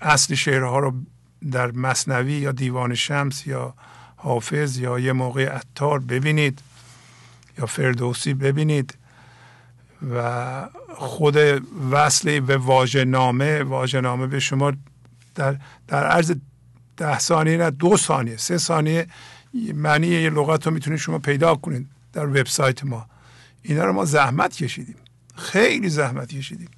[0.00, 0.94] اصل شعرها رو
[1.50, 3.74] در مصنوی یا دیوان شمس یا
[4.16, 6.58] حافظ یا یه موقع اتار ببینید
[7.58, 8.94] یا فردوسی ببینید
[10.14, 11.36] و خود
[11.90, 14.72] وصل به واژه نامه واژه نامه به شما
[15.34, 15.56] در,
[15.88, 16.32] در عرض
[16.96, 19.06] ده ثانیه نه دو ثانیه سه ثانیه
[19.74, 23.06] معنی یه لغت رو می‌تونید شما پیدا کنید در وبسایت ما.
[23.62, 24.96] اینا رو ما زحمت کشیدیم.
[25.34, 26.70] خیلی زحمت کشیدیم.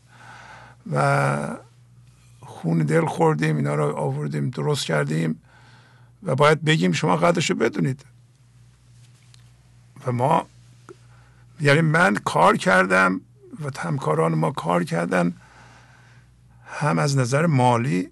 [0.92, 1.56] و
[2.40, 5.42] خون دل خوردیم اینا رو آوردیم درست کردیم
[6.22, 8.04] و باید بگیم شما قدرش رو بدونید.
[10.06, 10.46] و ما
[11.60, 13.20] یعنی من کار کردم
[13.64, 15.34] و همکاران ما کار کردن
[16.66, 18.08] هم از نظر مالی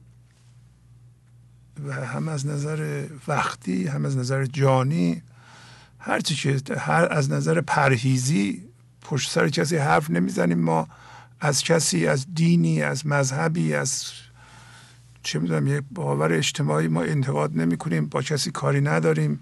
[1.86, 5.22] و هم از نظر وقتی هم از نظر جانی
[5.98, 8.64] هر چی که هر از نظر پرهیزی
[9.02, 10.88] پشت سر کسی حرف نمی‌زنیم ما
[11.40, 14.04] از کسی از دینی از مذهبی از
[15.22, 19.40] چه می‌دونم یک باور اجتماعی ما انتقاد نمی کنیم با کسی کاری نداریم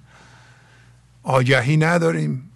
[1.22, 2.50] آگهی نداریم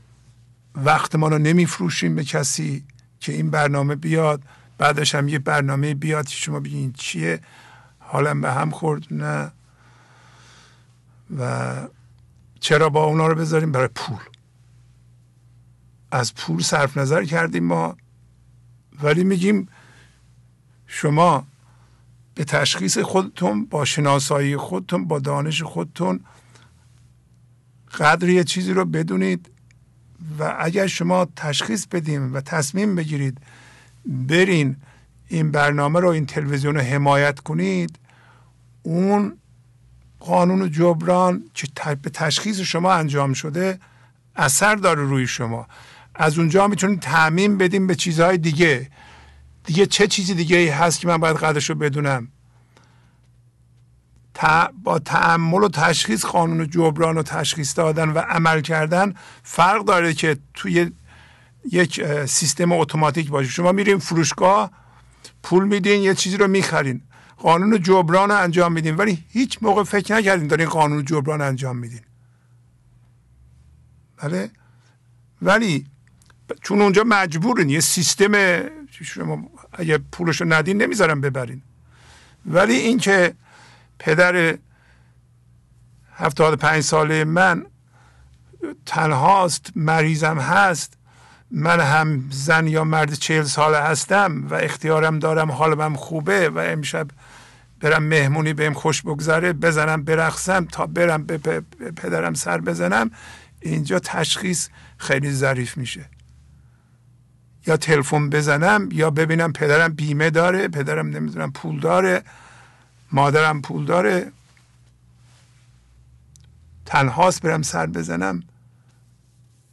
[0.75, 2.85] وقت ما رو نمیفروشیم به کسی.
[3.20, 4.42] که این برنامه بیاد
[4.78, 7.40] بعدش هم یه برنامه بیاد که شما بگین چیه.
[7.99, 9.52] حالم به هم خورد نه.
[11.39, 11.74] و
[12.60, 14.20] چرا با اونا رو بذاریم؟ برای پول.
[16.10, 17.97] از پول صرف نظر کردیم ما.
[19.02, 19.68] ولی میگیم
[20.86, 21.47] شما
[22.34, 26.20] به تشخیص خودتون با شناسایی خودتون با دانش خودتون
[27.99, 29.50] قدر یه چیزی رو بدونید.
[30.39, 33.39] و اگر شما تشخیص بدیم و تصمیم بگیرید
[34.07, 34.76] برین
[35.28, 37.99] این برنامه رو این تلویزیون رو حمایت کنید
[38.82, 39.36] اون
[40.20, 41.66] قانون جبران که
[42.02, 43.78] به تشخیص شما انجام شده
[44.36, 45.66] اثر داره روی شما.
[46.15, 48.90] از اونجا می‌تونید تعمین بدیم به چیزهای دیگه.
[49.65, 52.28] دیگه چه چیزی دیگه ای هست که من باید قدرش رو بدونم؟
[54.84, 60.39] با تعمل و تشخیص قانون جبران و تشخیص دادن و عمل کردن فرق داره که
[60.55, 60.91] توی
[61.73, 63.50] یک سیستم اتوماتیک باشه.
[63.50, 64.70] شما میرین فروشگاه
[65.42, 67.02] پول میدین یه چیزی رو می‌خرین.
[67.36, 68.97] قانون جبران انجام میدین.
[68.97, 72.00] ولی هیچ موقع فکر نکردین دارین قانون جبران انجام میدین.
[74.17, 74.50] بله؟
[75.42, 75.86] ولی
[76.62, 81.62] چون اونجا مجبورین یه سیستم شما اگه پولش رو ندین نمی‌ذارن ببرین.
[82.47, 83.34] ولی اینکه
[84.01, 84.59] پدر
[86.17, 87.67] هفتاد پنج ساله من
[88.87, 90.95] تنهاست مریضم هست.
[91.51, 97.09] من هم زن یا مرد چهل ساله هستم و اختیارم دارم حالم خوبه و امشب
[97.81, 101.39] برم مهمونی بهم خوش بگذره بزنم برقصم تا برم به
[101.97, 103.11] پدرم سر بزنم.
[103.61, 106.05] اینجا تشخیص خیلی ظریف میشه.
[107.67, 112.23] یا تلفن بزنم یا ببینم پدرم بیمه داره پدرم نمی‌دونم پول داره.
[113.13, 114.33] مادرم پول داره.
[116.87, 118.43] تنهاست برم سر بزنم.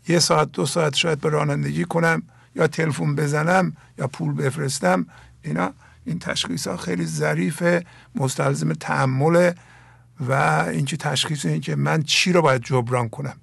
[0.07, 2.23] یه ساعت دو ساعت شاید به رانندگی کنم
[2.55, 5.05] یا تلفن بزنم یا پول بفرستم.
[5.41, 5.73] اینا
[6.05, 7.83] این تشخیص ها خیلی ظریف
[8.15, 9.51] مستلزم تحمل
[10.19, 10.31] و
[10.71, 13.35] اینکه تشخیص این که من چی رو باید جبران کنم.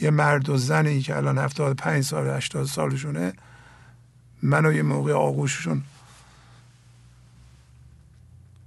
[0.00, 3.32] یه مرد و زنی که الان 75 سال 80 سالشونه
[4.42, 5.82] منو یه موقع آغوششون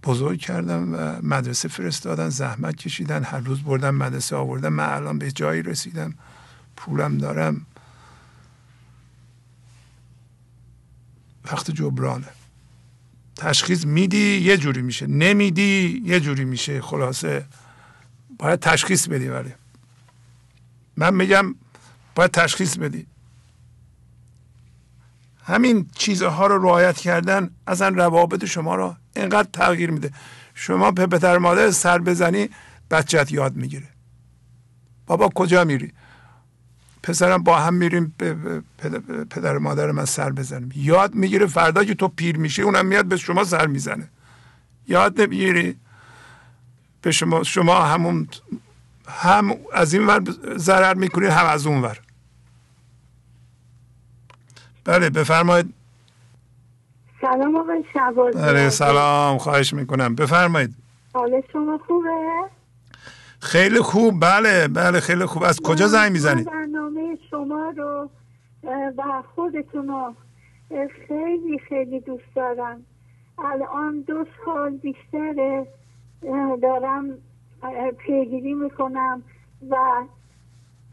[0.06, 4.74] بزرگ کردم و مدرسه فرستادن زحمت کشیدن هر روز بردم مدرسه آوردم.
[4.74, 6.14] من الان به جایی رسیدم.
[6.76, 7.66] پولم دارم.
[11.52, 12.28] وقت جبرانه.
[13.36, 15.08] تشخیص میدی یه جوری میشه.
[15.08, 16.82] نمیدی یه جوری میشه.
[16.82, 17.46] خلاصه
[18.38, 19.54] باید تشخیص بدی ولی.
[20.98, 21.56] من میگم
[22.16, 23.08] باید تشخیص بدی.
[25.44, 30.12] همین چیزها رو رعایت کردن اصلا روابط شما رو اینقدر تغییر میده.
[30.54, 32.50] شما به پدر مادر سر بزنی
[32.92, 33.88] بچت یاد می‌گیره.
[35.08, 35.94] بابا کجا میری؟
[37.04, 38.36] پسرم با هم میریم به
[39.30, 40.72] پدر مادر من سر بزنیم.
[40.76, 44.08] یاد می‌گیره فردا که تو پیر میشی اونم میاد به شما سر می‌زنه.
[44.88, 45.78] یاد نمی‌گیری؟
[47.02, 48.28] به شما شما همون
[49.08, 50.24] هم از این ور
[50.58, 52.00] ضرر می‌کنید هم از اون ور.
[54.84, 55.74] بله بفرمایید.
[57.26, 59.38] سلام آقای شبازی بله سلام.
[59.38, 60.16] خواهش می‌کنم.
[60.16, 60.76] بفرمایید.
[61.14, 62.10] حال شما خوبه؟
[63.40, 64.20] خیلی خوب.
[64.22, 65.44] بله بله خیلی خوب.
[65.44, 68.10] از کجا زنگ می‌زنید برنامه شما رو
[68.98, 69.04] و
[69.36, 70.14] خودتون رو
[71.08, 72.86] خیلی خیلی دوست دارم.
[73.38, 75.66] الان دو سال بیشتر
[76.62, 77.06] دارم
[77.98, 79.24] پیگیری می‌کنم
[79.70, 79.76] و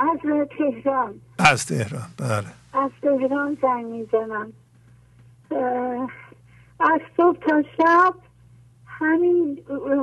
[0.01, 0.19] از
[0.59, 1.15] تهران.
[1.39, 2.09] از تهران.
[2.19, 2.83] بله.
[2.85, 4.53] از تهران زنگ می‌زنم.
[6.83, 8.15] از صبح تا شب
[8.87, 9.55] همین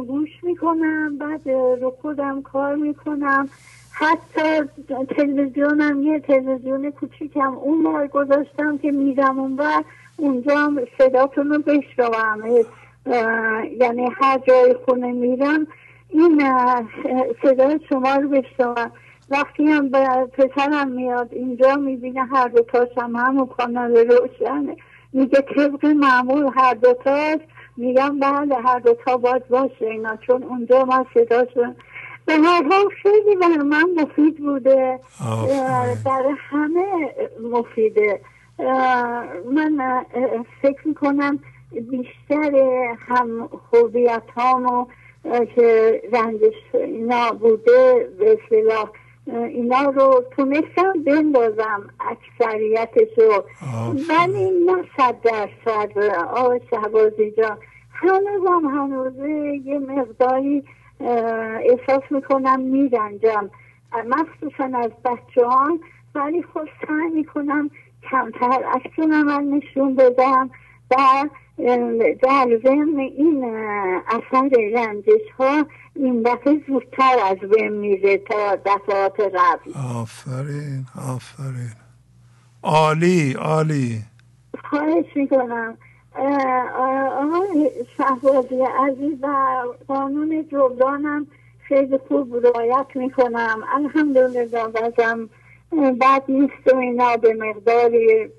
[0.07, 3.49] گوش می‌کنم بعد رو خودم کار می‌کنم.
[3.91, 4.61] حتی
[5.09, 9.83] تلویزیونم یه تلویزیون کوچیکم اون بار گذاشتم که میرم اون بر
[10.17, 12.65] اونجا هم صداتون رو بشنوم.
[13.79, 15.67] یعنی هر جای خونه میرم
[16.09, 16.41] این
[17.41, 18.91] صدای شما رو بشنوم.
[19.29, 19.99] وقتی هم به
[20.37, 24.75] پسرم میاد اینجا می‌بینه هر دو تاشم همون کانال روشنه.
[25.13, 27.41] میگه طبق معمول هر دو تاست.
[27.77, 31.75] میگم بله هر دو تا باید باشه اینا چون اونجا ما صداشون
[32.25, 34.99] به هر حال خیلی بر من مفید بوده.
[36.05, 37.15] برای همه
[37.51, 38.21] مفیده.
[39.51, 40.05] من
[40.61, 41.39] فکر می‌کنم
[41.71, 42.51] بیشتر
[43.07, 44.23] هم خوبیت
[45.55, 48.91] که رنجش اینا بوده به اصطلاح
[49.33, 53.43] اینا رو تونستم بندازم اکثریتش رو
[54.09, 55.97] ولی نه صد درصد
[56.35, 57.57] آقای شهبازی جان.
[57.93, 60.63] هنوزم هنوزه یه مقداری
[60.99, 63.49] احساس می‌کنم میرنجم.
[64.07, 65.79] مخصوصا از بچه هم
[66.15, 67.69] ولی خب سعی می‌کنم
[68.11, 70.49] کمتر عکس عمل نشون بدم
[70.91, 70.95] و
[72.21, 73.43] در ضمن این
[74.07, 75.65] اثر رنجش ها
[75.99, 79.71] این دفعه زودتر از بین میره تا دفعات قبل.
[80.01, 81.73] آفرین آفرین.
[82.63, 84.01] عالی عالی.
[84.69, 85.77] خواهش می‌کنم.
[87.17, 89.27] آقای شهبازی عزیز و
[89.87, 91.27] قانون جبرانم
[91.59, 93.63] خیلی خوب رعایت می‌کنم.
[93.73, 95.29] الحمدلله بازم
[95.99, 98.29] بعد نیست و اینا به مقداری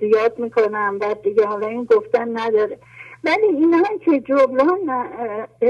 [0.00, 0.98] زیاد می‌کنم.
[0.98, 2.78] بعد دیگه حالا این گفتن نداره.
[3.24, 5.06] ولی اینا که جبران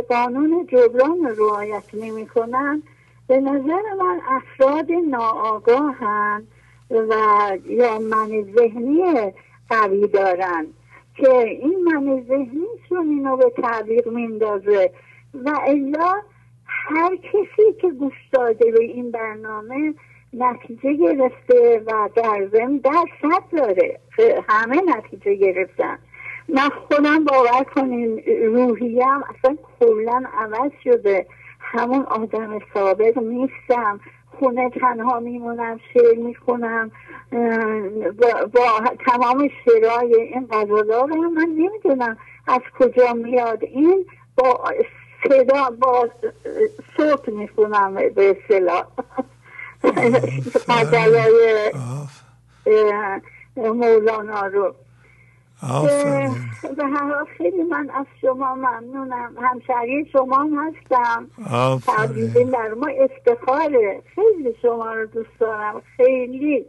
[0.09, 2.83] قانون جبران رو رعایت نمی‌کنن
[3.29, 6.47] به نظر من افراد ناآگاهن
[6.91, 7.15] و
[7.67, 9.33] یا من ذهنی
[9.71, 10.67] قوی دارن
[11.17, 14.91] که این من ذهنیشون اینو به تعبیق میندازه
[15.35, 16.15] و الا
[16.67, 19.95] هر کسی که گوش داده به این برنامه
[20.33, 24.01] نتیجه گرفته و در ضمن در صد داره
[24.49, 25.99] همه نتیجه گرفتن.
[26.49, 28.23] من خودم باور کنین
[28.55, 31.27] روحیم اصلا کلا عوض شده.
[31.61, 34.01] همون آدم سابق نیستم.
[34.39, 36.91] خونه تنها میمونم شعر می‌خونم
[38.21, 42.17] با, با تمام شعرهای این غزالا رو من نمی‌دونم
[42.47, 43.65] از کجا میاد.
[43.65, 44.07] این
[44.37, 44.71] با
[45.29, 46.09] صدا با
[46.97, 48.85] صوت می‌خونم به اصطلاح.
[50.69, 51.73] غزلای
[53.57, 54.75] مولانا رو.
[56.77, 59.37] به هر حال خیلی من از شما ممنونم.
[59.41, 61.31] همشهری شما هستم.
[61.87, 64.03] تبریزین در ما افتخاره.
[64.15, 65.83] خیلی شما رو دوست دارم.
[65.97, 66.67] خیلی.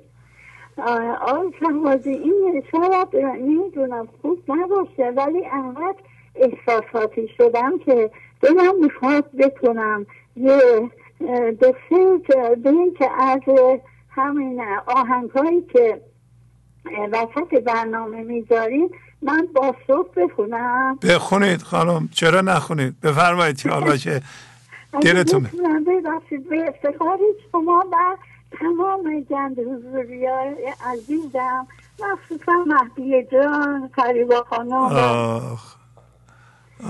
[1.21, 5.95] آقای شهبازی این شاید نمی‌دونم خوب نباشه ولی انقدر
[6.35, 10.59] احساساتی شدم که دلم می‌خواد بکنم یه
[11.51, 12.19] دو سه
[12.99, 13.41] که از
[14.09, 16.01] همین آهنگ هایی که
[17.11, 18.91] وسط برنامه می‌ذارید
[19.21, 20.99] من با صبح بخونم.
[21.03, 24.21] بخونید خانم چرا نخونید؟ بفرمایید که حالا که
[25.01, 25.49] دلتونه.
[25.87, 27.19] ببخشید به افتخار
[27.51, 27.95] شما و
[28.59, 30.25] تمام گند حضوری
[30.85, 31.67] عزیزم
[31.99, 34.71] مخصوصا مهدی جان قریبا خانم.
[34.73, 35.75] آخ.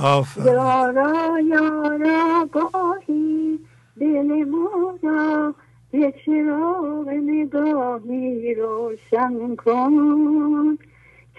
[0.04, 3.60] آفر یارا یارا گاهی
[4.00, 5.54] دل ما را
[5.92, 10.78] به چراغ نگاهی روشن کن.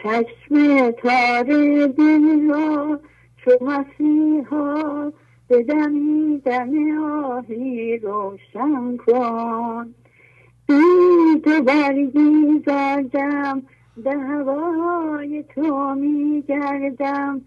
[0.03, 1.45] چشم تار
[1.87, 3.01] دل را
[3.37, 5.13] چو مسیحا
[5.49, 9.95] به دمیدن آهی روشن کن.
[11.45, 13.63] تو برگی زردم
[13.97, 17.41] به هوای تو می گردم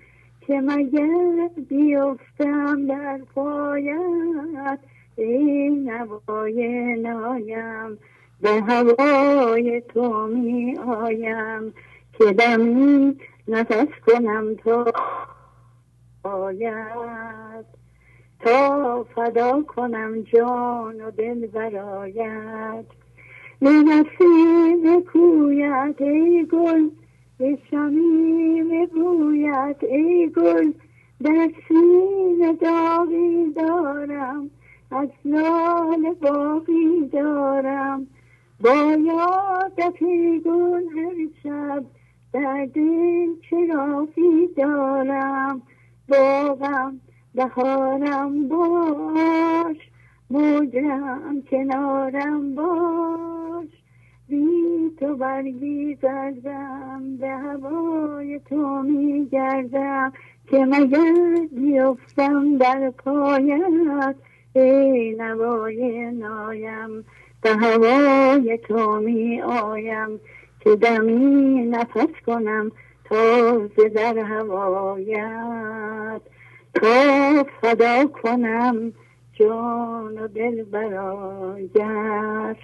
[0.48, 4.80] که مگر بیفتم در پایت.
[5.20, 7.98] ای نوای نایم
[8.42, 11.74] به هوای تو می آیم
[12.14, 13.18] که دمی
[13.48, 14.94] نفس کنم تا
[16.24, 17.66] آید.
[18.40, 22.86] تا فدا کنم جان و دل برایت.
[23.60, 26.90] به نسیم کویت ای گل
[27.38, 30.72] به شمیم بویت ای گل.
[31.24, 34.50] در سین داغی دارم
[34.92, 38.08] از لال باقی دارم.
[38.60, 41.86] با یادت ای گل هر شب
[42.34, 45.62] در دل چراغی دارم.
[46.10, 47.00] باغم
[47.36, 49.78] بهارم باش
[50.30, 53.68] موجم کنارم باش.
[54.28, 60.14] بی تو برگی زدم به هوای تو می گردم
[60.50, 64.16] که مگر بیفتم در پایت؟
[64.54, 67.06] ای نوای نایم
[67.42, 70.20] به هوای تو می آیم
[70.60, 72.72] که دمی نفس کنم
[73.10, 75.02] تازه در هوایت.
[76.74, 78.94] تا فدا کنم
[79.34, 82.58] جان و دل برایت.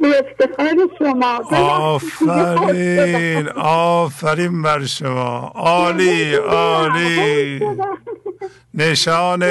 [0.00, 1.40] به افتخار شما.
[1.56, 5.52] آفرین آفرین بر شما.
[5.54, 7.60] عالی عالی.
[8.74, 9.42] نشان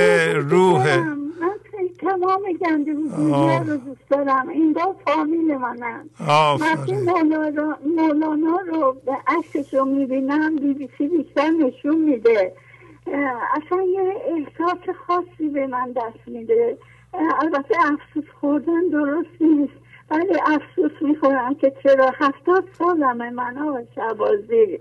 [0.49, 1.03] روح
[2.05, 4.49] تمام گنده رو دوست دارم.
[4.49, 6.09] اینجا فامیل منم
[6.59, 12.53] وقتی مولانا, مولانا رو به عکسش رو می‌بینم بی بی سی بیشتر نشون میده.
[13.53, 16.77] اصلا یه احساس خاصی به من دست میده.
[17.41, 19.73] البته افسوس خوردن درست نیست.
[20.11, 24.79] ولی افسوس می‌خورم که چرا هفتاد سالمه من آقا شبازی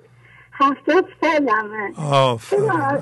[0.54, 1.92] هفتاد سالمه
[2.50, 2.98] چرا,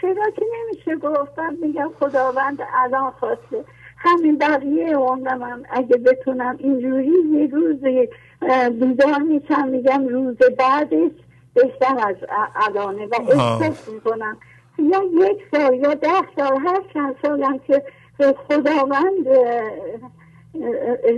[0.00, 3.64] چرا که نمیشه گفتم؟ میگم خداوند الان خواسته.
[3.96, 7.78] همین بقیه عمرم اگه بتونم اینجوری یه روز
[8.72, 11.10] بیدار میشم میگم روز بعدش
[11.54, 12.16] بهتر از
[12.54, 14.36] الانه و احساس می‌کنم.
[14.78, 17.84] یا یک سال یا ده سال هر چند سالم که
[18.48, 19.28] خداوند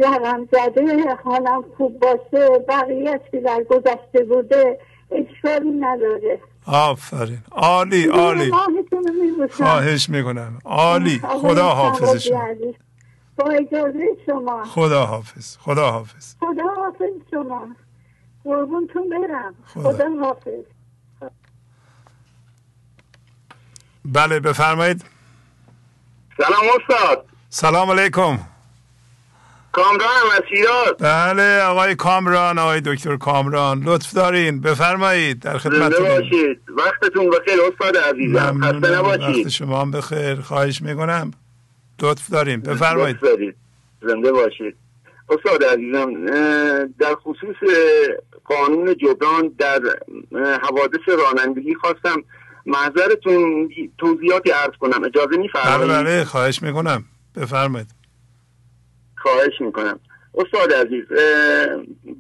[0.03, 4.79] رقم زده حالم خوب باشه بقیه که در گذشته بوده
[5.11, 6.41] اشکالی نداره.
[6.67, 7.39] آفرین.
[7.53, 8.53] عالی عالی.
[9.51, 10.59] خواهش می‌کنم.
[10.65, 11.21] عالی.
[11.43, 12.49] خدا حافظ شما.
[13.37, 14.65] با اجازه شما.
[14.65, 15.57] خدا حافظ.
[15.61, 16.35] خدا حافظ.
[16.41, 17.69] خدا حافظ شما.
[18.45, 19.55] قربونتون برم.
[19.67, 20.65] خدا حافظ.
[24.05, 25.05] بله بفرمایید.
[26.37, 27.27] سلام استاد.
[27.51, 28.39] سلام علیکم.
[29.75, 33.83] کامران مسیرات بله آقای کامران آقای دکتر کامران.
[33.85, 36.61] لطف دارین بفرمایید در خدمت باشید.
[36.69, 38.61] وقتتون بخیر استاد عزیزم.
[38.63, 40.35] خسته نباشید وقت شما هم بخیر.
[40.35, 41.31] خواهش می‌کنم.
[42.03, 43.19] لطف داریم بفرمایید.
[44.03, 44.77] زنده باشید.
[45.31, 46.15] استاد عزیزم
[46.99, 47.57] در خصوص
[48.45, 49.81] قانون جبران در
[50.63, 52.23] حوادث رانندگی خواستم
[52.67, 55.05] معذرتون توضیحاتی عرض کنم.
[55.05, 57.05] اجازه میفرمایید؟ بله بله خواهش می‌کنم.
[57.37, 57.89] بفرمایید.
[59.25, 60.01] خواهش می‌کنم.
[60.35, 61.05] استاد عزیز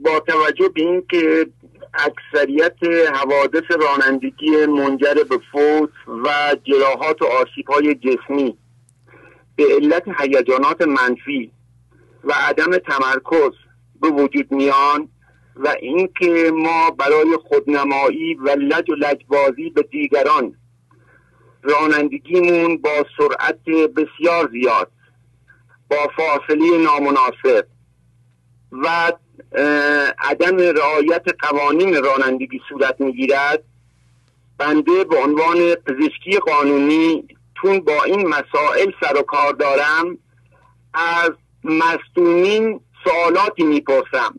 [0.02, 1.47] با توجه به این که
[1.94, 2.84] اکثریت
[3.15, 5.91] حوادث رانندگی منجر به فوت
[6.24, 8.58] و جراحات و آسیب های جسمی
[9.57, 11.50] به علت هیجانات منفی
[12.24, 13.52] و عدم تمرکز
[14.00, 15.08] به وجود میان
[15.57, 20.55] و اینکه ما برای خودنمایی و لج و لجبازی به دیگران
[21.62, 23.65] رانندگیمون با سرعت
[23.97, 24.91] بسیار زیاد
[25.94, 27.66] با فاصله نامناسب
[28.73, 29.12] و
[30.18, 33.64] عدم رعایت قوانین رانندگی صورت می‌گیرد
[34.58, 40.18] بنده به عنوان پزشکی قانونی تون با این مسائل سر و کار دارم
[40.94, 41.31] از
[41.64, 44.34] مستونین سوالاتی می‌پرسم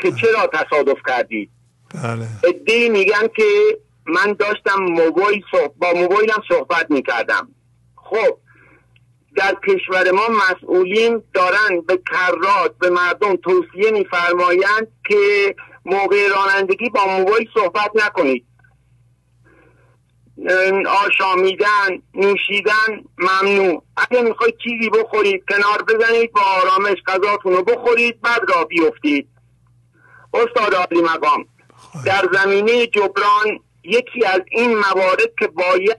[0.00, 1.50] که چرا تصادف کردید؟
[1.94, 2.28] بله.
[2.88, 5.42] میگن که من داشتم موبایل
[5.76, 7.48] با موبایلم صحبت می‌کردم.
[7.96, 8.38] خب
[9.38, 17.06] در کشور ما مسئولین دارن به کرات به مردم توصیه میفرمایند که موقع رانندگی با
[17.06, 18.44] موبایل صحبت نکنید.
[20.88, 23.82] آشامیدن نوشیدن ممنوع.
[23.96, 29.28] اگه می‌خواید چیزی بخورید کنار بزنید با آرامش غذاتون رو بخورید بعد را بیفتید.
[30.34, 31.46] استاد عالی مقام.
[32.06, 35.98] در زمینه جبران یکی از این موارد که باید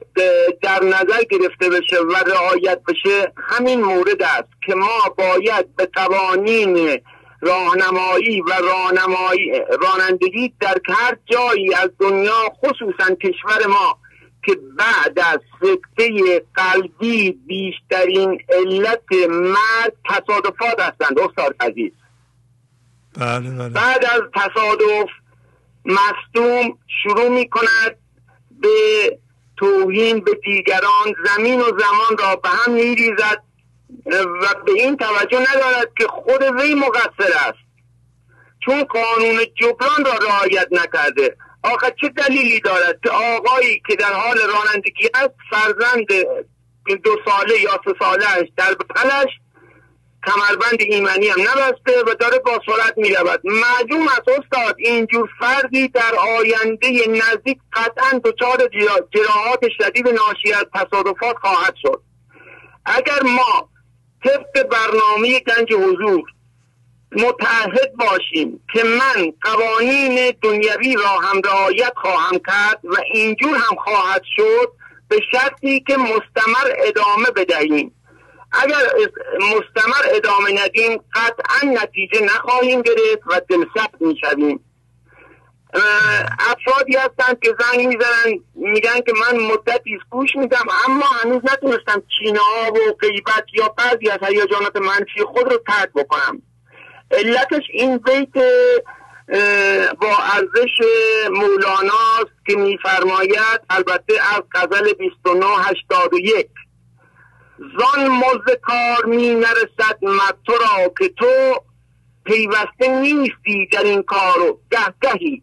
[0.62, 7.00] در نظر گرفته بشه و رعایت بشه همین مورد است که ما باید به قوانین
[7.42, 9.52] راهنمایی و راهنمایی
[9.82, 13.98] رانندگی در هر جایی از دنیا خصوصا کشور ما
[14.46, 21.92] که بعد از سکته قلبی بیشترین علت مرد تصادفات هستند استاد عزیز
[23.20, 23.70] بله بله.
[23.70, 25.10] بعد از تصادف
[25.86, 27.98] مصدوم شروع می کند
[28.52, 29.20] به
[29.58, 33.44] توهین به دیگران زمین و زمان را به هم می ریزد
[34.06, 37.70] و به این توجه ندارد که خود وی مقصر است.
[38.66, 41.38] چون قانون جبران را رعایت نکرده.
[41.64, 46.08] آخه چه دلیلی دارد که آقایی که در حال رانندگی است فرزند
[47.04, 49.30] دو ساله یا سه سالهش در بغلش
[50.26, 55.88] کمربند ایمنی هم نبسته و داره با سرعت می رود معلوم است استاد اینجور فردی
[55.88, 58.58] در آینده نزدیک قطعا دچار
[59.14, 62.02] جراحات شدید ناشی از تصادفات خواهد شد.
[62.86, 63.70] اگر ما
[64.24, 66.24] طبق برنامه گنج حضور
[67.12, 74.22] متعهد باشیم که من قوانین دنیوی را هم رعایت خواهم کرد و اینجور هم خواهد
[74.36, 74.72] شد
[75.08, 77.96] به شرطی که مستمر ادامه بدهیم.
[78.52, 78.82] اگر
[79.40, 84.66] مستمر ادامه ندیم قطعا نتیجه نخواهیم گرفت و دلسرد می‌شویم.
[86.40, 92.40] افرادی هستند که زنگ می‌زنن میگن که من مدتی گوش میدم اما هنوز نتونستم چینه
[92.40, 96.42] ها و غیبت یا بعضی از هیجانات منفی خود رو ترک بکنم.
[97.12, 98.44] علتش این بیت
[100.02, 100.88] با ارزش
[101.32, 106.48] مولاناست که میفرماید البته از غزل 2981
[107.60, 110.00] زان مزد کار می نرسد
[110.46, 111.56] تو را که تو
[112.26, 115.42] پیوسته نیستی در این کارو گهگهی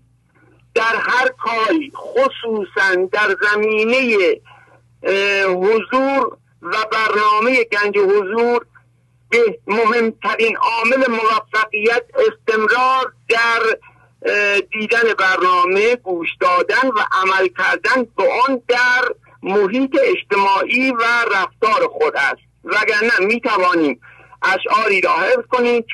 [0.75, 4.17] در هر کاری خصوصا در زمینه
[5.47, 8.67] حضور و برنامه گنج حضور
[9.31, 13.61] به مهمترین عامل موفقیت استمرار در
[14.73, 19.03] دیدن برنامه گوش دادن و عمل کردن به آن در
[19.47, 22.43] محیط اجتماعی و رفتار خود است.
[22.65, 24.01] وگرنه می توانیم
[24.43, 25.85] اشعاری را حفظ کنیم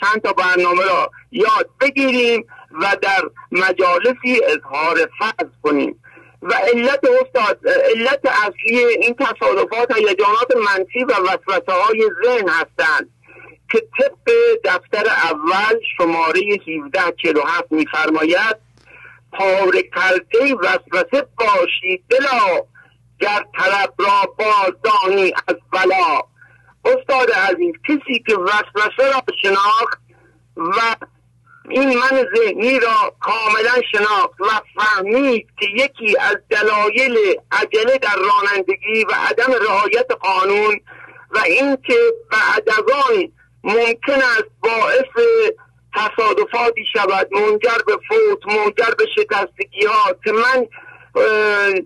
[0.00, 3.22] چند تا برنامه را یاد بگیریم و در
[3.52, 6.02] مجالسی اظهار فضل کنیم.
[6.42, 13.10] و علت استاد علت اصلی این تصادفات هیجانات منفی و وسوسه های ذهن هستند
[13.70, 18.56] که طبق دفتر اول شماره 1747 میفرماید
[19.32, 22.64] پاره کرده وسوسه باشی دلا!
[23.22, 26.22] گر طلب را بازدانی از بلا.
[26.84, 29.98] استاد عزیز کسی که وسوسه را شناخت
[30.56, 31.06] و
[31.70, 37.16] این من ذهنی را کاملا شناخت و فهمید که یکی از دلایل
[37.52, 40.80] عجله در رانندگی و عدم رعایت قانون
[41.30, 41.98] و اینکه
[42.30, 43.32] بعد از آن
[43.64, 45.26] ممکن است باعث
[45.94, 50.66] تصادفاتی شود منجر به فوت منجر به شکستگی ها که من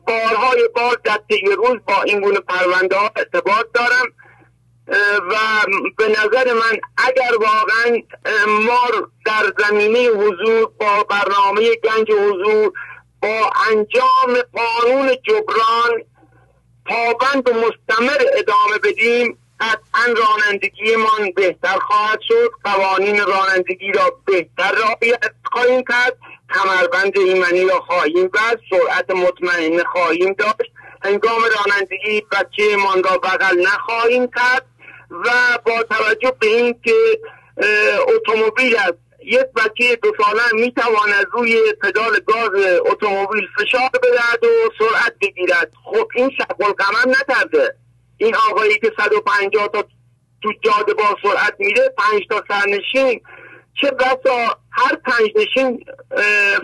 [0.06, 4.12] بارهای بار در طی روز با این گونه پرونده ها ارتباط دارم.
[5.30, 5.36] و
[5.96, 8.02] به نظر من اگر واقعا
[8.46, 12.72] ما در زمینه حضور با برنامه گنج حضور
[13.22, 16.02] با انجام قانون جبران
[16.86, 22.50] پابند و مستمر ادامه بدیم قطعا رانندگیمان بهتر خواهد شد.
[22.64, 26.18] قوانین رانندگی را بهتر رعایت خواهیم کرد.
[26.54, 30.72] کمربند ایمنی را خواهیم بست سرعت مطمئن خواهیم داشت.
[31.02, 34.66] هنگام رانندگی بچه من را بغل نخواهیم کرد
[35.10, 35.28] و
[35.66, 37.20] با توجه به این که
[38.14, 42.50] اتومبیل است یک بچه دو ساله می‌تواند روی پدال گاز
[42.90, 45.72] اتومبیل فشار بدهد و سرعت بگیرد.
[45.84, 47.74] خب این شق القمر نکرده
[48.18, 49.84] این آقایی که 150 تا
[50.42, 53.20] تو جاده با سرعت میره پنج تا سرنشین
[53.80, 55.84] چه بسا هر پنج نشین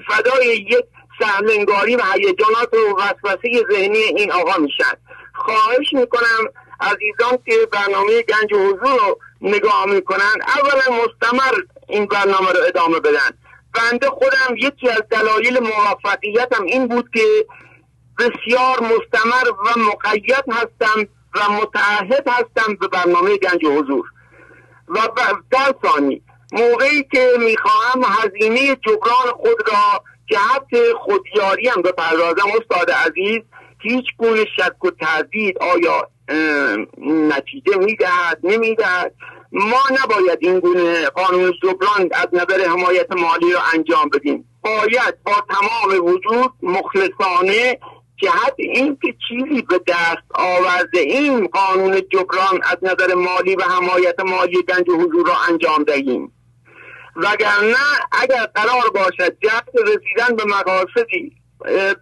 [0.09, 0.85] فدای یک
[1.21, 4.95] سهلنگاری و هیجانات و وسوسه ذهنی این آقا میشن.
[5.35, 6.45] خواهش می‌کنم
[6.81, 11.53] عزیزان که برنامه گنج حضور رو نگاه می‌کنن اولا مستمر
[11.89, 13.31] این برنامه رو ادامه بدن.
[13.75, 17.47] بنده خودم یکی از دلایل موفقیتم این بود که
[18.19, 24.07] بسیار مستمر و مقید هستم و متعهد هستم به برنامه گنج حضور.
[24.89, 25.09] و
[25.51, 33.41] در ثانی موقعی که می‌خواهم هزینه جبران خود را جهت خودیاری هم بپردازم استاد عزیز
[33.83, 36.09] هیچ گونه شک و تردید آیا
[36.99, 39.15] نتیجه می‌دهد نمی‌دهد؟
[39.53, 44.49] ما نباید این گونه قانون جبران از نظر حمایت مالی را انجام بدیم.
[44.63, 47.79] باید با تمام وجود مخلصانه
[48.17, 54.21] جهت این که چیزی به دست آورده این قانون جبران از نظر مالی و حمایت
[54.21, 56.33] مالی گنج حضور را انجام دهیم.
[57.17, 57.77] وگرنه
[58.13, 61.33] اگر قرار باشد جهت رسیدن به مقاصدی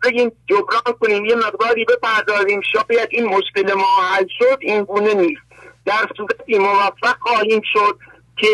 [0.03, 5.43] بگیم جبران کنیم یه مقداری بپردازیم شاید این مشکل ما حل شد این گونه نیست.
[5.87, 7.99] در صورتی موفق خواهیم شد
[8.37, 8.49] که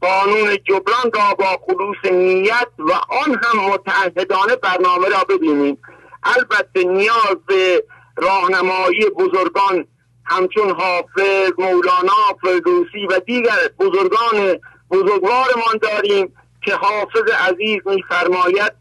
[0.00, 5.78] قانون جبران را با خلوص نیت و آن هم متحدانه برنامه را ببینیم.
[6.24, 7.84] البته نیاز به
[8.16, 9.86] راهنمایی بزرگان
[10.24, 14.58] همچون حافظ مولانا فردوسی و دیگر بزرگان
[14.90, 16.32] بزرگوارمان داریم
[16.62, 18.72] که حافظ عزیز میفرماید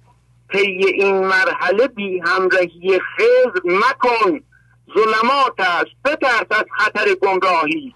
[0.51, 4.39] طی این مرحله بی همراهی خیر مکن
[4.95, 7.95] ظلمات است بترس از خطر گمراهی.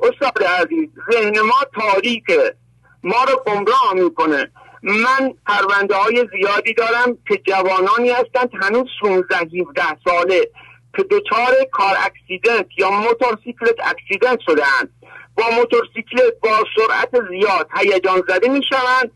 [0.00, 2.54] استاد عزیز ذهن ما تاریکه
[3.02, 4.50] ما رو گمراه می‌کنه.
[4.82, 10.50] من پرونده های زیادی دارم که جوانانی هستند هنوز 16 17 ساله
[10.96, 14.90] که دچار کار اکسیدنت یا موتورسیکلت اکسیدنت شدهاند.
[15.36, 19.10] با موتورسیکلت با سرعت زیاد هیجان زده می‌شوند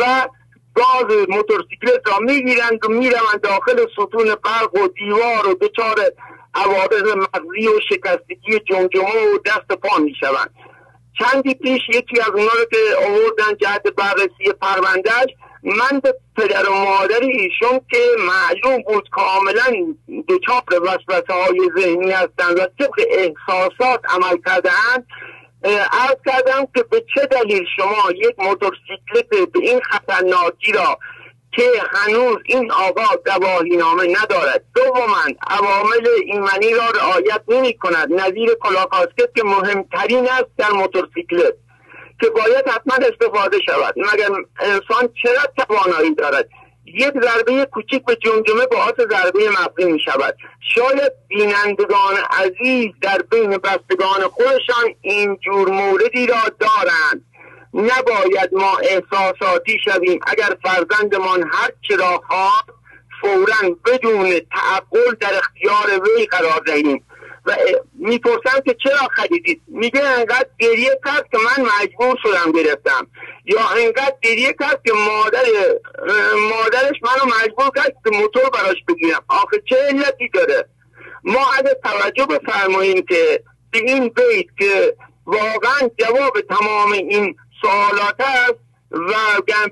[0.00, 0.28] و
[0.74, 5.96] گاز موتورسیکلت را می‌گیرند و می‌روند داخل ستون برق و دیوار و دچار
[6.54, 10.54] عوارض مغزی و شکستگی جمجمه و دست پا می‌شوند.
[11.18, 15.30] چندی پیش یکی از اونا رو که آوردن جهت بررسی پروندهش
[15.62, 19.94] من به پدر و مادر ایشون که معلوم بود کاملا
[20.28, 25.06] دچار وسوسه های ذهنی هستند و طبق احساسات عمل کردهاند
[25.64, 30.98] عرض کردم که به چه دلیل شما یک موتورسیکلت به این خطرناکی را
[31.52, 38.12] که هنوز این آقا گواهی نامه ندارد دوما عوامل ایمنی را رعایت نمی کند.
[38.12, 41.54] نظیر کلاکاسکت که مهمترین است در موتورسیکلت
[42.20, 43.94] که باید حتما استفاده شود.
[43.96, 46.48] مگر انسان چرا توانایی دارد؟
[46.86, 53.50] یک ضربه کوچک به جمجمه باعث ضربه مغزی می شود شاید بینندگان عزیز در بین
[53.50, 57.24] بستگان خودشان این جور موردی را دارند.
[57.74, 62.64] نباید ما احساساتی شویم اگر فرزندمان هر چرا خواست
[63.20, 67.04] فورا بدون تعقل در اختیار وی قرار دهیم.
[67.46, 67.56] و
[67.94, 73.06] می‌پرسم که چرا خریدید؟ میگه انقدر گریه کرد که من مجبور شدم گرفتم.
[73.44, 75.44] یا انقدر گریه کرد که مادر
[76.50, 79.24] مادرش منو مجبور کرد که موتور براش بگیرم.
[79.28, 80.68] آخه چه علتی داره؟
[81.24, 84.96] ما اگه توجه بفرماییم که به این بیت که
[85.26, 88.58] واقعا جواب تمام این سوالات است
[88.92, 89.12] و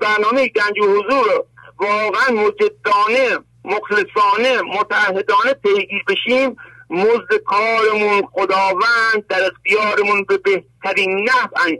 [0.01, 1.45] برنامه گنج و حضور
[1.79, 6.55] واقعا مجدانه مخلصانه متحدانه پیگیر بشیم
[6.91, 11.75] مزد کارمون خداوند در اختیارمون به بهترین نحو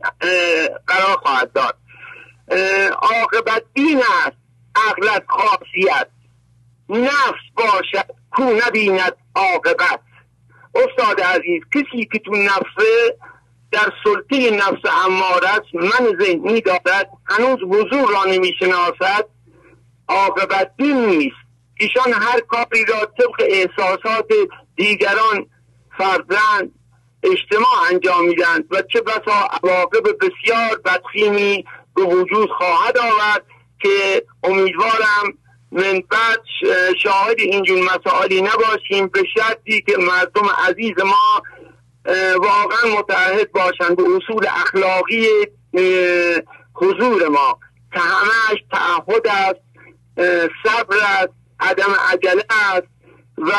[0.88, 1.78] قرار خواهد داد.
[2.92, 4.38] عاقبت دین است
[4.76, 6.08] عقلت خاصیت
[6.90, 10.00] نفس باشد کو نبیند عاقبت.
[10.76, 13.18] استاد عزیز کسی که تو نفسه
[13.72, 19.26] در سلطه نفس امار است من ذهنی دارد هنوز حضور را نمی‌شناسد
[20.08, 21.36] عاقبت دین نیست.
[21.80, 24.28] ایشان هر کاری را طبق احساسات
[24.76, 25.46] دیگران
[25.98, 26.72] فرزند
[27.24, 33.46] اجتماع انجام میدند و چه بسا عواقب بسیار بدخیمی به وجود خواهد آورد
[33.82, 35.34] که امیدوارم
[35.72, 36.40] من بعد
[37.04, 41.44] شاهد اینجور مسائلی نباشیم به شرطی که مردم عزیز ما
[42.36, 45.28] واقعا متحد باشند به اصول اخلاقی
[46.74, 47.60] حضور ما.
[47.94, 49.62] که همهش تعهد است
[50.64, 52.88] صبر است عدم عجله است.
[53.38, 53.52] و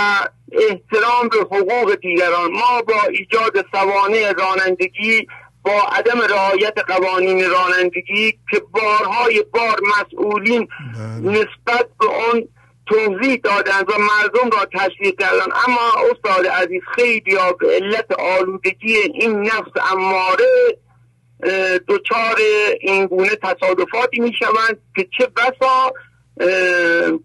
[0.52, 5.26] احترام به حقوق دیگران ما با ایجاد سوانه رانندگی
[5.65, 11.31] با عدم رعایت قوانین رانندگی که بارهای بار مسئولین بله.
[11.31, 12.49] نسبت به اون
[12.86, 19.41] توضیح دادند و مردم را تشویق کردن اما استاد عزیز خیلی به علت آلودگی این
[19.41, 20.78] نفس اماره
[21.89, 22.36] دچار
[22.81, 25.92] این گونه تصادفاتی می شوند که چه بسا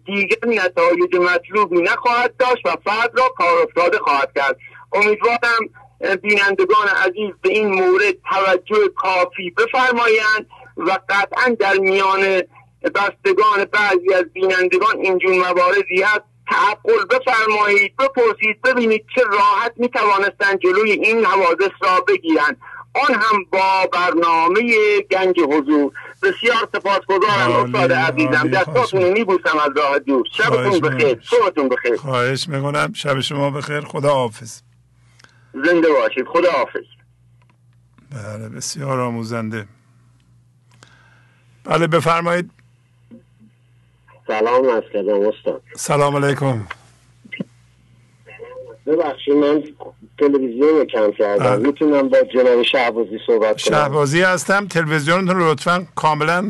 [0.04, 4.56] دیگر نتایج مطلوبی نخواهد داشت و فرد را کار افتاده خواهد کرد.
[4.92, 5.68] امیدوارم
[6.22, 10.46] بینندگان عزیز به این مورد توجه کافی بفرمایند
[10.76, 12.42] و قطعا در میان
[12.94, 20.58] بستگان بعضی از بینندگان اینجور مواردی هست تعقل بفرمایید بپرسید ببینید چه راحت می توانستند
[20.58, 22.56] جلوی این حوادث را بگیرند.
[23.08, 24.60] آن هم با برنامه
[25.00, 25.92] گنج حضور.
[26.22, 28.48] بسیار سپاسگزارم استاد عزیزم.
[28.48, 30.26] دستاتون رو میبوسم از راه دور.
[30.32, 31.96] شبتون بخیر صبحتون بخیر.
[31.96, 32.92] خواهش می‌کنم.
[32.92, 33.80] شب شما بخیر.
[33.80, 34.60] خدا حافظ.
[35.54, 36.26] زنده باشید.
[36.26, 36.84] خدا حافظ.
[38.10, 39.68] بله بسیار آموزنده.
[41.64, 42.50] بله بفرمایید.
[44.26, 45.62] سلام از کردم استاد.
[45.76, 46.66] سلام علیکم.
[48.86, 49.62] ببخشید من
[50.18, 51.44] تلویزیون کم کردم.
[51.44, 51.56] بله.
[51.56, 53.76] می‌تونم با جناب شهبازی صحبت کنم.
[53.76, 54.66] شهبازی هستم.
[54.66, 56.42] تلویزیونتون رو لطفا کاملا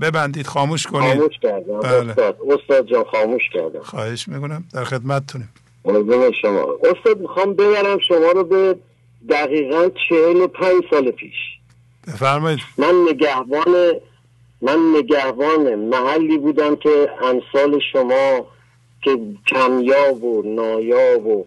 [0.00, 1.14] ببندید خاموش کنید.
[1.14, 1.80] خاموش کردم.
[1.80, 2.10] بله.
[2.10, 3.80] استاد استاد جان خاموش کردم.
[3.80, 4.64] خواهش می‌کنم.
[4.74, 5.48] در خدمتتونیم.
[6.42, 6.66] شما.
[6.84, 8.76] استاد می‌خوام ببرم شما رو به
[9.28, 11.34] دقیقا چهل و پنج سال پیش.
[12.06, 12.60] بفرمایید.
[12.78, 13.92] من نگهبان
[14.62, 18.46] من نگهبان محلی بودم که امثال شما
[19.02, 21.46] که کمیاب و نایاب و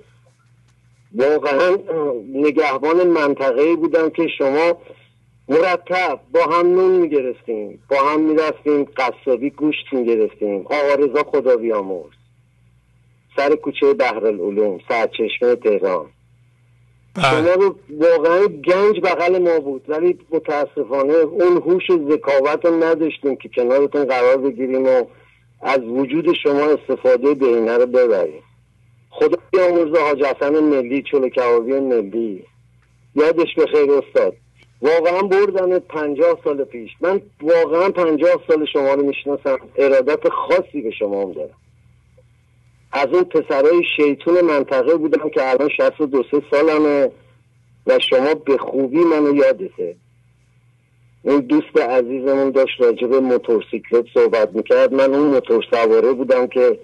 [1.16, 1.78] واقعا
[2.34, 4.78] نگهبان منطقه بودم که شما
[5.50, 7.84] مرتب با هم نون می‌گرفتیم.
[7.90, 10.66] با هم می‌رفتیم قصابی گوشت می‌گرفتیم.
[10.66, 12.12] آقا رضا خدا بیامرز
[13.36, 16.06] سر کوچه بحرالعلوم سرچشمه تهران.
[17.16, 17.24] بله.
[17.30, 19.86] شما رو واقعا گنج بغل ما بود.
[19.88, 25.04] ولی متاسفانه اون هوش ذکاوت رو نداشتیم که کنارتون قرار بگیریم و
[25.62, 28.44] از وجود شما استفاده بهینه رو ببریم.
[29.20, 31.30] خدا بیامرز حاج حسن ملی چلو
[31.82, 32.44] ملی.
[33.16, 34.34] یادش به خیر استاد.
[34.82, 36.92] واقعا بردن پنجاه سال پیش.
[37.02, 39.60] من واقعا پنجاه سال شما رو می‌شناسم.
[39.78, 41.58] ارادت خاصی به شما هم دارم.
[42.92, 47.12] از اون پسرهای شیطون منطقه بودم که الان شست دو سه سالمه
[47.88, 49.96] و شما به خوبی منو یادته.
[51.22, 54.94] اون دوست عزیزمون داشت راجب موتورسیکلت صحبت می‌کرد.
[54.94, 56.80] من اون موتور سواره بودم که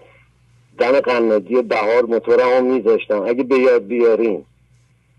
[0.77, 3.23] دم قنادی بهار موتورم هم میذاشتم.
[3.27, 4.45] اگه به یاد بیاریم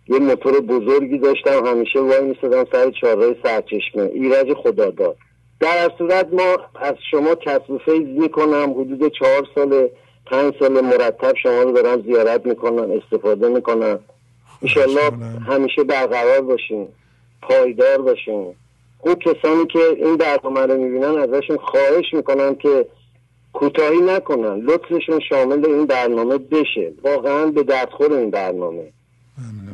[0.09, 5.17] یه موتور بزرگی داشتم همیشه وای میستدم سر چهارراه سرچشمه ایرج خدا داد
[5.61, 8.71] در صورت ما از شما کسب فیض می‌کنم.
[8.71, 9.89] حدود چهار سال
[10.27, 13.99] پنج سال مرتب شما رو دارم زیارت می‌کنم استفاده می‌کنم.
[14.61, 15.11] ایشالله
[15.49, 16.89] همیشه برقرار باشیم
[17.43, 18.55] پایدار باشیم
[19.01, 22.87] اون کسانی که این برنامه رو می‌بینن ازشون خواهش می‌کنم که
[23.55, 24.61] کوتاهی نکنن.
[24.61, 26.93] لطفشون شامل این برنامه بشه.
[27.05, 28.93] واقعا به دردخور این برنامه.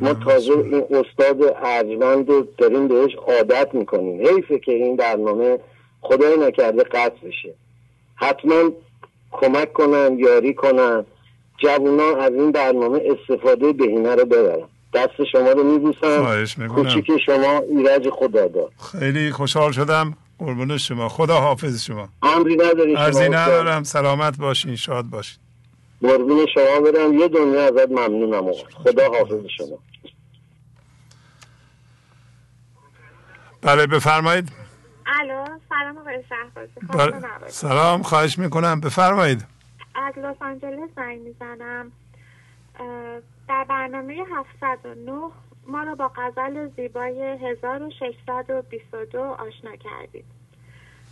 [0.01, 4.27] ما تازه این استاد ارجمند رو داریم بهش عادت می‌کنیم.
[4.27, 5.59] حیفه که این برنامه
[6.01, 7.53] خدای نکرده قطع بشه.
[8.15, 8.71] حتما
[9.31, 11.05] کمک کنن یاری کنن.
[11.57, 14.67] جوونا از این برنامه استفاده بهینه رو ببرن.
[14.93, 16.45] دست شما رو میبوسم.
[16.75, 18.71] کوچیک شما ایرج خدا داد.
[18.91, 20.13] خیلی خوشحال شدم.
[20.41, 21.09] قربون شما.
[21.09, 22.09] خدا حافظ شما.
[22.23, 23.83] امری نداری ارزی ندارم.
[23.83, 24.75] سلامت باشین.
[24.75, 25.37] شاد باشین.
[26.01, 27.13] قربون شما برم.
[27.13, 29.77] یه دنیا ازت ممنونم خدا حافظ شما.
[33.61, 34.51] بله بفرمایید.
[35.05, 36.71] الو سلام آقای شهبازی.
[37.11, 37.49] بله.
[37.49, 38.81] سلام خواهش می‌کنم.
[38.81, 39.45] بفرمایید.
[39.95, 41.91] از لس آنجلس زنگ می‌زنم.
[43.47, 45.11] در برنامه 709
[45.67, 50.25] ما رو با غزل زیبای 1622 آشنا کردید.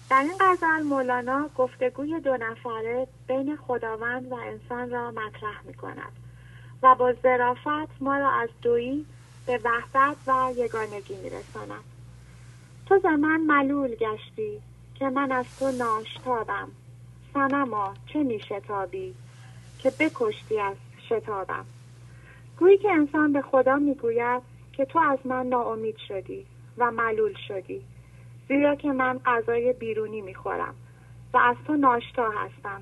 [0.10, 6.12] در این غزل مولانا گفتگوی دو نفره بین خداوند و انسان را مطرح می کند
[6.84, 9.06] و با ظرافت ما را از دویی
[9.46, 11.84] به وحدت و یگانگی می رساند.
[12.86, 14.62] تو ز من ملول گشتی
[14.96, 16.68] که من از تو ناشتابم.
[17.34, 19.16] سنما چه می شتابی
[19.80, 20.76] که بکشتی از
[21.10, 21.66] شتابم.
[22.60, 24.42] گویی که انسان به خدا می‌گوید
[24.74, 26.46] که تو از من ناامید شدی
[26.78, 27.82] و ملول شدی
[28.48, 30.76] زیرا که من غذای بیرونی می‌خورم
[31.34, 32.82] و از تو ناشتا هستم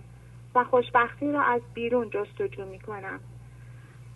[0.56, 3.19] و خوشبختی را از بیرون جستجو می‌کنم.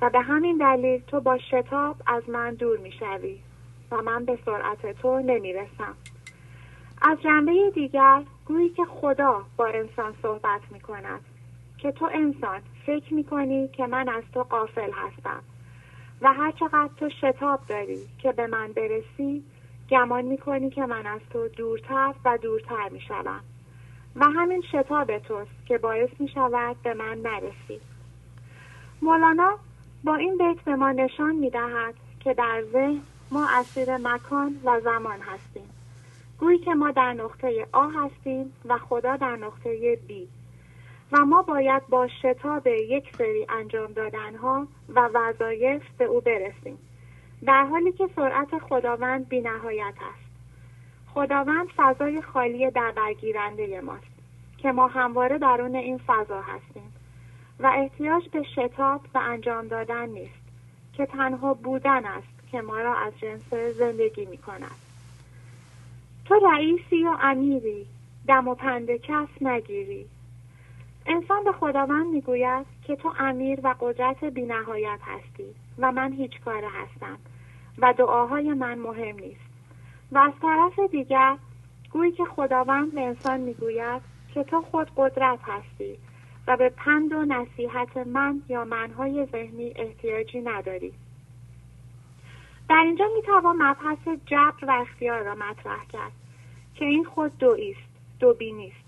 [0.02, 3.40] و به همین دلیل تو با شتاب از من دور می‌شوی
[3.92, 5.96] و من به سرعت تو نمی‌رسم.
[7.02, 11.22] از جنبه دیگر گویی که خدا با انسان صحبت می کند
[11.78, 15.44] که تو انسان فکر می کنی که من از تو قافل هستم.
[16.22, 19.44] و هر چقدر تو شتاب داری که به من برسی
[19.90, 23.44] گمان می کنی که من از تو دورتر و دورتر می شدم.
[24.16, 27.82] و همین شتاب توست که باعث می شود به من نرسی.
[29.02, 29.58] مولانا
[30.04, 33.02] با این بیت به ما نشان می دهد که در ذهن
[33.32, 35.70] ما اسیر مکان و زمان هستیم.
[36.40, 40.28] گویی که ما در نقطه آ هستیم و خدا در نقطه بی.
[41.12, 46.78] و ما باید با شتاب یک سری انجام دادنها و وظایف به او برسیم.
[47.46, 50.32] در حالی که سرعت خداوند بی نهایت است.
[51.14, 54.12] خداوند فضای خالی در برگیرنده ماست
[54.58, 56.94] که ما همواره درون این فضا هستیم
[57.60, 60.42] و احتیاج به شتاب و انجام دادن نیست
[60.94, 64.76] که تنها بودن است که ما را از جنس زندگی می کند
[66.26, 67.86] تو رئیسی و امیری
[68.28, 70.06] دم و پند کس نگیری.
[71.06, 76.68] انسان به خداوند می‌گوید که تو امیر و قدرت بینهایت هستی و من هیچ کاره
[76.70, 77.18] هستم
[77.78, 79.52] و دعاهای من مهم نیست.
[80.12, 81.38] و از طرف دیگر
[81.92, 84.02] گویی که خداوند به انسان می‌گوید
[84.34, 85.98] که تو خود قدرت هستی
[86.48, 90.94] و به پند و نصیحت من یا منهای ذهنی احتیاجی نداری.
[92.70, 96.12] در اینجا می‌توان مبحث جبر و اختیار را مطرح کرد
[96.76, 98.81] که این خود دویی است دوبی نیست.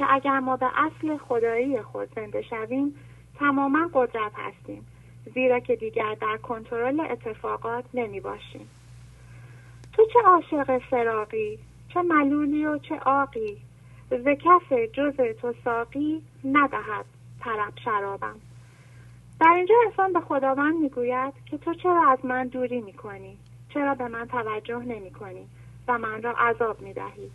[0.00, 2.94] که اگر ما به اصل خدایی خود زنده شویم
[3.38, 4.86] تماما قدرت هستیم
[5.34, 8.68] زیرا که دیگر در کنترل اتفاقات نمی باشیم
[9.92, 11.58] تو چه عاشق فراقی
[11.94, 13.56] چه ملولی و چه آقی
[14.10, 17.04] ز کف جز تو ساقی ندهد
[17.40, 18.36] طرب شرابم.
[19.40, 23.38] در اینجا انسان به خداوند می‌گوید که تو چرا از من دوری می‌کنی؟
[23.74, 25.46] چرا به من توجه نمی کنی
[25.88, 27.30] و من را عذاب می دهی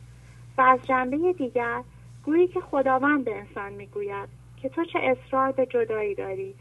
[0.58, 1.84] و از جنبه دیگر
[2.26, 4.30] گویی که خداوند به انسان می‌گوید
[4.62, 6.56] که تو چه اصرار به جدایی داری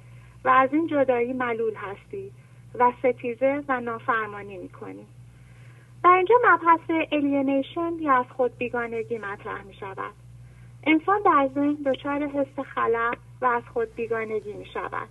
[0.45, 2.33] و از این جدایی ملول هستی
[2.75, 5.07] و ستیزه و نافرمانی می‌کنی.
[6.05, 10.13] در اینجا مبحث الینیشن یا از خود بیگانگی مطرح می شود
[10.87, 15.09] انسان در ذهن دچار حس خلق و از خود بیگانگی می شود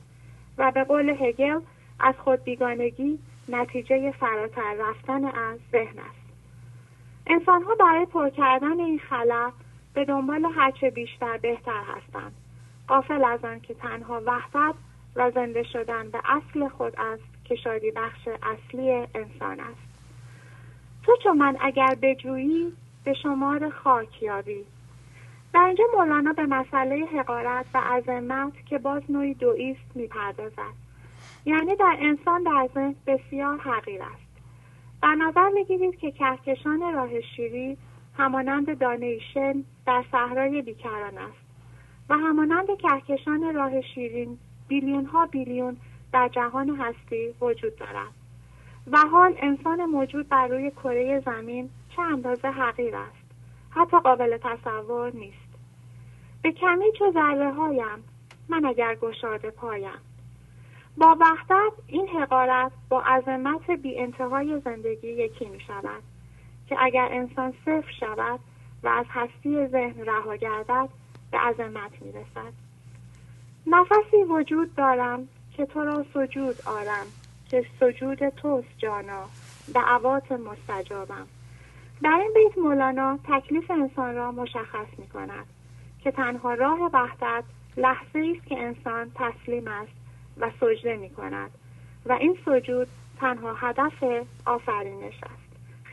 [0.57, 1.59] و به قول هگل
[1.99, 6.23] از خود بیگانگی نتیجه فراتر رفتن از ذهن است.
[7.27, 9.53] انسان ها برای پر کردن این خلق
[9.93, 12.33] به دنبال هرچه بیشتر بهتر هستند.
[12.87, 14.75] قافل از آن که تنها وحدت
[15.15, 19.93] و زنده شدن به اصل خود است که شادی بخش اصلی انسان است.
[21.03, 22.73] تو چون من اگر بجویی
[23.03, 24.65] به شمار خاک یابی.
[25.53, 30.73] در اینجا مولانا به مسئله حقارت و عظمت که باز نوعی دویست می‌پردازد.
[31.45, 34.23] یعنی در انسان در ذهن بسیار حقیر است.
[35.01, 37.77] در نظر می‌گیرید که کهکشان راه شیری
[38.17, 41.43] همانند دانه شن در صحرای بیکران است.
[42.09, 44.37] و همانند کهکشان راه شیرین
[44.67, 45.77] بیلیون ها بیلیون
[46.13, 48.13] در جهان هستی وجود دارد.
[48.91, 53.23] و حال انسان موجود بر روی کره زمین چه اندازه حقیر است.
[53.69, 55.53] حتی قابل تصور نیست.
[56.41, 58.03] به کمی چو ذره هایم
[58.49, 59.99] من اگر گشاده پایم.
[60.97, 66.03] با وحدت این حقارت با عظمت بی انتهای زندگی یکی می شود
[66.67, 68.39] که اگر انسان صفر شود
[68.83, 70.89] و از هستی ذهن رها گردد
[71.31, 72.53] به عظمت می رسد
[73.67, 77.05] نفسی وجود دارم که تو را سجود آرم
[77.49, 79.25] که سجود توست جانا
[79.73, 81.27] دعوات مستجابم.
[82.03, 85.45] در این بیت مولانا تکلیف انسان را مشخص می کند
[86.03, 87.43] که تنها راه وحدت
[87.77, 89.91] لحظه است که انسان تسلیم است
[90.37, 91.51] و سجده می کند
[92.05, 92.87] و این سجود
[93.19, 94.03] تنها هدف
[94.45, 95.42] آفرینش است.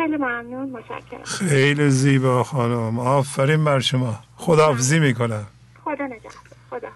[0.00, 1.22] خیلی ممنون متشکرم.
[1.24, 2.98] خیلی زیبا خانم.
[2.98, 4.20] آفرین بر شما.
[4.36, 5.46] خداحافظی می‌کنم.
[5.84, 6.32] خدا نگهدار.
[6.70, 6.88] خدا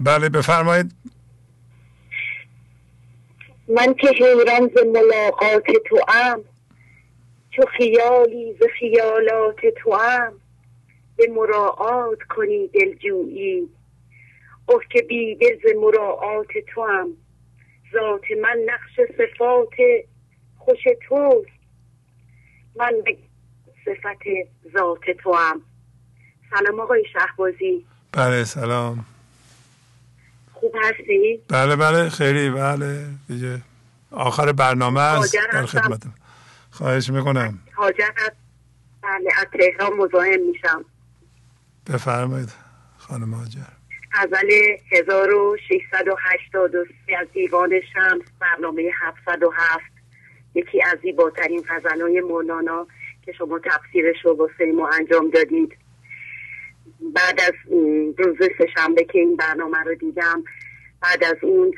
[0.00, 0.94] بله بفرمایید.
[3.68, 6.40] من که حیران ز ملاقات تو ام
[7.50, 10.32] چو خیالی ز خیالات تو ام
[11.16, 13.68] به مراعات کنی دلجویی.
[14.66, 17.16] اوه که بی دل ز مراعات تو ام
[17.92, 19.68] ذات من نقش صفات
[20.58, 21.50] خوش توست.
[22.76, 22.92] من
[23.84, 24.22] صفت
[24.72, 25.62] ذات تو هم
[26.50, 27.86] سلام آقای شهبازی.
[28.12, 29.04] بله سلام.
[30.52, 33.60] خوب هستی؟ بله بله خیلی بله دیگه.
[34.10, 36.02] آخر برنامه است در خدمت.
[36.70, 37.58] خواهش می‌کنم.
[37.72, 38.10] حاجر
[39.02, 40.84] بله از تهران مزاحم میشم.
[41.86, 42.52] بفرمایید
[42.98, 43.81] خانم حاجر.
[44.14, 44.50] اول
[44.92, 49.92] 1683 از دیوان شمس برنامه 707
[50.54, 52.86] یکی از زیباترین غزلهای مولانا
[53.24, 55.76] که شما تفسیرش رو واسه ما انجام دادید.
[57.00, 57.52] بعد از
[58.18, 60.44] روز سهشنبه که این برنامه رو دیدم
[61.02, 61.72] بعد از اون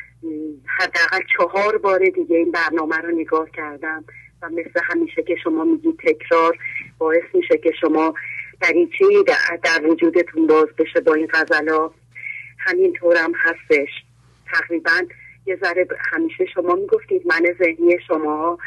[0.79, 4.05] حداقل چهار بار دیگه این برنامه رو نگاه کردم
[4.43, 6.59] و مثل همیشه که شما میگید تکرار
[6.99, 8.15] باعث میشه که شما
[8.61, 11.91] دریچه در, در وجودتون باز بشه با این غزلا
[12.65, 13.89] همینطورم هستش.
[14.53, 15.03] تقریبا
[15.47, 18.59] یه ذره همیشه شما می‌گفتید من ذهنی شما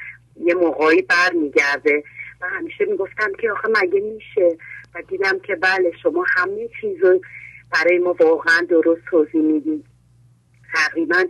[0.41, 2.03] یه موقعی بر میگرده
[2.41, 4.57] و همیشه می‌گفتم که آخه مگه میشه؟
[4.95, 7.21] و دیدم که بله شما همه چیز رو
[7.73, 9.85] برای ما واقعا درست توضیح می‌دید.
[10.73, 11.23] تقریبا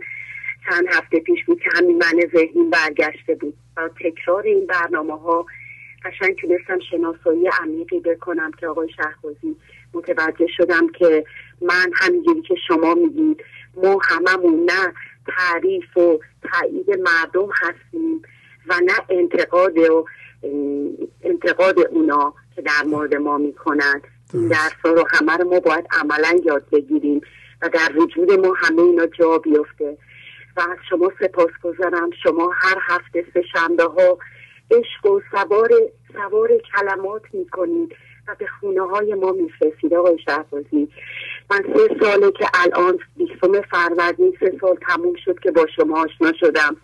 [0.70, 3.54] چند هفته پیش بود که همین من ذهنی برگشته بود.
[3.76, 5.46] و تکرار این برنامه ها
[6.04, 9.56] قشنگ تونستم شناسایی عمیقی بکنم که آقای شهبازی
[9.94, 11.24] متوجه شدم که
[11.62, 13.44] من همینجوری که شما میگید
[13.76, 14.94] ما هممون نه
[15.26, 16.18] تعریف و
[16.52, 18.22] تایید مردم هستیم
[18.68, 20.04] و نه انتقاد و
[21.22, 24.02] انتقاد اونا که در مورد ما می‌کنند.
[24.34, 27.20] این درس رو همه رو ما باید عملا یاد بگیریم
[27.62, 29.98] و در وجود ما همه اینا جا بیفته.
[30.56, 32.10] و از شما سپاس گذارم.
[32.22, 34.18] شما هر هفته سه شنبه ها
[34.70, 35.70] عشق و سوار,
[36.12, 37.96] سوار کلمات می‌کنید.
[38.28, 40.88] و به خونه های ما میفرستید آقای شهبازی.
[41.50, 46.32] من سه ساله که الان بیستم فروردین سه سال تموم شد که با شما آشنا
[46.40, 46.76] شدم.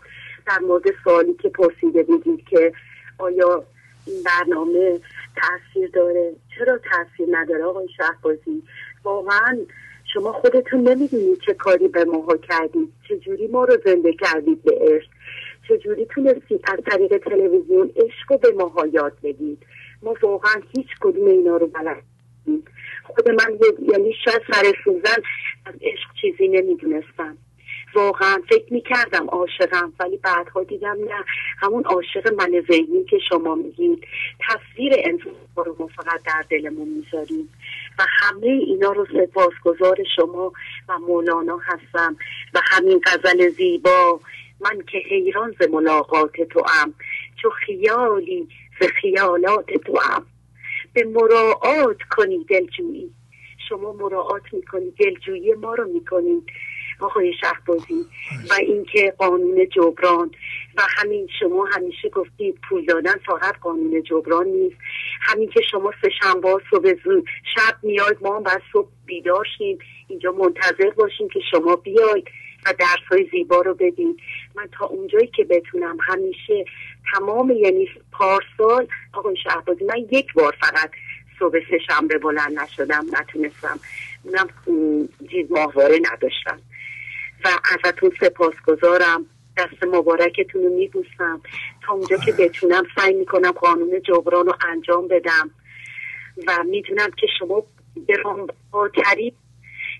[0.46, 2.72] در مورد سوالی که پرسیده بودید که
[3.18, 3.64] آیا
[4.06, 5.00] این برنامه
[5.36, 8.62] تاثیر داره؟ چرا تاثیر نداره آقای شهبازی؟
[9.04, 9.58] واقعا
[10.14, 12.92] شما خودتون نمی‌دونید چه کاری به ماها کردید.
[13.08, 15.08] چجوری ما رو زنده کردید به عشق؟
[15.68, 19.58] چجوری تونستید از طریق تلویزیون عشق رو به ماها یاد بدید؟
[20.04, 22.02] ما واقعا هیچ کدوم اینا رو بلد
[23.04, 23.58] خود من
[23.92, 25.22] یعنی شاید سر سوزن
[25.66, 27.36] از عشق چیزی نمی‌دونستم.
[27.94, 31.24] واقعا فکر می‌کردم عاشقم ولی بعدها دیدم نه.
[31.58, 34.06] همون عاشق من ذهنی که شما میگید.
[34.48, 37.48] تصویر انسان رو ما فقط در دلمون می‌ذاریم.
[37.98, 40.52] و همه اینا رو سپاسگزار شما
[40.88, 42.16] و مولانا هستم.
[42.54, 44.20] و همین غزل زیبا.
[44.60, 46.94] من که حیران ز ملاقات تو ام
[47.42, 48.48] چو خیالی
[48.80, 50.26] ز خیالات تو ام
[50.92, 53.10] به مراعات کنی دلجویی.
[53.68, 56.42] شما مراعات می‌کنید دلجویی ما رو می‌کنید
[57.00, 58.06] آقای شهبازی.
[58.50, 60.30] و اینکه قانون جبران.
[60.76, 64.76] و همین شما همیشه گفتید پول دادن فقط قانون جبران نیست.
[65.20, 69.78] همین که شما سه شنبه صبح زود شب میاید ما هم بعد صبح بیدار شیم.
[70.08, 72.28] اینجا منتظر باشیم که شما بیاید
[72.66, 74.16] و درس های زیبا رو بدین.
[74.54, 76.64] من تا اونجایی که بتونم همیشه
[77.12, 77.88] تمام یعنی
[78.18, 80.90] پارسال آقای شهبازی من یک بار فقط
[81.38, 83.80] صبح سه شنبه بلند نشدم نتونستم.
[84.22, 84.48] اونم
[85.30, 86.60] چیز ماهواره نداشتم.
[87.44, 89.26] و ازتون سپاسگزارم.
[89.56, 91.40] دست مبارکتون رو میبوسم.
[91.82, 95.50] تا اونجا که بتونم سعی می‌کنم قانون جبران رو انجام بدم.
[96.46, 97.62] و می‌دونم که شما
[98.08, 99.32] گرانبهاترین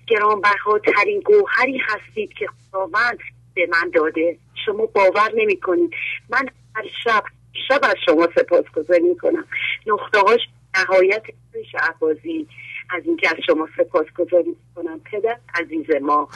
[0.07, 3.17] گرانبهاترین گوهری هستید که خداوند
[3.53, 4.37] به من داده.
[4.65, 5.91] شما باور نمی کنید
[6.29, 7.23] من هر شب
[7.67, 9.45] شب از شما سپاسگزاری می‌کنم.
[9.87, 10.39] نقطه هاش
[10.77, 11.23] نهایت
[11.71, 12.47] شهبازی
[12.89, 16.29] از اینکه از شما سپاسگزاری کنم پدر عزیز ما.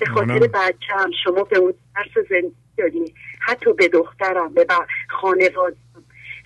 [0.00, 4.66] به خاطر بچم شما به اون درس زندگی دادی حتی به دخترم به
[5.08, 5.76] خانواده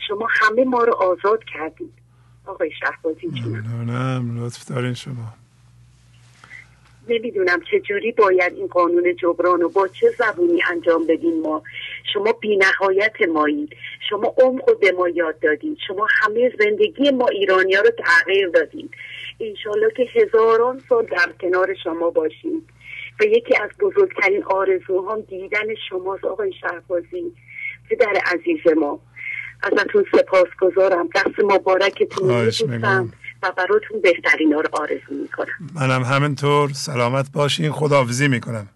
[0.08, 1.92] شما همه ما رو آزاد کردید.
[2.46, 4.44] آقای شهبازی ممنونم.
[4.44, 5.34] لطف دارین شما.
[7.08, 11.62] نمی‌دونم چه جوری باید این قانون جبران رو با چه زبونی انجام بدین ما.
[12.12, 13.76] شما بی نهایت مایید.
[14.10, 18.90] شما عمق به ما یاد دادید شما همه زندگی ما ایرانی ها رو تغییر دادید
[19.40, 22.66] انشالله که هزاران سال در کنار شما باشیم.
[23.20, 27.32] و یکی از بزرگترین آرزوهام دیدن شماست آقای شهبازی
[27.90, 29.00] پدر عزیز ما.
[29.62, 31.08] ازتون سپاسگزارم.
[31.14, 33.12] دست مبارکتون میبوسم.
[33.42, 35.54] و براتون بهترین رو آرزو می‌کنم.
[35.74, 36.70] منم همینطور.
[36.72, 37.72] سلامت باشین.
[37.72, 38.68] خداحافظی می‌کنم.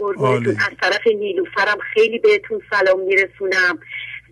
[0.00, 3.78] از طرف نیلوفرم خیلی بهتون سلام میرسونم.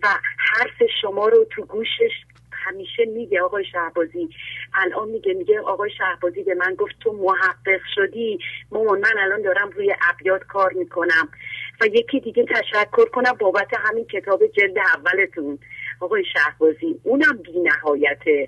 [0.03, 2.11] و حرف شما رو تو گوشش
[2.51, 4.29] همیشه میگه آقای شهبازی.
[4.73, 8.39] الان میگه میگه آقای شهبازی به من گفت تو محقق شدی.
[8.71, 11.29] مامان من الان دارم روی ابیات کار می‌کنم.
[11.81, 15.59] و یکی دیگه تشکر کنم بابت همین کتاب جلد اولتون.
[15.99, 18.47] آقای شهبازی اونم بی نهایته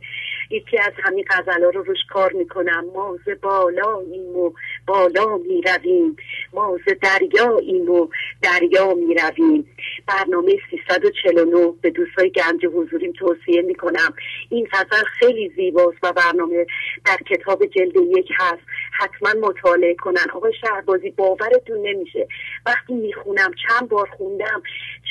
[0.49, 2.85] یکی از همین غزلا رو روش کار می‌کنم.
[2.95, 4.51] ما ز بالاییم و
[4.87, 6.15] بالا می‌رویم.
[6.53, 8.07] ما ز دریاییم و
[8.41, 9.69] دریا می‌رویم.
[10.07, 14.13] برنامه 349 به دوستای گنج حضوریم توصیه می‌کنم.
[14.49, 16.65] این غزل خیلی زیباست و برنامه
[17.05, 18.61] در کتاب جلد یک هست.
[18.99, 20.25] حتما مطالعه کنن.
[20.33, 22.27] آقای شهربازی باورتون نمیشه.
[22.65, 24.61] وقتی می‌خونم چند بار خوندم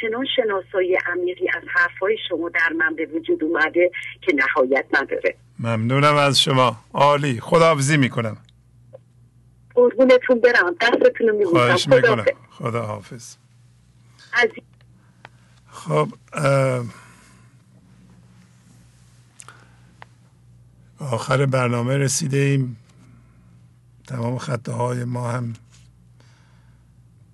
[0.01, 3.91] چنان شناسایی عمیقی از حرفهای شما در من به وجود اومده
[4.21, 5.26] که نهایت نداره.
[5.59, 6.81] ممنونم از شما.
[6.95, 7.41] عالی.
[7.41, 8.37] خداحافظی می‌کنم.
[9.75, 10.75] قربونتون برم.
[10.81, 12.25] دستتون رو خواهش می‌کنم.
[12.51, 13.37] خدا حافظ
[15.71, 16.09] خب
[20.99, 22.77] آخر برنامه رسیده ایم
[24.07, 25.53] تمام خطه های ما هم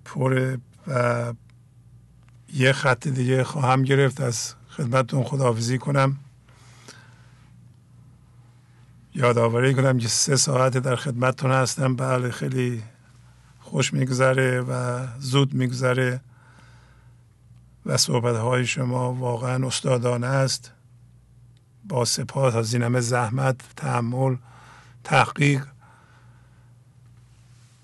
[0.05, 0.57] پره
[0.87, 1.33] و
[2.53, 4.21] یه خط دیگه خواهم گرفت.
[4.21, 6.17] از خدمتتون خداحافظی کنم.
[9.15, 11.95] یادآوری کنم که سه ساعت در خدمتتون هستم.
[11.95, 12.83] بله خیلی
[13.59, 16.21] خوش میگذره و زود میگذره
[17.85, 20.71] و صحبت های شما واقعا استادانه است.
[21.89, 24.35] با سپاس از این همه زحمت تحمل
[25.03, 25.67] تحقیق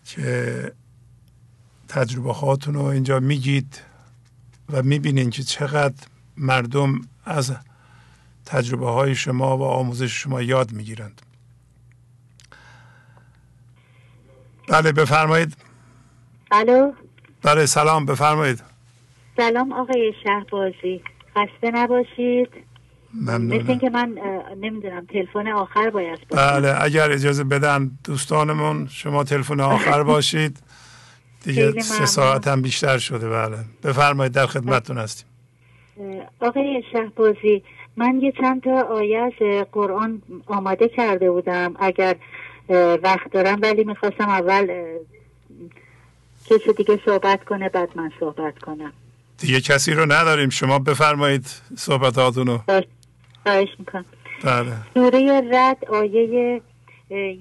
[0.06, 0.74] که
[1.88, 3.82] تجربه هاتون رو اینجا میگید
[4.70, 6.04] و می‌بینین که چقدر
[6.38, 7.56] مردم از
[8.50, 11.22] تجربه های شما و آموزش شما یاد می‌گیرند.
[14.68, 15.58] بله بفرمایید.
[16.52, 16.92] الو؟
[17.44, 18.64] بله سلام بفرمایید.
[19.38, 21.02] سلام آقای شهبازی.
[21.36, 22.50] خسته نباشید.
[23.14, 24.18] مثل اینکه من
[24.62, 30.60] نمی‌دونم تلفن آخر باید بله اگر اجازه بدن دوستانمون شما تلفن آخر باشید.
[31.44, 33.58] دیگه سه ساعت هم بیشتر شده بله.
[33.84, 35.28] بفرمایید در خدمتتون هستیم.
[36.40, 37.64] آقای شهبازی
[38.00, 39.34] من یه چند تا آیه از
[39.72, 42.16] قرآن آماده کرده بودم اگر
[43.04, 44.98] وقت دارم ولی می‌خواستم اول
[46.46, 48.94] کسی دیگه صحبت کنه بعد من صحبت کنم.
[49.38, 50.50] دیگه کسی رو نداریم.
[50.50, 51.46] شما بفرمایید
[51.76, 52.60] صحبتاتون رو
[53.44, 54.06] خواهش می‌کنم.
[54.44, 54.74] بله.
[54.94, 56.62] سوره رد آیه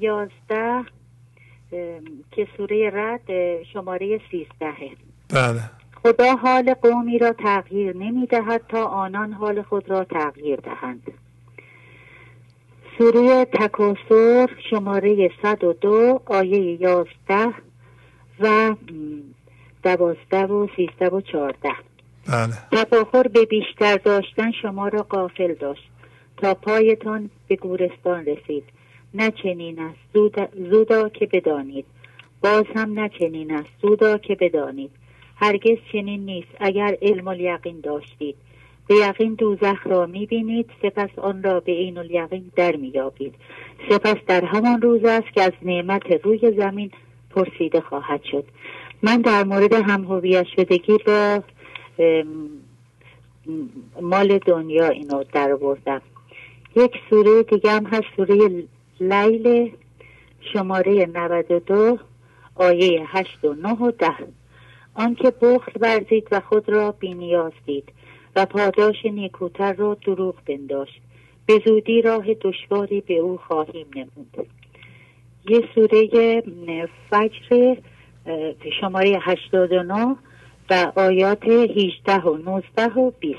[0.01, 0.85] یازده
[2.31, 3.31] که سوره رد
[3.73, 4.91] شماره سیزدهه
[5.29, 5.71] بله.
[6.03, 11.03] خدا حال قومی را تغییر نمی دهد تا آنان حال خود را تغییر دهند.
[12.99, 17.55] سوره تکاسر شماره 102 آیه 11
[18.41, 18.75] و
[19.83, 21.73] دوازده و سیزده و چارده
[22.27, 22.55] بله.
[22.73, 25.91] تفاخر به بیشتر داشتن شما را قافل داشت.
[26.37, 28.65] تا پایتان به گورستان رسید.
[29.15, 29.99] نه چنین است.
[30.15, 31.85] زودا, زودا که بدانید.
[32.43, 33.69] باز هم نه چنین است.
[33.83, 34.91] زودا که بدانید.
[35.41, 36.49] هرگز چنین نیست.
[36.61, 38.37] اگر علم الیقین داشتید.
[38.89, 40.71] به یقین دوزخ را می‌بینید.
[40.83, 43.35] سپس آن را به عین الیقین در مییابید.
[43.91, 46.91] سپس در همان روز است که از نعمت روی زمین
[47.31, 48.45] پرسیده خواهد شد.
[49.03, 50.21] من در مورد هم
[50.57, 51.43] شدگی با
[54.03, 56.03] مال دنیا اینو در بردم
[56.77, 58.65] یک سوره دیگه هم هست سوره
[59.01, 59.71] لیل
[60.53, 61.99] شماره 92
[62.55, 64.07] آیه 8 و 9 و 10
[64.99, 67.93] آنکه بخل ورزید و خود را بینیاز دید
[68.37, 71.01] و پاداش نیکوتر را دروغ بنداشت.
[71.47, 74.47] به زودی راه دشواری به او خواهیم نمود.
[75.49, 76.43] یه سوره
[77.11, 77.77] فجر
[78.81, 80.17] شماره 89
[80.71, 83.39] و آیات 18 و 19 و 20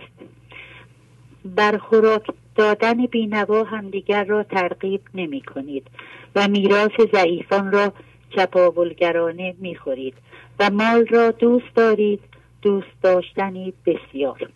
[1.45, 5.87] بر خوراک دادن بینوا همدیگر را ترغیب نمی کنید
[6.35, 7.93] و میراث ضعیفان را
[8.29, 10.13] چپاولگرانه می خورید
[10.59, 12.19] و مال را دوست دارید
[12.61, 14.49] دوست داشتنی بسیار.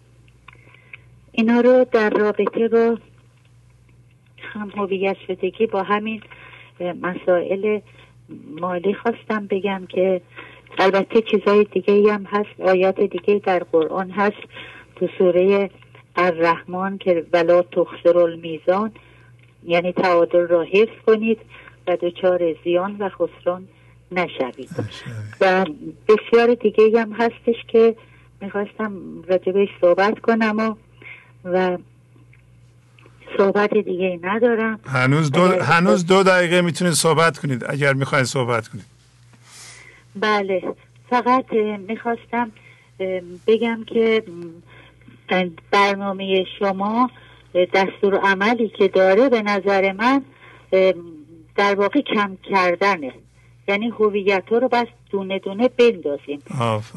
[1.31, 2.97] اینا رو در رابطه با
[4.37, 6.21] هم هویت شدگی با همین
[7.01, 7.79] مسائل
[8.59, 10.21] مالی خواستم بگم که
[10.79, 14.43] البته چیزای دیگه هم هست آیات دیگه در قرآن هست.
[14.95, 15.69] تو سوره
[16.15, 18.91] الرحمن که ولا تخسر المیزان
[19.63, 21.39] یعنی تعادل را حفظ کنید.
[21.87, 23.67] و دچار زیان و خسران
[24.11, 24.69] نشوید.
[25.41, 25.65] و
[26.07, 27.95] بسیار دیگه هم هستش که
[28.41, 28.91] می‌خواستم
[29.27, 30.75] راجبش صحبت کنم و,
[31.45, 31.77] و
[33.37, 34.79] صحبت دیگه ندارم.
[34.85, 38.85] هنوز دو, هنوز دو دقیقه می‌تونید صحبت کنید اگر می‌خواید صحبت کنید.
[40.15, 40.63] بله.
[41.09, 41.53] فقط
[41.87, 42.51] می‌خواستم
[43.47, 44.23] بگم که
[45.71, 47.09] برنامه شما
[47.73, 50.21] دستور عملی که داره به نظر من
[51.55, 53.13] در واقع کم کردنه.
[53.67, 56.41] یعنی هویت رو بس دونه دونه بندازیم.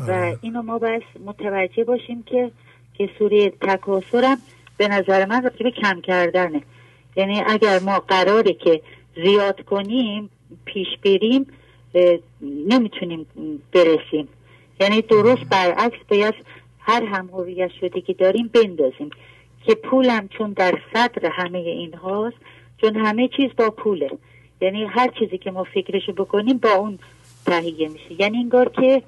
[0.09, 2.51] و اینو ما بس متوجه باشیم که
[2.95, 4.37] که سوره تکاسرم
[4.77, 6.63] به نظر من راجب کم کردنه.
[7.17, 8.83] یعنی اگر ما قراره که
[9.25, 10.31] زیاد کنیم
[10.65, 11.47] پیش بریم
[12.43, 13.27] نمی‌تونیم
[13.73, 14.29] برسیم.
[14.81, 16.35] یعنی درست برعکس باید
[16.79, 19.11] هر هم هویت شده که داریم بندازیم.
[19.67, 22.37] که پولم چون در صدر همه این هاست
[22.81, 24.11] چون همه چیز با پوله.
[24.61, 26.99] یعنی هر چیزی که ما فکرشو بکنیم با اون
[27.47, 28.21] تهیه میشه.
[28.21, 29.03] یعنی انگار که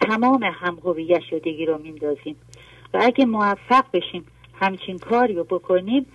[0.00, 2.36] تمام هم هویت شدگی رو میندازیم.
[2.94, 4.24] و اگه موفق بشیم
[4.60, 6.06] همچین کاری رو بکنیم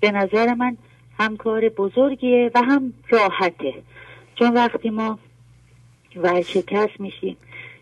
[0.00, 0.76] به نظر من
[1.18, 3.74] هم کار بزرگیه و هم راحته.
[4.34, 5.18] چون وقتی ما
[6.16, 7.36] ورشکست میشیم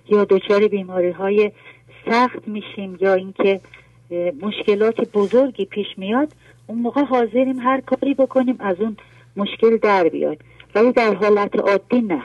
[0.08, 1.52] یا دچار بیماری های
[2.10, 3.60] سخت میشیم یا اینکه
[4.41, 6.33] مشکلات بزرگی پیش میاد
[6.67, 8.97] اون موقع حاضریم هر کاری بکنیم از اون
[9.37, 10.39] مشکل در بیاد.
[10.75, 12.23] ولی در حالت عادی نه.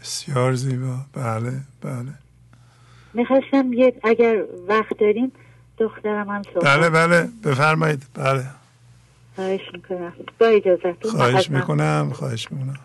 [0.00, 0.96] بسیار زیبا.
[1.12, 2.14] بله بله.
[3.14, 5.32] می‌خواستم یه اگر وقت داریم
[5.78, 7.28] دخترم هم صحبت بله بله.
[7.44, 8.02] بفرمایید.
[8.14, 8.44] بله.
[9.36, 10.12] خواهش می‌کنم.
[10.38, 12.10] با اجازتون خواهش می‌کنم.
[12.12, 12.78] خواهش می‌کنم.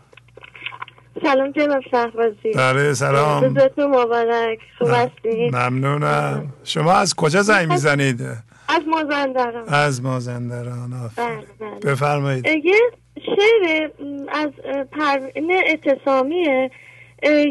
[1.23, 3.43] سلام جناب شهبازی بله سلام.
[3.43, 4.59] روزتون مبارک.
[4.77, 6.53] خوب هستی ممنونم.
[6.63, 8.21] شما از کجا زنگ می‌زنید؟
[8.69, 9.63] از مازندران.
[9.67, 11.91] از مازندران بله بله.
[11.93, 12.45] بفرمایید.
[12.47, 12.79] یه
[13.15, 13.89] شعر
[14.29, 14.49] از
[14.91, 16.71] پروین اعتصامیه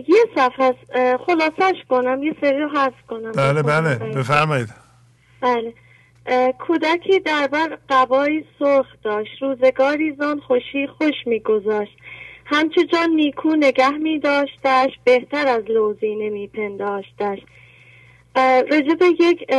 [0.09, 0.75] یه صفحه
[1.27, 3.33] خلاصش کنم یه سری رو حذف کنم.
[3.33, 3.95] بله بله.
[3.95, 4.69] بفرمایید.
[5.41, 5.75] بله.
[6.59, 9.43] کودکی در بر قبایی سرخ داشت.
[9.43, 11.97] روزگاری زان خوشی خوش میگذاشت.
[12.47, 17.39] همچه جان نیکو نگه می داشتش بهتر از لوزینه می پنداشتش
[18.37, 19.51] راجع به یک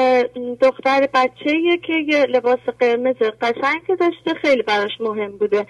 [0.61, 5.65] دختر بچه که یه لباس قرمز قشنگ داشته خیلی براش مهم بوده.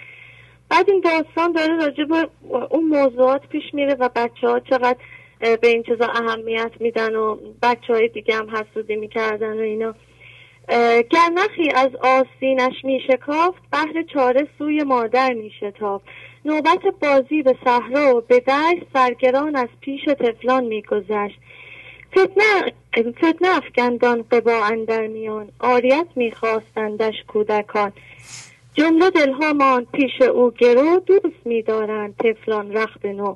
[0.69, 2.29] بعد این داستان داره راجع به
[2.69, 4.97] اون موضوعات پیش میره و بچه ها چقدر
[5.39, 9.95] به این چیزا اهمیت میدن و بچه های دیگه هم حسودی می‌کردن و اینا.
[11.09, 16.05] گرنخی از آستینش میشکافت بهر چاره سوی مادر میشتافت.
[16.45, 21.39] نوبت بازی به صحرا و به دشت سرگران از پیش تفلان میگذشت.
[22.11, 22.73] فتنه,
[23.11, 25.49] فتنه افگندان قبا اندر میان.
[25.59, 27.91] آریت میخواستندش کودکان.
[28.73, 33.35] جمله دلهامان پیش او گرو دوست میدارند تفلان رخت نو.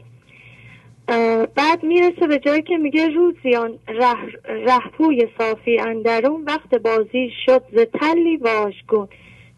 [1.55, 7.79] بعد می‌رسه به جایی که میگه روزیان ره رهپوی صافی اندرون وقت بازی شد ز
[7.99, 9.07] تلی واژگون.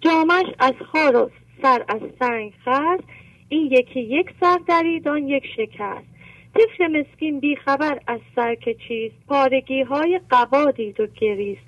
[0.02, 1.30] جامش از خار و
[1.62, 3.04] سر از سنگ خست.
[3.50, 6.15] این یکی یک سر درید آن یک شکست.
[6.56, 11.62] طفل مسکین بیخبر از سر که چیست؟ پارگی های قبا دید و گریست.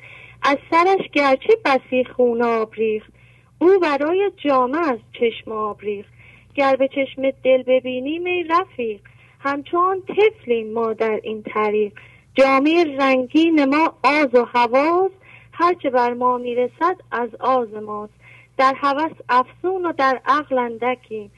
[0.44, 3.12] از سرش گرچه بسی خون آبریخت
[3.60, 6.10] او برای جامه از چشم آبریخت
[6.56, 9.00] گر به چشم دل ببینیم ای رفیق
[9.40, 11.94] همچون طفلیم ما در این طریق.
[12.34, 15.12] جامعه رنگین ما آز و حواس
[15.52, 18.14] هرچه بر ما می‌رسد از آز ماست.
[18.58, 21.32] در هوس افسون و در عقل اندکیم.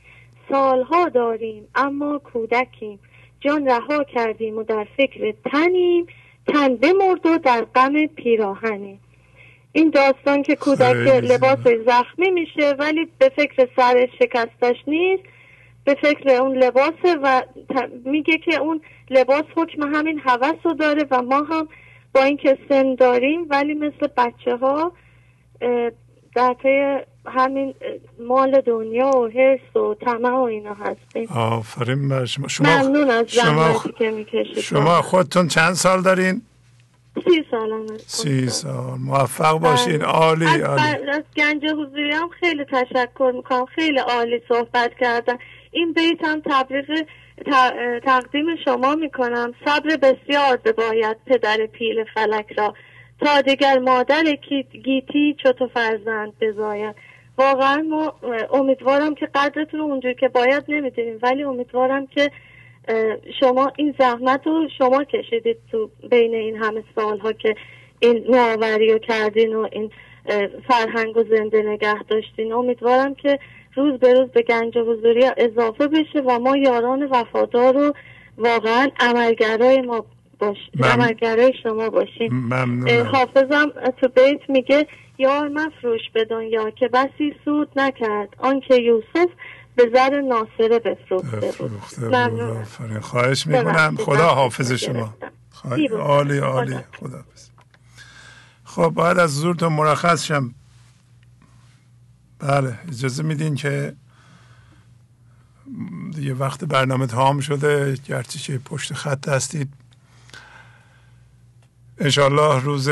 [0.50, 3.00] سالها داریم اما کودکیم.
[3.40, 6.08] جان رها کردیم و در فکر تنیم
[6.48, 9.00] تن بمرد و در غم پیراهنیم.
[9.72, 15.24] این داستان که کودک لباس زخمی میشه ولی به فکر سر شکستش نیست.
[15.86, 17.42] به فکر اون لباسه و
[18.06, 21.68] میگه که اون لباس حکم همین حوث رو داره و ما هم
[22.14, 24.92] با اینکه سن داریم ولی مثل بچه ها
[26.36, 26.56] در
[27.30, 27.74] همین
[28.28, 31.28] مال دنیا و حرس و طمع و اینا هستیم.
[31.36, 32.48] آفرین بر شما.
[32.48, 34.60] شما ممنون از شما, که می‌کشید.
[34.60, 36.42] شما خودتون چند سال دارین؟
[37.26, 38.98] سی سال سی سال.
[39.00, 40.02] موفق باشین.
[40.02, 41.10] عالی از, عالی.
[41.12, 43.66] از گنج حضوری هم خیلی تشکر می‌کنم.
[43.66, 45.38] خیلی عالی صحبت کردن.
[45.72, 46.86] این بیت هم تبلیغ
[48.06, 49.54] تقدیم شما می‌کنم.
[49.66, 52.74] صبر بسیار باید پدر پیل فلک را.
[53.22, 54.24] تا دیگر مادر
[54.84, 56.96] گیتی چطور فرزند بزاید.
[57.40, 58.14] واقعا ما
[58.54, 62.32] امیدوارم که قدرتون اونجور که باید نمی‌دونیم ولی امیدوارم که
[63.40, 67.56] شما این زحمت رو شما کشیدید تو بین این همه سالها که
[68.00, 69.92] این نوآوری رو کردین و این
[70.68, 72.54] فرهنگ و زنده نگه داشتین.
[72.54, 73.40] امیدوارم که
[73.76, 77.94] روز به روز به گنج حضوری اضافه بشه و ما یاران وفادار و
[78.38, 80.06] واقعا عملگرای ما
[80.40, 82.54] باش عملگرای شما باشیم.
[83.12, 84.88] حافظم تو بیت میگه
[85.20, 88.30] یار مفروش به دنیا که بسی سود نکرد.
[88.38, 89.30] آنکه یوسف
[89.76, 93.02] به زر ناصره بفروخته بود.
[93.02, 93.98] خواهش می‌کنم.
[93.98, 95.14] خدا حافظ شما.
[96.00, 96.78] عالی عالی.
[97.00, 97.24] خدا
[98.64, 100.56] خب باید از زورتون مرخص شم.
[102.40, 103.96] بله اجازه میدین که
[106.18, 107.98] یه وقت برنامه تمام شده.
[108.06, 109.74] گرچه چه پشت خط هستید.
[112.02, 112.90] انشالله روز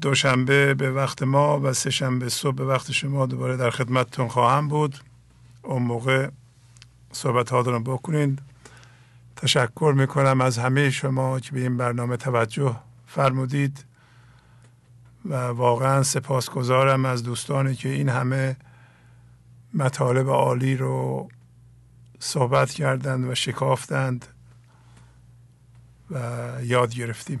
[0.00, 4.68] دوشنبه به وقت ما و سه شنبه صبح به وقت شما دوباره در خدمتتون خواهم
[4.68, 4.98] بود.
[5.62, 6.28] اون موقع
[7.12, 8.38] صحبت ها رو بکنید
[9.36, 12.76] تشکر می‌کنم از همه شما که به این برنامه توجه
[13.06, 13.84] فرمودید
[15.24, 18.56] و واقعا سپاسگزارم از دوستانی که این همه
[19.74, 21.28] مطالب عالی رو
[22.18, 24.26] صحبت کردند و شکافتند
[26.10, 26.18] و
[26.62, 27.40] یاد گرفتیم.